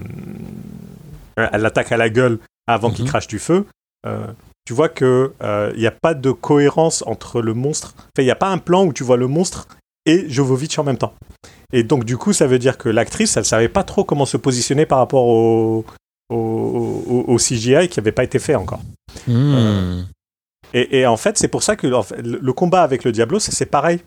elle 1.36 1.60
l'attaque 1.60 1.92
à 1.92 1.96
la 1.96 2.08
gueule 2.08 2.38
avant 2.66 2.90
qu'il 2.90 3.04
Mhm. 3.04 3.10
crache 3.10 3.26
du 3.28 3.38
feu, 3.38 3.66
euh, 4.06 4.26
tu 4.66 4.72
vois 4.74 4.88
que 4.88 5.32
il 5.74 5.80
n'y 5.80 5.86
a 5.86 5.90
pas 5.92 6.14
de 6.14 6.30
cohérence 6.30 7.02
entre 7.06 7.40
le 7.40 7.54
monstre. 7.54 7.94
Enfin, 7.96 8.06
il 8.18 8.24
n'y 8.24 8.30
a 8.30 8.36
pas 8.36 8.48
un 8.48 8.58
plan 8.58 8.84
où 8.84 8.92
tu 8.92 9.04
vois 9.04 9.16
le 9.16 9.26
monstre 9.28 9.68
et 10.06 10.28
Jovovich 10.28 10.78
en 10.78 10.84
même 10.84 10.98
temps. 10.98 11.14
Et 11.72 11.82
donc, 11.82 12.04
du 12.04 12.16
coup, 12.16 12.32
ça 12.32 12.46
veut 12.46 12.58
dire 12.58 12.78
que 12.78 12.88
l'actrice, 12.88 13.36
elle 13.36 13.44
savait 13.44 13.68
pas 13.68 13.84
trop 13.84 14.02
comment 14.04 14.24
se 14.26 14.36
positionner 14.38 14.86
par 14.86 14.98
rapport 14.98 15.26
au, 15.26 15.84
au, 16.28 16.34
au- 16.36 17.24
au 17.32 17.36
CGI 17.38 17.88
qui 17.88 17.98
n'avait 17.98 18.12
pas 18.12 18.24
été 18.24 18.38
fait 18.38 18.54
encore. 18.54 18.80
Hmm. 19.26 20.02
Et, 20.74 20.98
et 21.00 21.06
en 21.06 21.16
fait, 21.16 21.38
c'est 21.38 21.48
pour 21.48 21.62
ça 21.62 21.76
que 21.76 21.86
le 21.86 22.52
combat 22.52 22.82
avec 22.82 23.04
le 23.04 23.12
Diablo, 23.12 23.38
c'est 23.38 23.52
c'est 23.52 23.66
pareil. 23.66 24.00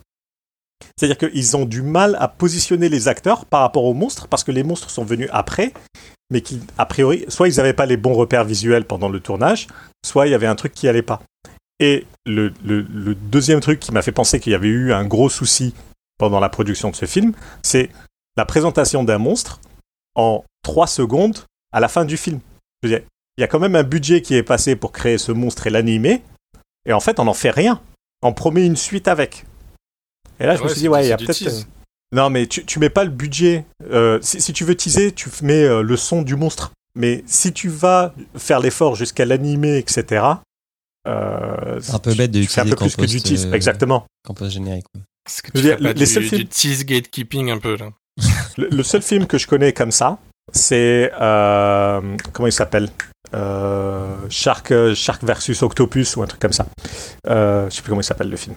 C'est-à-dire 0.98 1.18
qu'ils 1.30 1.58
ont 1.58 1.66
du 1.66 1.82
mal 1.82 2.16
à 2.20 2.28
positionner 2.28 2.90
les 2.90 3.08
acteurs 3.08 3.46
par 3.46 3.62
rapport 3.62 3.86
aux 3.86 3.94
monstres, 3.94 4.28
parce 4.28 4.44
que 4.44 4.52
les 4.52 4.64
monstres 4.64 4.90
sont 4.90 5.04
venus 5.04 5.30
après, 5.32 5.74
mais 6.32 6.42
qui, 6.42 6.60
a 6.78 6.86
priori, 6.86 7.26
soit 7.28 7.48
ils 7.50 7.58
n'avaient 7.58 7.74
pas 7.74 7.86
les 7.86 7.98
bons 7.98 8.14
repères 8.14 8.44
visuels 8.46 8.86
pendant 8.86 9.10
le 9.10 9.20
tournage, 9.20 9.68
soit 10.06 10.28
il 10.28 10.32
y 10.32 10.36
avait 10.36 10.48
un 10.48 10.56
truc 10.56 10.74
qui 10.74 10.88
allait 10.88 11.02
pas. 11.04 11.22
Et 11.80 12.06
le, 12.26 12.52
le- 12.64 12.82
le 12.82 13.16
deuxième 13.16 13.60
truc 13.60 13.80
qui 13.80 13.92
m'a 13.92 14.02
fait 14.02 14.12
penser 14.12 14.40
qu'il 14.40 14.52
y 14.52 14.56
avait 14.56 14.68
eu 14.68 14.94
un 14.94 15.06
gros 15.06 15.30
souci 15.30 15.74
pendant 16.18 16.40
la 16.40 16.50
production 16.50 16.90
de 16.92 16.96
ce 16.96 17.06
film, 17.06 17.34
c'est 17.64 17.90
la 18.38 18.46
présentation 18.46 19.04
d'un 19.04 19.18
monstre 19.18 19.60
en 20.16 20.44
3 20.64 20.86
secondes 20.88 21.40
à 21.72 21.80
la 21.80 21.88
fin 21.88 22.06
du 22.06 22.18
film. 22.18 22.40
Je 22.84 22.88
veux 22.90 22.96
dire, 22.98 23.06
il 23.38 23.42
y 23.42 23.44
a 23.44 23.48
quand 23.48 23.60
même 23.60 23.76
un 23.76 23.84
budget 23.84 24.22
qui 24.22 24.36
est 24.36 24.44
passé 24.44 24.76
pour 24.76 24.92
créer 24.92 25.18
ce 25.18 25.32
monstre 25.32 25.68
et 25.68 25.70
l'animer, 25.70 26.22
et 26.86 26.94
en 26.94 27.00
fait, 27.00 27.20
on 27.20 27.26
n'en 27.26 27.34
fait 27.34 27.52
rien. 27.52 27.82
On 28.22 28.34
promet 28.34 28.66
une 28.66 28.76
suite 28.76 29.08
avec. 29.08 29.46
Et 30.40 30.46
là, 30.46 30.56
je 30.56 30.64
me 30.64 30.68
suis 30.70 30.82
dit, 30.82 30.88
ouais, 30.90 31.06
il 31.06 31.10
y 31.10 31.12
a 31.12 31.18
peut-être. 31.18 31.42
euh, 31.48 31.62
Non, 32.12 32.30
mais 32.30 32.48
tu, 32.48 32.66
tu 32.66 32.80
mets 32.80 32.90
pas 32.90 33.04
le 33.04 33.10
budget. 33.12 33.66
euh, 33.92 34.20
si, 34.22 34.42
si 34.42 34.54
tu 34.54 34.64
veux 34.64 34.76
teaser, 34.76 35.12
tu 35.12 35.30
mets 35.44 35.64
euh, 35.64 35.82
le 35.82 35.98
son 35.98 36.22
du 36.24 36.36
monstre. 36.36 36.72
Mais 36.96 37.24
si 37.26 37.54
tu 37.54 37.70
vas 37.70 38.14
faire 38.36 38.60
l'effort 38.60 38.96
jusqu'à 38.96 39.26
l'animer, 39.26 39.78
etc. 39.78 40.26
Euh, 41.08 41.80
Un 41.92 42.00
peu 42.00 42.14
bête 42.14 42.32
de 42.32 42.44
tu 42.44 42.60
un 42.60 42.66
peu 42.66 42.76
plus 42.76 42.96
que 42.96 43.02
du 43.06 43.18
Compost, 43.18 43.26
tease. 43.26 43.46
euh, 43.48 43.54
Exactement. 43.54 44.06
Campus 44.26 44.50
générique. 44.50 44.86
ouais. 44.96 45.02
Est-ce 45.28 45.42
que 45.42 45.48
Je 45.48 45.52
tu 45.52 45.58
veux 45.58 45.70
fais 45.72 45.78
dire, 45.78 45.84
pas 45.88 45.94
les 45.94 46.06
du, 46.06 46.06
seuls 46.06 46.24
films- 46.24 46.38
du 46.42 46.48
tease 46.48 46.86
gatekeeping 46.86 47.50
un 47.52 47.58
peu 47.60 47.76
là? 47.78 47.90
Le, 48.58 48.68
le 48.70 48.84
seul 48.84 49.02
film 49.02 49.26
que 49.26 49.38
je 49.38 49.48
connais 49.48 49.72
comme 49.74 49.92
ça, 49.92 50.20
c'est. 50.52 51.12
euh, 51.20 52.18
comment 52.34 52.48
il 52.48 52.52
s'appelle? 52.54 52.90
Euh, 53.34 54.16
Shark, 54.30 54.74
Shark 54.94 55.24
versus 55.24 55.62
Octopus 55.64 56.16
ou 56.18 56.24
un 56.24 56.28
truc 56.28 56.42
comme 56.42 56.52
ça. 56.54 56.66
Euh, 57.28 57.70
je 57.70 57.76
sais 57.76 57.82
plus 57.82 57.90
comment 57.90 58.02
il 58.02 58.06
s'appelle 58.06 58.30
le 58.30 58.36
film. 58.38 58.56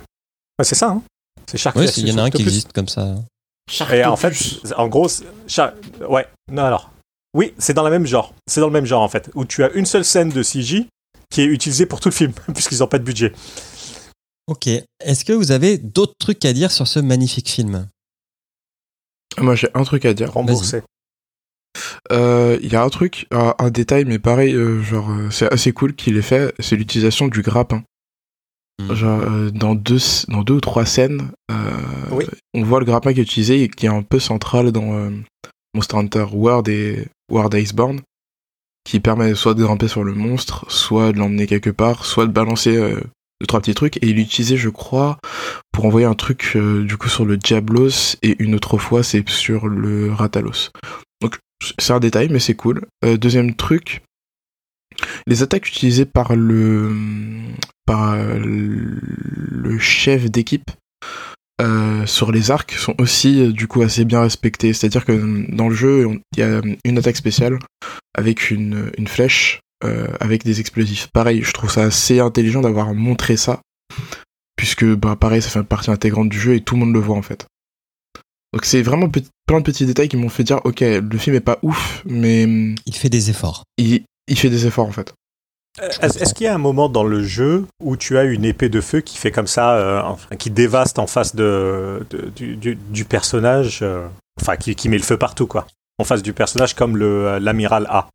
Ouais, 0.59 0.64
c'est 0.64 0.74
ça, 0.74 0.88
hein? 0.90 1.03
C'est 1.47 1.59
Shark 1.59 1.76
Ouais, 1.76 1.82
versus 1.84 2.03
il 2.03 2.09
y 2.09 2.12
en 2.12 2.18
a 2.18 2.22
un 2.22 2.30
qui 2.30 2.36
Octopus. 2.38 2.47
existe 2.49 2.72
comme 2.72 2.88
ça. 2.88 3.14
Et 3.92 4.05
en 4.05 4.16
fait, 4.16 4.34
en 4.76 4.88
gros, 4.88 5.09
c'est- 5.09 5.24
Shark- 5.47 5.74
ouais, 6.09 6.26
non 6.51 6.64
alors. 6.64 6.90
Oui, 7.34 7.55
c'est 7.59 7.74
dans 7.74 7.84
le 7.84 7.90
même 7.90 8.07
genre. 8.07 8.34
C'est 8.47 8.61
dans 8.61 8.66
le 8.66 8.72
même 8.72 8.84
genre 8.86 9.03
en 9.03 9.09
fait, 9.09 9.30
où 9.34 9.45
tu 9.45 9.62
as 9.64 9.70
une 9.72 9.86
seule 9.86 10.05
scène 10.05 10.28
de 10.30 10.42
CG 10.42 10.86
qui 11.30 11.40
est 11.40 11.47
utilisée 11.47 11.86
pour 11.86 12.01
tout 12.01 12.09
le 12.09 12.14
film, 12.14 12.32
puisqu'ils 12.55 12.78
n'ont 12.78 12.86
pas 12.86 12.99
de 12.99 13.05
budget. 13.05 13.32
Ok. 14.47 14.68
Est-ce 15.01 15.24
que 15.24 15.32
vous 15.32 15.51
avez 15.53 15.78
d'autres 15.78 16.14
trucs 16.18 16.45
à 16.45 16.53
dire 16.53 16.70
sur 16.70 16.86
ce 16.86 16.99
magnifique 17.01 17.49
film? 17.49 17.88
Moi, 19.38 19.55
j'ai 19.55 19.68
un 19.74 19.82
truc 19.84 20.05
à 20.05 20.14
dire. 20.14 20.32
Remboursé. 20.32 20.82
Euh, 22.12 22.59
Il 22.62 22.72
y 22.72 22.77
a 22.77 22.83
un 22.83 22.89
truc, 22.89 23.27
un, 23.31 23.55
un 23.59 23.70
détail, 23.70 24.05
mais 24.05 24.18
pareil, 24.18 24.55
euh, 24.55 24.83
genre, 24.83 25.11
euh, 25.11 25.31
c'est 25.31 25.53
assez 25.53 25.72
cool 25.72 25.95
qu'il 25.95 26.16
ait 26.16 26.22
fait, 26.22 26.55
c'est 26.59 26.77
l'utilisation 26.77 27.29
du 27.29 27.43
grappin. 27.43 27.83
Hmm. 28.83 28.95
Genre, 28.95 29.20
euh, 29.22 29.51
dans, 29.51 29.75
deux, 29.75 29.99
dans 30.29 30.43
deux 30.43 30.55
ou 30.55 30.61
trois 30.61 30.85
scènes, 30.87 31.31
Oui. 32.11 32.25
on 32.55 32.62
voit 32.62 32.81
le 32.81 32.87
grappin 32.87 33.12
qui 33.12 33.20
est 33.20 33.25
utilisé 33.25 33.62
et 33.62 33.68
qui 33.68 33.87
est 33.87 33.91
un 33.91 34.03
peu 34.03 34.18
central 34.18 34.72
dans 34.72 35.11
Monster 35.75 35.97
Hunter 35.97 36.27
World 36.33 36.68
et 36.68 37.07
World 37.31 37.55
Iceborne, 37.55 38.01
qui 38.85 39.01
permet 39.01 39.35
soit 39.35 39.55
de 39.55 39.62
grimper 39.62 39.89
sur 39.89 40.05
le 40.05 40.12
monstre, 40.14 40.66
soit 40.68 41.12
de 41.12 41.18
l'emmener 41.18 41.47
quelque 41.47 41.70
part, 41.70 42.05
soit 42.05 42.27
de 42.27 42.33
balancer 42.33 42.77
deux, 42.77 43.47
trois 43.47 43.61
petits 43.61 43.75
trucs. 43.75 43.97
Et 43.99 44.09
il 44.09 44.16
l'utilisait, 44.16 44.57
je 44.57 44.68
crois, 44.68 45.18
pour 45.72 45.85
envoyer 45.87 46.07
un 46.07 46.14
truc 46.14 46.53
euh, 46.57 46.85
du 46.85 46.97
coup 46.97 47.09
sur 47.09 47.25
le 47.25 47.37
Diablos 47.37 48.16
et 48.22 48.37
une 48.43 48.55
autre 48.55 48.79
fois 48.79 49.03
c'est 49.03 49.29
sur 49.29 49.66
le 49.66 50.12
Ratalos. 50.12 50.70
Donc 51.21 51.39
c'est 51.79 51.93
un 51.93 52.01
détail 52.01 52.29
mais 52.31 52.39
c'est 52.39 52.55
cool. 52.55 52.87
Euh, 53.05 53.17
deuxième 53.17 53.55
truc, 53.55 54.03
les 55.27 55.43
attaques 55.43 55.69
utilisées 55.69 56.05
par 56.05 56.37
le 56.37 56.93
par 57.87 58.12
euh, 58.12 58.39
le 58.39 59.79
chef 59.79 60.31
d'équipe 60.31 60.71
euh, 61.61 62.05
sur 62.07 62.33
les 62.33 62.51
arcs 62.51 62.73
sont 62.73 62.95
aussi 62.99 63.53
du 63.53 63.69
coup 63.69 63.83
assez 63.83 64.05
bien 64.05 64.23
respectées. 64.23 64.73
C'est-à-dire 64.73 65.05
que 65.05 65.47
dans 65.55 65.69
le 65.69 65.75
jeu 65.75 66.09
il 66.37 66.41
y 66.41 66.43
a 66.43 66.61
une 66.85 66.99
attaque 66.99 67.17
spéciale 67.17 67.59
avec 68.15 68.51
une, 68.51 68.91
flèche 69.07 69.61
avec 70.21 70.45
des 70.45 70.61
explosifs. 70.61 71.09
Pareil, 71.12 71.43
je 71.43 71.53
trouve 71.53 71.71
ça 71.71 71.83
assez 71.83 72.19
intelligent 72.19 72.62
d'avoir 72.62 72.95
montré 72.95 73.37
ça 73.37 73.61
puisque 74.57 74.87
bah 74.87 75.15
pareil 75.15 75.43
ça 75.43 75.51
fait 75.51 75.62
partie 75.62 75.91
intégrante 75.91 76.31
du 76.31 76.39
jeu 76.39 76.55
et 76.55 76.62
tout 76.62 76.75
le 76.75 76.81
monde 76.81 76.95
le 76.95 77.01
voit 77.01 77.17
en 77.17 77.23
fait. 77.23 77.47
Donc 78.55 78.64
c'est 78.64 78.82
vraiment 78.82 79.09
petit- 79.11 79.28
plein 79.46 79.59
de 79.59 79.64
petits 79.64 79.84
détails 79.84 80.09
qui 80.09 80.16
m'ont 80.16 80.28
fait 80.30 80.44
dire 80.44 80.61
ok 80.64 80.80
le 80.80 81.18
film 81.18 81.36
est 81.36 81.40
pas 81.40 81.59
ouf 81.62 82.02
mais 82.07 82.44
hum, 82.44 82.74
Il 82.86 82.94
fait 82.94 83.09
des 83.11 83.28
efforts. 83.28 83.64
il, 83.78 84.05
il 84.28 84.38
fait 84.38 84.48
des 84.48 84.66
efforts 84.66 84.86
en 84.86 84.92
fait. 84.92 85.12
Est-ce 86.00 86.20
est-ce 86.22 86.34
qu'il 86.34 86.44
y 86.44 86.48
a 86.48 86.55
un 86.55 86.59
moment 86.59 86.88
dans 86.88 87.02
le 87.02 87.20
jeu 87.24 87.66
où 87.82 87.96
tu 87.96 88.16
as 88.16 88.22
une 88.22 88.44
épée 88.44 88.68
de 88.68 88.80
feu 88.80 89.00
qui 89.00 89.18
fait 89.18 89.32
comme 89.32 89.48
ça, 89.48 89.74
euh, 89.74 90.00
enfin, 90.05 90.36
qui 90.36 90.48
dévaste 90.50 91.00
en 91.00 91.09
face 91.09 91.34
de, 91.34 92.07
de- 92.11 92.30
du, 92.30 92.55
du- 92.57 92.76
du 92.76 93.05
personnage, 93.05 93.80
euh, 93.82 94.07
enfin 94.40 94.57
qui, 94.57 94.76
qui 94.76 94.88
met 94.88 94.98
le 94.98 95.02
feu 95.02 95.16
partout 95.18 95.48
quoi, 95.48 95.66
en 95.98 96.05
face 96.05 96.22
du 96.22 96.32
personnage 96.32 96.74
comme 96.74 96.96
le 96.96 97.38
l'amiral 97.40 97.86
A? 97.90 98.09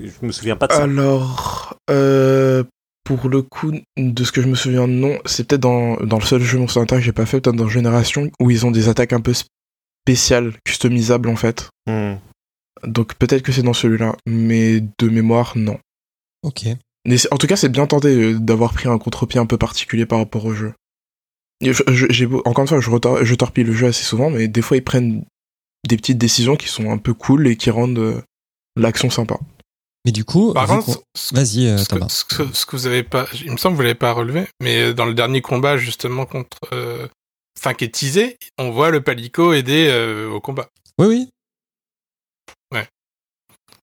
Je 0.00 0.10
me 0.22 0.30
souviens 0.30 0.54
pas 0.54 0.68
de 0.68 0.74
ça. 0.74 0.84
Alors 0.84 1.74
euh, 1.90 2.62
pour 3.06 3.28
le 3.28 3.40
coup, 3.42 3.72
de 3.96 4.24
ce 4.24 4.32
que 4.32 4.42
je 4.42 4.48
me 4.48 4.56
souviens, 4.56 4.86
non. 4.86 5.16
C'est 5.24 5.46
peut-être 5.46 5.62
dans, 5.62 5.96
dans 5.98 6.18
le 6.18 6.24
seul 6.24 6.42
jeu 6.42 6.58
Monster 6.58 6.80
Hunter 6.80 6.96
que 6.96 7.02
j'ai 7.02 7.12
pas 7.12 7.24
fait, 7.24 7.40
peut-être 7.40 7.56
dans 7.56 7.68
Génération, 7.68 8.28
où 8.40 8.50
ils 8.50 8.66
ont 8.66 8.70
des 8.72 8.88
attaques 8.88 9.12
un 9.12 9.20
peu 9.20 9.32
spéciales, 10.04 10.52
customisables 10.64 11.28
en 11.28 11.36
fait. 11.36 11.68
Hmm. 11.86 12.16
Donc 12.84 13.14
peut-être 13.14 13.42
que 13.42 13.52
c'est 13.52 13.62
dans 13.62 13.72
celui-là, 13.72 14.16
mais 14.26 14.80
de 14.80 15.08
mémoire, 15.08 15.52
non. 15.56 15.78
Ok. 16.42 16.64
Mais 17.06 17.16
en 17.32 17.36
tout 17.38 17.46
cas, 17.46 17.56
c'est 17.56 17.68
bien 17.68 17.86
tenté 17.86 18.08
euh, 18.08 18.38
d'avoir 18.38 18.72
pris 18.74 18.88
un 18.88 18.98
contre-pied 18.98 19.38
un 19.40 19.46
peu 19.46 19.56
particulier 19.56 20.06
par 20.06 20.18
rapport 20.18 20.44
au 20.44 20.52
jeu. 20.52 20.72
Je- 21.62 21.72
je- 21.86 22.26
encore 22.44 22.62
une 22.62 22.68
fois, 22.68 22.80
je, 22.80 22.90
retor- 22.90 23.24
je 23.24 23.34
torpille 23.34 23.64
le 23.64 23.72
jeu 23.72 23.86
assez 23.86 24.04
souvent, 24.04 24.28
mais 24.30 24.48
des 24.48 24.60
fois, 24.62 24.76
ils 24.76 24.82
prennent 24.84 25.24
des 25.88 25.96
petites 25.96 26.18
décisions 26.18 26.56
qui 26.56 26.68
sont 26.68 26.90
un 26.90 26.98
peu 26.98 27.14
cool 27.14 27.46
et 27.46 27.56
qui 27.56 27.70
rendent 27.70 27.98
euh, 27.98 28.20
l'action 28.76 29.08
sympa. 29.10 29.38
Mais 30.06 30.12
du 30.12 30.24
coup, 30.24 30.52
Par 30.54 30.68
contre, 30.68 31.02
vas-y, 31.32 31.66
euh, 31.66 31.78
ce, 31.78 31.84
que, 31.84 31.88
Thomas. 31.90 32.08
ce 32.08 32.24
que- 32.24 32.54
ce 32.54 32.64
que 32.64 32.76
vous 32.76 32.86
avez 32.86 33.02
pas, 33.02 33.26
il 33.44 33.50
me 33.50 33.56
semble 33.56 33.74
que 33.74 33.78
vous 33.78 33.82
l'avez 33.82 33.94
pas 33.96 34.12
relevé, 34.12 34.46
mais 34.62 34.94
dans 34.94 35.04
le 35.04 35.14
dernier 35.14 35.42
combat 35.42 35.76
justement 35.76 36.26
contre, 36.26 36.58
euh, 36.72 37.08
enfin 37.58 37.74
qui 37.74 37.84
est 37.86 37.92
teasé, 37.92 38.38
on 38.56 38.70
voit 38.70 38.90
le 38.90 39.00
palico 39.02 39.52
aider 39.52 39.88
euh, 39.90 40.30
au 40.30 40.40
combat. 40.40 40.68
Oui, 41.00 41.06
oui. 41.08 41.28
Ouais. 42.72 42.88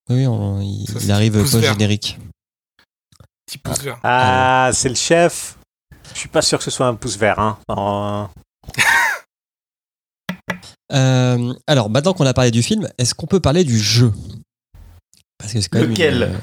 Oui, 0.09 0.25
on- 0.25 0.61
il, 0.61 0.87
Ça, 0.87 0.93
il 0.95 1.01
c'est 1.07 1.11
arrive 1.11 1.33
pouce 1.33 1.55
vert. 1.55 1.61
post-générique. 1.71 2.17
Petit 3.45 3.57
pouce 3.57 3.79
vert. 3.81 3.99
Ah, 4.03 4.71
c'est 4.73 4.87
le 4.89 4.95
chef. 4.95 5.57
Je 6.13 6.19
suis 6.19 6.29
pas 6.29 6.41
sûr 6.41 6.57
que 6.57 6.63
ce 6.63 6.71
soit 6.71 6.87
un 6.87 6.95
pouce 6.95 7.17
vert. 7.17 7.37
Hein. 7.39 7.57
En- 7.67 8.29
Euh, 10.91 11.53
alors, 11.67 11.89
maintenant 11.89 12.13
qu'on 12.13 12.25
a 12.25 12.33
parlé 12.33 12.51
du 12.51 12.61
film, 12.61 12.87
est-ce 12.97 13.15
qu'on 13.15 13.25
peut 13.25 13.39
parler 13.39 13.63
du 13.63 13.79
jeu? 13.79 14.13
Parce 15.43 15.53
que 15.53 15.61
c'est 15.61 15.69
quand 15.69 15.79
même 15.79 15.89
Lequel 15.91 16.15
une, 16.15 16.21
euh, 16.23 16.37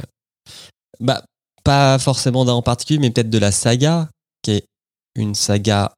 Bah, 1.01 1.25
pas 1.65 1.99
forcément 1.99 2.45
d'un 2.45 2.53
en 2.53 2.63
particulier, 2.63 2.99
mais 2.99 3.11
peut-être 3.11 3.31
de 3.31 3.39
la 3.39 3.51
saga, 3.51 4.09
qui 4.43 4.53
est 4.53 4.65
une 5.17 5.35
saga, 5.35 5.93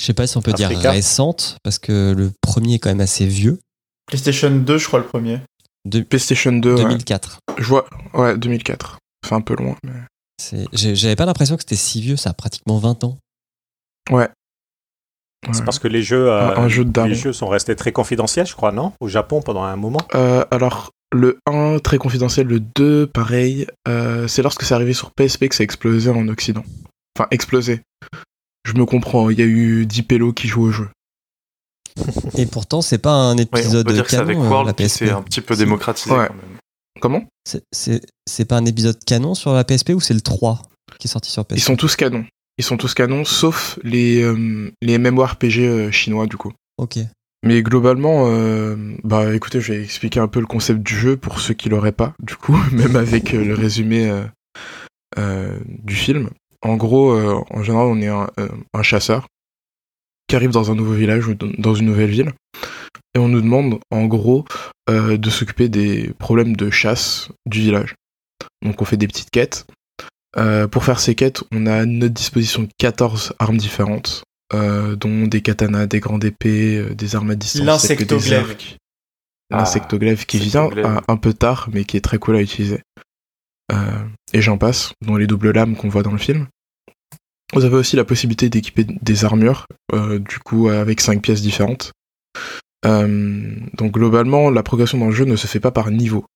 je 0.00 0.06
sais 0.06 0.14
pas 0.14 0.26
si 0.26 0.36
on 0.36 0.42
peut 0.42 0.52
dire 0.52 0.68
récente, 0.68 1.56
parce 1.62 1.78
que 1.78 2.12
le 2.16 2.30
premier 2.42 2.74
est 2.74 2.78
quand 2.78 2.90
même 2.90 3.00
assez 3.00 3.26
vieux, 3.26 3.58
PlayStation 4.06 4.50
2, 4.50 4.76
je 4.78 4.86
crois, 4.86 4.98
le 5.00 5.06
premier. 5.06 5.40
de 5.86 6.00
PlayStation 6.00 6.52
2, 6.52 6.74
ouais. 6.74 6.82
2004. 6.82 7.38
je 7.58 7.64
vois, 7.64 7.86
ouais, 8.14 8.36
2004. 8.36 8.98
C'est 9.26 9.34
un 9.34 9.40
peu 9.40 9.54
loin, 9.56 9.76
mais... 9.82 9.92
C'est- 10.40 10.66
J'avais 10.94 11.16
pas 11.16 11.24
l'impression 11.26 11.56
que 11.56 11.62
c'était 11.62 11.76
si 11.76 12.00
vieux, 12.02 12.16
ça 12.16 12.30
a 12.30 12.34
pratiquement 12.34 12.78
20 12.78 13.04
ans. 13.04 13.16
Ouais. 14.10 14.28
C'est 15.52 15.58
Ouais. 15.58 15.64
parce 15.64 15.78
que 15.78 15.88
les 15.88 16.02
jeux, 16.02 16.30
euh, 16.30 16.54
Un- 16.56 16.64
un 16.64 16.68
jeu 16.68 16.84
de 16.84 16.90
daron. 16.90 17.08
les 17.08 17.14
jeux 17.14 17.32
sont 17.34 17.48
restés 17.48 17.76
très 17.76 17.92
confidentiels, 17.92 18.46
je 18.46 18.54
crois, 18.54 18.72
non? 18.72 18.92
Au 19.00 19.08
Japon 19.08 19.42
pendant 19.42 19.62
un 19.62 19.76
moment? 19.76 20.00
Euh, 20.14 20.44
alors, 20.50 20.90
le 21.14 21.38
1, 21.46 21.78
très 21.78 21.98
confidentiel, 21.98 22.46
le 22.46 22.60
2, 22.60 23.06
pareil. 23.06 23.66
euh, 23.88 24.28
c'est 24.28 24.42
lorsque 24.42 24.62
c'est 24.64 24.74
arrivé 24.74 24.92
sur 24.92 25.12
PSP 25.12 25.48
que 25.48 25.54
ça 25.54 25.62
a 25.62 25.64
explosé 25.64 26.10
en 26.10 26.28
Occident. 26.28 26.64
Enfin, 27.18 27.28
explosé. 27.30 27.80
Je 28.66 28.72
me 28.74 28.84
comprends, 28.86 29.30
il 29.30 29.38
y 29.38 29.42
a 29.42 29.46
eu 29.46 29.86
10 29.86 30.02
pélos 30.02 30.32
qui 30.32 30.48
jouent 30.48 30.64
au 30.64 30.70
jeu. 30.72 30.88
Et 32.36 32.46
pourtant, 32.46 32.82
c'est 32.82 32.98
pas 32.98 33.12
un 33.12 33.36
Ouais, 33.36 33.46
on 33.52 33.56
épisode 33.58 33.86
peut 33.86 33.92
dire 33.92 34.04
que 34.04 34.10
c'est 34.10 34.16
canon, 34.16 34.28
avec 34.30 34.38
euh, 34.38 34.48
World 34.48 34.66
la 34.68 34.72
qui 34.74 34.82
PSP. 34.84 34.98
s'est 35.04 35.10
un 35.10 35.22
petit 35.22 35.40
peu 35.40 35.54
démocratisé 35.56 36.10
Ouais. 36.14 36.26
quand 36.26 36.34
même. 36.34 36.58
Comment? 37.00 37.24
C'est- 37.44 37.62
C'est 37.72 38.00
c'est 38.28 38.44
pas 38.46 38.56
un 38.56 38.64
épisode 38.64 38.98
canon 39.04 39.34
sur 39.34 39.52
la 39.52 39.64
PSP 39.64 39.90
ou 39.90 40.00
c'est 40.00 40.14
le 40.14 40.20
3 40.22 40.62
qui 40.98 41.06
est 41.06 41.10
sorti 41.10 41.30
sur 41.30 41.44
PSP 41.44 41.58
Ils 41.58 41.62
sont 41.64 41.76
tous 41.76 41.94
canons. 41.96 42.24
Ils 42.58 42.64
sont 42.64 42.76
tous 42.76 42.94
canons, 42.94 43.24
sauf 43.24 43.78
les, 43.82 44.22
euh, 44.22 44.70
les 44.80 44.96
MMORPG 44.98 45.58
euh, 45.60 45.90
chinois, 45.90 46.26
du 46.26 46.36
coup. 46.36 46.52
Ok. 46.78 46.98
Mais 47.44 47.62
globalement, 47.62 48.24
euh, 48.28 48.76
bah 49.04 49.34
écoutez, 49.34 49.60
je 49.60 49.72
vais 49.72 49.82
expliquer 49.82 50.20
un 50.20 50.28
peu 50.28 50.40
le 50.40 50.46
concept 50.46 50.80
du 50.80 50.94
jeu 50.96 51.16
pour 51.16 51.40
ceux 51.40 51.54
qui 51.54 51.68
l'auraient 51.68 51.92
pas, 51.92 52.14
du 52.22 52.36
coup, 52.36 52.56
même 52.72 52.96
avec 52.96 53.34
euh, 53.34 53.44
le 53.44 53.54
résumé 53.54 54.08
euh, 54.08 54.24
euh, 55.18 55.58
du 55.68 55.94
film. 55.94 56.30
En 56.62 56.76
gros, 56.76 57.12
en 57.14 57.62
général, 57.62 57.86
on 57.88 58.00
est 58.00 58.08
un, 58.08 58.26
un 58.72 58.82
chasseur 58.82 59.26
qui 60.26 60.36
arrive 60.36 60.50
dans 60.52 60.70
un 60.70 60.74
nouveau 60.74 60.94
village 60.94 61.28
ou 61.28 61.34
dans- 61.34 61.74
une 61.74 61.84
nouvelle 61.84 62.08
ville, 62.08 62.32
et 63.14 63.18
on 63.18 63.28
nous 63.28 63.42
demande, 63.42 63.80
en 63.90 64.06
gros, 64.06 64.46
de 64.88 65.30
s'occuper 65.30 65.68
des 65.68 66.14
problèmes 66.18 66.56
de 66.56 66.70
chasse 66.70 67.28
du 67.44 67.60
village. 67.60 67.94
Donc 68.64 68.80
on 68.80 68.86
fait 68.86 68.96
des 68.96 69.06
petites 69.06 69.30
quêtes. 69.30 69.66
Pour 70.70 70.84
faire 70.84 71.00
ces 71.00 71.14
quêtes, 71.14 71.44
on 71.52 71.66
a 71.66 71.74
à 71.74 71.84
notre 71.84 72.14
disposition 72.14 72.66
14 72.78 73.34
armes 73.38 73.58
différentes, 73.58 74.24
euh, 74.52 74.96
dont 74.96 75.26
des 75.26 75.40
katanas, 75.40 75.86
des 75.86 76.00
grandes 76.00 76.24
épées, 76.24 76.78
euh, 76.78 76.94
des 76.94 77.16
armes 77.16 77.30
à 77.30 77.34
distance, 77.34 77.64
L'insectoglaive. 77.64 78.56
Ah, 79.52 79.58
L'insectoglaive 79.58 80.26
qui 80.26 80.38
vient 80.38 80.64
insectoglaive. 80.64 80.86
un, 80.86 81.00
un 81.08 81.16
peu 81.16 81.32
tard, 81.32 81.68
mais 81.72 81.84
qui 81.84 81.96
est 81.96 82.02
très 82.02 82.18
cool 82.18 82.36
à 82.36 82.42
utiliser. 82.42 82.80
Euh, 83.72 84.04
et 84.32 84.42
j'en 84.42 84.58
passe, 84.58 84.92
dont 85.00 85.16
les 85.16 85.26
doubles 85.26 85.52
lames 85.52 85.76
qu'on 85.76 85.88
voit 85.88 86.02
dans 86.02 86.12
le 86.12 86.18
film. 86.18 86.46
Vous 87.54 87.64
avez 87.64 87.76
aussi 87.76 87.96
la 87.96 88.04
possibilité 88.04 88.48
d'équiper 88.48 88.84
des 88.84 89.24
armures, 89.24 89.66
euh, 89.92 90.18
du 90.18 90.38
coup 90.38 90.68
avec 90.68 91.00
5 91.00 91.22
pièces 91.22 91.42
différentes. 91.42 91.92
Donc 92.84 93.92
globalement, 93.92 94.50
la 94.50 94.62
progression 94.62 94.98
dans 94.98 95.06
le 95.06 95.14
jeu 95.14 95.24
ne 95.24 95.36
se 95.36 95.46
fait 95.46 95.60
pas 95.60 95.70
par 95.70 95.90
niveau. 95.90 96.26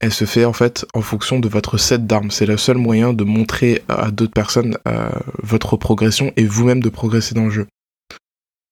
Elle 0.00 0.12
se 0.12 0.24
fait 0.24 0.44
en 0.44 0.52
fait 0.52 0.86
en 0.94 1.02
fonction 1.02 1.40
de 1.40 1.48
votre 1.48 1.76
set 1.76 2.06
d'armes. 2.06 2.30
C'est 2.30 2.46
le 2.46 2.56
seul 2.56 2.78
moyen 2.78 3.12
de 3.12 3.24
montrer 3.24 3.82
à 3.88 4.10
d'autres 4.10 4.32
personnes 4.32 4.78
euh, 4.86 5.10
votre 5.42 5.76
progression 5.76 6.32
et 6.36 6.44
vous-même 6.44 6.82
de 6.82 6.88
progresser 6.88 7.34
dans 7.34 7.46
le 7.46 7.50
jeu. 7.50 7.66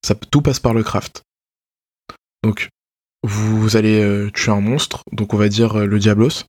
Ça, 0.05 0.15
tout 0.15 0.41
passe 0.41 0.61
par 0.61 0.73
le 0.73 0.85
craft. 0.85 1.23
Donc, 2.45 2.69
vous, 3.25 3.77
allez 3.77 4.01
euh, 4.01 4.31
tuer 4.31 4.53
un 4.53 4.61
monstre, 4.61 5.03
donc 5.11 5.35
on 5.35 5.37
va 5.37 5.49
dire 5.49 5.81
euh, 5.81 5.87
le 5.87 5.99
Diablos. 5.99 6.45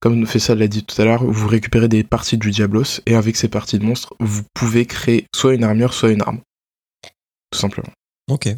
Comme 0.00 0.26
Fessa 0.26 0.54
l'a 0.54 0.68
dit 0.68 0.84
tout 0.84 1.00
à 1.02 1.04
l'heure, 1.04 1.24
vous 1.24 1.48
récupérez 1.48 1.88
des 1.88 2.04
parties 2.04 2.38
du 2.38 2.50
Diablos 2.50 3.00
et 3.04 3.14
avec 3.14 3.36
ces 3.36 3.48
parties 3.48 3.78
de 3.78 3.84
monstres, 3.84 4.14
vous 4.20 4.42
pouvez 4.54 4.86
créer 4.86 5.26
soit 5.34 5.54
une 5.54 5.64
armure, 5.64 5.92
soit 5.92 6.10
une 6.10 6.22
arme. 6.22 6.40
Tout 7.50 7.58
simplement. 7.58 7.90
Ok. 8.30 8.48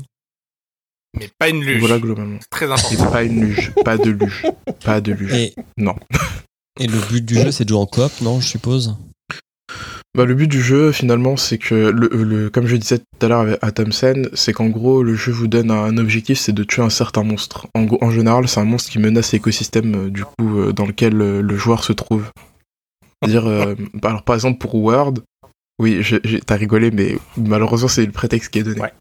Mais 1.19 1.29
pas 1.39 1.49
une 1.49 1.63
luge. 1.65 1.81
Voilà 1.81 1.99
globalement. 1.99 2.39
C'est 2.41 2.51
très 2.51 2.67
Et 2.67 2.73
important. 2.73 3.11
pas 3.11 3.23
une 3.25 3.41
luge, 3.45 3.73
pas 3.85 3.99
de 3.99 4.11
luge, 4.11 4.43
pas 4.85 5.01
de 5.01 5.13
luge. 5.13 5.33
Et, 5.35 5.55
Non. 5.77 5.97
et 6.79 6.87
le 6.87 6.99
but 7.11 7.25
du 7.25 7.35
jeu, 7.35 7.51
c'est 7.51 7.65
de 7.65 7.71
jouer 7.71 7.79
en 7.79 7.87
coop, 7.87 8.13
non, 8.23 8.41
je 8.41 8.47
suppose? 8.47 8.97
Bah, 10.17 10.25
le 10.25 10.35
but 10.35 10.49
du 10.49 10.61
jeu, 10.61 10.91
finalement, 10.91 11.37
c'est 11.37 11.59
que, 11.59 11.75
le, 11.75 12.09
le- 12.09 12.51
comme 12.51 12.67
je 12.67 12.75
disais 12.77 12.99
tout 12.99 13.05
à 13.27 13.29
l'heure 13.29 13.41
avec- 13.41 13.59
à 13.63 13.71
Thompson, 13.71 14.29
c'est 14.35 14.53
qu'en 14.53 14.67
gros, 14.69 15.05
le 15.05 15.15
jeu 15.15 15.31
vous 15.31 15.47
donne 15.47 15.71
un 15.71 15.97
objectif, 15.99 16.39
c'est 16.39 16.53
de 16.53 16.65
tuer 16.65 16.83
un 16.83 16.91
certain 16.91 17.23
monstre. 17.23 17.69
En, 17.75 17.85
gros- 17.85 17.99
en 18.03 18.11
général, 18.11 18.49
c'est 18.49 18.59
un 18.59 18.65
monstre 18.65 18.91
qui 18.91 18.99
menace 18.99 19.33
l'écosystème 19.33 19.95
euh, 20.07 20.11
du 20.11 20.25
coup 20.25 20.59
euh, 20.59 20.73
dans 20.73 20.85
lequel 20.87 21.21
euh, 21.21 21.43
le 21.43 21.57
joueur 21.57 21.85
se 21.85 21.93
trouve. 21.93 22.25
C'est-à-dire, 23.23 23.47
euh, 23.47 23.75
bah, 23.95 24.09
alors 24.11 24.25
par 24.25 24.35
exemple 24.35 24.59
pour 24.59 24.75
Word, 24.75 25.15
oui, 25.81 26.03
t'as 26.45 26.57
rigolé, 26.57 26.91
mais 26.91 27.17
malheureusement 27.37 27.89
c'est 27.89 28.05
le 28.05 28.11
prétexte 28.13 28.51
qui 28.53 28.59
est 28.59 28.63
donné. 28.65 28.81
Ouais. 28.81 28.93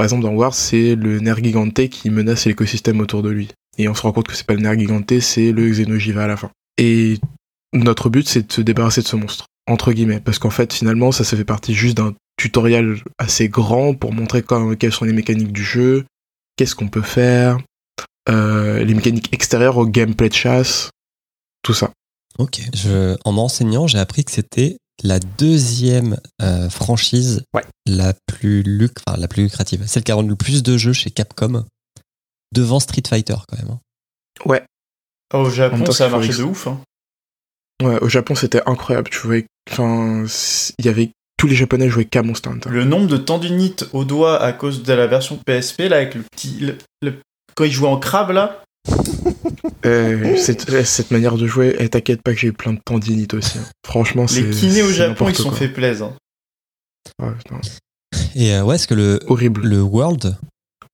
Par 0.00 0.04
exemple, 0.04 0.22
dans 0.22 0.32
Word, 0.32 0.54
c'est 0.54 0.94
le 0.94 1.20
nerf 1.20 1.44
gigante 1.44 1.86
qui 1.90 2.08
menace 2.08 2.46
l'écosystème 2.46 3.00
autour 3.00 3.22
de 3.22 3.28
lui. 3.28 3.48
Et 3.76 3.86
on 3.86 3.94
se 3.94 4.00
rend 4.00 4.12
compte 4.12 4.28
que 4.28 4.34
c'est 4.34 4.46
pas 4.46 4.54
le 4.54 4.60
nerf 4.60 4.78
gigante, 4.78 5.20
c'est 5.20 5.52
le 5.52 5.68
Xenogiva 5.68 6.24
à 6.24 6.26
la 6.26 6.38
fin. 6.38 6.50
Et 6.78 7.18
notre 7.74 8.08
but, 8.08 8.26
c'est 8.26 8.48
de 8.48 8.50
se 8.50 8.62
débarrasser 8.62 9.02
de 9.02 9.06
ce 9.06 9.16
monstre 9.16 9.44
entre 9.68 9.92
guillemets, 9.92 10.20
parce 10.20 10.38
qu'en 10.38 10.48
fait, 10.48 10.72
finalement, 10.72 11.12
ça, 11.12 11.22
fait 11.22 11.44
partie 11.44 11.74
juste 11.74 11.98
d'un 11.98 12.14
tutoriel 12.38 12.96
assez 13.18 13.50
grand 13.50 13.92
pour 13.92 14.14
montrer 14.14 14.42
quelles 14.78 14.90
sont 14.90 15.04
les 15.04 15.12
mécaniques 15.12 15.52
du 15.52 15.62
jeu, 15.62 16.06
qu'est-ce 16.56 16.74
qu'on 16.74 16.88
peut 16.88 17.02
faire, 17.02 17.58
euh, 18.30 18.82
les 18.82 18.94
mécaniques 18.94 19.28
extérieures 19.34 19.76
au 19.76 19.86
gameplay 19.86 20.30
de 20.30 20.34
chasse, 20.34 20.88
tout 21.62 21.74
ça. 21.74 21.90
Ok. 22.38 22.62
En 23.26 23.32
m'enseignant, 23.32 23.86
j'ai 23.86 23.98
appris 23.98 24.24
que 24.24 24.32
c'était 24.32 24.78
la 25.02 25.18
deuxième 25.18 26.18
euh, 26.42 26.68
franchise 26.70 27.42
Ouais. 27.54 27.64
la, 27.86 28.14
plus 28.26 28.62
luc- 28.62 28.98
enfin, 29.06 29.18
la 29.18 29.28
plus 29.28 29.42
lucrative. 29.44 29.84
Celle 29.86 30.02
qui 30.04 30.12
a 30.12 30.14
rendu 30.14 30.30
le 30.30 30.36
plus 30.36 30.62
de 30.62 30.76
jeux 30.76 30.92
chez 30.92 31.10
Capcom, 31.10 31.64
devant 32.52 32.80
Street 32.80 33.02
Fighter 33.08 33.36
quand 33.48 33.58
même. 33.58 33.70
hein. 33.72 33.80
Ouais, 34.46 34.64
au 35.34 35.48
Japon, 35.50 35.84
temps, 35.84 35.92
ça 35.92 36.06
a 36.06 36.08
marché 36.08 36.32
de 36.32 36.42
ouf. 36.42 36.66
Hein. 36.66 36.80
ouais, 37.82 37.98
au 38.00 38.08
Japon, 38.08 38.34
c'était 38.34 38.62
incroyable, 38.66 39.10
tu 39.10 39.26
vois. 39.26 39.36
Enfin, 39.70 40.24
il 40.78 40.84
y 40.84 40.88
avait 40.88 41.10
tous 41.36 41.46
les 41.46 41.54
Japonais 41.54 41.88
jouaient 41.88 42.04
qu'à 42.04 42.22
Monster 42.22 42.50
Hunter. 42.50 42.68
Le 42.70 42.84
nombre 42.84 43.06
de 43.06 43.16
tendinites 43.16 43.86
au 43.92 44.04
doigt 44.04 44.42
à 44.42 44.52
cause 44.52 44.82
de 44.82 44.92
la 44.92 45.06
version 45.06 45.36
PSP, 45.38 45.88
là, 45.88 45.96
avec 45.96 46.14
le 46.14 46.22
petit. 46.22 46.58
le- 46.60 46.78
le- 47.02 47.20
quand 47.54 47.64
il 47.64 47.72
jouait 47.72 47.88
en 47.88 47.98
crabe, 47.98 48.30
là. 48.30 48.62
Euh, 49.86 50.36
cette, 50.36 50.84
cette 50.84 51.10
manière 51.10 51.36
de 51.36 51.46
jouer, 51.46 51.76
et 51.78 51.88
t'inquiète 51.88 52.22
pas 52.22 52.32
que 52.32 52.38
j'ai 52.38 52.48
eu 52.48 52.52
plein 52.52 52.72
de 52.72 52.80
tendinites 52.84 53.34
aussi. 53.34 53.58
hein. 53.58 53.64
Franchement, 53.86 54.26
c'est. 54.26 54.42
Les 54.42 54.50
kinés 54.50 54.82
au 54.82 54.90
Japon, 54.90 55.28
ils 55.28 55.34
sont 55.34 55.50
fait 55.52 55.68
plaisir. 55.68 56.12
Ouais, 57.20 57.32
putain. 57.36 57.60
Et 58.34 58.54
euh, 58.54 58.62
ouais, 58.62 58.74
est-ce 58.76 58.86
que 58.86 58.94
le, 58.94 59.20
Horrible. 59.26 59.62
le 59.66 59.82
World 59.82 60.36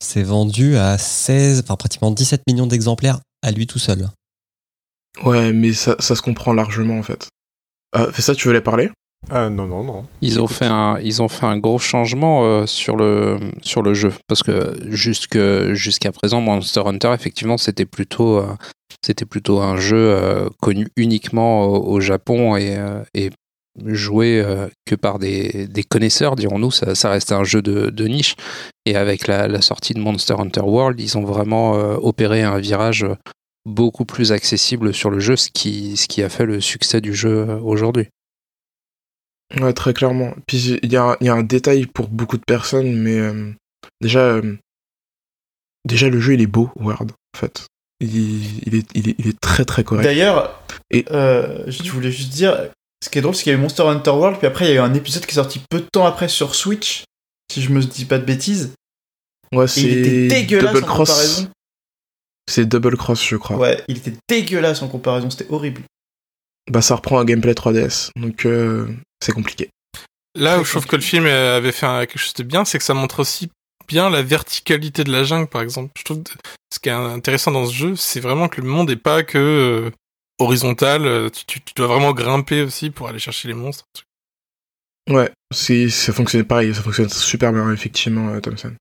s'est 0.02 0.22
vendu 0.22 0.76
à 0.76 0.98
16, 0.98 1.60
enfin 1.64 1.76
pratiquement 1.76 2.10
17 2.10 2.42
millions 2.46 2.66
d'exemplaires 2.66 3.20
à 3.42 3.50
lui 3.50 3.66
tout 3.66 3.78
seul? 3.78 4.08
Ouais, 5.24 5.52
mais 5.52 5.72
ça, 5.72 5.96
ça 5.98 6.14
se 6.14 6.22
comprend 6.22 6.52
largement 6.52 6.98
en 6.98 7.02
fait. 7.02 7.28
Fais 8.12 8.22
ça, 8.22 8.34
tu 8.34 8.46
voulais 8.48 8.60
parler? 8.60 8.90
Euh, 9.32 9.50
non, 9.50 9.66
non, 9.66 9.82
non. 9.82 10.04
Ils 10.20 10.40
ont 10.40 10.46
fait 10.46 10.66
un, 10.66 10.98
ils 11.00 11.20
ont 11.20 11.28
fait 11.28 11.46
un 11.46 11.58
gros 11.58 11.78
changement 11.78 12.44
euh, 12.44 12.66
sur 12.66 12.96
le 12.96 13.38
sur 13.62 13.82
le 13.82 13.92
jeu 13.92 14.12
parce 14.28 14.42
que 14.42 14.76
jusque 14.88 15.38
jusqu'à 15.72 16.12
présent 16.12 16.40
Monster 16.40 16.82
Hunter 16.86 17.12
effectivement 17.12 17.58
c'était 17.58 17.86
plutôt 17.86 18.38
euh, 18.38 18.46
c'était 19.04 19.24
plutôt 19.24 19.60
un 19.60 19.78
jeu 19.78 20.48
connu 20.60 20.88
uniquement 20.96 21.64
au, 21.64 21.94
au 21.94 22.00
Japon 22.00 22.56
et, 22.56 22.78
et 23.14 23.30
joué 23.84 24.42
que 24.86 24.94
par 24.94 25.18
des, 25.18 25.66
des 25.68 25.82
connaisseurs, 25.82 26.34
dirons-nous. 26.34 26.70
Ça, 26.70 26.94
ça 26.94 27.10
reste 27.10 27.30
un 27.30 27.44
jeu 27.44 27.62
de, 27.62 27.90
de 27.90 28.06
niche. 28.06 28.36
Et 28.86 28.96
avec 28.96 29.26
la, 29.26 29.48
la 29.48 29.60
sortie 29.60 29.92
de 29.94 30.00
Monster 30.00 30.34
Hunter 30.38 30.62
World, 30.62 30.98
ils 30.98 31.18
ont 31.18 31.24
vraiment 31.24 31.72
opéré 31.72 32.42
un 32.42 32.58
virage 32.58 33.06
beaucoup 33.66 34.04
plus 34.04 34.32
accessible 34.32 34.94
sur 34.94 35.10
le 35.10 35.20
jeu, 35.20 35.36
ce 35.36 35.50
qui, 35.52 35.96
ce 35.96 36.08
qui 36.08 36.22
a 36.22 36.28
fait 36.28 36.46
le 36.46 36.60
succès 36.60 37.00
du 37.00 37.14
jeu 37.14 37.46
aujourd'hui. 37.62 38.08
Ouais, 39.60 39.72
très 39.72 39.94
clairement. 39.94 40.34
Puis 40.46 40.78
il 40.82 40.92
y 40.92 40.96
a, 40.96 41.16
y 41.20 41.28
a 41.28 41.34
un 41.34 41.42
détail 41.42 41.86
pour 41.86 42.08
beaucoup 42.08 42.36
de 42.36 42.44
personnes, 42.44 42.94
mais 42.96 43.18
euh, 43.18 43.52
déjà, 44.00 44.20
euh, 44.20 44.56
déjà 45.84 46.08
le 46.08 46.20
jeu 46.20 46.34
il 46.34 46.42
est 46.42 46.46
beau, 46.46 46.70
Word, 46.76 47.02
en 47.02 47.38
fait. 47.38 47.66
Il, 48.00 48.66
il 48.66 48.74
est, 48.74 48.86
il, 48.94 49.08
est, 49.08 49.14
il 49.18 49.28
est 49.28 49.40
très 49.40 49.64
très 49.64 49.84
correct. 49.84 50.04
D'ailleurs, 50.04 50.62
Et- 50.90 51.06
euh, 51.10 51.64
je 51.68 51.90
voulais 51.90 52.10
juste 52.10 52.30
dire, 52.32 52.70
ce 53.02 53.08
qui 53.08 53.18
est 53.18 53.22
drôle, 53.22 53.34
c'est 53.34 53.44
qu'il 53.44 53.52
y 53.52 53.54
a 53.54 53.58
eu 53.58 53.62
Monster 53.62 53.84
Hunter 53.84 54.10
World, 54.10 54.38
puis 54.38 54.46
après 54.46 54.66
il 54.66 54.68
y 54.68 54.72
a 54.72 54.74
eu 54.76 54.78
un 54.84 54.94
épisode 54.94 55.24
qui 55.24 55.30
est 55.30 55.34
sorti 55.42 55.60
peu 55.70 55.80
de 55.80 55.86
temps 55.90 56.06
après 56.06 56.28
sur 56.28 56.54
Switch, 56.54 57.04
si 57.50 57.62
je 57.62 57.70
me 57.70 57.80
dis 57.82 58.04
pas 58.04 58.18
de 58.18 58.24
bêtises. 58.24 58.74
Ouais, 59.54 59.66
Et 59.76 59.80
il 59.80 59.98
était 59.98 60.10
c'est 60.10 60.28
dégueulasse 60.42 60.74
Double 60.74 60.84
en 60.84 60.88
Cross. 60.88 61.08
comparaison. 61.10 61.50
C'est 62.50 62.66
Double 62.66 62.96
Cross, 62.96 63.24
je 63.24 63.36
crois. 63.36 63.56
Ouais, 63.56 63.82
il 63.88 63.98
était 63.98 64.12
dégueulasse 64.28 64.82
en 64.82 64.88
comparaison, 64.88 65.30
c'était 65.30 65.50
horrible. 65.50 65.82
Bah, 66.70 66.82
ça 66.82 66.96
reprend 66.96 67.18
un 67.20 67.24
gameplay 67.24 67.52
3DS, 67.54 68.10
donc 68.16 68.44
euh, 68.44 68.88
c'est 69.22 69.32
compliqué. 69.32 69.70
Là 70.34 70.60
où 70.60 70.64
je 70.64 70.70
trouve 70.70 70.86
que 70.86 70.96
le 70.96 71.02
film 71.02 71.24
avait 71.26 71.72
fait 71.72 71.86
un- 71.86 72.04
quelque 72.06 72.18
chose 72.18 72.34
de 72.34 72.42
bien, 72.42 72.64
c'est 72.64 72.78
que 72.78 72.84
ça 72.84 72.94
montre 72.94 73.20
aussi 73.20 73.50
bien 73.88 74.10
la 74.10 74.22
verticalité 74.22 75.04
de 75.04 75.12
la 75.12 75.24
jungle, 75.24 75.46
par 75.48 75.62
exemple. 75.62 75.92
Je 75.96 76.04
trouve 76.04 76.22
que 76.22 76.32
ce 76.72 76.78
qui 76.78 76.88
est 76.88 76.92
intéressant 76.92 77.52
dans 77.52 77.66
ce 77.66 77.72
jeu, 77.74 77.96
c'est 77.96 78.20
vraiment 78.20 78.48
que 78.48 78.60
le 78.60 78.66
monde 78.68 78.88
n'est 78.90 78.96
pas 78.96 79.22
que 79.22 79.38
euh, 79.38 79.90
horizontal. 80.38 81.06
euh, 81.06 81.30
Tu, 81.30 81.44
tu- 81.46 81.60
tu 81.60 81.72
dois 81.74 81.86
vraiment 81.86 82.12
grimper 82.12 82.62
aussi 82.62 82.90
pour 82.90 83.08
aller 83.08 83.18
chercher 83.18 83.48
les 83.48 83.54
monstres. 83.54 83.84
Ouais, 85.08 85.30
c'est, 85.54 85.88
ça 85.88 86.12
fonctionne 86.12 86.44
pareil, 86.44 86.74
ça 86.74 86.82
fonctionne 86.82 87.08
super 87.08 87.52
bien, 87.52 87.72
effectivement, 87.72 88.28
euh, 88.30 88.40
Thompson. 88.40 88.74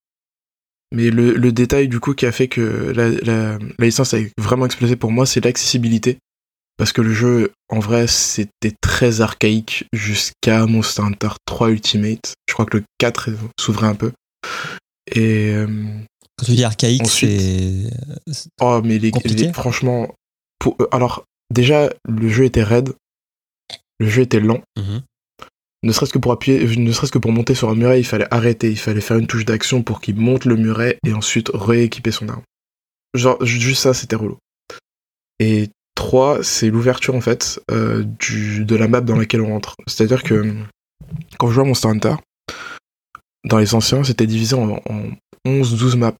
Mais 0.92 1.10
le, 1.12 1.34
le 1.34 1.52
détail, 1.52 1.88
du 1.88 2.00
coup, 2.00 2.14
qui 2.16 2.26
a 2.26 2.32
fait 2.32 2.48
que 2.48 2.62
la, 2.96 3.10
la, 3.10 3.58
la 3.78 3.86
licence 3.86 4.14
a 4.14 4.18
vraiment 4.38 4.66
explosé 4.66 4.96
pour 4.96 5.12
moi, 5.12 5.26
c'est 5.26 5.44
l'accessibilité. 5.44 6.18
Parce 6.78 6.92
que 6.92 7.02
le 7.02 7.14
jeu, 7.14 7.52
en 7.70 7.80
vrai, 7.80 8.06
c'était 8.08 8.74
très 8.82 9.22
archaïque 9.22 9.86
jusqu'à 9.94 10.66
Monster 10.66 11.04
Hunter 11.04 11.30
3 11.46 11.70
Ultimate. 11.72 12.34
Je 12.50 12.54
crois 12.54 12.66
que 12.66 12.78
le 12.78 12.84
4 12.98 13.30
s'ouvrait 13.60 13.88
un 13.88 13.96
peu. 13.96 14.12
Et, 15.14 15.52
euh, 15.54 15.68
Quand 16.38 16.46
tu 16.46 16.52
dis 16.52 16.64
archaïque, 16.66 17.04
Ensuite- 17.04 17.40
c'est. 18.30 18.50
oh, 18.60 18.82
mais 18.84 19.00
les, 19.00 19.12
franchement, 19.54 20.14
pour, 20.60 20.76
euh, 20.82 20.88
alors, 20.92 21.24
déjà, 21.54 21.90
le 22.10 22.28
jeu 22.28 22.44
était 22.44 22.64
raide. 22.64 22.94
Le 24.00 24.10
jeu 24.10 24.24
était 24.24 24.42
lent. 24.42 24.62
Mhm. 24.78 25.02
Ne 25.84 25.92
serait-ce 25.94 26.12
que 26.12 26.18
pour 26.20 26.32
appuyer, 26.34 26.66
ne 26.78 26.92
serait-ce 26.92 27.12
que 27.12 27.20
pour 27.20 27.32
monter 27.32 27.56
sur 27.56 27.70
un 27.70 27.76
muret, 27.76 28.02
il 28.02 28.06
fallait 28.06 28.28
arrêter, 28.32 28.70
il 28.72 28.78
fallait 28.80 29.00
faire 29.02 29.18
une 29.18 29.28
touche 29.28 29.46
d'action 29.46 29.82
pour 29.84 30.02
qu'il 30.02 30.16
monte 30.18 30.44
le 30.46 30.56
muret 30.58 30.98
et 31.06 31.14
ensuite 31.14 31.52
rééquiper 31.54 32.12
son 32.12 32.28
arme. 32.28 32.42
Genre, 33.14 33.38
ju- 33.46 33.62
juste 33.62 33.84
ça, 33.84 33.94
c'était 33.94 34.16
relou. 34.18 34.38
Et 35.40 35.70
3, 35.96 36.44
c'est 36.44 36.70
l'ouverture 36.70 37.16
en 37.16 37.22
fait 37.22 37.60
euh, 37.72 38.04
de 38.04 38.76
la 38.76 38.88
map 38.88 39.02
dans 39.02 39.16
laquelle 39.16 39.42
on 39.42 39.54
rentre. 39.54 39.76
C'est-à-dire 39.88 40.24
que 40.24 40.54
quand 41.38 41.48
je 41.48 41.54
jouais 41.54 41.64
à 41.64 41.68
Monster 41.68 41.88
Hunter, 41.88 42.16
dans 43.46 43.58
les 43.58 43.76
anciens, 43.76 44.04
c'était 44.04 44.28
divisé 44.28 44.56
en, 44.56 44.70
en 44.72 45.12
11-12 45.46 45.98
maps. 45.98 46.14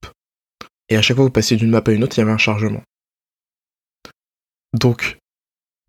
Et 0.88 0.96
à 0.96 1.02
chaque 1.02 1.16
fois 1.16 1.24
que 1.24 1.28
vous 1.28 1.32
passiez 1.32 1.56
d'une 1.56 1.70
map 1.70 1.82
à 1.84 1.90
une 1.90 2.04
autre, 2.04 2.16
il 2.16 2.20
y 2.20 2.22
avait 2.22 2.32
un 2.32 2.38
chargement. 2.38 2.82
Donc, 4.72 5.18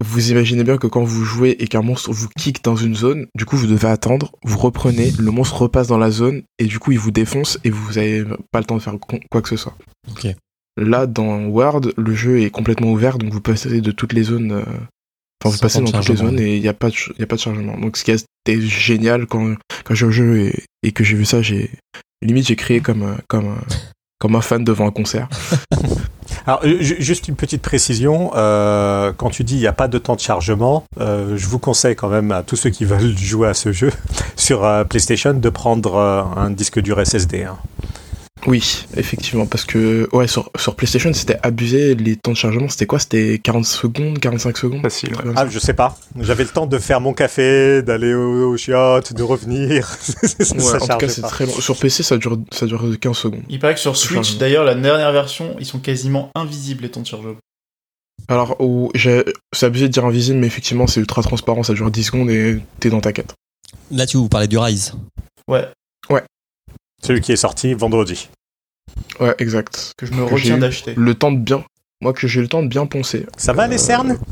vous 0.04 0.32
imaginez 0.32 0.64
bien 0.64 0.78
que 0.78 0.88
quand 0.88 1.04
vous 1.04 1.24
jouez 1.24 1.56
et 1.60 1.68
qu'un 1.68 1.82
monstre 1.82 2.12
vous 2.12 2.30
kick 2.38 2.64
dans 2.64 2.76
une 2.76 2.96
zone, 2.96 3.28
du 3.36 3.46
coup 3.46 3.58
vous 3.58 3.66
devez 3.66 3.88
attendre, 3.88 4.32
vous 4.44 4.60
reprenez, 4.60 5.12
le 5.12 5.32
monstre 5.32 5.62
repasse 5.62 5.88
dans 5.88 5.98
la 5.98 6.12
zone 6.12 6.44
et 6.60 6.66
du 6.66 6.78
coup 6.78 6.92
il 6.92 7.00
vous 7.00 7.12
défonce 7.12 7.58
et 7.64 7.72
vous 7.72 7.98
avez 7.98 8.24
pas 8.52 8.60
le 8.60 8.66
temps 8.66 8.78
de 8.78 8.82
faire 8.82 8.96
quoi 9.32 9.42
que 9.42 9.50
ce 9.50 9.58
soit. 9.58 9.76
Là 10.78 11.08
dans 11.08 11.46
Word, 11.46 11.82
le 11.98 12.14
jeu 12.16 12.42
est 12.42 12.50
complètement 12.52 12.92
ouvert 12.92 13.18
donc 13.18 13.34
vous 13.34 13.42
passez 13.42 13.82
de 13.82 13.92
toutes 13.92 14.14
les 14.14 14.24
zones. 14.24 14.52
euh, 14.52 14.64
vous 15.44 15.58
passez 15.58 15.80
dans 15.80 15.92
toutes 15.92 16.10
les 16.10 16.16
zones 16.18 16.40
et 16.40 16.56
il 16.58 16.62
n'y 16.62 16.68
a, 16.68 16.74
pas 16.74 16.90
de 16.90 16.96
y 17.20 17.24
a 17.24 17.28
pas 17.28 17.36
de 17.36 17.42
chargement. 17.42 17.78
Donc, 17.78 17.98
ce 17.98 18.04
qui 18.04 18.12
était 18.12 18.62
génial 18.62 19.26
quand, 19.28 19.56
quand 19.86 19.94
j'ai 19.96 20.06
au 20.06 20.12
jeu 20.12 20.52
et, 20.84 20.92
que 20.92 21.04
j'ai 21.04 21.16
vu 21.16 21.26
ça, 21.26 21.42
j'ai 21.42 21.70
limite 22.22 22.48
j'ai 22.48 22.56
crié 22.56 22.80
comme, 22.82 23.04
euh, 23.04 23.16
comme, 23.28 23.46
euh, 23.48 23.76
comme 24.20 24.36
un 24.36 24.42
fan 24.42 24.64
devant 24.64 24.88
un 24.88 24.92
concert. 24.92 25.28
Alors, 26.46 26.62
ju- 26.66 26.96
juste 27.00 27.28
une 27.28 27.36
petite 27.36 27.62
précision. 27.62 28.30
quand 28.34 29.30
tu 29.32 29.44
dis 29.44 29.56
il 29.56 29.60
n'y 29.60 29.68
a 29.68 29.74
pas 29.74 29.88
de 29.88 29.98
temps 29.98 30.16
de 30.16 30.20
chargement, 30.22 30.84
je 31.00 31.46
vous 31.48 31.60
conseille 31.60 31.96
quand 31.96 32.10
même 32.10 32.32
à 32.32 32.42
tous 32.44 32.56
ceux 32.56 32.70
qui 32.70 32.86
veulent 32.86 33.18
jouer 33.18 33.48
à 33.50 33.54
ce 33.54 33.72
jeu 33.72 33.92
sur 34.36 34.66
PlayStation 34.90 35.34
de 35.34 35.50
prendre 35.50 35.98
un 35.98 36.50
disque 36.52 36.80
dur 36.82 37.00
SSD. 37.06 37.44
hein. 37.44 37.58
Oui, 38.46 38.86
effectivement, 38.96 39.46
parce 39.48 39.66
que 39.66 40.08
ouais, 40.14 40.28
sur, 40.28 40.52
sur 40.58 40.76
PlayStation, 40.76 41.12
c'était 41.14 41.38
abusé. 41.44 41.96
Les 41.96 42.16
temps 42.16 42.32
de 42.32 42.38
chargement, 42.38 42.70
c'était 42.70 42.86
quoi? 42.86 43.00
C'était 43.00 43.40
40 43.44 43.66
secondes, 43.66 44.20
45 44.20 44.58
secondes? 44.58 44.82
Facile, 44.84 45.14
ouais. 45.16 45.34
Ah, 45.36 45.48
je 45.50 45.58
sais 45.60 45.74
pas. 45.74 45.98
J'avais 46.20 46.44
le 46.44 46.50
temps 46.50 46.68
de 46.68 46.78
faire 46.78 47.02
mon 47.02 47.14
café, 47.14 47.82
d'aller 47.82 48.14
au, 48.14 48.52
au 48.54 48.58
chiottes, 48.58 49.14
de 49.14 49.24
revenir. 49.24 49.88
ça 50.02 50.56
Ouais, 50.56 50.62
en 50.62 50.78
tout 50.80 50.80
cas, 50.80 50.86
chargeait 50.88 51.10
c'est 51.10 51.22
pas. 51.22 51.28
très 51.30 51.46
long. 51.48 51.52
Sur 51.60 51.78
PC, 51.78 52.04
ça 52.04 52.18
dure, 52.18 52.38
ça 52.52 52.68
dure 52.68 52.86
15 53.02 53.18
secondes. 53.18 53.42
Il 53.50 53.60
paraît 53.60 53.74
que 53.74 53.80
sur 53.80 53.98
Switch, 53.98 54.38
d'ailleurs, 54.38 54.64
la 54.64 54.76
dernière 54.76 55.12
version, 55.12 55.56
ils 55.60 55.66
sont 55.66 55.80
quasiment 55.80 56.30
invisibles 56.36 56.84
les 56.84 56.92
temps 56.92 57.02
de 57.02 57.08
chargement. 57.08 57.36
Alors, 58.30 58.56
où 58.60 58.92
j'ai- 58.94 59.24
c'est 59.54 59.66
abusé 59.66 59.88
de 59.88 59.94
dire 59.94 60.06
invisible, 60.06 60.38
mais 60.38 60.48
effectivement, 60.48 60.86
c'est 60.88 61.00
ultra 61.00 61.22
transparent. 61.24 61.64
Ça 61.64 61.74
dure 61.74 61.90
10 61.92 62.04
secondes 62.04 62.30
et 62.30 62.60
t'es 62.80 62.90
dans 62.90 63.02
ta 63.02 63.14
quête. 63.14 63.34
Là, 63.92 64.06
tu 64.06 64.18
vous 64.18 64.28
parlais 64.30 64.48
du 64.48 64.58
Rise. 64.58 64.94
Ouais, 65.48 65.66
Celui 67.06 67.22
qui 67.22 67.32
est 67.32 67.36
sorti 67.38 67.74
vendredi. 67.74 68.30
Ouais, 69.20 69.36
exact. 69.40 69.94
que 69.98 70.06
je 70.06 70.14
me 70.14 70.26
Que 70.28 70.34
retiens 70.34 70.58
d'acheter. 70.58 70.94
Le 70.96 71.14
temps 71.16 71.32
de 71.32 71.40
bien. 71.40 71.64
Moi, 72.02 72.14
que 72.14 72.28
j'ai 72.28 72.42
le 72.42 72.48
temps 72.48 72.62
de 72.64 72.68
bien 72.68 72.86
poncer. 72.86 73.26
Ça 73.38 73.54
va 73.54 73.68
les 73.68 73.76
Euh, 73.76 73.80
cernes. 73.80 74.20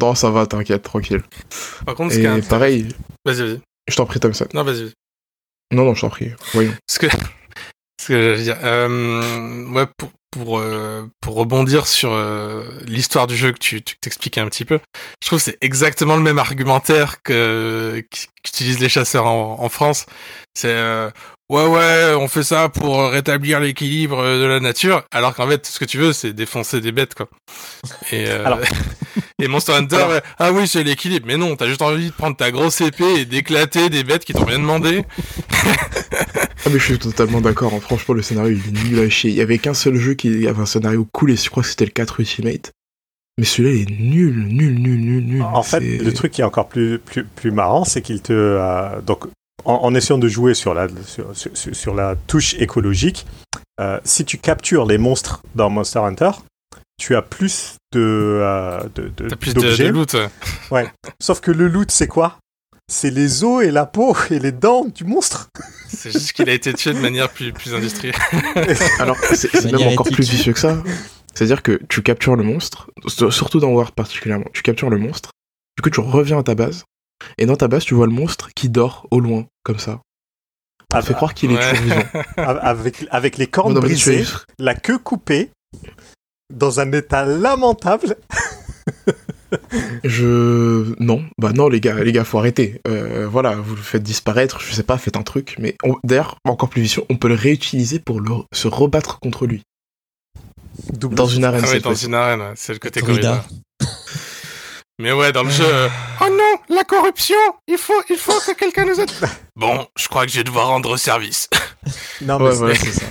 Non, 0.00 0.14
ça 0.14 0.30
va, 0.30 0.46
t'inquiète, 0.46 0.82
tranquille. 0.82 1.22
Par 1.86 1.94
contre, 1.94 2.12
ce 2.14 2.18
qui 2.18 2.26
est 2.26 2.38
Et 2.38 2.42
pareil, 2.42 2.88
Vas-y, 3.24 3.40
vas-y. 3.42 3.60
je 3.88 3.96
t'en 3.96 4.04
prie, 4.04 4.20
Thompson. 4.20 4.46
Non, 4.52 4.62
vas-y. 4.62 4.82
vas-y. 4.84 4.92
Non, 5.72 5.84
non, 5.84 5.94
je 5.94 6.00
t'en 6.02 6.10
prie. 6.10 6.32
Voyons. 6.52 6.74
Ce 6.88 6.98
que, 6.98 7.06
ce 8.00 8.08
que 8.08 8.12
j'allais 8.34 8.42
dire, 8.42 8.58
euh, 8.62 9.64
ouais, 9.72 9.86
pour 9.96 10.10
pour 10.36 10.58
euh, 10.58 11.06
pour 11.20 11.34
rebondir 11.34 11.86
sur 11.86 12.12
euh, 12.12 12.64
l'histoire 12.86 13.26
du 13.26 13.36
jeu 13.36 13.52
que 13.52 13.58
tu 13.58 13.82
t'expliquais 13.82 14.40
un 14.40 14.48
petit 14.48 14.64
peu, 14.64 14.78
je 15.22 15.26
trouve 15.28 15.38
que 15.38 15.44
c'est 15.44 15.58
exactement 15.60 16.16
le 16.16 16.22
même 16.22 16.38
argumentaire 16.38 17.22
que 17.22 18.02
qu'utilisent 18.42 18.80
les 18.80 18.88
chasseurs 18.88 19.26
en, 19.26 19.56
en 19.60 19.68
France. 19.68 20.06
C'est 20.54 20.68
euh, 20.72 21.10
ouais 21.48 21.66
ouais, 21.66 22.14
on 22.18 22.28
fait 22.28 22.42
ça 22.42 22.68
pour 22.68 23.10
rétablir 23.10 23.60
l'équilibre 23.60 24.22
de 24.22 24.44
la 24.44 24.60
nature, 24.60 25.04
alors 25.12 25.34
qu'en 25.34 25.48
fait 25.48 25.58
tout 25.58 25.70
ce 25.72 25.78
que 25.78 25.84
tu 25.84 25.98
veux 25.98 26.12
c'est 26.12 26.32
défoncer 26.32 26.80
des 26.80 26.92
bêtes 26.92 27.14
quoi. 27.14 27.28
Et 28.12 28.26
euh, 28.28 28.44
Alors- 28.44 28.60
et 29.42 29.48
Monster 29.48 29.72
Hunter, 29.74 30.04
ouais, 30.08 30.22
ah 30.38 30.52
oui 30.52 30.66
c'est 30.68 30.82
l'équilibre, 30.82 31.26
mais 31.26 31.36
non, 31.36 31.56
t'as 31.56 31.66
juste 31.66 31.82
envie 31.82 32.08
de 32.08 32.14
prendre 32.14 32.36
ta 32.36 32.50
grosse 32.50 32.80
épée 32.80 33.20
et 33.20 33.24
d'éclater 33.24 33.88
des 33.90 34.04
bêtes 34.04 34.24
qui 34.24 34.32
t'ont 34.32 34.44
rien 34.44 34.58
demandé. 34.58 35.02
Ah, 36.66 36.68
mais 36.72 36.78
je 36.80 36.84
suis 36.84 36.98
totalement 36.98 37.40
d'accord. 37.40 37.72
hein. 37.74 37.80
Franchement, 37.80 38.14
le 38.14 38.22
scénario, 38.22 38.56
il 38.56 38.76
est 38.76 38.84
nul 38.84 38.98
à 39.00 39.08
chier. 39.08 39.30
Il 39.30 39.36
y 39.36 39.40
avait 39.40 39.58
qu'un 39.58 39.74
seul 39.74 39.94
jeu 39.96 40.14
qui 40.14 40.46
avait 40.48 40.60
un 40.60 40.66
scénario 40.66 41.06
cool 41.12 41.30
et 41.30 41.36
je 41.36 41.48
crois 41.48 41.62
que 41.62 41.68
c'était 41.68 41.84
le 41.84 41.92
4 41.92 42.20
Ultimate. 42.20 42.72
Mais 43.38 43.44
celui-là, 43.44 43.74
il 43.74 43.92
est 43.92 44.00
nul, 44.00 44.46
nul, 44.48 44.74
nul, 44.80 44.98
nul, 45.00 45.24
nul. 45.24 45.42
En 45.42 45.62
fait, 45.62 45.80
le 45.98 46.12
truc 46.12 46.32
qui 46.32 46.40
est 46.40 46.44
encore 46.44 46.68
plus, 46.68 46.98
plus, 46.98 47.24
plus 47.24 47.50
marrant, 47.52 47.84
c'est 47.84 48.02
qu'il 48.02 48.20
te. 48.22 48.32
euh, 48.32 49.00
donc, 49.02 49.26
en, 49.64 49.74
en 49.74 49.94
essayant 49.94 50.18
de 50.18 50.26
jouer 50.28 50.54
sur 50.54 50.74
la, 50.74 50.88
sur, 51.06 51.26
sur- 51.36 51.50
sur 51.76 51.94
la 51.94 52.16
touche 52.26 52.54
écologique, 52.54 53.26
euh, 53.80 54.00
si 54.04 54.24
tu 54.24 54.38
captures 54.38 54.86
les 54.86 54.96
monstres 54.98 55.42
dans 55.54 55.68
Monster 55.70 55.98
Hunter, 56.00 56.30
tu 56.98 57.14
as 57.14 57.22
plus 57.22 57.76
de. 57.92 58.00
euh, 58.00 58.80
de, 58.94 59.12
de- 59.16 59.28
T'as 59.28 59.36
plus 59.36 59.52
de, 59.54 59.60
de 59.60 59.88
loot. 59.92 60.16
ouais. 60.70 60.86
Sauf 61.20 61.40
que 61.40 61.50
le 61.50 61.68
loot, 61.68 61.90
c'est 61.90 62.08
quoi? 62.08 62.38
C'est 62.88 63.10
les 63.10 63.42
os 63.42 63.64
et 63.64 63.70
la 63.70 63.84
peau 63.84 64.16
et 64.30 64.38
les 64.38 64.52
dents 64.52 64.84
du 64.84 65.04
monstre. 65.04 65.48
C'est 65.88 66.12
juste 66.12 66.32
qu'il 66.32 66.48
a 66.48 66.52
été 66.52 66.72
tué 66.72 66.94
de 66.94 67.00
manière 67.00 67.28
plus, 67.30 67.52
plus 67.52 67.74
industrielle. 67.74 68.14
Alors, 69.00 69.16
c'est 69.34 69.52
même 69.64 69.74
encore 69.88 70.06
éthique. 70.06 70.14
plus 70.14 70.30
vicieux 70.30 70.52
que 70.52 70.58
ça. 70.60 70.80
C'est-à-dire 71.34 71.62
que 71.62 71.80
tu 71.88 72.02
captures 72.02 72.36
le 72.36 72.44
monstre, 72.44 72.90
sur- 73.08 73.32
surtout 73.32 73.58
dans 73.60 73.68
War 73.70 73.92
particulièrement, 73.92 74.46
tu 74.52 74.62
captures 74.62 74.88
le 74.88 74.98
monstre, 74.98 75.30
du 75.76 75.82
coup 75.82 75.90
tu 75.90 76.00
reviens 76.00 76.38
à 76.38 76.42
ta 76.42 76.54
base, 76.54 76.84
et 77.38 77.44
dans 77.44 77.56
ta 77.56 77.68
base 77.68 77.84
tu 77.84 77.94
vois 77.94 78.06
le 78.06 78.12
monstre 78.12 78.48
qui 78.54 78.68
dort 78.70 79.06
au 79.10 79.20
loin, 79.20 79.46
comme 79.64 79.78
ça. 79.78 80.00
Ça 80.92 81.02
fait 81.02 81.12
croire 81.14 81.34
qu'il 81.34 81.50
est 81.52 81.56
toujours 81.60 81.82
vivant. 81.82 82.22
Avec, 82.36 83.04
avec 83.10 83.36
les 83.36 83.48
cornes 83.48 83.74
brisées, 83.80 84.20
es- 84.20 84.24
la 84.58 84.74
queue 84.74 84.98
coupée, 84.98 85.50
dans 86.54 86.78
un 86.80 86.90
état 86.92 87.24
lamentable. 87.26 88.16
Je 90.04 90.94
non, 91.02 91.24
bah 91.38 91.52
non 91.52 91.68
les 91.68 91.80
gars, 91.80 91.94
les 92.02 92.12
gars 92.12 92.24
faut 92.24 92.38
arrêter. 92.38 92.80
Euh, 92.86 93.26
voilà, 93.30 93.56
vous 93.56 93.74
le 93.76 93.82
faites 93.82 94.02
disparaître, 94.02 94.60
je 94.60 94.72
sais 94.74 94.82
pas, 94.82 94.98
faites 94.98 95.16
un 95.16 95.22
truc. 95.22 95.56
Mais 95.58 95.76
on- 95.84 95.96
d'ailleurs 96.04 96.36
encore 96.44 96.68
plus 96.68 96.82
vicieux, 96.82 97.02
on 97.10 97.16
peut 97.16 97.28
le 97.28 97.34
réutiliser 97.34 97.98
pour 97.98 98.20
le, 98.20 98.30
se 98.52 98.68
rebattre 98.68 99.18
contre 99.20 99.46
lui 99.46 99.62
Double 100.92 101.14
dans 101.14 101.26
une 101.26 101.44
arène. 101.44 101.64
Ah 101.66 101.78
dans 101.80 101.94
une 101.94 102.14
arène, 102.14 102.42
c'est 102.54 102.72
le 102.72 102.78
côté 102.78 103.00
Corrida. 103.00 103.44
Mais 104.98 105.12
ouais, 105.12 105.30
dans 105.32 105.42
le 105.42 105.50
jeu. 105.50 105.64
euh, 105.66 105.88
Oh 106.22 106.28
non, 106.30 106.74
la 106.74 106.84
corruption 106.84 107.36
Il 107.68 107.76
faut, 107.76 108.00
il 108.08 108.16
faut 108.16 108.38
que 108.46 108.52
quelqu'un 108.54 108.86
nous 108.86 108.98
aide. 108.98 109.10
Bon, 109.54 109.86
je 109.98 110.08
crois 110.08 110.24
que 110.24 110.32
je 110.32 110.38
vais 110.38 110.44
devoir 110.44 110.68
rendre 110.68 110.96
service. 110.96 111.48
Non, 112.22 112.38
mais 112.38 112.56
Ouais, 112.58 112.74
c'est 112.80 112.92
ça. 112.92 113.06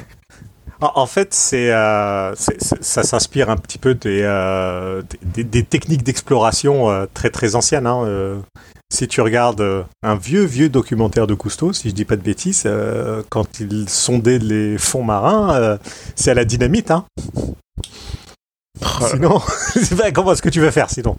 En, 0.82 0.92
en 0.96 1.06
fait, 1.06 1.34
c'est, 1.34 1.72
euh, 1.72 2.34
c'est- 2.36 2.82
ça 2.84 3.04
s'inspire 3.04 3.50
un 3.50 3.58
petit 3.58 3.78
peu 3.78 3.94
des, 3.96 4.22
euh, 4.24 5.02
des, 5.24 5.44
des 5.44 5.64
techniques 5.64 6.04
d'exploration 6.04 6.90
euh, 6.90 7.06
très 7.14 7.30
très 7.30 7.56
anciennes. 7.56 7.88
hein, 7.88 8.04
euh. 8.06 8.40
si 8.94 9.08
tu 9.08 9.20
regardes 9.22 9.86
un 10.04 10.16
vieux 10.16 10.44
vieux 10.46 10.70
documentaire 10.70 11.28
de 11.28 11.34
Cousteau, 11.34 11.74
si 11.74 11.90
je 11.90 11.94
dis 11.96 12.06
pas 12.06 12.16
de 12.16 12.22
bêtises, 12.22 12.64
euh, 12.66 13.24
quand 13.30 13.60
il 13.60 13.90
sondait 13.90 14.38
les 14.40 14.78
fonds 14.78 15.04
marins, 15.04 15.56
euh, 15.56 15.78
c'est 16.16 16.32
à 16.32 16.34
la 16.34 16.46
dynamite. 16.46 16.92
Hein. 16.92 17.06
Oh. 18.82 19.06
Sinon, 19.10 19.40
c'est 19.74 19.96
pas- 19.98 20.12
comment 20.12 20.34
est-ce 20.34 20.42
que 20.42 20.50
tu 20.50 20.60
veux 20.62 20.72
faire 20.72 20.90
sinon? 20.90 21.18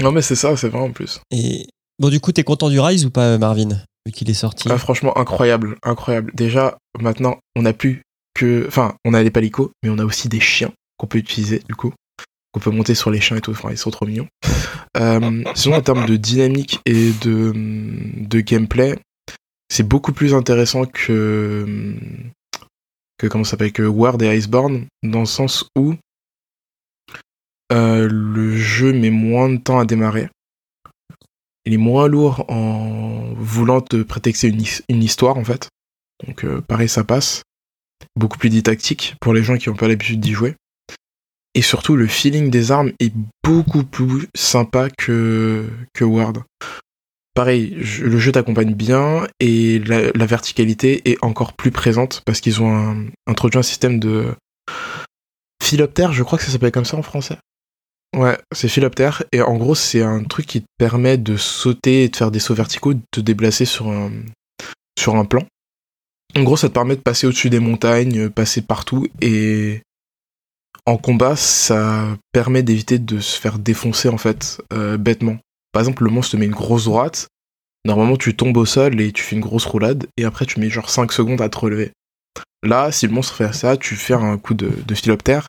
Non, 0.00 0.10
mais 0.12 0.22
c'est 0.22 0.34
ça, 0.36 0.56
c'est 0.56 0.68
vrai 0.68 0.80
en 0.80 0.90
plus. 0.90 1.20
Et 1.30 1.66
bon, 1.98 2.08
du 2.08 2.20
coup, 2.20 2.32
t'es 2.32 2.44
content 2.44 2.70
du 2.70 2.80
Rise 2.80 3.04
ou 3.04 3.10
pas, 3.10 3.38
Marvin 3.38 3.68
Vu 4.06 4.10
qu'il 4.12 4.28
est 4.30 4.34
sorti? 4.34 4.68
Ah, 4.70 4.78
franchement, 4.78 5.16
incroyable, 5.16 5.76
incroyable. 5.84 6.32
Déjà, 6.34 6.76
maintenant, 6.98 7.36
on 7.54 7.62
n'a 7.62 7.72
plus 7.72 8.02
que. 8.34 8.68
On 9.04 9.14
a 9.14 9.22
les 9.22 9.30
palicots, 9.30 9.72
mais 9.82 9.90
on 9.90 9.98
a 9.98 10.04
aussi 10.04 10.28
des 10.28 10.40
chiens 10.40 10.72
qu'on 10.96 11.06
peut 11.06 11.18
utiliser, 11.18 11.62
du 11.68 11.74
coup. 11.74 11.92
Qu'on 12.52 12.60
peut 12.60 12.70
monter 12.70 12.94
sur 12.94 13.10
les 13.10 13.20
chiens 13.20 13.36
et 13.36 13.40
tout. 13.40 13.52
Enfin, 13.52 13.70
ils 13.70 13.78
sont 13.78 13.90
trop 13.90 14.06
mignons. 14.06 14.28
Euh, 14.98 15.42
sinon, 15.54 15.76
en 15.76 15.80
termes 15.80 16.04
de 16.04 16.16
dynamique 16.16 16.80
et 16.84 17.12
de, 17.22 18.40
gameplay, 18.40 18.98
c'est 19.70 19.88
beaucoup 19.88 20.12
plus 20.12 20.34
intéressant 20.34 20.84
que. 20.84 21.96
que 23.18 23.26
comment 23.26 23.44
Que 23.44 23.82
Ward 23.82 24.22
et 24.22 24.36
Iceborne, 24.36 24.86
dans 25.02 25.20
le 25.20 25.26
sens 25.26 25.66
où. 25.76 25.94
euh, 27.72 28.06
le 28.10 28.54
jeu 28.54 28.92
met 28.92 29.10
moins 29.10 29.48
de 29.48 29.56
temps 29.56 29.78
à 29.78 29.86
démarrer 29.86 30.28
il 31.64 31.74
est 31.74 31.78
moins 31.78 32.08
lourd 32.08 32.44
en 32.48 33.32
voulant 33.34 33.80
te 33.80 34.02
prétexter 34.02 34.52
une 34.88 35.02
histoire 35.02 35.36
en 35.36 35.44
fait. 35.44 35.68
Donc 36.26 36.44
euh, 36.44 36.60
pareil, 36.60 36.88
ça 36.88 37.04
passe. 37.04 37.42
Beaucoup 38.16 38.38
plus 38.38 38.50
didactique 38.50 39.16
pour 39.20 39.32
les 39.32 39.42
gens 39.42 39.56
qui 39.56 39.68
n'ont 39.68 39.76
pas 39.76 39.88
l'habitude 39.88 40.20
d'y 40.20 40.32
jouer. 40.32 40.54
Et 41.54 41.62
surtout, 41.62 41.96
le 41.96 42.06
feeling 42.06 42.50
des 42.50 42.70
armes 42.70 42.92
est 42.98 43.12
beaucoup 43.44 43.84
plus 43.84 44.26
sympa 44.34 44.88
que, 44.90 45.68
que 45.92 46.04
Ward. 46.04 46.44
Pareil, 47.34 47.70
le 47.70 48.18
jeu 48.18 48.30
t'accompagne 48.30 48.74
bien 48.74 49.26
et 49.40 49.78
la, 49.78 50.26
verticalité 50.26 51.10
est 51.10 51.22
encore 51.22 51.54
plus 51.54 51.70
présente 51.70 52.22
parce 52.26 52.40
qu'ils 52.40 52.62
ont 52.62 53.06
introduit 53.26 53.58
un 53.58 53.62
système 53.62 53.98
de 53.98 54.34
philoptère, 55.62 56.12
je 56.12 56.22
crois 56.22 56.38
que 56.38 56.44
ça 56.44 56.50
s'appelle 56.50 56.72
comme 56.72 56.84
ça 56.84 56.98
en 56.98 57.02
français. 57.02 57.38
Ouais, 58.14 58.38
c'est 58.54 58.68
philoptère 58.68 59.22
et 59.32 59.40
en 59.40 59.56
gros 59.56 59.74
c'est 59.74 60.02
un 60.02 60.22
truc 60.24 60.44
qui 60.44 60.60
te 60.60 60.66
permet 60.76 61.16
de 61.16 61.38
sauter 61.38 62.04
et 62.04 62.08
de 62.10 62.16
faire 62.16 62.30
des 62.30 62.40
sauts 62.40 62.54
verticaux, 62.54 62.92
de 62.92 63.00
te 63.10 63.20
déplacer 63.20 63.64
sur 63.64 63.88
un, 63.88 64.10
sur 64.98 65.16
un 65.16 65.24
plan. 65.24 65.46
En 66.34 66.44
gros 66.44 66.56
ça 66.56 66.68
te 66.68 66.74
permet 66.74 66.96
de 66.96 67.02
passer 67.02 67.26
au-dessus 67.26 67.50
des 67.50 67.60
montagnes, 67.60 68.20
euh, 68.20 68.30
passer 68.30 68.62
partout 68.62 69.06
et 69.20 69.82
en 70.86 70.96
combat 70.96 71.36
ça 71.36 72.16
permet 72.32 72.62
d'éviter 72.62 72.98
de 72.98 73.20
se 73.20 73.38
faire 73.38 73.58
défoncer 73.58 74.08
en 74.08 74.16
fait 74.16 74.62
euh, 74.72 74.96
bêtement. 74.96 75.36
Par 75.72 75.82
exemple 75.82 76.04
le 76.04 76.10
monstre 76.10 76.32
te 76.32 76.36
met 76.38 76.46
une 76.46 76.52
grosse 76.52 76.84
droite, 76.84 77.28
normalement 77.84 78.16
tu 78.16 78.34
tombes 78.34 78.56
au 78.56 78.64
sol 78.64 78.98
et 79.00 79.12
tu 79.12 79.22
fais 79.22 79.36
une 79.36 79.42
grosse 79.42 79.66
roulade 79.66 80.06
et 80.16 80.24
après 80.24 80.46
tu 80.46 80.58
mets 80.58 80.70
genre 80.70 80.88
5 80.88 81.12
secondes 81.12 81.42
à 81.42 81.50
te 81.50 81.58
relever. 81.58 81.92
Là 82.62 82.92
si 82.92 83.06
le 83.06 83.12
monstre 83.12 83.34
fait 83.34 83.52
ça, 83.52 83.76
tu 83.76 83.96
fais 83.96 84.14
un 84.14 84.38
coup 84.38 84.54
de, 84.54 84.70
de 84.86 84.94
philoptère 84.94 85.48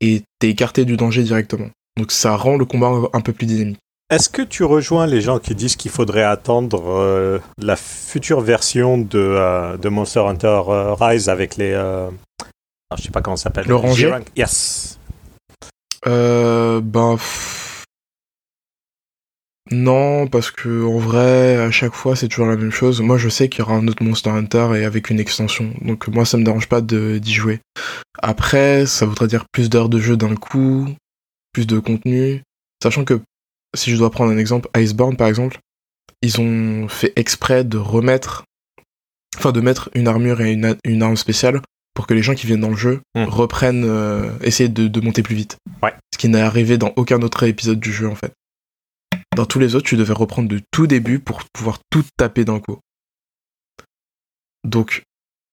et 0.00 0.22
t'es 0.38 0.48
écarté 0.48 0.86
du 0.86 0.96
danger 0.96 1.22
directement. 1.22 1.68
Donc 1.98 2.12
ça 2.12 2.34
rend 2.34 2.56
le 2.56 2.64
combat 2.64 2.90
un 3.12 3.20
peu 3.20 3.34
plus 3.34 3.46
dynamique. 3.46 3.78
Est-ce 4.10 4.28
que 4.28 4.42
tu 4.42 4.64
rejoins 4.64 5.06
les 5.06 5.20
gens 5.20 5.38
qui 5.38 5.54
disent 5.54 5.76
qu'il 5.76 5.90
faudrait 5.90 6.22
attendre 6.22 6.82
euh, 6.90 7.38
la 7.58 7.74
future 7.76 8.40
version 8.40 8.98
de, 8.98 9.08
euh, 9.18 9.76
de 9.76 9.88
Monster 9.88 10.20
Hunter 10.20 10.60
euh, 10.68 10.94
Rise 10.94 11.28
avec 11.28 11.56
les. 11.56 11.72
euh, 11.72 12.10
je 12.96 13.02
sais 13.02 13.10
pas 13.10 13.22
comment 13.22 13.36
ça 13.36 13.44
s'appelle. 13.44 13.66
Le 13.66 13.74
rangé 13.74 14.02
G-Rank 14.02 14.26
Yes. 14.36 14.98
Euh, 16.06 16.80
ben... 16.82 17.14
pff, 17.16 17.84
Non, 19.72 20.26
parce 20.26 20.50
que 20.50 20.84
en 20.84 20.98
vrai, 20.98 21.56
à 21.56 21.70
chaque 21.70 21.94
fois, 21.94 22.14
c'est 22.14 22.28
toujours 22.28 22.46
la 22.46 22.56
même 22.56 22.70
chose. 22.70 23.00
Moi, 23.00 23.16
je 23.16 23.30
sais 23.30 23.48
qu'il 23.48 23.60
y 23.60 23.62
aura 23.62 23.74
un 23.74 23.88
autre 23.88 24.04
Monster 24.04 24.30
Hunter 24.30 24.68
et 24.76 24.84
avec 24.84 25.08
une 25.08 25.18
extension. 25.18 25.72
Donc 25.80 26.08
moi, 26.08 26.26
ça 26.26 26.36
me 26.36 26.44
dérange 26.44 26.68
pas 26.68 26.82
d'y 26.82 27.32
jouer. 27.32 27.60
Après, 28.22 28.84
ça 28.84 29.06
voudrait 29.06 29.28
dire 29.28 29.46
plus 29.50 29.70
d'heures 29.70 29.88
de 29.88 29.98
jeu 29.98 30.16
d'un 30.18 30.36
coup, 30.36 30.86
plus 31.52 31.66
de 31.66 31.78
contenu. 31.78 32.42
Sachant 32.82 33.04
que, 33.04 33.18
si 33.74 33.90
je 33.90 33.96
dois 33.96 34.10
prendre 34.10 34.32
un 34.32 34.38
exemple, 34.38 34.68
Iceborne, 34.76 35.16
par 35.16 35.28
exemple, 35.28 35.58
ils 36.22 36.40
ont 36.40 36.88
fait 36.88 37.12
exprès 37.16 37.64
de 37.64 37.78
remettre... 37.78 38.44
Enfin, 39.36 39.52
de 39.52 39.60
mettre 39.60 39.90
une 39.94 40.06
armure 40.06 40.40
et 40.40 40.52
une, 40.52 41.02
arme 41.02 41.16
spéciale 41.16 41.60
pour 41.92 42.06
que 42.06 42.14
les 42.14 42.22
gens 42.22 42.34
qui 42.34 42.46
viennent 42.46 42.60
dans 42.60 42.70
le 42.70 42.76
jeu 42.76 43.00
Hmm. 43.14 43.24
reprennent... 43.24 43.84
euh, 43.84 44.30
essayer 44.42 44.68
de, 44.68 44.88
de 44.88 45.00
monter 45.00 45.22
plus 45.22 45.34
vite. 45.34 45.56
Ouais. 45.82 45.92
Ce 46.12 46.18
qui 46.18 46.28
n'est 46.28 46.40
arrivé 46.40 46.78
dans 46.78 46.92
aucun 46.96 47.20
autre 47.22 47.42
épisode 47.42 47.80
du 47.80 47.92
jeu, 47.92 48.08
en 48.08 48.14
fait. 48.14 48.32
Dans 49.36 49.46
tous 49.46 49.58
les 49.58 49.74
autres, 49.74 49.86
tu 49.86 49.96
devais 49.96 50.12
reprendre 50.12 50.48
de 50.48 50.60
tout 50.70 50.86
début 50.86 51.18
pour 51.18 51.42
pouvoir 51.52 51.78
tout 51.90 52.04
taper 52.16 52.44
d'un 52.44 52.60
coup. 52.60 52.78
Donc, 54.64 55.02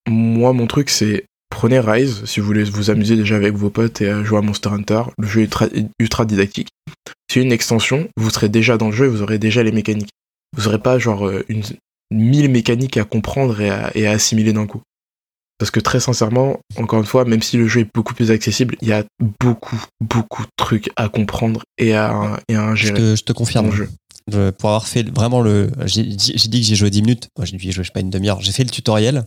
moi, 0.07 0.53
mon 0.53 0.67
truc, 0.67 0.89
c'est 0.89 1.25
prenez 1.61 1.79
Rise 1.79 2.25
si 2.25 2.39
vous 2.39 2.47
voulez 2.47 2.63
vous 2.63 2.89
amuser 2.89 3.15
déjà 3.15 3.35
avec 3.35 3.53
vos 3.53 3.69
potes 3.69 4.01
et 4.01 4.25
jouer 4.25 4.39
à 4.39 4.41
Monster 4.41 4.69
Hunter. 4.69 5.03
Le 5.19 5.27
jeu 5.27 5.41
est 5.43 5.53
tra- 5.53 5.69
ultra 5.99 6.25
didactique. 6.25 6.69
C'est 7.31 7.39
une 7.39 7.51
extension, 7.51 8.07
vous 8.17 8.31
serez 8.31 8.49
déjà 8.49 8.77
dans 8.77 8.87
le 8.87 8.95
jeu 8.95 9.05
et 9.05 9.09
vous 9.09 9.21
aurez 9.21 9.37
déjà 9.37 9.61
les 9.61 9.71
mécaniques. 9.71 10.09
Vous 10.57 10.67
aurez 10.67 10.79
pas 10.79 10.97
genre 10.97 11.27
euh, 11.27 11.45
une 11.49 11.61
mille 12.09 12.49
mécaniques 12.49 12.97
à 12.97 13.03
comprendre 13.03 13.61
et 13.61 13.69
à, 13.69 13.91
et 13.95 14.07
à 14.07 14.11
assimiler 14.11 14.53
d'un 14.53 14.65
coup. 14.65 14.81
Parce 15.59 15.69
que 15.69 15.79
très 15.79 15.99
sincèrement, 15.99 16.57
encore 16.77 16.97
une 16.99 17.05
fois, 17.05 17.25
même 17.25 17.43
si 17.43 17.57
le 17.57 17.67
jeu 17.67 17.81
est 17.81 17.89
beaucoup 17.93 18.15
plus 18.15 18.31
accessible, 18.31 18.75
il 18.81 18.87
y 18.87 18.93
a 18.93 19.03
beaucoup, 19.39 19.79
beaucoup 20.03 20.41
de 20.41 20.49
trucs 20.57 20.89
à 20.95 21.09
comprendre 21.09 21.61
et 21.77 21.93
à, 21.93 22.39
et 22.49 22.55
à 22.55 22.73
Je 22.73 22.91
ingérer 22.91 22.97
te, 22.99 23.15
je 23.17 23.21
te 23.23 23.33
dans 23.33 23.37
confirme. 23.37 23.67
le 23.67 23.71
jeu. 23.71 23.89
Je- 24.31 24.49
pour 24.49 24.69
avoir 24.69 24.87
fait 24.87 25.07
vraiment 25.09 25.41
le. 25.41 25.69
J'ai 25.85 26.03
dit 26.03 26.61
que 26.61 26.65
j'ai 26.67 26.75
joué 26.75 26.89
10 26.89 27.01
minutes. 27.03 27.27
Moi, 27.37 27.45
j'ai 27.45 27.57
dit, 27.57 27.71
je 27.71 27.83
sais 27.83 27.91
pas, 27.93 27.99
une 27.99 28.09
demi-heure. 28.09 28.41
J'ai 28.41 28.51
fait 28.51 28.63
le 28.63 28.71
tutoriel 28.71 29.25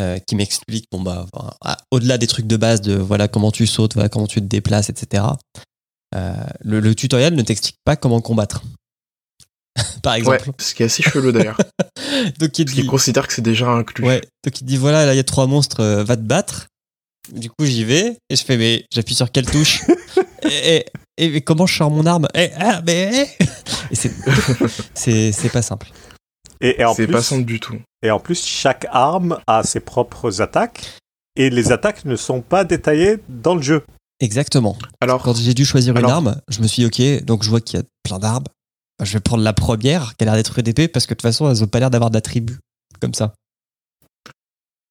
euh, 0.00 0.18
qui 0.18 0.34
m'explique, 0.36 0.86
bon, 0.90 1.00
bah, 1.02 1.26
ah, 1.62 1.76
au-delà 1.90 2.18
des 2.18 2.26
trucs 2.26 2.46
de 2.46 2.56
base 2.56 2.80
de 2.80 2.94
voilà 2.94 3.28
comment 3.28 3.50
tu 3.52 3.66
sautes, 3.66 3.94
voilà 3.94 4.08
comment 4.08 4.26
tu 4.26 4.40
te 4.40 4.46
déplaces, 4.46 4.88
etc. 4.90 5.24
euh, 6.14 6.34
le, 6.60 6.80
le 6.80 6.94
tutoriel 6.94 7.34
ne 7.34 7.42
t'explique 7.42 7.76
pas 7.84 7.96
comment 7.96 8.20
combattre. 8.20 8.62
Par 10.02 10.12
Ouais, 10.14 10.18
exemple. 10.18 10.50
ce 10.58 10.74
qui 10.74 10.82
est 10.82 10.86
assez 10.86 11.02
chelou 11.02 11.32
d'ailleurs. 11.32 11.58
Donc, 12.38 12.58
il 12.58 12.64
Parce 12.66 12.76
dit, 12.76 12.86
considèrent 12.86 13.26
que 13.26 13.32
c'est 13.34 13.42
déjà 13.42 13.68
inclus. 13.70 14.04
ouais, 14.04 14.20
donc, 14.44 14.60
il 14.60 14.64
dit 14.64 14.76
voilà, 14.76 15.06
là, 15.06 15.14
il 15.14 15.16
y 15.16 15.20
a 15.20 15.24
trois 15.24 15.46
monstres, 15.46 15.80
euh, 15.80 16.04
va 16.04 16.16
te 16.16 16.22
battre. 16.22 16.66
Du 17.32 17.48
coup, 17.50 17.64
j'y 17.64 17.84
vais 17.84 18.18
et 18.28 18.36
je 18.36 18.44
fais, 18.44 18.56
mais 18.56 18.84
j'appuie 18.92 19.14
sur 19.14 19.30
quelle 19.30 19.46
touche? 19.46 19.80
Et, 20.44 20.84
et- 21.18 21.36
et 21.36 21.40
comment 21.40 21.66
je 21.66 21.76
sors 21.76 21.90
mon 21.90 22.04
arme? 22.04 22.26
Et, 22.34 22.50
ah, 22.58 22.82
mais, 22.84 23.28
et 23.92 23.94
c'est- 23.94 24.12
c'est 24.92 25.30
c'est 25.30 25.48
pas 25.50 25.62
simple. 25.62 25.92
Et, 26.62 26.76
C'est 26.94 27.04
plus, 27.06 27.12
pas 27.12 27.22
simple 27.22 27.44
du 27.44 27.60
tout. 27.60 27.76
et 28.02 28.10
en 28.10 28.20
plus, 28.20 28.44
chaque 28.46 28.86
arme 28.90 29.38
a 29.46 29.62
ses 29.64 29.80
propres 29.80 30.40
attaques. 30.40 30.98
Et 31.36 31.50
les 31.50 31.72
attaques 31.72 32.04
ne 32.04 32.14
sont 32.16 32.40
pas 32.40 32.64
détaillées 32.64 33.16
dans 33.28 33.54
le 33.54 33.62
jeu. 33.62 33.82
Exactement. 34.20 34.76
Alors, 35.00 35.22
Quand 35.22 35.34
j'ai 35.34 35.54
dû 35.54 35.64
choisir 35.64 35.96
une 35.96 36.04
arme, 36.04 36.40
je 36.48 36.60
me 36.60 36.66
suis 36.68 36.86
dit, 36.88 37.18
ok, 37.18 37.24
donc 37.24 37.42
je 37.42 37.50
vois 37.50 37.60
qu'il 37.60 37.80
y 37.80 37.82
a 37.82 37.86
plein 38.04 38.18
d'armes. 38.18 38.44
Je 39.02 39.14
vais 39.14 39.20
prendre 39.20 39.42
la 39.42 39.52
première, 39.52 40.14
qui 40.16 40.22
a 40.22 40.26
l'air 40.26 40.34
d'être 40.34 40.58
une 40.58 40.68
épée, 40.68 40.86
parce 40.88 41.06
que 41.06 41.14
de 41.14 41.16
toute 41.16 41.22
façon, 41.22 41.50
elles 41.50 41.60
n'ont 41.60 41.66
pas 41.66 41.80
l'air 41.80 41.90
d'avoir 41.90 42.10
d'attributs 42.10 42.58
comme 43.00 43.14
ça. 43.14 43.32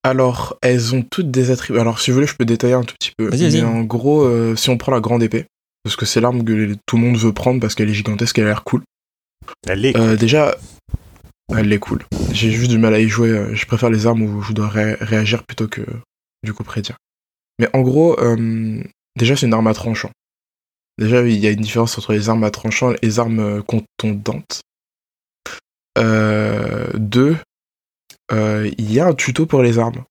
alors, 0.04 0.58
elles 0.64 0.96
ont 0.96 1.04
toutes 1.04 1.30
des 1.30 1.52
attributs. 1.52 1.80
Alors, 1.80 2.00
si 2.00 2.10
vous 2.10 2.16
voulez, 2.16 2.28
je 2.28 2.36
peux 2.36 2.46
détailler 2.46 2.74
un 2.74 2.84
tout 2.84 2.96
petit 3.00 3.12
peu. 3.16 3.30
Vas-y, 3.30 3.44
vas-y. 3.44 3.62
Mais 3.62 3.68
en 3.68 3.82
gros, 3.84 4.24
euh, 4.24 4.56
si 4.56 4.70
on 4.72 4.78
prend 4.78 4.92
la 4.92 5.00
grande 5.00 5.22
épée, 5.22 5.46
parce 5.84 5.96
que 5.96 6.06
c'est 6.08 6.20
l'arme 6.22 6.44
que 6.44 6.76
tout 6.88 6.98
le 6.98 7.04
monde 7.04 7.18
veut 7.18 7.34
prendre 7.34 7.60
parce 7.62 7.76
qu'elle 7.76 7.90
est 7.90 7.94
gigantesque, 7.94 8.38
elle 8.40 8.46
a 8.46 8.50
l'air 8.50 8.64
cool. 8.64 8.82
Elle 9.68 9.86
est 9.86 9.96
Euh, 9.96 10.16
déjà, 10.18 10.56
elle 11.58 11.72
est 11.74 11.80
cool. 11.80 12.04
J'ai 12.32 12.52
juste 12.52 12.70
du 12.72 12.78
mal 12.78 12.94
à 12.94 13.00
y 13.00 13.08
jouer. 13.08 13.30
euh, 13.30 13.56
Je 13.56 13.66
préfère 13.66 13.90
les 13.90 14.08
armes 14.08 14.22
où 14.22 14.42
je 14.42 14.54
dois 14.54 14.68
ré- 14.68 14.96
réagir 15.00 15.44
plutôt 15.44 15.68
que 15.68 15.82
du 16.44 16.54
coup 16.54 16.64
prédire. 16.64 16.98
Mais 17.60 17.70
en 17.74 17.82
gros, 17.82 18.20
euh, 18.20 18.82
déjà, 19.18 19.36
c'est 19.36 19.46
une 19.46 19.54
arme 19.54 19.68
à 19.68 19.74
tranchant. 19.74 20.12
Déjà, 20.98 21.22
il 21.28 21.38
y 21.38 21.48
a 21.48 21.52
une 21.52 21.62
différence 21.62 21.98
entre 21.98 22.14
les 22.14 22.30
armes 22.30 22.44
à 22.44 22.52
tranchant 22.52 22.92
et 22.92 22.98
les 23.04 23.20
armes 23.20 23.40
euh, 23.40 23.62
contondantes. 23.62 24.62
Deux, 26.94 27.38
il 28.32 28.92
y 28.92 29.00
a 29.00 29.08
un 29.08 29.14
tuto 29.14 29.46
pour 29.46 29.62
les 29.62 29.78
armes. 29.78 30.04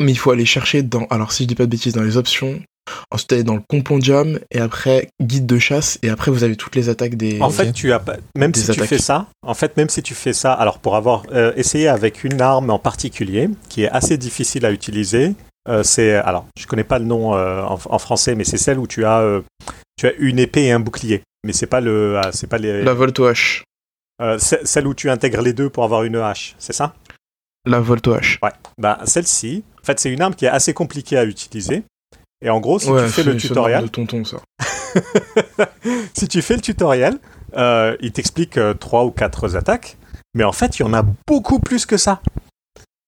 Mais 0.00 0.12
il 0.12 0.16
faut 0.18 0.30
aller 0.30 0.46
chercher 0.46 0.82
dans, 0.82 1.06
alors 1.06 1.32
si 1.32 1.42
je 1.42 1.48
dis 1.48 1.54
pas 1.54 1.64
de 1.64 1.70
bêtises, 1.70 1.94
dans 1.94 2.02
les 2.02 2.16
options, 2.16 2.62
ensuite 3.10 3.32
aller 3.32 3.42
dans 3.44 3.54
le 3.54 3.62
compendium, 3.68 4.38
et 4.50 4.58
après 4.60 5.08
guide 5.22 5.46
de 5.46 5.58
chasse, 5.58 5.98
et 6.02 6.08
après 6.10 6.30
vous 6.30 6.44
avez 6.44 6.56
toutes 6.56 6.76
les 6.76 6.88
attaques 6.88 7.16
des... 7.16 7.40
En 7.40 7.50
fait, 7.50 7.72
tu 7.72 7.92
as 7.92 8.02
même 8.36 8.54
si 8.54 8.66
tu 8.70 8.80
fais 8.80 8.98
ça, 8.98 9.26
en 9.42 9.54
fait, 9.54 9.76
même 9.76 9.88
si 9.88 10.02
tu 10.02 10.14
fais 10.14 10.32
ça, 10.32 10.52
alors 10.52 10.78
pour 10.78 10.96
avoir 10.96 11.22
euh, 11.32 11.52
essayé 11.56 11.88
avec 11.88 12.24
une 12.24 12.40
arme 12.40 12.70
en 12.70 12.78
particulier 12.78 13.48
qui 13.68 13.82
est 13.84 13.90
assez 13.90 14.16
difficile 14.18 14.64
à 14.66 14.70
utiliser, 14.72 15.34
euh, 15.68 15.82
c'est 15.82 16.14
alors 16.14 16.46
je 16.58 16.66
connais 16.66 16.84
pas 16.84 16.98
le 16.98 17.04
nom 17.04 17.34
euh, 17.34 17.62
en, 17.62 17.78
en 17.84 17.98
français, 17.98 18.34
mais 18.34 18.44
c'est 18.44 18.56
celle 18.58 18.78
où 18.78 18.86
tu 18.86 19.04
as 19.04 19.40
tu 19.98 20.06
as 20.06 20.12
une 20.18 20.38
épée 20.38 20.64
et 20.66 20.72
un 20.72 20.80
bouclier. 20.80 21.22
mais 21.44 21.52
c'est 21.52 21.66
pas 21.66 21.80
le, 21.80 22.18
ah, 22.18 22.30
c'est 22.32 22.46
pas 22.46 22.58
les, 22.58 22.82
La 22.82 22.94
Volto 22.94 23.28
H. 23.30 23.62
euh, 24.22 24.38
c'est- 24.38 24.64
celle 24.66 24.86
où 24.86 24.94
tu 24.94 25.10
intègres 25.10 25.42
les 25.42 25.52
deux 25.52 25.68
pour 25.70 25.84
avoir 25.84 26.04
une 26.04 26.16
hache, 26.16 26.54
c'est 26.58 26.72
ça? 26.72 26.94
La 27.66 27.80
Volto 27.80 28.14
H. 28.14 28.38
Ouais. 28.42 28.52
Bah 28.78 28.98
celle-ci, 29.04 29.64
en 29.82 29.84
fait, 29.84 29.98
c'est 30.00 30.10
une 30.10 30.22
arme 30.22 30.34
qui 30.34 30.44
est 30.46 30.48
assez 30.48 30.72
compliquée 30.72 31.18
à 31.18 31.24
utiliser. 31.24 31.82
Et 32.40 32.50
en 32.50 32.60
gros, 32.60 32.78
si 32.78 32.90
ouais, 32.90 33.06
tu 33.06 33.12
fais 33.12 33.22
le 33.24 33.36
tutoriel, 33.36 33.84
de 33.84 33.88
tonton, 33.88 34.24
ça. 34.24 34.38
si 36.14 36.28
tu 36.28 36.40
fais 36.40 36.54
le 36.54 36.60
tutoriel, 36.60 37.18
euh, 37.56 37.96
il 38.00 38.12
t'explique 38.12 38.58
euh, 38.58 38.74
trois 38.74 39.04
ou 39.04 39.10
quatre 39.10 39.56
attaques, 39.56 39.96
mais 40.34 40.44
en 40.44 40.52
fait, 40.52 40.78
il 40.78 40.82
y 40.82 40.84
en 40.84 40.94
a 40.94 41.04
beaucoup 41.26 41.58
plus 41.58 41.84
que 41.84 41.96
ça. 41.96 42.22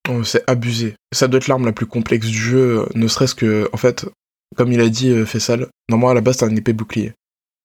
Oh, 0.09 0.24
c'est 0.24 0.43
abusé. 0.48 0.94
Ça 1.12 1.28
doit 1.28 1.39
être 1.39 1.48
l'arme 1.48 1.66
la 1.66 1.73
plus 1.73 1.86
complexe 1.86 2.27
du 2.27 2.39
jeu, 2.39 2.81
euh, 2.81 2.86
ne 2.94 3.07
serait-ce 3.07 3.35
que, 3.35 3.69
en 3.73 3.77
fait, 3.77 4.07
comme 4.57 4.73
il 4.73 4.81
a 4.81 4.89
dit 4.89 5.11
euh, 5.11 5.27
Fessal, 5.27 5.69
normalement 5.89 6.11
à 6.11 6.15
la 6.15 6.20
base 6.20 6.39
t'as 6.39 6.47
un 6.47 6.57
épée 6.57 6.73
bouclier. 6.73 7.12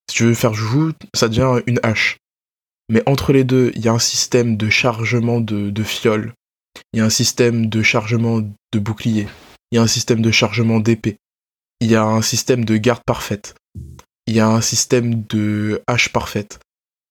Si 0.09 0.17
tu 0.17 0.23
veux 0.25 0.33
faire 0.35 0.53
joujou, 0.53 0.91
ça 1.15 1.27
devient 1.27 1.61
une 1.65 1.79
hache. 1.81 2.17
Mais 2.89 3.01
entre 3.07 3.33
les 3.33 3.43
deux, 3.43 3.71
il 3.75 3.83
y 3.83 3.87
a 3.87 3.93
un 3.93 3.99
système 3.99 4.57
de 4.57 4.69
chargement 4.69 5.41
de, 5.41 5.71
de 5.71 5.83
fiole. 5.83 6.33
Il 6.93 6.99
y 6.99 7.01
a 7.01 7.05
un 7.05 7.09
système 7.09 7.67
de 7.67 7.81
chargement 7.81 8.41
de 8.41 8.79
bouclier. 8.79 9.27
Il 9.71 9.77
y 9.77 9.79
a 9.79 9.81
un 9.81 9.87
système 9.87 10.21
de 10.21 10.29
chargement 10.29 10.79
d'épée. 10.79 11.17
Il 11.81 11.91
y 11.91 11.95
a 11.95 12.03
un 12.03 12.21
système 12.21 12.65
de 12.65 12.77
garde 12.77 13.03
parfaite. 13.05 13.55
Il 14.27 14.35
y 14.35 14.39
a 14.39 14.47
un 14.47 14.61
système 14.61 15.23
de 15.23 15.81
hache 15.87 16.11
parfaite. 16.11 16.59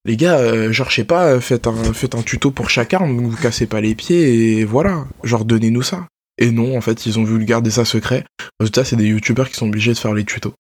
Les 0.06 0.16
gars, 0.16 0.38
euh, 0.38 0.72
genre, 0.72 0.90
je 0.90 0.96
sais 0.96 1.04
pas, 1.04 1.26
euh, 1.26 1.40
faites 1.40 1.66
un, 1.66 1.92
faites 1.94 2.14
un 2.14 2.22
tuto 2.22 2.50
pour 2.50 2.68
chaque 2.68 2.92
arme, 2.92 3.26
vous 3.26 3.36
cassez 3.36 3.66
pas 3.66 3.80
les 3.80 3.94
pieds 3.94 4.58
et 4.58 4.64
voilà. 4.64 5.06
Genre, 5.22 5.44
donnez-nous 5.44 5.82
ça. 5.82 6.06
Et 6.36 6.50
non, 6.50 6.76
en 6.76 6.80
fait, 6.80 7.06
ils 7.06 7.18
ont 7.18 7.24
voulu 7.24 7.44
garder 7.44 7.70
ça 7.70 7.84
secret. 7.84 8.24
Résultat, 8.60 8.84
c'est 8.84 8.96
des 8.96 9.06
youtubeurs 9.06 9.48
qui 9.48 9.54
sont 9.54 9.68
obligés 9.68 9.92
de 9.92 9.98
faire 9.98 10.12
les 10.12 10.24
tutos. 10.24 10.54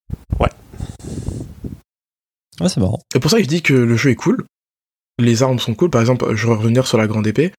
Ouais, 2.60 2.68
c'est 2.68 2.80
marrant. 2.80 3.00
Et 3.14 3.20
pour 3.20 3.30
ça, 3.30 3.38
je 3.40 3.46
dis 3.46 3.62
que 3.62 3.74
le 3.74 3.96
jeu 3.96 4.10
est 4.10 4.14
cool. 4.14 4.44
Les 5.18 5.42
armes 5.42 5.58
sont 5.58 5.74
cool. 5.74 5.90
Par 5.90 6.00
exemple, 6.00 6.34
je 6.34 6.46
vais 6.46 6.54
revenir 6.54 6.86
sur 6.86 6.98
la 6.98 7.06
grande 7.06 7.26
épée. 7.26 7.52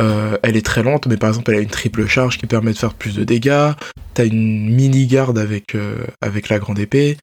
Euh, 0.00 0.36
elle 0.42 0.56
est 0.56 0.64
très 0.64 0.82
lente, 0.82 1.06
mais 1.06 1.16
par 1.16 1.30
exemple, 1.30 1.50
elle 1.50 1.58
a 1.58 1.62
une 1.62 1.70
triple 1.70 2.06
charge 2.06 2.38
qui 2.38 2.46
permet 2.46 2.72
de 2.72 2.78
faire 2.78 2.94
plus 2.94 3.14
de 3.14 3.24
dégâts. 3.24 3.72
T'as 4.14 4.26
une 4.26 4.74
mini 4.74 5.06
garde 5.06 5.38
avec, 5.38 5.74
euh, 5.74 6.06
avec 6.20 6.48
la 6.48 6.58
grande 6.58 6.78
épée. 6.78 7.16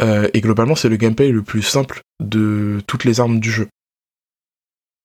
Euh, 0.00 0.28
et 0.32 0.40
globalement, 0.40 0.76
c'est 0.76 0.88
le 0.88 0.96
gameplay 0.96 1.30
le 1.30 1.42
plus 1.42 1.62
simple 1.62 2.00
de 2.20 2.80
toutes 2.86 3.04
les 3.04 3.20
armes 3.20 3.40
du 3.40 3.50
jeu. 3.50 3.68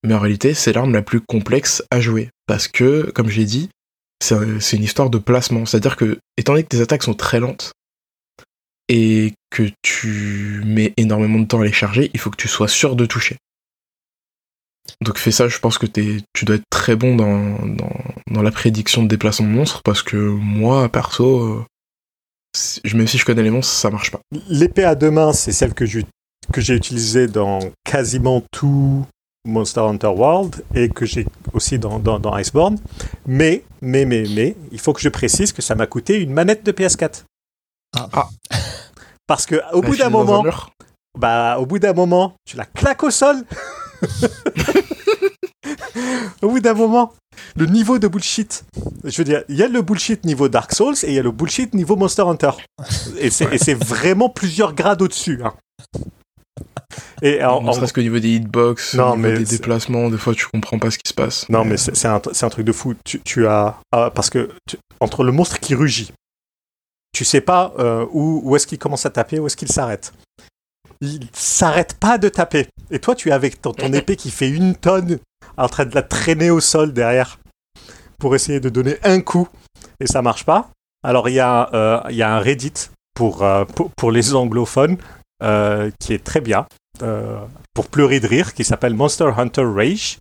Mais 0.03 0.14
en 0.14 0.19
réalité, 0.19 0.53
c'est 0.53 0.73
l'arme 0.73 0.94
la 0.94 1.02
plus 1.02 1.22
complexe 1.22 1.84
à 1.91 1.99
jouer. 1.99 2.30
Parce 2.45 2.68
que, 2.68 3.10
comme 3.11 3.30
je 3.30 3.39
l'ai 3.39 3.45
dit, 3.45 3.69
c'est 4.23 4.60
c'est 4.60 4.77
une 4.77 4.84
histoire 4.84 5.10
de 5.10 5.18
placement. 5.18 5.65
C'est-à-dire 5.65 5.95
que, 5.95 6.19
étant 6.38 6.53
donné 6.53 6.64
que 6.64 6.69
tes 6.69 6.81
attaques 6.81 7.03
sont 7.03 7.14
très 7.14 7.39
lentes, 7.39 7.73
et 8.89 9.34
que 9.49 9.64
tu 9.81 10.61
mets 10.65 10.94
énormément 10.98 11.39
de 11.39 11.45
temps 11.45 11.61
à 11.61 11.65
les 11.65 11.73
charger, 11.73 12.10
il 12.14 12.19
faut 12.19 12.30
que 12.30 12.38
tu 12.38 12.48
sois 12.48 12.68
sûr 12.68 12.95
de 12.95 13.06
toucher. 13.06 13.38
Donc 15.01 15.18
fais 15.18 15.31
ça, 15.31 15.47
je 15.47 15.59
pense 15.59 15.77
que 15.77 15.85
t'es- 15.85 16.22
tu 16.34 16.45
dois 16.45 16.55
être 16.55 16.69
très 16.69 16.95
bon 16.95 17.15
dans, 17.15 17.65
dans, 17.65 17.91
dans 18.31 18.41
la 18.41 18.51
prédiction 18.51 19.03
de 19.03 19.07
déplacement 19.07 19.47
de 19.47 19.53
monstres, 19.53 19.81
parce 19.84 20.01
que 20.01 20.15
moi, 20.18 20.89
perso, 20.89 21.41
euh, 21.43 21.65
même 22.93 23.07
si 23.07 23.18
je 23.18 23.26
connais 23.26 23.43
les 23.43 23.49
monstres, 23.51 23.73
ça 23.73 23.89
marche 23.89 24.11
pas. 24.11 24.19
L'épée 24.49 24.84
à 24.85 24.95
deux 24.95 25.11
mains, 25.11 25.34
c'est 25.34 25.51
celle 25.51 25.73
que 25.73 25.85
j'ai 25.85 26.05
que 26.53 26.61
j'ai 26.61 26.76
utilisée 26.76 27.27
dans 27.27 27.59
quasiment 27.84 28.41
tout 28.53 29.05
Monster 29.45 29.81
Hunter 29.81 30.07
World 30.07 30.64
et 30.73 30.88
que 30.88 31.05
j'ai 31.05 31.26
aussi 31.53 31.77
dans, 31.77 31.99
dans, 31.99 32.19
dans 32.19 32.38
Iceborne. 32.38 32.77
Mais, 33.26 33.64
mais, 33.81 34.05
mais, 34.05 34.23
mais, 34.34 34.55
il 34.72 34.80
faut 34.80 34.93
que 34.93 35.01
je 35.01 35.09
précise 35.09 35.51
que 35.51 35.61
ça 35.61 35.76
m'a 35.76 35.88
coûté 35.88 36.22
une 36.22 36.31
manette 36.31 36.65
de 36.65 36.72
PS4. 36.72 37.23
Ah. 37.97 38.07
Ah. 38.14 38.30
Parce 39.27 39.45
que 39.45 39.55
au 39.73 39.81
La 39.81 39.88
bout 39.89 39.95
d'un 39.97 40.09
moment, 40.09 40.43
bah, 41.18 41.57
au 41.59 41.65
bout 41.65 41.80
d'un 41.80 41.93
moment, 41.93 42.34
tu 42.45 42.55
la 42.55 42.65
claques 42.65 43.03
au 43.03 43.11
sol. 43.11 43.43
au 46.41 46.49
bout 46.49 46.59
d'un 46.59 46.73
moment, 46.73 47.13
le 47.55 47.65
niveau 47.65 47.99
de 47.99 48.07
bullshit. 48.07 48.65
Je 49.03 49.17
veux 49.17 49.23
dire, 49.23 49.43
il 49.49 49.55
y 49.55 49.63
a 49.63 49.67
le 49.67 49.81
bullshit 49.81 50.23
niveau 50.25 50.49
Dark 50.49 50.73
Souls 50.73 50.95
et 51.03 51.07
il 51.09 51.13
y 51.13 51.19
a 51.19 51.23
le 51.23 51.31
bullshit 51.31 51.73
niveau 51.73 51.95
Monster 51.95 52.23
Hunter. 52.23 52.51
Et 53.19 53.29
c'est 53.29 53.73
vraiment 53.73 54.29
plusieurs 54.29 54.73
grades 54.73 55.01
au-dessus. 55.01 55.41
hein. 55.43 55.53
Et 57.21 57.43
en, 57.43 57.61
Ne 57.61 57.71
serait-ce 57.71 57.93
qu'au 57.93 58.01
niveau 58.01 58.19
des 58.19 58.29
hitbox, 58.35 58.93
Non, 58.93 59.13
au 59.13 59.17
niveau 59.17 59.29
mais 59.29 59.37
des 59.39 59.45
c'est- 59.45 59.57
déplacements, 59.57 60.09
des 60.09 60.17
fois 60.17 60.33
tu 60.35 60.45
comprends 60.47 60.77
pas 60.77 60.91
ce 60.91 60.97
qui 60.99 61.09
se 61.09 61.13
passe. 61.13 61.49
non, 61.49 61.65
mais 61.65 61.77
c'est 61.77 61.95
c'est 61.95 62.07
un, 62.07 62.21
c'est 62.31 62.45
un 62.45 62.49
truc 62.49 62.65
de 62.65 62.71
fou. 62.71 62.93
Tu, 63.03 63.19
tu 63.21 63.47
as 63.47 63.79
ah, 63.91 64.11
parce 64.13 64.29
que 64.29 64.49
tu- 64.67 64.77
entre 64.99 65.23
le 65.23 65.31
monstre 65.31 65.59
qui 65.59 65.73
rugit, 65.75 66.11
tu 67.13 67.25
sais 67.25 67.41
pas 67.41 67.73
euh, 67.79 68.05
où, 68.11 68.41
où 68.43 68.55
est-ce 68.55 68.67
qu'il 68.67 68.77
commence 68.77 69.05
à 69.05 69.09
taper, 69.09 69.39
où 69.39 69.47
est-ce 69.47 69.57
qu'il 69.57 69.71
s'arrête. 69.71 70.13
Il 71.01 71.27
s'arrête 71.33 71.95
pas 71.99 72.17
de 72.19 72.29
taper. 72.29 72.67
Et 72.91 72.99
toi, 72.99 73.15
tu 73.15 73.30
es 73.30 73.31
avec 73.31 73.61
ton, 73.61 73.72
ton 73.73 73.91
épée 73.93 74.15
qui 74.15 74.31
fait 74.31 74.49
une 74.49 74.76
tonne 74.76 75.19
en 75.57 75.68
train 75.68 75.85
de 75.85 75.95
la 75.95 76.03
traîner 76.03 76.49
au 76.49 76.59
sol 76.59 76.93
derrière 76.93 77.38
pour 78.19 78.35
essayer 78.35 78.59
de 78.59 78.69
donner 78.69 78.97
un 79.03 79.22
coup 79.22 79.47
et 79.99 80.07
ça 80.07 80.22
marche 80.22 80.43
pas. 80.45 80.69
Alors 81.03 81.30
il 81.30 81.35
y, 81.35 81.39
a, 81.39 81.69
euh, 81.73 82.11
y 82.11 82.22
a 82.23 82.34
un 82.35 82.39
Reddit 82.39 82.89
pour, 83.14 83.43
euh, 83.43 83.65
pour, 83.65 83.91
pour 83.91 84.11
les 84.11 84.34
anglophones 84.35 84.97
euh, 85.43 85.91
qui 85.99 86.14
est 86.14 86.23
très 86.23 86.41
bien 86.41 86.65
euh, 87.03 87.39
pour 87.73 87.88
pleurer 87.88 88.19
de 88.19 88.27
rire 88.27 88.53
qui 88.53 88.64
s'appelle 88.64 88.93
Monster 88.95 89.31
Hunter 89.38 89.65
Rage. 89.65 90.18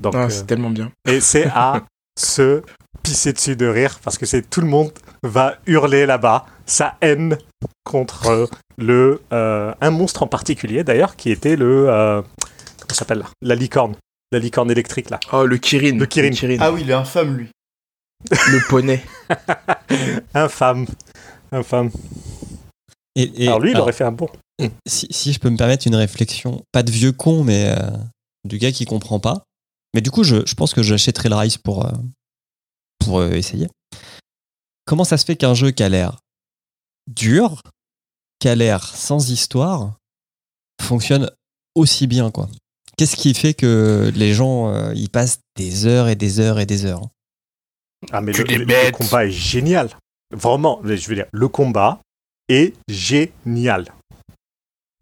Donc, 0.00 0.14
Ah, 0.14 0.28
c'est 0.30 0.46
tellement 0.46 0.70
bien. 0.70 0.90
et 1.08 1.20
c'est 1.20 1.46
à 1.46 1.82
se 2.18 2.62
pisser 3.02 3.32
dessus 3.32 3.56
de 3.56 3.66
rire 3.66 3.98
parce 4.02 4.18
que 4.18 4.26
c'est 4.26 4.48
tout 4.48 4.60
le 4.60 4.66
monde 4.66 4.92
va 5.22 5.56
hurler 5.66 6.06
là-bas 6.06 6.46
sa 6.66 6.96
haine 7.00 7.36
contre 7.84 8.26
euh, 8.28 8.46
le 8.76 9.22
euh, 9.32 9.74
un 9.80 9.90
monstre 9.90 10.22
en 10.22 10.26
particulier 10.26 10.84
d'ailleurs 10.84 11.16
qui 11.16 11.30
était 11.30 11.56
le 11.56 11.88
euh, 11.88 12.20
comment 12.22 12.88
ça 12.90 12.96
s'appelle 12.96 13.18
là? 13.20 13.26
La 13.42 13.54
licorne 13.54 13.96
la 14.32 14.38
licorne 14.38 14.70
électrique 14.70 15.10
là 15.10 15.20
Oh, 15.32 15.44
le 15.46 15.56
Kirin. 15.56 15.96
Le 15.98 16.06
Kirin. 16.06 16.30
Ah 16.60 16.72
oui, 16.72 16.80
il 16.82 16.90
est 16.90 16.94
infâme, 16.94 17.36
lui. 17.36 17.48
Le 18.30 18.68
poney. 18.68 19.04
infâme 20.34 20.86
infâme 21.52 21.90
Et, 23.14 23.44
et- 23.44 23.46
alors 23.46 23.60
lui 23.60 23.70
il 23.70 23.74
alors, 23.74 23.84
aurait 23.84 23.92
fait 23.92 24.04
un 24.04 24.12
bon 24.12 24.28
si, 24.86 25.06
si 25.10 25.32
je 25.32 25.38
peux 25.38 25.50
me 25.50 25.56
permettre 25.56 25.86
une 25.86 25.94
réflexion, 25.96 26.62
pas 26.72 26.82
de 26.82 26.90
vieux 26.90 27.12
con, 27.12 27.44
mais 27.44 27.74
euh, 27.78 27.90
du 28.44 28.56
gars 28.58 28.72
qui 28.72 28.86
comprend 28.86 29.20
pas. 29.20 29.44
Mais 29.94 30.00
du 30.00 30.10
coup, 30.10 30.24
je, 30.24 30.46
je 30.46 30.54
pense 30.54 30.72
que 30.72 30.82
j'achèterai 30.82 31.28
le 31.28 31.34
Rise 31.36 31.58
pour, 31.58 31.84
euh, 31.84 31.92
pour 32.98 33.18
euh, 33.20 33.32
essayer. 33.32 33.68
Comment 34.86 35.04
ça 35.04 35.18
se 35.18 35.26
fait 35.26 35.36
qu'un 35.36 35.52
jeu 35.52 35.72
qui 35.72 35.82
a 35.82 35.90
l'air 35.90 36.16
dur, 37.06 37.62
qui 38.38 38.48
a 38.48 38.54
l'air 38.54 38.84
sans 38.84 39.30
histoire, 39.30 39.94
fonctionne 40.82 41.30
aussi 41.74 42.06
bien, 42.06 42.30
quoi. 42.30 42.48
Qu'est-ce 42.96 43.16
qui 43.16 43.34
fait 43.34 43.54
que 43.54 44.10
les 44.14 44.32
gens 44.32 44.72
euh, 44.72 44.94
y 44.94 45.08
passent 45.08 45.40
des 45.56 45.86
heures 45.86 46.08
et 46.08 46.16
des 46.16 46.40
heures 46.40 46.58
et 46.58 46.66
des 46.66 46.84
heures 46.86 47.02
ah 48.12 48.20
mais 48.20 48.32
le, 48.32 48.90
combat 48.92 49.26
est 49.26 49.30
génial. 49.30 49.90
Vraiment 50.30 50.80
je 50.84 51.08
veux 51.08 51.14
dire 51.14 51.26
le 51.32 51.48
combat 51.48 52.00
est 52.48 52.74
génial. 52.88 53.86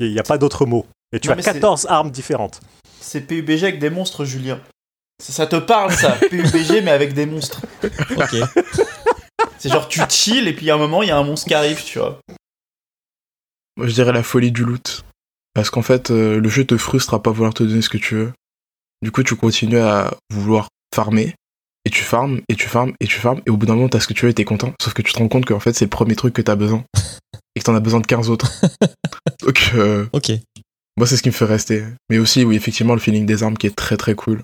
Il 0.01 0.13
n'y 0.13 0.19
a 0.19 0.23
pas 0.23 0.39
d'autre 0.39 0.65
mot. 0.65 0.87
Et 1.13 1.21
tu 1.21 1.29
Non, 1.29 1.35
as 1.35 1.37
mais 1.37 1.43
c'est- 1.43 1.55
14 1.55 1.87
armes 1.89 2.11
différentes. 2.11 2.61
C'est 3.01 3.21
PUBG 3.21 3.65
avec 3.65 3.79
des 3.79 3.91
monstres, 3.91 4.25
Julien. 4.25 4.61
Ça, 5.23 5.33
ça 5.33 5.47
te 5.47 5.57
parle, 5.57 5.93
ça. 5.93 6.13
PUBG, 6.31 6.83
mais 6.83 6.91
avec 6.91 7.15
des 7.15 7.27
monstres. 7.27 7.61
Ok. 8.17 8.35
C'est 9.65 9.71
genre, 9.71 9.89
tu 9.89 9.99
chill, 10.11 10.47
et 10.47 10.53
puis 10.53 10.69
à 10.69 10.75
un 10.75 10.77
moment, 10.77 11.03
il 11.03 11.09
y 11.09 11.11
a 11.11 11.17
un 11.17 11.23
monstre 11.23 11.47
qui 11.47 11.55
arrive, 11.55 11.83
tu 11.83 11.99
vois. 11.99 12.21
Moi, 13.79 13.87
je 13.87 13.95
dirais 13.95 14.13
la 14.13 14.23
folie 14.23 14.53
du 14.53 14.63
loot. 14.63 15.07
Parce 15.55 15.71
qu'en 15.71 15.81
fait, 15.81 16.11
euh, 16.11 16.39
le 16.39 16.49
jeu 16.51 16.67
te 16.67 16.77
frustre 16.77 17.15
à 17.15 17.23
pas 17.23 17.31
vouloir 17.31 17.55
te 17.55 17.63
donner 17.63 17.81
ce 17.81 17.89
que 17.89 17.97
tu 17.97 18.15
veux. 18.15 18.33
Du 19.01 19.11
coup, 19.11 19.23
tu 19.23 19.37
continues 19.37 19.79
à 19.79 20.19
vouloir 20.29 20.69
farmer. 20.95 21.35
Et 21.87 21.91
tu 21.91 22.03
farmes, 22.03 22.43
et 22.51 22.57
tu 22.57 22.69
farmes, 22.69 22.93
et 23.01 23.07
tu 23.07 23.19
farmes. 23.19 23.41
Et 23.47 23.51
au 23.51 23.57
bout 23.57 23.65
d'un 23.65 23.75
moment, 23.75 23.89
t'as 23.89 24.01
ce 24.01 24.07
que 24.07 24.13
tu 24.13 24.27
veux 24.27 24.33
et 24.33 24.35
t'es 24.35 24.45
content. 24.45 24.75
Sauf 24.83 24.93
que 24.93 25.01
tu 25.01 25.15
te 25.15 25.19
rends 25.19 25.29
compte 25.29 25.47
qu'en 25.47 25.61
fait, 25.61 25.73
c'est 25.73 25.87
le 25.87 25.91
premier 25.91 26.15
truc 26.15 26.35
que 26.35 26.43
t'as 26.43 26.57
besoin. 26.57 26.85
Et 27.57 27.61
que 27.61 27.65
t'en 27.65 27.75
as 27.75 27.81
besoin 27.81 28.01
de 28.01 28.07
15 28.07 28.29
autres. 28.29 28.53
Donc, 29.41 29.71
euh, 29.77 30.05
ok. 30.13 30.31
moi, 30.99 31.07
c'est 31.07 31.17
ce 31.17 31.23
qui 31.23 31.31
me 31.31 31.35
fait 31.35 31.47
rester. 31.47 31.87
Mais 32.11 32.19
aussi, 32.19 32.45
oui, 32.45 32.57
effectivement, 32.57 32.93
le 32.93 33.01
feeling 33.01 33.25
des 33.25 33.43
armes 33.43 33.57
qui 33.57 33.67
est 33.67 33.75
très 33.75 33.97
très 33.97 34.15
cool. 34.15 34.43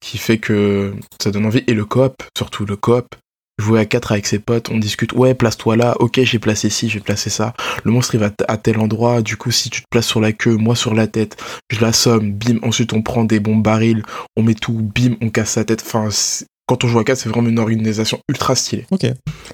Qui 0.00 0.18
fait 0.18 0.36
que 0.36 0.94
ça 1.22 1.30
donne 1.30 1.46
envie. 1.46 1.64
Et 1.68 1.72
le 1.72 1.86
coop, 1.86 2.22
surtout 2.36 2.66
le 2.66 2.76
coop. 2.76 3.14
Jouer 3.62 3.80
à 3.80 3.84
4 3.84 4.12
avec 4.12 4.26
ses 4.26 4.38
potes, 4.40 4.70
on 4.70 4.78
discute, 4.78 5.12
ouais, 5.12 5.34
place-toi 5.34 5.76
là, 5.76 5.94
ok, 6.00 6.20
j'ai 6.22 6.38
placé 6.38 6.68
ci, 6.68 6.88
j'ai 6.88 7.00
placé 7.00 7.30
ça. 7.30 7.54
Le 7.84 7.90
monstre, 7.92 8.14
il 8.16 8.20
va 8.20 8.30
à 8.48 8.56
tel 8.56 8.78
endroit, 8.78 9.22
du 9.22 9.36
coup, 9.36 9.50
si 9.52 9.70
tu 9.70 9.82
te 9.82 9.86
places 9.90 10.06
sur 10.06 10.20
la 10.20 10.32
queue, 10.32 10.56
moi 10.56 10.74
sur 10.74 10.94
la 10.94 11.06
tête, 11.06 11.36
je 11.70 11.80
l'assomme, 11.80 12.32
bim, 12.32 12.58
ensuite 12.62 12.92
on 12.92 13.02
prend 13.02 13.24
des 13.24 13.38
bons 13.40 13.56
barils, 13.56 14.02
on 14.36 14.42
met 14.42 14.54
tout, 14.54 14.72
bim, 14.72 15.14
on 15.20 15.30
casse 15.30 15.50
sa 15.50 15.64
tête. 15.64 15.82
Enfin, 15.86 16.08
quand 16.66 16.82
on 16.84 16.88
joue 16.88 16.98
à 16.98 17.04
4, 17.04 17.16
c'est 17.18 17.28
vraiment 17.28 17.48
une 17.48 17.58
organisation 17.58 18.18
ultra 18.28 18.54
stylée. 18.56 18.86
Ok. 18.90 19.06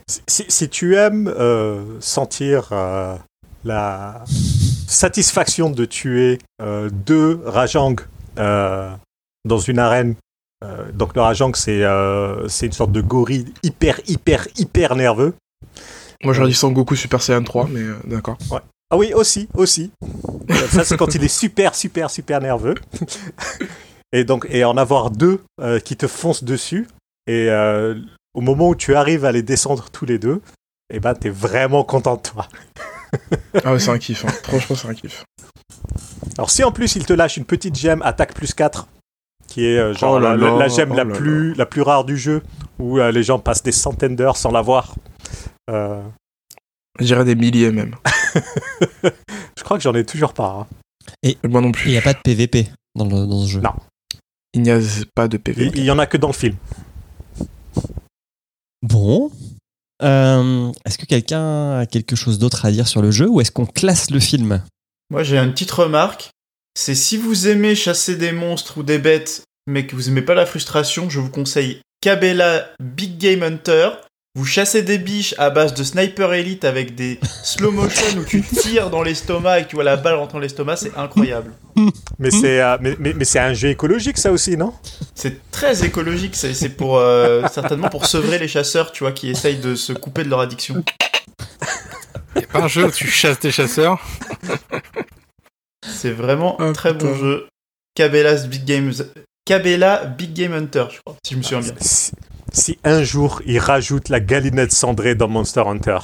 Si, 0.09 0.21
si- 0.27 0.47
si 0.49 0.69
tu 0.69 0.97
aimes 0.97 1.29
euh, 1.39 1.85
sentir 2.01 2.69
euh, 2.73 3.15
la 3.65 4.25
satisfaction 4.87 5.71
de 5.71 5.85
tuer 5.85 6.39
euh, 6.63 6.89
deux 6.91 7.41
Rajang 7.45 7.97
euh, 8.39 8.91
dans 9.45 9.59
une 9.59 9.79
arène, 9.79 10.15
euh, 10.65 10.91
donc 10.93 11.15
le 11.15 11.21
Rajang 11.21 11.53
c'est 11.55 11.83
euh, 11.85 12.49
c'est 12.49 12.67
une 12.67 12.73
sorte 12.73 12.93
de 12.93 13.01
gorille 13.01 13.53
hyper 13.63 14.01
hyper 14.07 14.47
hyper 14.57 14.97
nerveux. 14.97 15.35
Moi, 16.25 16.33
j'aurais 16.35 16.49
dit 16.49 16.55
Sangoku 16.55 16.97
Super 16.97 17.23
Saiyan 17.23 17.45
3, 17.45 17.69
mais 17.71 17.81
euh, 17.81 17.95
d'accord. 18.05 18.37
Ah 18.91 18.97
oui 18.97 19.13
aussi 19.15 19.49
aussi. 19.55 19.93
Ça, 20.71 20.83
c'est 20.83 20.97
quand 20.97 21.15
il 21.15 21.23
est 21.23 21.29
super, 21.29 21.77
super, 21.77 22.11
super 22.11 22.41
nerveux. 22.41 22.75
Et 24.13 24.25
donc, 24.25 24.47
et 24.49 24.65
en 24.65 24.77
avoir 24.79 25.11
deux 25.11 25.43
euh, 25.61 25.79
qui 25.81 25.95
te 25.97 26.07
foncent 26.07 26.43
dessus. 26.43 26.89
Et 27.27 27.51
euh, 27.51 27.95
au 28.35 28.41
moment 28.41 28.71
où 28.71 28.75
tu 28.75 28.95
arrives 28.95 29.27
à 29.27 29.33
les 29.33 29.43
descendre 29.43 29.91
tous 29.93 30.07
les 30.07 30.19
deux, 30.19 30.41
et 30.91 30.99
ben, 30.99 31.13
t'es 31.15 31.29
vraiment 31.29 31.85
content 31.85 32.17
de 32.17 32.23
toi. 32.23 32.49
Ah 33.65 33.73
ouais, 33.73 33.79
c'est 33.79 33.91
un 33.91 33.99
kiff. 33.99 34.25
hein. 34.25 34.33
Franchement, 34.43 34.77
c'est 34.77 34.89
un 34.89 34.95
kiff. 34.95 35.25
Alors, 36.37 36.51
si 36.51 36.63
en 36.65 36.73
plus 36.73 36.95
il 36.97 37.07
te 37.07 37.13
lâche 37.15 37.37
une 37.39 37.45
petite 37.47 37.75
gemme 37.75 38.03
attaque 38.03 38.35
plus 38.35 38.53
4, 38.55 38.87
qui 39.49 39.65
est 39.65 39.79
euh, 39.79 39.93
genre 39.95 40.15
Oh 40.15 40.19
là 40.21 40.37
la, 40.37 40.37
la- 40.37 40.51
là, 40.53 40.59
la 40.59 40.69
gemme 40.69 40.93
oh 40.93 40.97
la, 40.97 41.05
là 41.05 41.15
plus, 41.15 41.55
la 41.55 41.67
plus 41.67 41.83
rare 41.83 42.05
du 42.05 42.17
jeu, 42.17 42.43
où 42.79 42.99
euh, 43.01 43.11
les 43.11 43.23
gens 43.25 43.39
passent 43.41 43.63
des 43.65 43.73
centaines 43.73 44.15
d'heures 44.15 44.37
sans 44.37 44.53
l'avoir. 44.53 44.95
Euh, 45.71 46.01
Je 47.01 47.07
dirais 47.07 47.25
des 47.25 47.35
milliers 47.35 47.73
même. 47.73 47.95
je 49.03 49.63
crois 49.65 49.77
que 49.77 49.83
j'en 49.83 49.95
ai 49.95 50.05
toujours 50.05 50.33
pas. 50.35 50.61
hein. 50.61 50.67
Et 51.23 51.37
moi 51.49 51.61
non 51.61 51.69
Il 51.69 51.73
plus. 51.73 51.91
n'y 51.91 51.97
a 51.99 52.03
pas 52.03 52.13
de 52.15 52.21
PVP 52.23 52.69
dans, 52.95 53.05
le, 53.07 53.27
dans 53.27 53.43
ce 53.43 53.49
jeu. 53.51 53.61
Non. 53.61 53.73
Il 54.55 54.63
n'y 54.63 54.71
a 54.71 54.79
pas 55.15 55.27
de 55.29 55.37
Il, 55.37 55.41
PV. 55.43 55.71
il 55.75 55.85
y 55.85 55.91
en 55.91 55.99
a 55.99 56.07
que 56.07 56.17
dans 56.17 56.29
le 56.29 56.33
film. 56.35 56.55
Bon. 58.83 59.31
Euh, 60.03 60.71
est-ce 60.85 60.97
que 60.99 61.07
quelqu'un 61.07 61.81
a 61.81 61.87
quelque 61.87 62.15
chose 62.15 62.39
d'autre 62.39 62.65
à 62.65 62.71
dire 62.71 62.87
sur 62.87 63.03
le 63.03 63.11
jeu 63.11 63.29
ou 63.29 63.41
est-ce 63.41 63.51
qu'on 63.51 63.67
classe 63.67 64.11
le 64.11 64.21
film? 64.21 64.63
Moi, 65.11 65.23
j'ai 65.25 65.39
une 65.39 65.51
petite 65.53 65.71
remarque. 65.73 66.31
C'est 66.81 66.95
si 66.95 67.17
vous 67.17 67.49
aimez 67.49 67.75
chasser 67.75 68.15
des 68.15 68.31
monstres 68.31 68.79
ou 68.79 68.83
des 68.85 68.99
bêtes, 69.01 69.43
mais 69.67 69.85
que 69.85 69.97
vous 69.97 70.09
aimez 70.11 70.23
pas 70.23 70.35
la 70.37 70.47
frustration, 70.47 71.11
je 71.11 71.19
vous 71.19 71.29
conseille 71.29 71.81
Cabela 72.01 72.71
Big 72.81 73.19
Game 73.19 73.43
Hunter. 73.43 73.91
Vous 74.37 74.45
chassez 74.45 74.83
des 74.83 74.99
biches 74.99 75.35
à 75.39 75.51
base 75.51 75.75
de 75.75 75.83
sniper 75.83 76.33
elite 76.35 76.65
avec 76.65 76.95
des 76.95 77.19
slow 77.43 77.73
motion 77.73 78.17
où 78.21 78.23
tu 78.25 78.43
tires 78.43 78.91
dans 78.91 79.03
l'estomac 79.03 79.59
et 79.59 79.65
que 79.65 79.71
tu 79.71 79.75
vois 79.75 79.83
la 79.83 79.97
balle 79.97 80.15
rentrer 80.15 80.35
dans 80.35 80.39
l'estomac, 80.39 80.77
c'est 80.77 80.95
incroyable. 80.97 81.53
Mais 82.21 82.31
c'est 82.31 82.61
euh, 82.61 82.79
mais, 82.81 82.95
mais- 83.01 83.13
mais 83.13 83.25
c'est 83.25 83.41
un 83.41 83.55
jeu 83.55 83.71
écologique, 83.71 84.17
ça 84.17 84.31
aussi, 84.31 84.57
non? 84.57 84.73
C'est 85.17 85.51
très 85.51 85.85
écologique, 85.85 86.37
c'est 86.37 86.55
c'est 86.55 86.69
pour 86.69 86.99
euh, 86.99 87.43
certainement 87.53 87.89
pour 87.89 88.07
sevrer 88.07 88.39
les 88.39 88.47
chasseurs, 88.47 88.93
tu 88.93 89.03
vois, 89.03 89.11
qui 89.11 89.29
essayent 89.31 89.59
de 89.59 89.75
se 89.75 89.93
couper 89.93 90.23
de 90.23 90.29
leur 90.29 90.39
addiction. 90.39 90.85
Y 92.37 92.39
a 92.39 92.43
pas 92.43 92.61
un 92.61 92.69
jeu 92.69 92.85
où 92.85 92.91
tu 92.93 93.09
chasses 93.09 93.41
des 93.41 93.51
chasseurs? 93.51 93.99
C'est 95.87 96.11
vraiment 96.11 96.61
un 96.61 96.71
Oh, 96.71 96.73
très 96.73 96.93
bon 96.93 97.15
jeu. 97.15 97.49
Cabela's 97.95 98.47
Big 98.49 98.65
Games, 98.65 98.93
Cabela 99.45 100.05
Big 100.07 100.33
Game 100.33 100.53
Hunter, 100.53 100.87
je 100.91 100.99
crois, 101.05 101.17
si 101.27 101.35
je 101.35 101.39
me 101.39 101.43
souviens 101.43 101.61
bien. 101.61 101.75
si, 101.81 102.13
si 102.53 102.79
un 102.85 103.03
jour 103.03 103.43
il 103.47 103.59
rajoute 103.59 104.09
la 104.09 104.21
galinette 104.21 104.73
cendrée 104.73 105.15
dans 105.15 105.29
Monster 105.29 105.63
Hunter, 105.67 105.99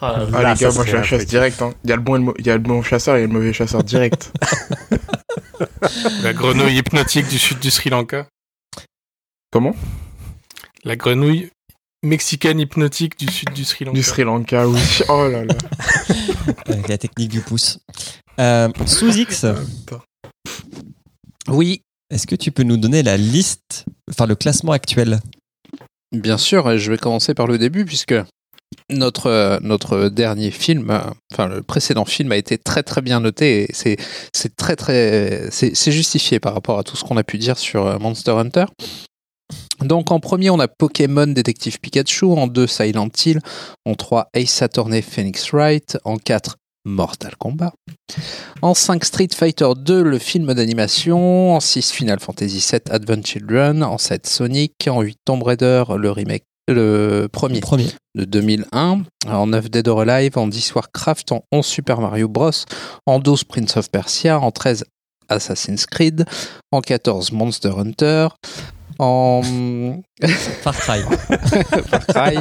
Ah, 0.00 0.18
là, 0.18 0.26
Ah 0.32 0.42
Là, 0.42 0.54
les 0.54 0.60
gars, 0.60 0.70
ça 0.70 0.76
moi 0.76 0.84
je 0.86 0.96
la 0.96 1.02
chasse 1.02 1.26
direct. 1.26 1.60
Hein. 1.60 1.74
Il, 1.84 1.90
y 1.90 1.92
a 1.92 1.96
le 1.96 2.02
bon 2.02 2.32
il 2.38 2.46
y 2.46 2.50
a 2.50 2.54
le 2.54 2.62
bon 2.62 2.82
chasseur 2.82 3.16
et 3.16 3.22
le 3.22 3.28
mauvais 3.28 3.52
chasseur 3.52 3.82
direct. 3.84 4.32
La 6.22 6.32
grenouille 6.32 6.76
hypnotique 6.78 7.28
du 7.28 7.38
sud 7.38 7.60
du 7.60 7.70
Sri 7.70 7.88
Lanka 7.90 8.26
Comment? 9.52 9.74
La 10.84 10.96
grenouille 10.96 11.50
mexicaine 12.02 12.58
hypnotique 12.58 13.18
du 13.18 13.30
sud 13.30 13.52
du 13.52 13.64
Sri 13.64 13.84
Lanka. 13.84 13.96
Du 13.96 14.02
Sri 14.02 14.24
Lanka, 14.24 14.66
oui. 14.66 14.80
Oh 15.08 15.28
là 15.28 15.44
là. 15.44 15.54
Avec 16.66 16.88
la 16.88 16.98
technique 16.98 17.30
du 17.30 17.40
pouce. 17.40 17.78
Euh, 18.40 18.68
sous 18.86 19.16
X, 19.16 19.46
Oui, 21.48 21.82
est-ce 22.10 22.26
que 22.26 22.34
tu 22.34 22.50
peux 22.50 22.64
nous 22.64 22.76
donner 22.76 23.02
la 23.02 23.16
liste, 23.16 23.84
enfin 24.10 24.26
le 24.26 24.34
classement 24.34 24.72
actuel? 24.72 25.20
Bien 26.12 26.38
sûr, 26.38 26.76
je 26.76 26.90
vais 26.90 26.98
commencer 26.98 27.34
par 27.34 27.46
le 27.46 27.58
début 27.58 27.84
puisque 27.84 28.14
notre, 28.90 29.26
euh, 29.26 29.58
notre 29.62 30.08
dernier 30.08 30.50
film, 30.50 30.90
euh, 30.90 31.00
enfin 31.32 31.46
le 31.46 31.62
précédent 31.62 32.04
film 32.04 32.32
a 32.32 32.36
été 32.36 32.58
très 32.58 32.82
très 32.82 33.02
bien 33.02 33.20
noté 33.20 33.64
et 33.64 33.72
c'est 33.72 33.96
c'est 34.32 34.56
très 34.56 34.74
très 34.74 35.48
c'est 35.50 35.76
c'est 35.76 35.92
justifié 35.92 36.40
par 36.40 36.54
rapport 36.54 36.78
à 36.78 36.82
tout 36.82 36.96
ce 36.96 37.04
qu'on 37.04 37.16
a 37.16 37.24
pu 37.24 37.38
dire 37.38 37.56
sur 37.56 38.00
Monster 38.00 38.32
Hunter. 38.32 38.66
Donc 39.80 40.10
en 40.10 40.18
premier 40.18 40.50
on 40.50 40.58
a 40.58 40.66
Pokémon 40.66 41.26
Détective 41.26 41.78
Pikachu, 41.78 42.26
en 42.26 42.48
deux 42.48 42.66
Silent 42.66 43.08
Hill, 43.24 43.40
en 43.84 43.94
trois 43.94 44.28
Ace 44.34 44.60
Attorney 44.62 45.02
Phoenix 45.02 45.52
Wright, 45.52 45.98
en 46.04 46.16
quatre 46.16 46.56
Mortal 46.84 47.36
Kombat. 47.36 47.74
En 48.60 48.74
5, 48.74 49.04
Street 49.04 49.34
Fighter 49.34 49.74
2, 49.74 50.02
le 50.02 50.18
film 50.18 50.52
d'animation. 50.54 51.54
En 51.54 51.60
6, 51.60 51.90
Final 51.92 52.20
Fantasy 52.20 52.60
VII, 52.70 52.90
Advent 52.90 53.26
Children. 53.26 53.82
En 53.82 53.98
7, 53.98 54.26
Sonic. 54.26 54.86
En 54.86 55.00
8, 55.00 55.18
Tomb 55.24 55.42
Raider, 55.42 55.84
le 55.98 56.10
remake, 56.10 56.44
le 56.68 57.26
premier 57.32 57.60
Premier. 57.60 57.88
de 58.14 58.24
2001. 58.24 59.04
En 59.26 59.46
9, 59.46 59.70
Dead 59.70 59.88
or 59.88 60.00
Alive. 60.08 60.36
En 60.36 60.48
10, 60.48 60.72
Warcraft. 60.74 61.32
En 61.32 61.42
11, 61.50 61.68
Super 61.68 62.00
Mario 62.00 62.28
Bros. 62.28 62.64
En 63.06 63.18
12, 63.18 63.44
Prince 63.44 63.78
of 63.78 63.90
Persia. 63.90 64.38
En 64.38 64.50
13, 64.52 64.84
Assassin's 65.28 65.86
Creed. 65.86 66.24
En 66.70 66.80
14, 66.80 67.32
Monster 67.32 67.72
Hunter. 67.78 68.28
En 68.98 69.42
Far 70.62 70.76
Cry. 70.76 71.00
Far 71.88 72.06
Cry. 72.06 72.36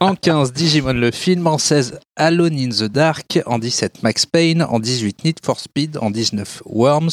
en 0.00 0.14
15, 0.14 0.52
Digimon 0.52 0.92
le 0.94 1.10
film. 1.12 1.46
En 1.46 1.58
16, 1.58 1.98
Alone 2.16 2.58
in 2.58 2.68
the 2.70 2.84
Dark. 2.84 3.40
En 3.46 3.58
17, 3.58 4.02
Max 4.02 4.26
Payne. 4.26 4.62
En 4.62 4.80
18, 4.80 5.24
Need 5.24 5.38
for 5.44 5.58
Speed. 5.60 5.96
En 5.98 6.10
19, 6.10 6.62
Worms. 6.66 7.10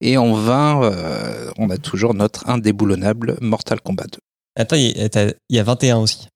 Et 0.00 0.16
en 0.16 0.34
20, 0.34 0.82
euh, 0.84 1.50
on 1.58 1.70
a 1.70 1.76
toujours 1.76 2.14
notre 2.14 2.48
indéboulonnable 2.48 3.36
Mortal 3.40 3.80
Kombat 3.80 4.04
2. 4.12 4.18
Attends, 4.58 4.76
il 4.76 4.96
y, 4.98 5.00
a- 5.02 5.32
il 5.48 5.56
y 5.56 5.58
a 5.58 5.62
21 5.62 5.98
aussi. 5.98 6.26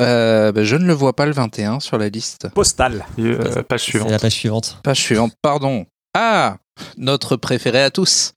Euh, 0.00 0.50
bah, 0.52 0.64
je 0.64 0.76
ne 0.76 0.86
le 0.86 0.94
vois 0.94 1.14
pas 1.14 1.26
le 1.26 1.32
21 1.32 1.78
sur 1.80 1.98
la 1.98 2.08
liste. 2.08 2.48
postal. 2.54 3.04
Euh, 3.18 3.62
page 3.62 3.82
suivante. 3.82 4.10
la 4.10 4.18
page 4.18 4.32
suivante. 4.32 4.78
Page 4.82 4.98
suivante, 4.98 5.34
pardon. 5.42 5.84
Ah 6.14 6.56
Notre 6.96 7.36
préféré 7.36 7.82
à 7.82 7.90
tous, 7.90 8.32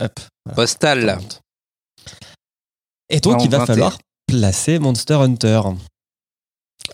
Hop. 0.00 0.18
Postal. 0.54 1.18
Et 3.08 3.20
donc, 3.20 3.44
il 3.44 3.50
va 3.50 3.58
21. 3.58 3.66
falloir 3.66 3.98
placer 4.26 4.78
Monster 4.78 5.14
Hunter. 5.14 5.60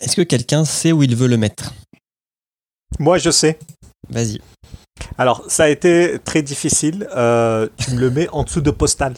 Est-ce 0.00 0.16
que 0.16 0.22
quelqu'un 0.22 0.64
sait 0.64 0.92
où 0.92 1.02
il 1.02 1.14
veut 1.14 1.28
le 1.28 1.36
mettre 1.36 1.72
Moi, 2.98 3.18
je 3.18 3.30
sais. 3.30 3.58
Vas-y. 4.08 4.40
Alors, 5.18 5.44
ça 5.48 5.64
a 5.64 5.68
été 5.68 6.18
très 6.24 6.42
difficile. 6.42 7.06
Euh, 7.14 7.68
tu 7.76 7.92
me 7.92 8.00
le 8.00 8.10
mets 8.10 8.28
en 8.30 8.44
dessous 8.44 8.60
de 8.60 8.70
postal. 8.70 9.14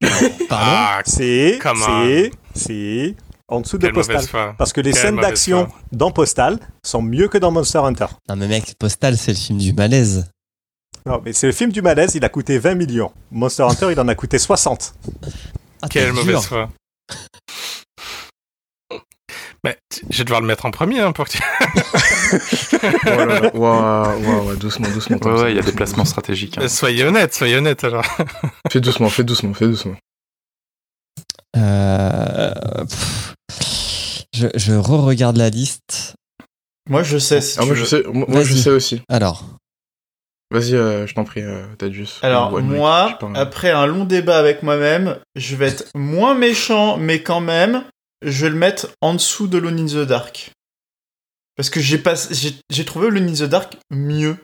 Pardon 0.00 0.30
Ah, 0.50 1.02
C'est, 1.06 1.58
c'est, 1.62 2.30
c'est 2.54 3.14
en 3.48 3.60
dessous 3.60 3.78
de 3.78 3.88
postal. 3.88 4.24
Parce 4.58 4.72
que 4.72 4.80
les 4.80 4.92
Quelle 4.92 5.00
scènes 5.00 5.16
d'action 5.20 5.68
dans 5.92 6.10
Postal 6.10 6.58
sont 6.84 7.02
mieux 7.02 7.28
que 7.28 7.38
dans 7.38 7.50
Monster 7.50 7.78
Hunter. 7.78 8.06
Non, 8.28 8.36
mais 8.36 8.48
mec, 8.48 8.74
Postal, 8.78 9.16
c'est 9.16 9.32
le 9.32 9.38
film 9.38 9.58
du 9.58 9.72
malaise. 9.72 10.28
Non, 11.06 11.22
mais 11.24 11.32
c'est 11.32 11.46
le 11.46 11.52
film 11.52 11.70
du 11.70 11.82
malaise, 11.82 12.14
il 12.16 12.24
a 12.24 12.28
coûté 12.28 12.58
20 12.58 12.74
millions. 12.74 13.12
Monster 13.30 13.62
Hunter, 13.62 13.88
il 13.92 14.00
en 14.00 14.08
a 14.08 14.14
coûté 14.14 14.38
60. 14.38 14.94
Ah, 15.82 15.88
Quelle 15.88 16.06
dur. 16.12 16.14
mauvaise 16.24 16.44
foi. 16.46 16.68
Mais 19.64 19.78
je 20.10 20.18
vais 20.18 20.24
devoir 20.24 20.40
le 20.40 20.46
mettre 20.46 20.66
en 20.66 20.70
premier 20.70 21.00
hein, 21.00 21.12
pour 21.12 21.26
que 21.26 21.30
tu... 21.32 21.38
Oh 23.06 23.08
là 23.08 23.40
là. 23.40 23.50
Ouah, 23.56 24.16
ouah, 24.18 24.42
ouah, 24.44 24.56
doucement, 24.56 24.88
doucement. 24.90 25.16
Ouais, 25.18 25.42
ouais, 25.42 25.52
il 25.52 25.56
y 25.56 25.58
a 25.58 25.62
des 25.62 25.72
placements 25.72 26.04
stratégiques. 26.04 26.58
hein. 26.58 26.68
Soyez 26.68 27.04
honnête, 27.04 27.34
soyez 27.34 27.56
honnête 27.56 27.84
alors. 27.84 28.04
Fais 28.72 28.80
doucement, 28.80 29.08
fais 29.08 29.24
doucement, 29.24 29.54
fais 29.54 29.66
doucement. 29.68 29.94
Euh, 31.56 32.52
je 34.34 34.48
je 34.54 34.74
re-regarde 34.74 35.36
la 35.36 35.50
liste. 35.50 36.14
Moi, 36.88 37.02
je 37.02 37.16
sais 37.18 37.40
si 37.40 37.56
Ah, 37.58 37.62
tu 37.62 37.66
moi 37.68 37.74
veux. 37.76 37.80
je 37.80 37.86
sais, 37.86 38.02
moi, 38.12 38.26
moi, 38.28 38.42
je 38.44 38.54
sais 38.54 38.70
aussi. 38.70 39.02
Alors, 39.08 39.44
Vas-y, 40.50 40.74
euh, 40.74 41.06
je 41.06 41.14
t'en 41.14 41.24
prie, 41.24 41.42
euh, 41.42 41.64
Tadius. 41.76 42.20
Alors 42.22 42.60
moi, 42.62 43.18
après 43.34 43.70
un 43.70 43.86
long 43.86 44.04
débat 44.04 44.38
avec 44.38 44.62
moi-même, 44.62 45.18
je 45.34 45.56
vais 45.56 45.68
être 45.68 45.84
moins 45.94 46.34
méchant, 46.34 46.98
mais 46.98 47.22
quand 47.22 47.40
même, 47.40 47.82
je 48.22 48.46
vais 48.46 48.50
le 48.50 48.56
mettre 48.56 48.88
en 49.00 49.14
dessous 49.14 49.48
de 49.48 49.58
Lone 49.58 49.80
in 49.80 49.86
the 49.86 50.06
Dark. 50.06 50.52
Parce 51.56 51.70
que 51.70 51.80
j'ai 51.80 51.98
pas, 51.98 52.14
trouvé 52.86 53.10
Lone 53.10 53.28
in 53.28 53.32
the 53.32 53.48
Dark 53.48 53.76
mieux. 53.90 54.36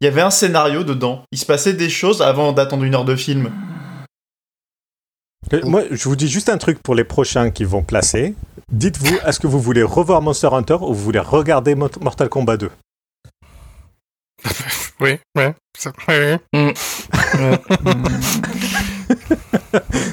Il 0.00 0.04
y 0.04 0.08
avait 0.08 0.22
un 0.22 0.30
scénario 0.30 0.84
dedans. 0.84 1.22
Il 1.32 1.38
se 1.38 1.46
passait 1.46 1.74
des 1.74 1.90
choses 1.90 2.22
avant 2.22 2.52
d'attendre 2.52 2.84
une 2.84 2.94
heure 2.94 3.04
de 3.04 3.14
film. 3.14 3.52
Euh, 5.52 5.60
Moi, 5.64 5.82
je 5.90 6.08
vous 6.08 6.16
dis 6.16 6.28
juste 6.28 6.48
un 6.48 6.58
truc 6.58 6.82
pour 6.82 6.94
les 6.94 7.04
prochains 7.04 7.50
qui 7.50 7.64
vont 7.64 7.82
classer. 7.82 8.34
Dites-vous, 8.72 9.18
est-ce 9.26 9.38
que 9.38 9.46
vous 9.46 9.60
voulez 9.60 9.82
revoir 9.82 10.22
Monster 10.22 10.48
Hunter 10.52 10.78
ou 10.80 10.94
vous 10.94 11.04
voulez 11.04 11.18
regarder 11.18 11.74
Mortal 11.74 12.28
Kombat 12.28 12.56
2 12.56 12.70
Oui, 15.00 15.18
ouais. 15.36 15.54
ça- 15.76 15.92
Oui, 16.08 16.14
oui. 16.54 16.58
Ouais. 16.62 16.74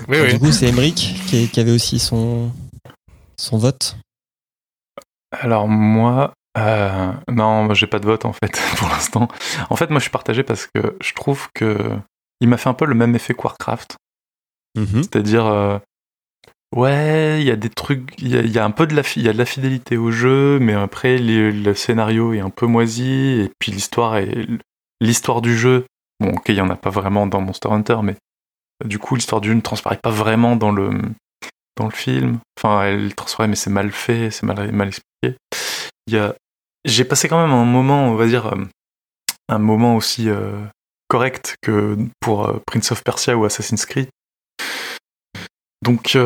Oui, 0.07 0.33
du 0.33 0.39
coup, 0.39 0.51
c'est 0.51 0.67
Emmerich 0.67 1.15
qui, 1.27 1.47
qui 1.49 1.59
avait 1.59 1.71
aussi 1.71 1.99
son, 1.99 2.51
son 3.37 3.57
vote. 3.57 3.97
Alors 5.31 5.67
moi, 5.67 6.33
euh, 6.57 7.11
non, 7.29 7.63
moi, 7.65 7.73
j'ai 7.75 7.87
pas 7.87 7.99
de 7.99 8.05
vote 8.05 8.25
en 8.25 8.33
fait 8.33 8.59
pour 8.77 8.89
l'instant. 8.89 9.27
En 9.69 9.75
fait, 9.75 9.89
moi 9.89 9.99
je 9.99 10.03
suis 10.03 10.11
partagé 10.11 10.43
parce 10.43 10.67
que 10.73 10.97
je 11.01 11.13
trouve 11.13 11.47
que 11.53 11.77
il 12.41 12.47
m'a 12.49 12.57
fait 12.57 12.69
un 12.69 12.73
peu 12.73 12.85
le 12.85 12.95
même 12.95 13.15
effet 13.15 13.33
que 13.33 13.41
Warcraft, 13.43 13.95
Mhm. 14.77 15.03
c'est-à-dire 15.03 15.45
euh, 15.45 15.77
Ouais, 16.75 17.41
il 17.41 17.47
y 17.47 17.51
a 17.51 17.55
des 17.55 17.69
trucs, 17.69 18.13
il 18.19 18.51
y 18.51 18.59
a, 18.59 18.65
un 18.65 18.71
peu 18.71 18.85
de 18.85 18.95
la, 18.95 19.01
il 19.15 19.23
y 19.23 19.29
a 19.29 19.33
de 19.33 19.37
la 19.37 19.45
fidélité 19.45 19.97
au 19.97 20.11
jeu, 20.11 20.59
mais 20.59 20.73
après 20.73 21.17
le 21.17 21.73
scénario 21.73 22.33
est 22.33 22.41
un 22.41 22.51
peu 22.51 22.67
moisi 22.67 23.41
et 23.41 23.51
puis 23.57 23.71
l'histoire 23.71 24.17
est 24.17 24.47
l'histoire 25.01 25.41
du 25.41 25.57
jeu. 25.57 25.85
Bon, 26.19 26.29
ok, 26.33 26.49
il 26.49 26.55
y 26.55 26.61
en 26.61 26.69
a 26.69 26.75
pas 26.75 26.91
vraiment 26.91 27.25
dans 27.25 27.41
Monster 27.41 27.69
Hunter, 27.69 27.97
mais 28.03 28.15
du 28.85 28.99
coup 28.99 29.15
l'histoire 29.15 29.41
du 29.41 29.49
jeu 29.49 29.55
ne 29.55 29.61
transparaît 29.61 29.99
pas 30.01 30.11
vraiment 30.11 30.55
dans 30.55 30.71
le 30.71 30.91
dans 31.79 31.85
le 31.85 31.91
film. 31.91 32.39
Enfin, 32.57 32.83
elle 32.83 33.15
transparaît, 33.15 33.47
mais 33.47 33.55
c'est 33.55 33.71
mal 33.71 33.91
fait, 33.91 34.29
c'est 34.29 34.45
mal 34.45 34.87
expliqué. 34.87 35.37
Il 36.07 36.13
y 36.13 36.17
a, 36.17 36.35
j'ai 36.85 37.05
passé 37.05 37.27
quand 37.27 37.41
même 37.41 37.51
un 37.51 37.65
moment, 37.65 38.09
on 38.09 38.15
va 38.15 38.27
dire, 38.27 38.47
euh, 38.47 38.65
un 39.47 39.59
moment 39.59 39.95
aussi 39.95 40.29
euh, 40.29 40.65
correct 41.07 41.55
que 41.61 41.97
pour 42.19 42.47
euh, 42.47 42.59
Prince 42.67 42.91
of 42.91 43.03
Persia 43.03 43.37
ou 43.37 43.45
Assassin's 43.45 43.85
Creed. 43.85 44.09
Donc, 45.81 46.17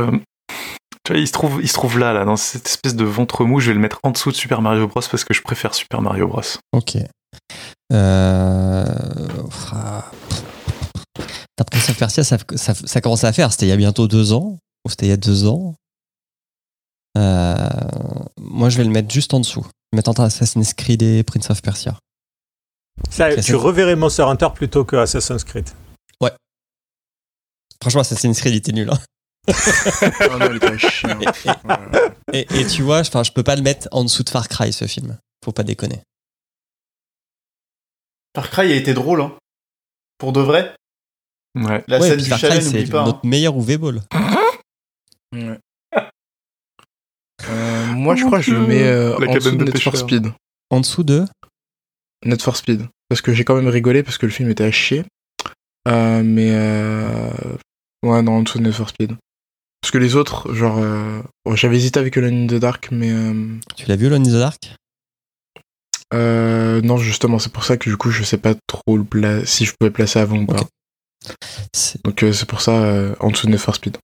tu 1.03 1.11
vois, 1.13 1.17
il 1.17 1.27
se 1.27 1.33
trouve, 1.33 1.59
il 1.61 1.67
se 1.67 1.73
trouve 1.73 1.99
là, 1.99 2.13
là, 2.13 2.23
dans 2.25 2.37
cette 2.37 2.67
espèce 2.67 2.95
de 2.95 3.03
ventre 3.03 3.43
mou. 3.45 3.59
Je 3.59 3.67
vais 3.67 3.73
le 3.73 3.79
mettre 3.79 3.99
en 4.03 4.11
dessous 4.11 4.31
de 4.31 4.35
Super 4.35 4.61
Mario 4.61 4.87
Bros 4.87 5.01
parce 5.09 5.23
que 5.25 5.33
je 5.33 5.41
préfère 5.41 5.73
Super 5.73 6.01
Mario 6.01 6.27
Bros. 6.27 6.41
Ok. 6.71 6.97
Euh... 7.91 8.85
ah. 9.73 10.11
T'as 11.55 11.63
Prince 11.65 11.89
of 11.89 11.97
Persia, 11.97 12.23
ça, 12.23 12.37
ça, 12.55 12.73
ça 12.73 13.01
commençait 13.01 13.27
à 13.27 13.33
faire. 13.33 13.51
C'était 13.51 13.65
il 13.67 13.69
y 13.69 13.73
a 13.73 13.77
bientôt 13.77 14.07
deux 14.07 14.33
ans. 14.33 14.57
Ou 14.85 14.89
c'était 14.89 15.05
il 15.05 15.09
y 15.09 15.13
a 15.13 15.17
deux 15.17 15.45
ans. 15.47 15.75
Euh, 17.17 17.55
Moi, 18.39 18.69
je 18.69 18.77
vais 18.77 18.83
le 18.83 18.89
mettre 18.89 19.11
juste 19.13 19.33
en 19.33 19.39
dessous. 19.39 19.61
Je 19.63 19.67
vais 19.95 19.97
mettre 19.97 20.09
entre 20.09 20.21
Assassin's 20.21 20.73
Creed 20.73 21.01
et 21.03 21.23
Prince 21.23 21.49
of 21.49 21.61
Persia. 21.61 21.97
Ça, 23.09 23.29
Ok, 23.29 23.41
tu 23.41 23.55
reverrais 23.55 23.95
Monster 23.95 24.23
Hunter 24.23 24.47
plutôt 24.53 24.83
que 24.85 24.95
Assassin's 24.95 25.43
Creed. 25.43 25.69
Franchement, 27.81 28.01
Assassin's 28.01 28.39
Creed 28.39 28.55
était 28.55 28.71
nul. 28.71 28.89
hein. 28.89 28.97
Ah 29.47 30.37
non, 30.39 30.49
il 30.51 30.55
était 30.57 30.67
à 30.67 30.77
chier. 30.77 31.09
hein. 31.09 31.19
Et, 32.31 32.47
et 32.59 32.65
tu 32.67 32.81
vois, 32.81 32.99
enfin, 33.01 33.23
je 33.23 33.31
peux 33.31 33.43
pas 33.43 33.55
le 33.55 33.61
mettre 33.61 33.87
en 33.91 34.03
dessous 34.03 34.23
de 34.23 34.29
Far 34.29 34.47
Cry, 34.47 34.71
ce 34.73 34.85
film. 34.87 35.17
Faut 35.43 35.51
pas 35.51 35.63
déconner. 35.63 36.01
Far 38.35 38.49
Cry 38.49 38.71
a 38.71 38.75
été 38.75 38.93
drôle, 38.93 39.21
hein. 39.21 39.33
Pour 40.17 40.31
de 40.33 40.39
vrai. 40.41 40.75
Ouais. 41.55 41.83
La 41.87 41.99
Ouais, 41.99 42.07
scène 42.09 42.19
du 42.19 42.29
Far 42.29 42.39
chalet, 42.39 42.61
c'est 42.63 42.89
pas. 42.89 43.01
hein. 43.01 43.05
notre 43.05 43.25
meilleur 43.25 43.55
UV 43.57 43.77
Ball. 43.77 44.01
Ouais. 45.33 45.59
Euh, 47.49 47.85
moi, 47.87 48.15
je 48.15 48.25
crois 48.25 48.39
que 48.39 48.45
je 48.45 48.51
le 48.53 48.65
mets 48.65 48.83
euh, 48.83 49.15
en 49.17 49.33
dessous 49.33 49.51
de 49.51 49.57
de 49.57 49.63
Need 49.65 49.79
for. 49.79 49.97
Speed. 49.97 50.31
En 50.69 50.79
dessous 50.79 51.03
de? 51.03 51.25
Need 52.25 52.41
for 52.41 52.55
Speed. 52.55 52.87
Parce 53.09 53.21
que 53.21 53.33
j'ai 53.33 53.43
quand 53.43 53.55
même 53.55 53.67
rigolé 53.67 54.01
parce 54.01 54.17
que 54.17 54.25
le 54.25 54.31
film 54.31 54.49
était 54.49 54.63
à 54.63 54.71
chier. 54.71 55.03
Euh, 55.89 56.23
mais 56.23 56.51
euh... 56.53 57.29
ouais, 58.03 58.21
non, 58.21 58.37
en 58.37 58.41
dessous 58.43 58.59
de 58.59 58.63
Need 58.63 58.73
for 58.73 58.87
Speed. 58.89 59.11
Parce 59.83 59.91
que 59.91 59.97
les 59.97 60.15
autres, 60.15 60.53
genre, 60.53 60.77
euh, 60.77 61.21
bon, 61.43 61.57
j'avais 61.57 61.75
hésité 61.75 61.99
avec 61.99 62.15
Alone 62.15 62.45
in 62.45 62.47
the 62.47 62.53
Dark, 62.55 62.87
mais 62.91 63.11
euh, 63.11 63.33
Tu 63.75 63.85
l'as 63.87 63.97
vu, 63.97 64.05
Alone 64.07 64.21
in 64.25 64.31
the 64.31 64.39
Dark? 64.39 64.73
euh, 66.13 66.79
non, 66.81 66.95
justement, 66.97 67.37
c'est 67.37 67.51
pour 67.51 67.65
ça 67.65 67.75
que 67.75 67.89
du 67.89 67.97
coup, 67.97 68.09
je 68.09 68.23
sais 68.23 68.37
pas 68.37 68.53
trop 68.67 68.95
le 68.97 69.03
pla- 69.03 69.45
si 69.45 69.65
je 69.65 69.73
pouvais 69.77 69.91
placer 69.91 70.19
avant 70.19 70.37
ou 70.37 70.45
pas. 70.45 70.61
Ok. 70.61 70.67
C'est- 71.75 72.03
Donc 72.05 72.23
euh, 72.23 72.31
c'est 72.31 72.45
pour 72.47 72.61
ça 72.61 72.71
euh, 72.83 73.13
en 73.19 73.29
dessous 73.31 73.47
de 73.47 73.51
Need 73.51 73.59
for 73.59 73.75
Speed. 73.75 73.97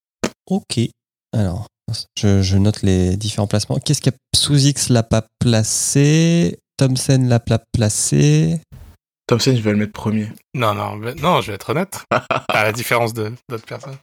Ok. 0.49 0.79
Alors, 1.33 1.67
je, 2.17 2.41
je 2.41 2.57
note 2.57 2.81
les 2.81 3.15
différents 3.15 3.47
placements. 3.47 3.77
Qu'est-ce 3.79 4.01
que 4.01 4.09
sous 4.35 4.57
X 4.57 4.89
l'a 4.89 5.03
pas 5.03 5.25
placé? 5.39 6.57
Thompson 6.77 7.23
l'a 7.27 7.39
pas 7.39 7.59
placé? 7.73 8.59
Thompson, 9.27 9.53
je 9.55 9.61
vais 9.61 9.71
le 9.71 9.77
mettre 9.77 9.93
premier. 9.93 10.29
Non, 10.55 10.73
non, 10.73 10.95
mais- 10.97 11.13
non, 11.15 11.39
je 11.41 11.47
vais 11.51 11.55
être 11.55 11.69
honnête. 11.69 12.03
à 12.49 12.63
la 12.63 12.71
différence 12.73 13.13
de 13.13 13.31
d'autres 13.47 13.65
personnes. 13.65 13.97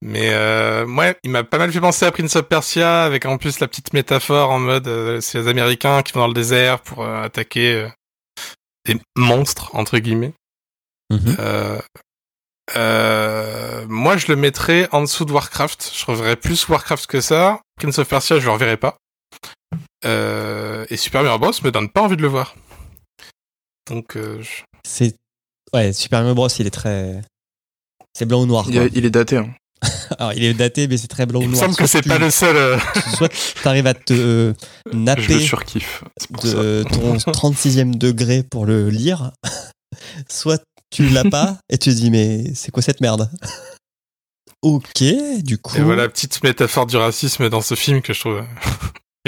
Mais 0.00 0.30
euh, 0.32 0.86
moi, 0.86 1.14
il 1.24 1.30
m'a 1.30 1.42
pas 1.42 1.58
mal 1.58 1.72
fait 1.72 1.80
penser 1.80 2.06
à 2.06 2.12
Prince 2.12 2.36
of 2.36 2.46
Persia, 2.46 3.02
avec 3.04 3.26
en 3.26 3.36
plus 3.36 3.58
la 3.58 3.66
petite 3.66 3.92
métaphore 3.92 4.50
en 4.50 4.60
mode 4.60 4.86
euh, 4.86 5.20
c'est 5.20 5.38
les 5.40 5.48
Américains 5.48 6.02
qui 6.02 6.12
vont 6.12 6.20
dans 6.20 6.28
le 6.28 6.34
désert 6.34 6.80
pour 6.80 7.02
euh, 7.04 7.22
attaquer 7.24 7.72
euh, 7.74 7.88
des 8.86 8.96
monstres 9.16 9.74
entre 9.74 9.98
guillemets. 9.98 10.32
Euh, 12.76 13.86
moi, 13.88 14.16
je 14.18 14.26
le 14.28 14.36
mettrais 14.36 14.88
en 14.92 15.00
dessous 15.02 15.24
de 15.24 15.32
Warcraft. 15.32 15.90
Je 15.94 16.04
reverrais 16.06 16.36
plus 16.36 16.68
Warcraft 16.68 17.06
que 17.06 17.20
ça. 17.20 17.60
Prince 17.80 17.98
of 17.98 18.08
Persia, 18.08 18.38
je 18.38 18.44
le 18.44 18.52
reverrai 18.52 18.76
pas. 18.76 18.96
Euh, 20.04 20.86
et 20.90 20.96
Super 20.96 21.22
Mario 21.22 21.38
Bros 21.38 21.52
me 21.64 21.70
donne 21.70 21.88
pas 21.88 22.02
envie 22.02 22.16
de 22.16 22.22
le 22.22 22.28
voir. 22.28 22.54
Donc, 23.90 24.16
euh, 24.16 24.40
je- 24.42 24.62
C'est. 24.86 25.16
Ouais, 25.72 25.92
Super 25.92 26.20
Mario 26.20 26.34
Bros, 26.34 26.48
il 26.48 26.66
est 26.66 26.70
très. 26.70 27.20
C'est 28.14 28.26
blanc 28.26 28.42
ou 28.42 28.46
noir. 28.46 28.64
Il, 28.68 28.74
quoi. 28.74 28.84
est- 28.84 28.90
il 28.94 29.04
est 29.06 29.10
daté. 29.10 29.38
Hein. 29.38 29.48
Alors, 30.18 30.32
il 30.32 30.44
est 30.44 30.54
daté, 30.54 30.88
mais 30.88 30.96
c'est 30.96 31.08
très 31.08 31.26
blanc 31.26 31.40
il 31.40 31.46
ou 31.46 31.50
me 31.50 31.54
noir. 31.54 31.64
semble 31.66 31.76
que 31.76 31.86
c'est 31.86 32.02
pas 32.06 32.16
tu- 32.16 32.22
le 32.22 32.30
seul. 32.30 32.56
euh, 32.56 32.78
Soit 33.16 33.30
t'arrives 33.62 33.86
à 33.86 33.94
te 33.94 34.12
euh, 34.12 34.54
Je 34.86 34.92
le 34.92 34.98
napper 34.98 35.40
surkiffe. 35.40 36.02
Ça. 36.42 36.48
de 36.54 36.84
ton 36.90 37.14
36e 37.32 37.96
degré 37.96 38.42
pour 38.42 38.66
le 38.66 38.90
lire, 38.90 39.32
soit 40.28 40.62
tu 40.90 41.08
l'as 41.08 41.24
pas 41.24 41.58
et 41.68 41.78
tu 41.78 41.90
te 41.90 41.94
dis 41.96 42.10
mais 42.10 42.54
c'est 42.54 42.70
quoi 42.70 42.82
cette 42.82 43.00
merde? 43.00 43.30
Ok, 44.62 45.04
du 45.42 45.58
coup. 45.58 45.76
Et 45.76 45.82
voilà, 45.82 46.08
petite 46.08 46.42
métaphore 46.42 46.86
du 46.86 46.96
racisme 46.96 47.48
dans 47.48 47.60
ce 47.60 47.74
film 47.76 48.02
que 48.02 48.12
je 48.12 48.20
trouve, 48.20 48.44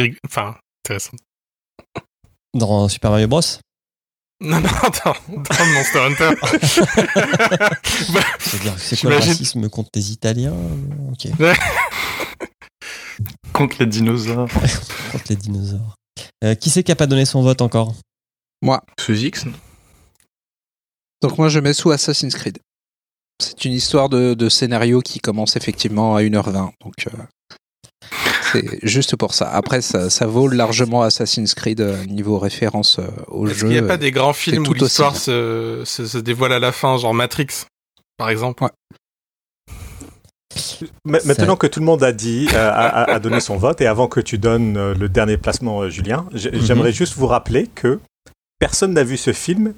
euh, 0.01 0.09
enfin, 0.27 0.56
intéressant. 0.85 1.16
Dans 2.55 2.89
Super 2.89 3.10
Mario 3.12 3.28
Bros. 3.28 3.40
Non, 4.42 4.60
non, 4.60 4.68
dans, 5.04 5.14
dans 5.28 5.66
Monster 5.74 5.98
Hunter. 5.98 6.30
Bah, 8.12 8.20
C'est-à-dire, 8.38 8.78
c'est 8.78 8.98
quoi 9.00 9.10
le 9.10 9.16
racisme 9.16 9.68
contre 9.68 9.90
les 9.94 10.12
Italiens 10.12 10.54
Ok, 11.12 11.28
Contre 13.52 13.76
les 13.80 13.86
dinosaures. 13.86 14.48
contre 15.12 15.24
les 15.28 15.36
dinosaures. 15.36 15.94
Euh, 16.42 16.54
qui 16.54 16.70
c'est 16.70 16.82
qui 16.82 16.92
a 16.92 16.96
pas 16.96 17.06
donné 17.06 17.26
son 17.26 17.42
vote 17.42 17.60
encore? 17.60 17.94
Sous 18.98 19.12
X 19.14 19.44
non 19.46 19.52
Donc 21.22 21.36
moi 21.38 21.48
je 21.48 21.60
mets 21.60 21.74
sous 21.74 21.90
Assassin's 21.90 22.34
Creed. 22.34 22.58
C'est 23.42 23.64
une 23.64 23.72
histoire 23.72 24.08
de, 24.08 24.34
de 24.34 24.48
scénario 24.48 25.00
qui 25.00 25.18
commence 25.18 25.56
effectivement 25.56 26.16
à 26.16 26.22
1h20. 26.22 26.70
Donc 26.82 26.94
euh, 27.06 27.10
c'est 28.52 28.78
juste 28.82 29.16
pour 29.16 29.35
ça. 29.35 29.48
Après 29.51 29.81
ça, 29.81 30.10
ça 30.10 30.27
vaut 30.27 30.48
largement 30.48 31.02
Assassin's 31.02 31.55
Creed 31.55 31.81
euh, 31.81 32.05
niveau 32.06 32.39
référence 32.39 32.98
euh, 32.98 33.06
au 33.28 33.47
jeu. 33.47 33.55
qu'il 33.55 33.68
n'y 33.68 33.78
a 33.78 33.82
pas 33.82 33.97
des 33.97 34.10
grands 34.10 34.32
films 34.32 34.66
où 34.66 34.72
l'histoire 34.72 35.16
se, 35.16 35.82
se, 35.85 36.06
se 36.06 36.18
dévoile 36.18 36.52
à 36.52 36.59
la 36.59 36.72
fin, 36.72 36.97
genre 36.98 37.14
Matrix, 37.14 37.66
par 38.16 38.31
exemple? 38.31 38.64
Maintenant 41.05 41.56
que 41.56 41.66
tout 41.66 41.81
le 41.81 41.86
monde 41.86 42.02
a 42.02 42.12
dit, 42.12 42.48
euh, 42.55 42.70
a, 42.74 43.18
donné 43.20 43.40
son 43.40 43.56
vote, 43.56 43.81
et 43.81 43.86
avant 43.86 44.09
que 44.09 44.20
tu 44.20 44.36
donnes 44.39 44.77
euh, 44.77 44.94
le 44.94 45.09
dernier 45.09 45.36
placement, 45.36 45.82
euh, 45.82 45.90
Julien, 45.90 46.27
Mhm. 46.32 46.39
j'aimerais 46.64 46.93
juste 46.93 47.14
vous 47.14 47.27
rappeler 47.27 47.68
que 47.68 48.01
personne 48.59 48.93
n'a 48.94 49.05
vu 49.05 49.16
ce 49.16 49.32
film, 49.32 49.74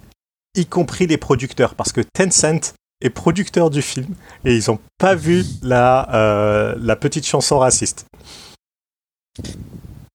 y 0.56 0.64
compris 0.66 1.06
les 1.06 1.18
producteurs, 1.18 1.74
parce 1.74 1.92
que 1.92 2.00
Tencent 2.00 2.74
est 3.02 3.10
producteur 3.10 3.68
du 3.68 3.82
film, 3.82 4.14
et 4.44 4.56
ils 4.56 4.64
n'ont 4.68 4.78
pas 4.98 5.14
vu 5.14 5.44
la, 5.62 6.08
euh, 6.14 6.74
la 6.80 6.96
petite 6.96 7.26
chanson 7.26 7.58
raciste. 7.58 8.06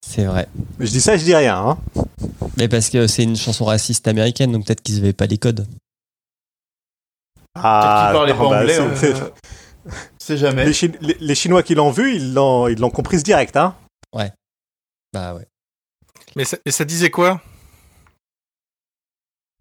C'est 0.05 0.25
vrai. 0.25 0.47
Je 0.79 0.89
dis 0.89 1.01
ça, 1.01 1.17
je 1.17 1.23
dis 1.23 1.35
rien. 1.35 1.57
Hein. 1.57 1.77
Mais 2.57 2.67
parce 2.67 2.89
que 2.89 3.07
c'est 3.07 3.23
une 3.23 3.35
chanson 3.35 3.65
raciste 3.65 4.07
américaine, 4.07 4.51
donc 4.51 4.65
peut-être 4.65 4.81
qu'ils 4.81 4.97
avaient 4.99 5.13
pas 5.13 5.25
les 5.27 5.37
codes. 5.37 5.67
Ah, 7.55 8.09
parlait 8.13 8.33
pas 8.33 8.49
bah, 8.49 8.59
anglais, 8.61 8.75
c'est- 8.95 9.13
hein. 9.13 9.31
c'est- 10.19 10.37
jamais. 10.37 10.65
les, 10.65 10.91
les- 11.01 11.17
les 11.19 11.35
Chinois 11.35 11.63
qui 11.63 11.75
l'ont 11.75 11.91
vu, 11.91 12.15
ils 12.15 12.33
l'ont 12.33 12.67
ils 12.67 12.77
l'ont 12.79 12.89
comprise 12.89 13.23
direct. 13.23 13.57
Hein. 13.57 13.75
Bah 15.13 15.33
ouais. 15.33 15.47
Mais 16.35 16.43
ça, 16.43 16.57
et 16.65 16.71
ça 16.71 16.83
disait 16.83 17.09
quoi? 17.09 17.41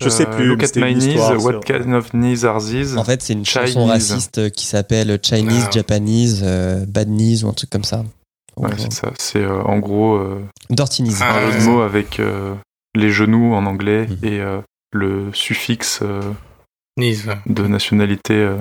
Je 0.03 0.09
sais 0.11 0.27
Euh, 0.27 0.37
plus. 0.37 0.47
Look 0.49 0.62
at 0.65 0.73
my 0.77 0.93
knees, 0.95 1.16
what 1.39 1.61
kind 1.61 1.95
of 1.95 2.11
knees 2.12 2.45
are 2.45 2.61
these? 2.61 2.97
En 2.99 3.05
fait, 3.05 3.23
c'est 3.23 3.33
une 3.33 3.47
chanson 3.47 3.87
raciste 3.87 4.51
qui 4.51 4.66
s'appelle 4.66 5.19
Chinese, 5.23 5.65
Ah. 5.69 5.70
Japanese, 5.73 6.41
euh, 6.43 6.85
Bad 6.85 7.09
Knees 7.09 7.45
ou 7.45 7.49
un 7.49 7.53
truc 7.53 7.70
comme 7.70 7.85
ça. 7.85 8.05
Ouais, 8.59 8.70
c'est 8.78 8.93
ça. 8.93 9.12
C'est 9.19 9.43
euh, 9.43 9.62
en 9.62 9.78
gros 9.78 10.16
euh. 10.16 10.43
Ah, 11.20 11.39
un 11.39 11.59
de 11.59 11.65
mots 11.65 11.81
avec 11.83 12.19
euh, 12.20 12.55
les 12.95 13.11
genoux 13.11 13.55
en 13.55 13.66
anglais 13.66 14.07
Mhm. 14.07 14.19
et 14.23 14.41
euh, 14.41 14.61
le 14.93 15.33
suffixe 15.35 16.01
euh, 16.03 16.33
de 17.47 17.66
nationalité. 17.66 18.35
euh. 18.35 18.57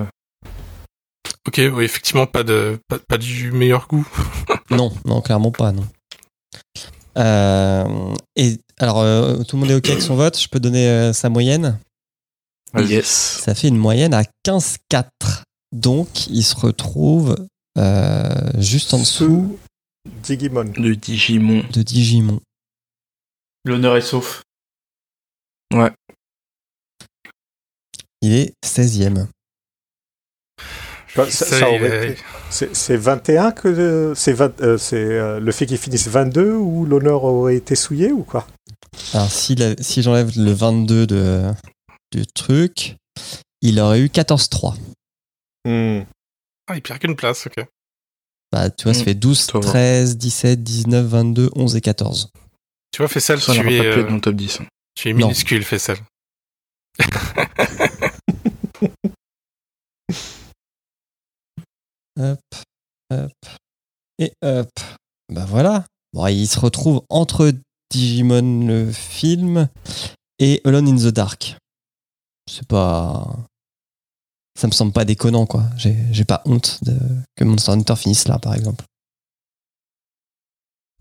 Ok, 1.48 1.60
oui, 1.72 1.84
effectivement, 1.84 2.26
pas, 2.26 2.42
de, 2.42 2.78
pas, 2.88 2.98
pas 2.98 3.18
du 3.18 3.52
meilleur 3.52 3.86
goût. 3.88 4.06
Non, 4.70 4.92
non, 5.04 5.20
clairement 5.20 5.52
pas, 5.52 5.70
non. 5.72 5.86
Euh, 7.16 8.14
et 8.34 8.58
alors, 8.78 9.00
euh, 9.00 9.42
tout 9.44 9.56
le 9.56 9.60
monde 9.60 9.70
est 9.70 9.74
OK 9.74 9.88
avec 9.88 10.02
son 10.02 10.16
vote 10.16 10.38
Je 10.38 10.48
peux 10.48 10.58
donner 10.60 10.88
euh, 10.88 11.12
sa 11.12 11.28
moyenne. 11.28 11.78
Yes. 12.76 13.06
Ça 13.44 13.54
fait 13.54 13.68
une 13.68 13.78
moyenne 13.78 14.12
à 14.12 14.24
15,4. 14.46 15.04
Donc, 15.72 16.26
il 16.26 16.42
se 16.42 16.56
retrouve 16.56 17.36
euh, 17.78 18.50
juste 18.58 18.92
en 18.92 18.98
dessous 18.98 19.24
Sous 19.24 19.58
Digimon. 20.22 20.72
Le 20.76 20.96
Digimon. 20.96 21.62
de 21.72 21.82
Digimon. 21.82 22.40
L'honneur 23.64 23.96
est 23.96 24.00
sauf. 24.02 24.42
Il 28.22 28.32
est 28.32 28.54
16e. 28.64 29.26
Bah, 31.14 31.24
été- 32.10 32.20
C'est 32.50 32.74
c'est 32.76 32.96
21 32.96 33.52
que 33.52 33.68
euh, 33.68 34.14
c'est 34.14 34.32
20 34.32 34.60
euh, 34.60 34.78
c'est 34.78 34.96
euh, 34.96 35.40
le 35.40 35.52
fait 35.52 35.66
qu'ils 35.66 35.78
finissent 35.78 36.08
22 36.08 36.52
ou 36.54 36.84
l'honneur 36.86 37.24
aurait 37.24 37.56
été 37.56 37.74
souillé 37.74 38.12
ou 38.12 38.22
quoi? 38.22 38.46
Alors, 39.14 39.30
si, 39.30 39.54
la- 39.54 39.76
si 39.82 40.02
j'enlève 40.02 40.30
le 40.36 40.52
22 40.52 41.06
de, 41.06 41.50
du 42.12 42.26
truc, 42.26 42.96
il 43.62 43.78
aurait 43.80 44.00
eu 44.00 44.06
14-3. 44.06 44.74
Hmm. 45.64 46.02
Ah, 46.68 46.76
il 46.76 46.82
perd 46.82 46.98
qu'une 47.00 47.16
place, 47.16 47.46
ok. 47.46 47.64
Bah, 48.52 48.70
tu 48.70 48.84
vois, 48.84 48.94
ça 48.94 49.00
Mm. 49.02 49.04
fait 49.04 49.14
12, 49.14 49.38
Ça 49.40 49.58
va. 49.58 49.60
13, 49.66 50.16
17, 50.16 50.62
19, 50.62 51.06
22, 51.06 51.50
11 51.56 51.76
et 51.76 51.80
14. 51.80 52.30
Tu 52.92 53.02
vois, 53.02 53.08
Fessal, 53.08 53.40
Ça 53.40 53.52
tu 53.52 53.58
n'aura 53.58 53.70
es, 53.72 53.76
pas 53.78 53.82
pu 53.84 53.88
euh, 53.90 54.00
être 54.02 54.08
dans 54.08 54.14
le 54.14 54.20
top 54.20 54.34
10. 54.36 54.60
hein. 54.60 54.66
tu 54.94 55.08
es 55.10 55.12
Non. 55.12 55.18
minuscule, 55.26 55.64
Fessal. 55.64 55.98
Hop, 62.18 62.40
hop, 63.12 63.32
et 64.18 64.32
hop. 64.42 64.70
Bah 65.32 65.44
voilà. 65.46 65.84
Bon, 66.12 66.26
il 66.28 66.46
se 66.46 66.58
retrouve 66.58 67.02
entre 67.10 67.52
Digimon 67.90 68.66
le 68.66 68.90
film 68.90 69.68
et 70.38 70.60
Alone 70.64 70.88
in 70.88 70.96
the 70.96 71.12
Dark. 71.12 71.56
C'est 72.50 72.66
pas. 72.66 73.36
Ça 74.56 74.66
me 74.66 74.72
semble 74.72 74.92
pas 74.92 75.04
déconnant, 75.04 75.46
quoi. 75.46 75.64
J'ai 75.76 75.96
j'ai 76.12 76.24
pas 76.24 76.42
honte 76.46 76.82
de... 76.82 76.96
que 77.36 77.44
Monster 77.44 77.72
Hunter 77.72 77.96
finisse 77.96 78.26
là, 78.26 78.38
par 78.38 78.54
exemple. 78.54 78.84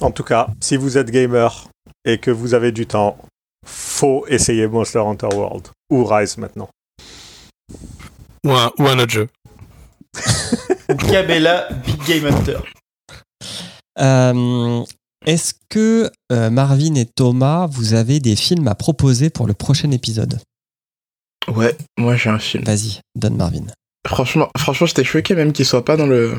En 0.02 0.12
tout 0.12 0.24
cas, 0.24 0.50
si 0.60 0.76
vous 0.76 0.98
êtes 0.98 1.10
gamer 1.10 1.70
et 2.04 2.18
que 2.18 2.32
vous 2.32 2.54
avez 2.54 2.74
du 2.74 2.86
temps, 2.86 3.18
faut 3.66 4.26
essayer 4.28 4.68
Monster 4.68 5.00
Hunter 5.00 5.30
World 5.34 5.70
ou 5.90 6.04
Rise 6.04 6.38
maintenant. 6.38 6.70
Ou 8.46 8.52
un, 8.52 8.72
ou 8.78 8.88
un 8.88 9.00
autre 9.00 9.12
jeu. 9.14 9.30
Cabela, 11.10 11.70
Big 11.86 12.04
Game 12.06 12.26
Hunter. 12.26 12.60
Euh, 14.00 14.84
Est-ce 15.26 15.54
que 15.70 16.12
euh, 16.32 16.50
Marvin 16.50 16.96
et 16.96 17.06
Thomas, 17.06 17.68
vous 17.68 17.94
avez 17.94 18.20
des 18.20 18.36
films 18.36 18.68
à 18.68 18.76
proposer 18.76 19.30
pour 19.30 19.48
le 19.48 19.54
prochain 19.54 19.92
épisode? 19.92 20.40
Ouais, 21.48 21.76
moi 21.98 22.16
j'ai 22.16 22.30
un 22.30 22.40
film. 22.40 22.64
Vas-y, 22.64 23.00
donne 23.16 23.38
Marvin. 23.38 23.66
Franchement, 24.08 24.50
franchement, 24.58 24.88
j'étais 24.88 25.04
choqué 25.04 25.36
même 25.36 25.52
qu'il 25.54 25.66
soit 25.66 25.86
pas 25.86 25.98
dans 25.98 26.08
le 26.08 26.34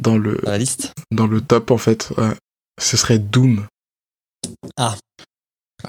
dans 0.00 0.16
le 0.16 0.36
Dans 0.42 0.50
la 0.52 0.58
liste 0.58 0.92
dans 1.10 1.26
le 1.26 1.40
top 1.40 1.70
en 1.70 1.78
fait. 1.78 2.10
Ouais. 2.16 2.34
Ce 2.80 2.96
serait 2.96 3.18
Doom. 3.18 3.66
Ah 4.76 4.96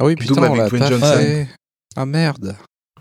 oui, 0.02 0.16
putain, 0.16 0.34
Doom 0.36 0.44
on 0.44 0.48
avec 0.48 0.58
l'a 0.58 0.70
Dwayne 0.70 0.84
pas 0.84 0.90
Johnson. 0.90 1.18
fait. 1.18 1.48
Ah 1.96 2.06
merde. 2.06 2.56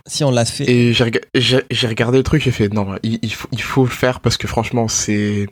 Si 0.07 0.25
on 0.25 0.31
l'a 0.31 0.45
fait. 0.45 0.69
Et 0.71 0.93
j'ai 0.93 1.05
rega- 1.05 1.21
j'ai 1.35 1.65
j'ai 1.71 1.87
regardé 1.87 2.19
le 2.19 2.25
truc, 2.25 2.43
j'ai 2.43 2.51
fait 2.51 2.69
non, 2.73 2.97
il, 3.03 3.19
il 3.23 3.33
faut 3.33 3.49
il 3.53 3.63
faut 3.63 3.85
le 3.85 3.91
faire 3.91 4.21
parce 4.21 4.37
que 4.37 4.47
franchement 4.49 4.89
c'est 4.89 5.47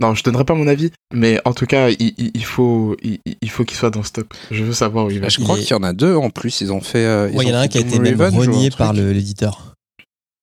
non, 0.00 0.14
je 0.14 0.22
donnerai 0.22 0.44
pas 0.44 0.54
mon 0.54 0.68
avis, 0.68 0.90
mais 1.12 1.40
en 1.44 1.52
tout 1.52 1.66
cas, 1.66 1.88
il, 1.90 2.14
il- 2.18 2.30
il 2.34 2.44
faut 2.44 2.96
il, 3.02 3.18
il 3.42 3.50
faut 3.50 3.64
qu'il 3.64 3.76
soit 3.76 3.90
dans 3.90 4.02
ce 4.02 4.12
top. 4.12 4.32
Je 4.50 4.62
veux 4.64 4.72
savoir 4.72 5.06
où 5.06 5.10
il 5.10 5.16
va. 5.18 5.22
Bah, 5.22 5.28
je 5.28 5.40
Il 5.40 5.44
crois 5.44 5.58
est- 5.58 5.62
qu'il 5.62 5.70
y 5.70 5.74
en 5.78 5.82
a 5.82 5.92
deux 5.92 6.14
en 6.14 6.30
plus. 6.30 6.60
Ils 6.60 6.72
ont 6.72 6.80
fait. 6.80 7.04
euh, 7.04 7.30
Ouais, 7.30 7.44
il 7.44 7.48
y 7.48 7.52
en 7.52 7.56
a 7.56 7.60
un 7.62 7.68
qui 7.68 7.78
a 7.78 7.80
été 7.80 7.98
même 7.98 8.20
renié 8.20 8.70
par 8.70 8.92
le- 8.92 9.12
l'éditeur. 9.12 9.74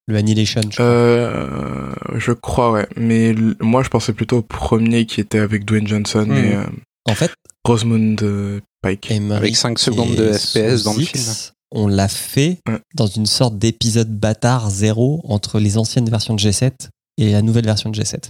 Le 0.07 0.17
Annihilation, 0.17 0.61
je 0.61 0.69
crois. 0.75 0.85
Euh, 0.85 1.93
je 2.15 2.31
crois 2.31 2.71
ouais, 2.71 2.87
mais 2.95 3.33
moi 3.59 3.81
je 3.81 3.89
pensais 3.89 4.13
plutôt 4.13 4.37
au 4.37 4.41
premier 4.43 5.05
qui 5.07 5.19
était 5.19 5.39
avec 5.39 5.65
Dwayne 5.65 5.87
Johnson 5.87 6.25
Hmm. 6.27 6.35
et 6.35 6.55
euh, 6.55 6.63
En 7.09 7.15
fait, 7.15 7.31
Rosamund 7.65 8.21
euh, 8.21 8.59
Pike. 8.83 9.09
Emmerich 9.09 9.41
Avec 9.43 9.55
5 9.55 9.79
secondes 9.79 10.13
de 10.15 10.31
FPS 10.33 10.83
dans 10.83 10.93
le 10.93 10.99
film. 10.99 11.23
X, 11.23 11.53
On 11.71 11.87
l'a 11.87 12.07
fait 12.07 12.59
Ouais. 12.69 12.77
dans 12.95 13.07
une 13.07 13.25
sorte 13.25 13.57
d'épisode 13.57 14.09
bâtard 14.11 14.69
zéro 14.69 15.21
entre 15.27 15.59
les 15.59 15.77
anciennes 15.79 16.07
versions 16.09 16.35
de 16.35 16.39
G7 16.39 16.71
et 17.17 17.31
la 17.31 17.41
nouvelle 17.41 17.65
version 17.65 17.89
de 17.89 17.95
G7. 17.99 18.29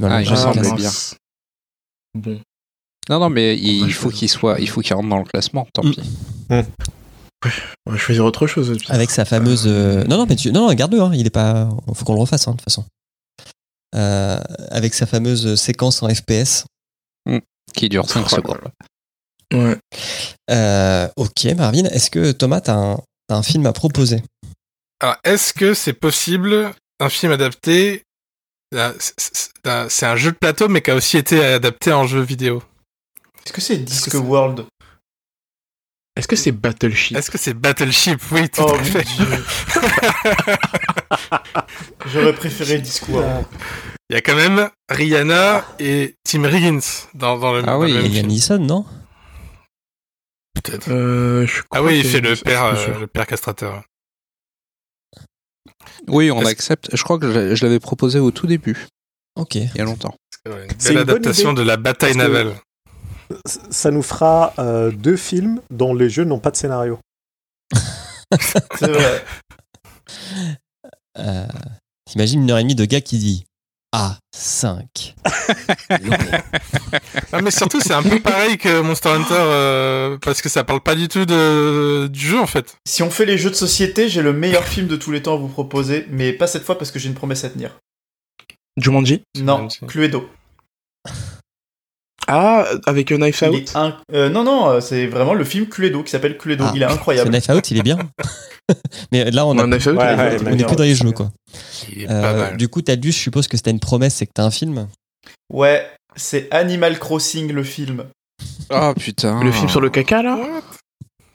L'a 0.00 0.16
Ah, 0.16 0.22
il 0.22 0.74
bien. 0.76 0.90
Bon. 2.14 2.40
Non, 3.08 3.18
non, 3.20 3.28
mais 3.30 3.56
il, 3.58 3.92
faut 3.92 4.10
qu'il 4.10 4.28
soit, 4.28 4.58
il 4.60 4.68
faut 4.68 4.80
qu'il 4.80 4.94
rentre 4.94 5.08
dans 5.08 5.18
le 5.18 5.24
classement. 5.24 5.66
Tant 5.72 5.82
Mm. 5.82 5.92
pis. 5.92 6.02
On 7.86 7.92
va 7.92 7.98
choisir 7.98 8.24
autre 8.24 8.46
chose. 8.46 8.74
Avec 8.88 9.10
sa 9.10 9.24
fameuse. 9.26 9.64
euh, 9.66 10.04
Non, 10.04 10.16
non, 10.16 10.26
mais 10.26 10.36
tu... 10.36 10.50
non, 10.50 10.66
non, 10.66 10.72
garde-le. 10.74 11.00
Hein. 11.02 11.10
Il 11.14 11.26
est 11.26 11.30
pas. 11.30 11.68
Faut 11.94 12.04
qu'on 12.06 12.14
le 12.14 12.20
refasse, 12.20 12.48
hein, 12.48 12.52
de 12.52 12.56
toute 12.56 12.64
façon. 12.64 12.84
Euh, 13.94 14.40
avec 14.70 14.94
sa 14.94 15.04
fameuse 15.06 15.54
séquence 15.60 16.02
en 16.02 16.08
FPS. 16.12 16.64
Qui 17.74 17.88
dure 17.90 18.08
5 18.08 18.20
Oh 18.20 18.22
là 18.22 18.28
secondes. 18.36 18.60
Ouais. 19.52 19.76
Euh, 20.50 21.08
ok, 21.16 21.44
Marvin, 21.56 21.84
est-ce 21.84 22.10
que 22.10 22.32
Thomas, 22.32 22.60
t'as 22.62 22.76
un, 22.76 22.98
un 23.28 23.42
film 23.42 23.66
à 23.66 23.72
proposer? 23.72 24.22
Alors, 25.00 25.16
est-ce 25.24 25.52
que 25.52 25.74
c'est 25.74 25.92
possible 25.92 26.72
un 27.00 27.08
film 27.10 27.32
adapté 27.32 28.02
c'est- 28.98 30.04
un 30.06 30.16
jeu 30.16 30.32
de 30.32 30.36
plateau, 30.36 30.68
mais 30.68 30.82
qui 30.82 30.90
a 30.90 30.94
aussi 30.94 31.16
été 31.18 31.44
adapté 31.44 31.92
en 31.92 32.06
jeu 32.06 32.20
vidéo. 32.20 32.62
Est-ce 33.44 33.52
que 33.52 33.60
c'est 33.60 33.76
que 33.78 33.82
Disc 33.82 34.10
c'est- 34.10 34.16
World 34.18 34.66
Est-ce 36.16 36.28
que 36.28 36.36
c'est 36.36 36.52
Battleship 36.52 37.16
Est-ce 37.16 37.30
que 37.30 37.38
c'est 37.38 37.54
Battleship 37.54 38.20
Oui, 38.30 38.48
tout 38.48 38.62
Oh 38.64 38.74
à 38.74 38.78
mon 38.78 38.84
fait. 38.84 39.02
dieu. 39.04 39.26
J'aurais 42.06 42.34
préféré 42.34 42.78
Disc 42.78 43.08
World. 43.08 43.46
Il 44.10 44.14
y 44.14 44.16
a 44.16 44.20
quand 44.20 44.36
même 44.36 44.68
Rihanna 44.90 45.64
et 45.78 46.14
Tim 46.24 46.46
Riggins 46.46 46.80
dans, 47.14 47.38
dans 47.38 47.52
le, 47.54 47.60
Ah 47.60 47.72
dans 47.72 47.80
oui, 47.80 47.90
Il 47.92 48.02
même 48.02 48.12
y 48.12 48.18
a. 48.18 48.22
Neeson, 48.22 48.58
non? 48.58 48.84
Peut-être. 50.54 50.88
euh, 50.90 51.46
Ah 51.72 51.82
oui, 51.82 52.00
il 52.00 52.04
fait 52.06 52.20
le 52.20 52.36
père, 52.36 52.64
euh, 52.64 53.00
le 53.00 53.06
père 53.06 53.26
castrateur. 53.26 53.82
Oui, 56.08 56.30
on 56.30 56.44
accepte. 56.44 56.94
Je 56.94 57.02
crois 57.02 57.18
que 57.18 57.32
je, 57.32 57.54
je 57.54 57.64
l'avais 57.64 57.80
proposé 57.80 58.18
au 58.18 58.30
tout 58.30 58.46
début, 58.46 58.86
Ok. 59.36 59.54
il 59.56 59.70
y 59.76 59.80
a 59.80 59.84
longtemps. 59.84 60.14
C'est 60.44 60.50
belle 60.50 60.98
une 60.98 61.04
bonne 61.04 61.16
adaptation 61.16 61.52
idée, 61.52 61.62
de 61.62 61.66
la 61.66 61.76
bataille 61.76 62.16
navale. 62.16 62.54
Ça 63.70 63.90
nous 63.90 64.02
fera 64.02 64.52
euh, 64.58 64.90
deux 64.90 65.16
films 65.16 65.60
dont 65.70 65.94
les 65.94 66.10
jeux 66.10 66.24
n'ont 66.24 66.38
pas 66.40 66.50
de 66.50 66.56
scénario. 66.56 66.98
C'est 68.40 68.90
vrai. 68.90 69.24
Euh, 71.18 71.46
T'imagines 72.06 72.42
une 72.42 72.50
heure 72.50 72.58
et 72.58 72.62
demie 72.62 72.74
de 72.74 72.84
gars 72.84 73.00
qui 73.00 73.18
dit 73.18 73.44
A5. 73.94 75.14
Non, 77.32 77.42
mais 77.42 77.50
surtout, 77.50 77.80
c'est 77.80 77.92
un 77.92 78.02
peu 78.02 78.20
pareil 78.20 78.58
que 78.58 78.80
Monster 78.80 79.08
Hunter, 79.08 79.34
euh, 79.34 80.18
parce 80.18 80.42
que 80.42 80.48
ça 80.48 80.64
parle 80.64 80.80
pas 80.80 80.94
du 80.94 81.08
tout 81.08 81.26
de, 81.26 82.06
du 82.08 82.20
jeu, 82.20 82.38
en 82.38 82.46
fait. 82.46 82.76
Si 82.86 83.02
on 83.02 83.10
fait 83.10 83.24
les 83.24 83.38
jeux 83.38 83.50
de 83.50 83.54
société, 83.54 84.08
j'ai 84.08 84.22
le 84.22 84.32
meilleur 84.32 84.64
film 84.64 84.86
de 84.86 84.96
tous 84.96 85.10
les 85.10 85.22
temps 85.22 85.34
à 85.34 85.36
vous 85.36 85.48
proposer, 85.48 86.06
mais 86.10 86.32
pas 86.32 86.46
cette 86.46 86.62
fois 86.62 86.78
parce 86.78 86.90
que 86.90 86.98
j'ai 86.98 87.08
une 87.08 87.14
promesse 87.14 87.44
à 87.44 87.50
tenir. 87.50 87.78
Jumanji? 88.76 89.22
Non. 89.36 89.68
Cluedo. 89.88 90.28
Ah, 92.26 92.66
avec 92.86 93.12
un 93.12 93.18
Knife 93.18 93.42
Out 93.42 93.72
euh, 94.12 94.28
non, 94.30 94.44
non, 94.44 94.68
euh, 94.70 94.80
c'est 94.80 95.06
vraiment 95.06 95.34
le 95.34 95.44
film 95.44 95.66
Cluedo 95.66 96.02
qui 96.02 96.10
s'appelle 96.10 96.36
Cluedo. 96.38 96.64
Ah, 96.66 96.72
il 96.74 96.82
est 96.82 96.86
incroyable. 96.86 97.30
Knife 97.30 97.48
Out, 97.50 97.70
il 97.70 97.78
est 97.78 97.82
bien. 97.82 97.98
mais 99.12 99.30
là, 99.30 99.46
on, 99.46 99.58
a- 99.58 99.62
Un 99.64 99.66
Knife 99.68 99.86
Out 99.86 99.96
Ouais, 99.98 100.36
plus 100.36 100.76
dans 100.76 100.82
les 100.82 100.94
jeux, 100.94 101.12
quoi. 101.12 101.30
Il 101.92 102.02
est 102.02 102.10
Euh, 102.10 102.20
pas 102.22 102.32
mal. 102.34 102.56
du 102.56 102.68
coup, 102.68 102.82
t'as 102.82 102.96
dû, 102.96 103.12
je 103.12 103.18
suppose 103.18 103.46
que 103.48 103.56
c'était 103.56 103.70
une 103.70 103.80
promesse, 103.80 104.14
c'est 104.14 104.26
que 104.26 104.32
t'as 104.34 104.44
un 104.44 104.50
film. 104.50 104.88
Ouais, 105.52 105.86
c'est 106.16 106.52
Animal 106.52 106.98
Crossing 106.98 107.52
le 107.52 107.62
film. 107.64 108.04
Oh 108.70 108.92
putain. 108.98 109.42
Le 109.44 109.52
film 109.52 109.68
sur 109.68 109.80
le 109.80 109.90
caca, 109.90 110.22
là 110.22 110.38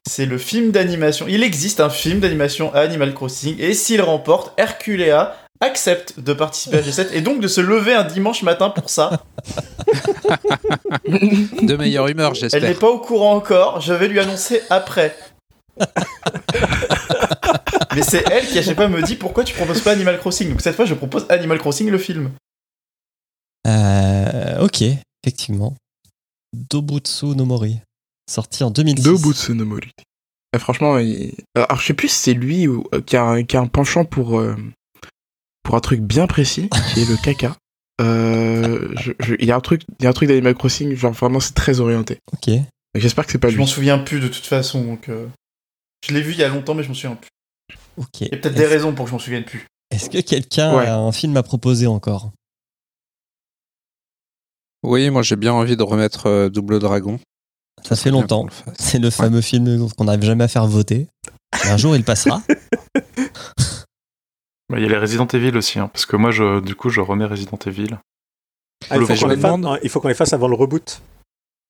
C'est 0.07 0.25
le 0.25 0.37
film 0.37 0.71
d'animation. 0.71 1.27
Il 1.27 1.43
existe 1.43 1.79
un 1.79 1.89
film 1.89 2.19
d'animation 2.19 2.73
à 2.73 2.79
Animal 2.81 3.13
Crossing 3.13 3.55
et 3.59 3.73
s'il 3.73 4.01
remporte, 4.01 4.53
Herculea 4.59 5.35
accepte 5.61 6.19
de 6.19 6.33
participer 6.33 6.77
à 6.77 6.81
G7 6.81 7.09
et 7.13 7.21
donc 7.21 7.41
de 7.41 7.47
se 7.47 7.59
lever 7.61 7.93
un 7.93 8.03
dimanche 8.05 8.43
matin 8.43 8.69
pour 8.69 8.89
ça. 8.89 9.23
De 11.05 11.75
meilleure 11.75 12.07
humeur, 12.07 12.31
Elle 12.35 12.43
n'est 12.43 12.49
j'espère. 12.49 12.79
pas 12.79 12.89
au 12.89 12.99
courant 12.99 13.35
encore, 13.35 13.81
je 13.81 13.93
vais 13.93 14.07
lui 14.07 14.19
annoncer 14.19 14.61
après. 14.69 15.15
Mais 17.95 18.01
c'est 18.03 18.23
elle 18.31 18.45
qui 18.45 18.57
à 18.59 18.61
chaque 18.63 18.75
fois 18.75 18.87
me 18.87 19.01
dit 19.01 19.15
pourquoi 19.15 19.43
tu 19.43 19.53
proposes 19.55 19.81
pas 19.81 19.91
Animal 19.91 20.19
Crossing? 20.19 20.49
Donc 20.49 20.61
cette 20.61 20.75
fois 20.75 20.85
je 20.85 20.93
propose 20.93 21.25
Animal 21.29 21.57
Crossing 21.59 21.89
le 21.89 21.97
film. 21.97 22.31
Euh, 23.67 24.59
ok, 24.63 24.83
effectivement. 25.23 25.75
Dobutsu 26.53 27.27
no 27.27 27.45
Mori, 27.45 27.79
sorti 28.29 28.63
en 28.63 28.71
2006. 28.71 29.03
Dobutsu 29.03 29.53
no 29.53 29.65
Mori. 29.65 29.91
Euh, 30.55 30.59
franchement, 30.59 30.97
il- 30.97 31.33
alors 31.55 31.79
je 31.79 31.85
sais 31.87 31.93
plus 31.93 32.07
si 32.09 32.15
c'est 32.15 32.33
lui 32.33 32.67
ou, 32.67 32.83
euh, 32.93 33.01
qui, 33.01 33.15
a 33.17 33.23
un, 33.23 33.43
qui 33.43 33.55
a 33.57 33.61
un 33.61 33.67
penchant 33.67 34.05
pour, 34.05 34.39
euh, 34.39 34.55
pour 35.63 35.75
un 35.75 35.79
truc 35.79 36.01
bien 36.01 36.25
précis, 36.27 36.69
qui 36.93 37.01
est 37.01 37.09
le 37.09 37.17
caca. 37.17 37.55
Euh, 38.01 38.93
je- 38.99 39.11
je- 39.19 39.35
Il 39.39 39.45
y 39.45 39.51
a 39.51 39.55
un 39.55 39.59
truc, 39.61 39.81
il 39.99 40.03
y 40.03 40.07
a 40.07 40.09
un 40.09 40.13
truc 40.13 40.29
d'Animal 40.29 40.55
Crossing, 40.55 40.95
genre 40.95 41.11
vraiment 41.11 41.39
c'est 41.39 41.53
très 41.53 41.79
orienté. 41.81 42.17
Ok. 42.33 42.55
J'espère 42.95 43.25
que 43.25 43.31
c'est 43.31 43.37
pas 43.37 43.49
Je 43.49 43.57
m'en 43.57 43.65
lui. 43.65 43.69
souviens 43.69 43.99
plus 43.99 44.19
de 44.19 44.27
toute 44.27 44.45
façon. 44.45 44.83
Donc, 44.83 45.09
euh, 45.09 45.27
Je 46.07 46.13
l'ai 46.13 46.21
vu 46.21 46.31
il 46.31 46.39
y 46.39 46.43
a 46.43 46.47
longtemps 46.49 46.73
mais 46.75 46.83
je 46.83 46.87
m'en 46.87 46.93
souviens 46.95 47.15
plus. 47.17 47.29
Ok. 47.97 48.21
Il 48.21 48.29
y 48.31 48.33
a 48.33 48.37
peut-être 48.37 48.55
des 48.55 48.65
raisons 48.65 48.95
pour 48.95 49.03
que 49.05 49.09
je 49.09 49.15
m'en 49.15 49.19
souvienne 49.19 49.43
plus. 49.43 49.65
est-ce 49.91 50.09
que 50.09 50.21
quelqu'un 50.21 50.75
Ouais. 50.77 50.85
a 50.87 50.97
un 50.97 51.11
film 51.11 51.35
à 51.37 51.43
proposer 51.43 51.87
encore? 51.87 52.31
Oui, 54.83 55.09
moi 55.09 55.21
j'ai 55.23 55.35
bien 55.35 55.51
envie 55.53 55.75
de 55.75 55.83
remettre 55.83 56.27
euh, 56.27 56.49
Double 56.49 56.79
Dragon. 56.79 57.19
Ça 57.83 57.95
fait 57.95 58.11
longtemps. 58.11 58.45
C'est 58.77 58.99
le 58.99 59.09
fameux 59.09 59.41
film 59.41 59.89
qu'on 59.97 60.05
n'arrive 60.05 60.23
jamais 60.23 60.43
à 60.43 60.47
faire 60.47 60.67
voter. 60.67 61.07
Mais 61.63 61.71
un 61.71 61.77
jour, 61.77 61.95
il 61.95 62.03
passera. 62.03 62.41
Bah, 64.71 64.77
Il 64.77 64.83
y 64.83 64.85
a 64.85 64.89
les 64.89 64.97
Resident 64.97 65.25
Evil 65.25 65.57
aussi, 65.57 65.79
hein, 65.79 65.89
parce 65.91 66.05
que 66.05 66.15
moi, 66.15 66.29
je, 66.29 66.59
du 66.59 66.75
coup, 66.75 66.89
je 66.89 67.01
remets 67.01 67.25
Resident 67.25 67.57
Evil. 67.65 67.97
Ah, 68.91 68.97
il, 68.97 69.01
faut 69.01 69.07
qu'on 69.07 69.13
les 69.13 69.15
Je 69.17 69.25
me 69.25 69.29
fasse, 69.31 69.41
demande- 69.41 69.79
il 69.81 69.89
faut 69.89 69.99
qu'on 69.99 70.07
les 70.09 70.13
fasse 70.13 70.31
avant 70.33 70.47
le 70.47 70.55
reboot. 70.55 71.01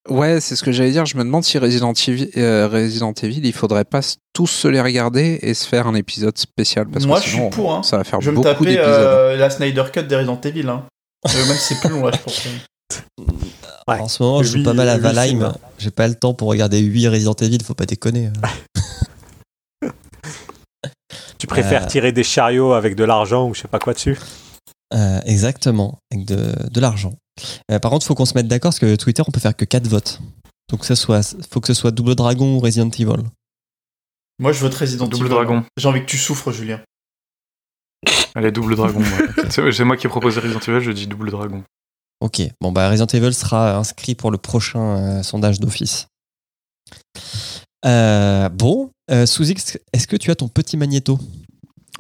Ouais, 0.10 0.42
c'est 0.42 0.56
ce 0.58 0.64
que 0.64 0.72
j'allais 0.74 0.92
dire. 0.92 1.06
Je 1.06 1.16
me 1.18 1.24
demande 1.24 1.44
si 1.46 1.58
Resident 1.58 1.94
Evil, 1.94 2.30
euh, 2.38 2.68
Resident 2.68 3.14
Evil, 3.14 3.40
il 3.46 3.54
faudrait 3.54 3.86
pas 3.86 4.02
tous 4.34 4.48
se 4.48 4.68
les 4.68 4.82
regarder 4.82 5.40
et 5.42 5.54
se 5.54 5.66
faire 5.68 5.88
un 5.88 5.96
épisode 5.96 6.38
spécial. 6.38 6.88
Parce 6.90 7.06
Moi, 7.06 7.20
que 7.20 7.26
je 7.26 7.30
suis 7.36 7.50
pour, 7.52 7.74
hein. 7.74 7.84
Ça 7.84 7.98
va 7.98 8.04
faire 8.04 8.20
Je 8.20 8.26
vais 8.26 8.32
me 8.32 8.36
beaucoup 8.44 8.50
taper 8.50 8.66
d'épisodes. 8.66 8.86
euh, 8.86 9.38
la 9.38 9.50
Snyder 9.50 9.86
Cut 9.94 10.04
des 10.04 10.16
Resident 10.18 10.42
Evil. 10.42 10.68
Hein. 10.68 10.84
Euh, 11.28 11.46
même 11.48 11.56
si 11.58 11.74
c'est 11.76 11.80
plus 11.80 11.90
long 11.90 12.06
là, 12.06 12.12
je 12.14 12.22
pense. 12.22 12.48
Ouais. 13.88 14.00
En 14.00 14.08
ce 14.08 14.22
moment, 14.22 14.44
je 14.44 14.58
joue 14.58 14.64
pas 14.64 14.74
mal 14.74 14.88
à 14.90 14.98
Valheim. 14.98 15.54
J'ai 15.78 15.92
pas 15.92 16.08
le 16.08 16.16
temps 16.16 16.34
pour 16.34 16.48
regarder 16.50 16.80
8 16.80 17.08
Resident 17.10 17.34
Evil, 17.34 17.58
faut 17.64 17.74
pas 17.74 17.86
déconner. 17.86 18.32
Tu 21.38 21.48
préfères 21.48 21.84
Euh. 21.84 21.88
tirer 21.88 22.12
des 22.12 22.24
chariots 22.24 22.74
avec 22.74 22.96
de 22.96 23.04
l'argent 23.06 23.48
ou 23.48 23.54
je 23.54 23.62
sais 23.62 23.68
pas 23.68 23.80
quoi 23.80 23.94
dessus 23.94 24.18
Euh, 24.94 25.20
exactement, 25.26 26.00
avec 26.12 26.26
de, 26.26 26.54
de 26.70 26.80
l'argent. 26.82 27.14
Euh, 27.72 27.80
par 27.80 27.92
contre, 27.92 28.06
faut 28.06 28.14
qu'on 28.16 28.26
se 28.26 28.34
mette 28.34 28.48
d'accord 28.48 28.70
parce 28.70 28.80
que 28.80 28.96
Twitter, 28.96 29.24
on 29.26 29.32
peut 29.32 29.40
faire 29.40 29.56
que 29.56 29.64
4 29.66 29.88
votes. 29.88 30.20
Donc, 30.70 30.84
ça 30.86 30.96
soit, 30.96 31.36
faut 31.50 31.62
que 31.62 31.68
ce 31.68 31.74
soit 31.74 31.92
Double 31.92 32.16
Dragon 32.16 32.56
ou 32.56 32.60
Resident 32.60 32.90
Evil. 32.90 33.24
Moi, 34.40 34.52
je 34.52 34.60
vote 34.60 34.74
Resident 34.76 35.08
Double 35.08 35.26
Evil. 35.28 35.34
Dragon. 35.36 35.64
J'ai 35.78 35.88
envie 35.88 36.02
que 36.02 36.06
tu 36.08 36.18
souffres, 36.18 36.52
Julien. 36.52 36.82
Allez, 38.36 38.52
Double 38.52 38.76
Dragon. 38.76 39.00
ouais. 39.00 39.72
C'est 39.72 39.84
moi 39.86 39.96
qui 39.96 40.08
ai 40.08 40.10
proposé 40.10 40.40
Resident 40.42 40.60
Evil, 40.60 40.82
je 40.86 40.92
dis 40.92 41.08
Double 41.08 41.32
Dragon. 41.32 41.64
Ok, 42.22 42.42
bon, 42.60 42.74
bah 42.74 42.90
Resident 42.90 43.08
Evil 43.08 43.34
sera 43.34 43.78
inscrit 43.78 44.14
pour 44.14 44.30
le 44.30 44.38
prochain 44.38 44.98
euh, 44.98 45.24
sondage 45.24 45.60
d'office. 45.60 46.08
Euh, 47.86 48.50
bon, 48.50 48.92
euh, 49.10 49.26
Sous-X, 49.26 49.78
est-ce 49.94 50.06
que 50.06 50.18
tu 50.18 50.30
as 50.30 50.36
ton 50.36 50.50
petit 50.50 50.76
magnéto? 50.76 51.18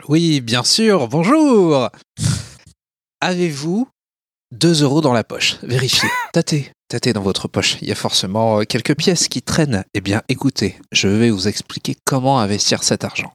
Oui, 0.09 0.41
bien 0.41 0.63
sûr. 0.63 1.07
Bonjour. 1.07 1.89
Avez-vous 3.21 3.87
2 4.51 4.83
euros 4.83 4.99
dans 4.99 5.13
la 5.13 5.23
poche? 5.23 5.57
Vérifiez. 5.63 6.09
Tâtez. 6.33 6.71
Tâtez 6.89 7.13
dans 7.13 7.21
votre 7.21 7.47
poche. 7.47 7.77
Il 7.81 7.87
y 7.87 7.91
a 7.91 7.95
forcément 7.95 8.61
quelques 8.63 8.97
pièces 8.97 9.29
qui 9.29 9.41
traînent. 9.41 9.85
Eh 9.93 10.01
bien, 10.01 10.21
écoutez, 10.27 10.77
je 10.91 11.07
vais 11.07 11.29
vous 11.29 11.47
expliquer 11.47 11.95
comment 12.03 12.39
investir 12.41 12.83
cet 12.83 13.05
argent. 13.05 13.31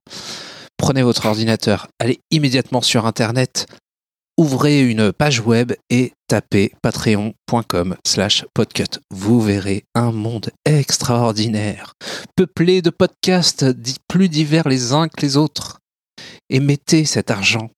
Prenez 0.76 1.02
votre 1.02 1.24
ordinateur, 1.26 1.86
allez 1.98 2.20
immédiatement 2.30 2.82
sur 2.82 3.06
Internet, 3.06 3.66
ouvrez 4.36 4.80
une 4.80 5.12
page 5.12 5.40
web 5.40 5.72
et 5.90 6.12
tapez 6.28 6.72
patreon.com 6.82 7.96
slash 8.06 8.44
podcut. 8.54 8.98
Vous 9.10 9.40
verrez 9.40 9.84
un 9.94 10.12
monde 10.12 10.50
extraordinaire, 10.64 11.94
peuplé 12.36 12.82
de 12.82 12.90
podcasts 12.90 13.66
plus 14.08 14.28
divers 14.28 14.68
les 14.68 14.92
uns 14.92 15.08
que 15.08 15.20
les 15.20 15.36
autres 15.36 15.78
et 16.50 16.60
mettez 16.60 17.04
cet 17.04 17.30
argent 17.30 17.70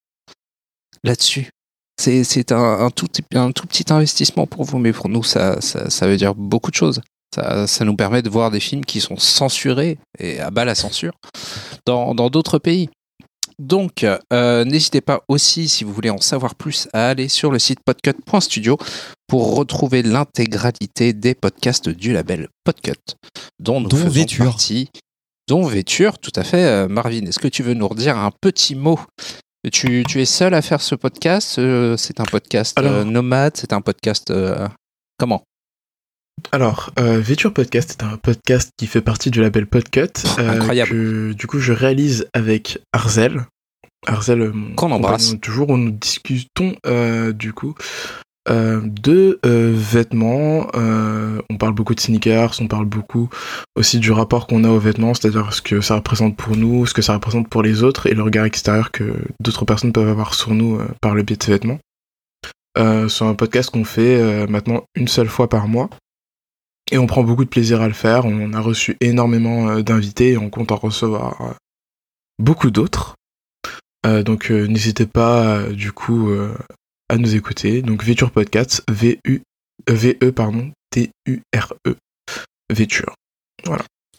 là-dessus. 1.05 1.51
C'est, 1.99 2.53
un, 2.53 2.91
tout, 2.91 3.07
petit- 3.07 3.93
investissement 3.93 4.47
pour 4.47 4.65
vous, 4.65 4.79
mais 4.79 4.93
pour 4.93 5.09
nous, 5.09 5.23
ça, 5.23 5.59
veut 6.03 6.17
dire 6.17 6.35
beaucoup 6.35 6.71
de 6.71 6.77
choses. 6.77 7.01
Ça, 7.35 7.85
nous 7.85 7.97
permet 7.97 8.23
de 8.23 8.29
voir 8.29 8.51
des 8.51 8.61
films 8.61 8.85
qui 8.85 9.01
sont 9.01 9.17
censurés 9.17 9.99
et 10.19 10.41
à 10.41 10.51
bas 10.51 10.65
la 10.65 10.75
censure 10.75 11.13
dans 11.87 12.15
d'autres 12.15 12.59
pays. 12.59 12.91
Donc, 13.59 14.05
euh, 14.05 14.65
n'hésitez 14.65 15.01
pas 15.01 15.23
aussi, 15.29 15.69
si 15.69 15.83
vous 15.85 15.93
voulez 15.93 16.11
en 16.11 16.21
savoir 16.21 16.55
plus, 16.55 16.89
à 16.93 17.09
aller 17.09 17.29
sur 17.29 17.51
le 17.51 17.59
site 17.59 17.81
podcut.studio 17.85 18.77
pour 19.27 19.57
retrouver 19.57 20.03
l'intégralité 20.03 21.13
des 21.15 21.35
podcasts 21.35 21.89
du 21.89 22.13
label 22.13 22.49
Podcut, 22.65 22.93
dont 23.59 23.81
nous 23.81 23.89
Dont 23.89 23.97
faisons 23.97 24.11
Véture. 24.11 24.45
partie. 24.45 24.91
Dont 25.49 25.65
Véture, 25.65 26.19
tout 26.19 26.33
à 26.37 26.45
fait. 26.45 26.65
Euh, 26.65 26.89
Marvin, 26.89 27.25
est-ce 27.25 27.39
que 27.39 27.49
tu 27.49 27.63
veux 27.63 27.75
nous 27.75 27.89
redire 27.89 28.19
un 28.19 28.31
petit 28.41 28.75
mot? 28.75 29.01
Tu, 29.73 30.05
tu 30.07 30.21
es 30.21 30.27
seul 30.27 30.53
à 30.55 30.61
faire 30.63 30.81
ce 30.83 30.95
podcast? 30.95 31.59
Euh, 31.59 31.97
C'est 31.97 32.21
un 32.21 32.25
podcast 32.25 32.79
Alors- 32.79 33.05
nomade? 33.05 33.57
C'est 33.57 33.73
un 33.73 33.81
podcast... 33.81 34.33
comment? 35.19 35.43
Alors, 36.53 36.91
euh, 36.99 37.19
Véture 37.21 37.53
Podcast 37.53 37.91
est 37.99 38.05
un 38.05 38.17
podcast 38.17 38.71
qui 38.77 38.87
fait 38.87 39.01
partie 39.01 39.31
du 39.31 39.41
label 39.41 39.67
Podcut. 39.67 40.09
euh, 40.39 40.51
incroyable. 40.51 40.91
que, 40.91 41.33
du 41.33 41.47
coup, 41.47 41.59
je 41.59 41.73
réalise 41.73 42.29
avec 42.35 42.79
Arzel. 42.93 43.47
Arzel, 44.07 44.41
euh, 44.43 44.53
mon 44.53 44.75
Qu'on 44.75 44.93
embrasse. 44.93 45.35
Toujours, 45.41 45.71
où 45.71 45.77
nous 45.77 45.91
discutons 45.91 46.77
euh, 46.87 47.33
du 47.33 47.53
coup 47.53 47.75
euh, 48.49 48.81
de 48.85 49.41
euh, 49.45 49.73
vêtements. 49.75 50.69
euh, 50.77 51.41
on 51.51 51.57
parle 51.57 51.75
beaucoup 51.75 51.97
de 51.97 52.01
sneakers, 52.01 52.55
on 52.61 52.69
parle 52.69 52.85
beaucoup 52.85 53.29
aussi 53.75 53.99
du 53.99 54.13
rapport 54.13 54.47
qu'on 54.47 54.63
a 54.63 54.69
aux 54.69 54.79
vêtements, 54.79 55.15
c'est-à-dire 55.15 55.53
ce 55.53 55.61
que 55.61 55.81
ça 55.81 55.97
représente 55.97 56.37
pour 56.37 56.57
nous, 56.57 56.87
ce 56.87 56.95
que 56.95 57.03
ça 57.03 57.15
représente 57.15 57.49
pour 57.49 57.63
les 57.65 57.83
autres 57.83 58.07
et 58.07 58.15
le 58.15 58.23
regard 58.23 58.45
extérieur 58.45 58.93
que 58.93 59.17
d'autres 59.41 59.65
personnes 59.65 59.93
peuvent 59.93 60.09
avoir 60.09 60.35
sur 60.35 60.55
nous 60.55 60.79
par 61.03 61.17
le 61.17 61.25
biais 61.25 61.37
de 61.37 61.43
ces 61.43 61.51
vêtements. 61.53 61.81
C'est 62.77 63.25
un 63.25 63.35
podcast 63.35 63.71
qu'on 63.71 63.85
fait 63.85 64.47
maintenant 64.49 64.85
une 64.95 65.09
seule 65.09 65.29
fois 65.29 65.49
par 65.49 65.67
mois. 65.67 65.91
Et 66.93 66.99
on 66.99 67.07
prend 67.07 67.25
beaucoup 67.25 67.45
de 67.45 67.51
plaisir 67.51 67.81
à 67.83 67.89
le 67.89 67.95
faire. 67.95 68.25
On 68.27 68.53
a 68.53 68.61
reçu 68.61 68.97
énormément 69.01 69.69
euh, 69.69 69.83
d'invités 69.83 70.31
et 70.33 70.37
on 70.39 70.51
compte 70.51 70.71
en 70.73 70.77
recevoir 70.77 71.41
euh, 71.41 71.53
beaucoup 72.39 72.71
d'autres. 72.71 73.15
Euh, 74.07 74.23
donc 74.23 74.51
euh, 74.53 74.67
n'hésitez 74.67 75.07
pas 75.07 75.57
euh, 75.59 75.73
du 75.73 75.91
coup 75.93 76.31
euh, 76.31 76.55
à 77.09 77.17
nous 77.17 77.35
écouter. 77.35 77.83
Donc 77.83 78.05
Véture 78.05 78.31
Podcast, 78.31 78.83
V-U, 78.89 79.43
V-E 79.89 80.31
pardon, 80.33 80.71
T-U-R-E, 80.91 81.97
Véture. 82.73 83.15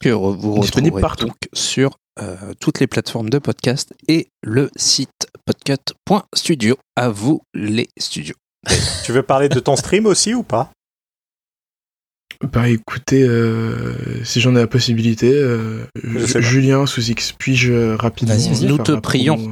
Que 0.02 0.10
re- 0.10 0.35
vous 0.35 0.60
Disponible 0.60 0.95
retrouverez 0.98 1.02
partout. 1.02 1.27
donc 1.27 1.38
sur 1.53 1.95
euh, 2.19 2.53
toutes 2.60 2.80
les 2.81 2.88
plateformes 2.88 3.30
de 3.30 3.39
podcast 3.39 3.94
et 4.10 4.27
le 4.44 4.69
site 4.76 5.27
podcut.studio. 5.45 6.76
À 6.98 7.10
vous 7.10 7.41
les 7.53 7.88
studios. 7.98 8.35
Tu 9.06 9.11
veux 9.14 9.23
parler 9.23 9.48
de 9.48 9.60
ton 9.61 9.76
stream 9.77 10.06
aussi 10.06 10.34
ou 10.34 10.44
pas? 10.44 10.72
Bah 12.54 12.70
écoutez, 12.70 13.24
euh, 13.24 13.94
si 14.24 14.42
j'en 14.42 14.56
ai 14.56 14.60
la 14.60 14.68
possibilité, 14.68 15.32
euh. 15.34 15.86
Julien 16.04 16.86
sous 16.86 17.10
X, 17.10 17.32
puis-je 17.38 17.96
rapidement. 17.96 18.36
Vas-y, 18.36 18.66
Nous 18.66 18.78
te 18.78 18.84
promo 18.84 19.02
prions. 19.02 19.52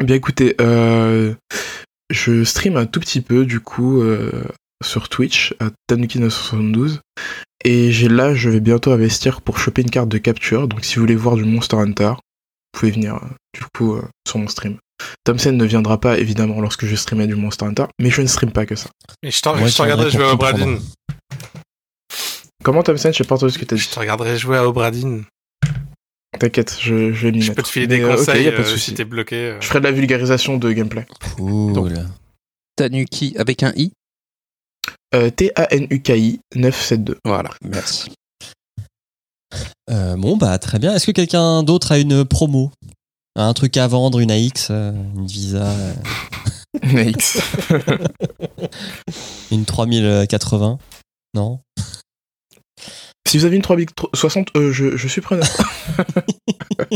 Bien 0.00 0.16
écoutez, 0.16 0.56
euh, 0.60 1.34
je 2.10 2.44
stream 2.44 2.76
un 2.76 2.86
tout 2.86 2.98
petit 3.00 3.20
peu 3.20 3.44
du 3.44 3.60
coup 3.60 4.00
euh, 4.00 4.30
sur 4.82 5.08
Twitch 5.08 5.54
à 5.60 5.68
Tanuki972 5.90 6.98
et 7.64 7.92
j'ai 7.92 8.08
là 8.08 8.34
je 8.34 8.48
vais 8.50 8.60
bientôt 8.60 8.90
investir 8.92 9.42
pour 9.42 9.58
choper 9.58 9.82
une 9.82 9.90
carte 9.90 10.08
de 10.08 10.18
capture. 10.18 10.66
Donc 10.66 10.84
si 10.84 10.96
vous 10.96 11.02
voulez 11.02 11.14
voir 11.14 11.36
du 11.36 11.44
Monster 11.44 11.76
Hunter, 11.76 12.08
vous 12.14 12.80
pouvez 12.80 12.90
venir 12.92 13.16
euh, 13.16 13.26
du 13.54 13.64
coup 13.76 13.94
euh, 13.94 14.02
sur 14.26 14.38
mon 14.38 14.48
stream. 14.48 14.78
Thompson 15.24 15.52
ne 15.52 15.64
viendra 15.64 16.00
pas 16.00 16.18
évidemment 16.18 16.60
lorsque 16.60 16.86
je 16.86 16.96
streamais 16.96 17.26
du 17.26 17.34
Monster 17.34 17.66
Hunter, 17.66 17.84
mais 18.00 18.08
je 18.10 18.22
ne 18.22 18.26
stream 18.26 18.50
pas 18.50 18.66
que 18.66 18.76
ça. 18.76 18.88
Et 19.22 19.30
je, 19.30 19.40
t'en- 19.42 19.52
regarderai 19.52 20.10
je 20.10 20.16
viendrai 20.16 20.36
pour 20.36 20.46
Obradine. 20.48 20.80
Comment 22.62 22.82
Thompson 22.82 23.10
Je 23.12 23.18
sais 23.18 23.24
pas 23.24 23.34
entendu 23.34 23.52
ce 23.52 23.58
que 23.58 23.64
t'as 23.64 23.76
dit. 23.76 23.82
Je 23.82 23.90
te 23.90 23.98
regarderai 23.98 24.38
jouer 24.38 24.56
à 24.58 24.66
Obradine. 24.66 25.24
T'inquiète, 26.38 26.76
je, 26.80 27.12
je 27.12 27.26
vais 27.26 27.32
m'y 27.32 27.42
Je 27.42 27.52
peux 27.52 27.62
te 27.62 27.68
filer 27.68 27.86
des 27.86 27.98
Mais, 27.98 28.04
euh, 28.04 28.12
ok, 28.12 28.18
conseils 28.18 28.44
y 28.44 28.48
a 28.48 28.52
pas 28.52 28.58
de 28.58 28.62
euh, 28.62 28.66
souci. 28.70 28.90
si 28.90 28.94
t'es 28.94 29.04
bloqué. 29.04 29.36
euh. 29.36 29.60
Je 29.60 29.66
ferai 29.66 29.80
de 29.80 29.84
la 29.84 29.92
vulgarisation 29.92 30.56
de 30.56 30.72
gameplay. 30.72 31.06
Cool. 31.36 32.06
Tanuki 32.76 33.34
avec 33.38 33.62
un 33.62 33.72
i. 33.76 33.92
Euh, 35.14 35.28
T-A-N-U-K-I 35.30 36.40
972. 36.56 37.16
Voilà, 37.24 37.50
merci. 37.62 38.10
Euh, 39.90 40.16
bon, 40.16 40.36
bah 40.38 40.58
très 40.58 40.78
bien. 40.78 40.94
Est-ce 40.94 41.06
que 41.06 41.12
quelqu'un 41.12 41.62
d'autre 41.62 41.92
a 41.92 41.98
une 41.98 42.24
promo? 42.24 42.70
Un 43.36 43.52
truc 43.52 43.76
à 43.76 43.86
vendre, 43.86 44.18
une 44.20 44.30
AX, 44.30 44.70
une 44.70 45.26
Visa, 45.26 45.66
euh, 45.70 45.94
Nice. 46.84 47.38
une 49.50 49.64
3080 49.66 50.78
Non? 51.34 51.60
Si 53.26 53.38
vous 53.38 53.44
avez 53.44 53.56
une 53.56 53.62
3060, 53.62 54.48
euh, 54.56 54.72
je, 54.72 54.96
je 54.96 55.08
suis 55.08 55.20
preneur. 55.20 55.46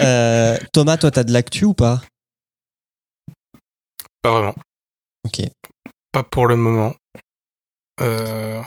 Euh, 0.00 0.56
Thomas, 0.72 0.96
toi, 0.96 1.10
t'as 1.10 1.24
de 1.24 1.32
l'actu 1.32 1.64
ou 1.64 1.74
pas? 1.74 2.00
Pas 4.22 4.30
vraiment. 4.30 4.54
Ok. 5.26 5.42
Pas 6.12 6.22
pour 6.22 6.46
le 6.46 6.54
moment. 6.54 6.94
Euh, 8.00 8.62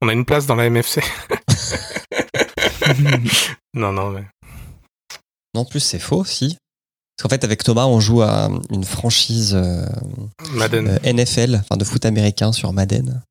On 0.00 0.08
a 0.08 0.12
une 0.12 0.24
place 0.24 0.46
dans 0.46 0.54
la 0.54 0.70
MFC. 0.70 1.00
non, 3.74 3.92
non, 3.92 4.10
mais. 4.10 4.24
Non, 5.54 5.62
en 5.62 5.64
plus, 5.64 5.80
c'est 5.80 5.98
faux, 5.98 6.24
si. 6.24 6.56
Parce 7.16 7.24
qu'en 7.24 7.28
fait, 7.28 7.42
avec 7.44 7.64
Thomas, 7.64 7.86
on 7.86 7.98
joue 7.98 8.22
à 8.22 8.48
une 8.70 8.84
franchise 8.84 9.54
euh, 9.54 9.84
Madden. 10.52 10.88
euh, 10.88 11.12
NFL, 11.12 11.56
enfin 11.56 11.76
de 11.76 11.84
foot 11.84 12.04
américain 12.06 12.52
sur 12.52 12.72
Madden. 12.72 13.22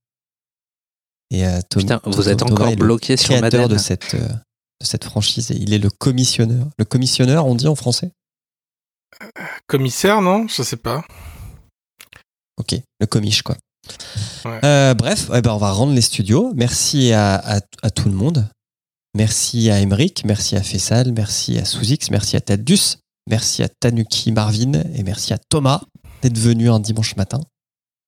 Et 1.31 1.45
euh, 1.47 1.59
Tom- 1.69 1.81
Putain, 1.81 2.01
vous 2.05 2.11
Tom- 2.23 2.27
êtes 2.27 2.39
Thomas 2.39 2.51
encore 2.51 2.67
est 2.67 2.71
le 2.75 2.83
bloqué 2.85 3.17
sur 3.17 3.39
Madden. 3.41 3.67
de 3.67 3.77
cette, 3.77 4.13
euh, 4.15 4.27
de 4.27 4.85
cette 4.85 5.05
franchise 5.05 5.49
et 5.51 5.55
il 5.55 5.73
est 5.73 5.77
le 5.79 5.89
commissionneur. 5.89 6.67
Le 6.77 6.85
commissionneur, 6.85 7.45
on 7.47 7.55
dit 7.55 7.67
en 7.67 7.75
français 7.75 8.11
Commissaire, 9.67 10.21
non? 10.21 10.47
Je 10.47 10.63
sais 10.63 10.77
pas. 10.77 11.03
Ok, 12.57 12.75
le 12.99 13.05
commiche, 13.07 13.41
quoi. 13.43 13.55
Ouais. 14.45 14.59
Euh, 14.63 14.93
bref, 14.93 15.29
eh 15.33 15.41
ben, 15.41 15.51
on 15.53 15.57
va 15.57 15.71
rendre 15.71 15.93
les 15.93 16.01
studios. 16.01 16.51
Merci 16.55 17.11
à, 17.13 17.35
à- 17.35 17.61
à 17.81 17.89
tout 17.89 18.09
le 18.09 18.15
monde. 18.15 18.47
Merci 19.15 19.69
à 19.69 19.79
Emeric, 19.79 20.23
merci 20.25 20.55
à 20.55 20.63
Fessal, 20.63 21.11
merci 21.11 21.57
à 21.57 21.65
Souzix, 21.65 22.09
merci 22.11 22.35
à 22.37 22.41
Tadus, 22.41 22.97
Merci 23.29 23.61
à 23.61 23.69
Tanuki 23.69 24.31
Marvin 24.31 24.71
et 24.95 25.03
merci 25.03 25.31
à 25.33 25.37
Thomas 25.37 25.81
d'être 26.23 26.37
venu 26.39 26.69
un 26.71 26.79
dimanche 26.79 27.15
matin 27.17 27.39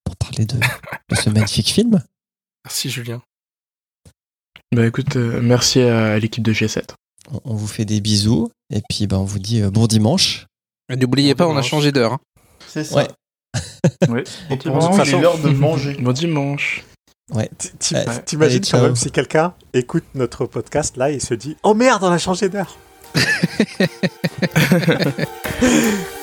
pour 0.03 0.15
parler 0.15 0.45
de, 0.45 0.55
de 0.57 1.15
ce 1.15 1.29
magnifique 1.29 1.69
film. 1.71 2.01
Merci 2.65 2.89
Julien. 2.89 3.21
Bah 4.73 4.85
écoute, 4.87 5.15
euh, 5.17 5.41
merci 5.41 5.81
à 5.81 6.17
l'équipe 6.19 6.43
de 6.43 6.53
G7. 6.53 6.83
On, 7.31 7.39
on 7.45 7.55
vous 7.55 7.67
fait 7.67 7.85
des 7.85 8.01
bisous 8.01 8.49
et 8.73 8.81
puis 8.89 9.07
ben, 9.07 9.17
on 9.17 9.23
vous 9.25 9.39
dit 9.39 9.61
euh, 9.61 9.69
bon 9.69 9.87
dimanche. 9.87 10.45
Et 10.89 10.95
N'oubliez 10.95 11.35
pas, 11.35 11.47
on 11.47 11.55
a 11.57 11.61
changé 11.61 11.91
d'heure. 11.91 12.13
hein. 12.13 12.19
C'est 12.67 12.83
ça. 12.83 12.95
Ouais. 12.97 13.07
Oui. 14.09 14.21
Et 14.49 14.53
il 14.53 14.67
est 14.67 14.97
façon- 14.97 15.21
l'heure 15.21 15.37
de 15.37 15.49
manger. 15.49 15.93
Bon 15.99 16.11
dimanche. 16.11 16.83
Ouais. 17.31 17.49
Ti- 17.57 17.93
Ouais. 17.95 18.23
T'imagines 18.25 18.63
quand 18.69 18.81
même 18.81 18.95
si 18.95 19.11
quelqu'un 19.11 19.53
écoute 19.73 20.03
notre 20.15 20.45
podcast 20.45 20.97
là 20.97 21.11
et 21.11 21.19
se 21.19 21.33
dit 21.35 21.55
Oh 21.63 21.73
merde, 21.73 22.03
on 22.03 22.11
a 22.11 22.17
changé 22.17 22.49
d'heure 22.49 22.77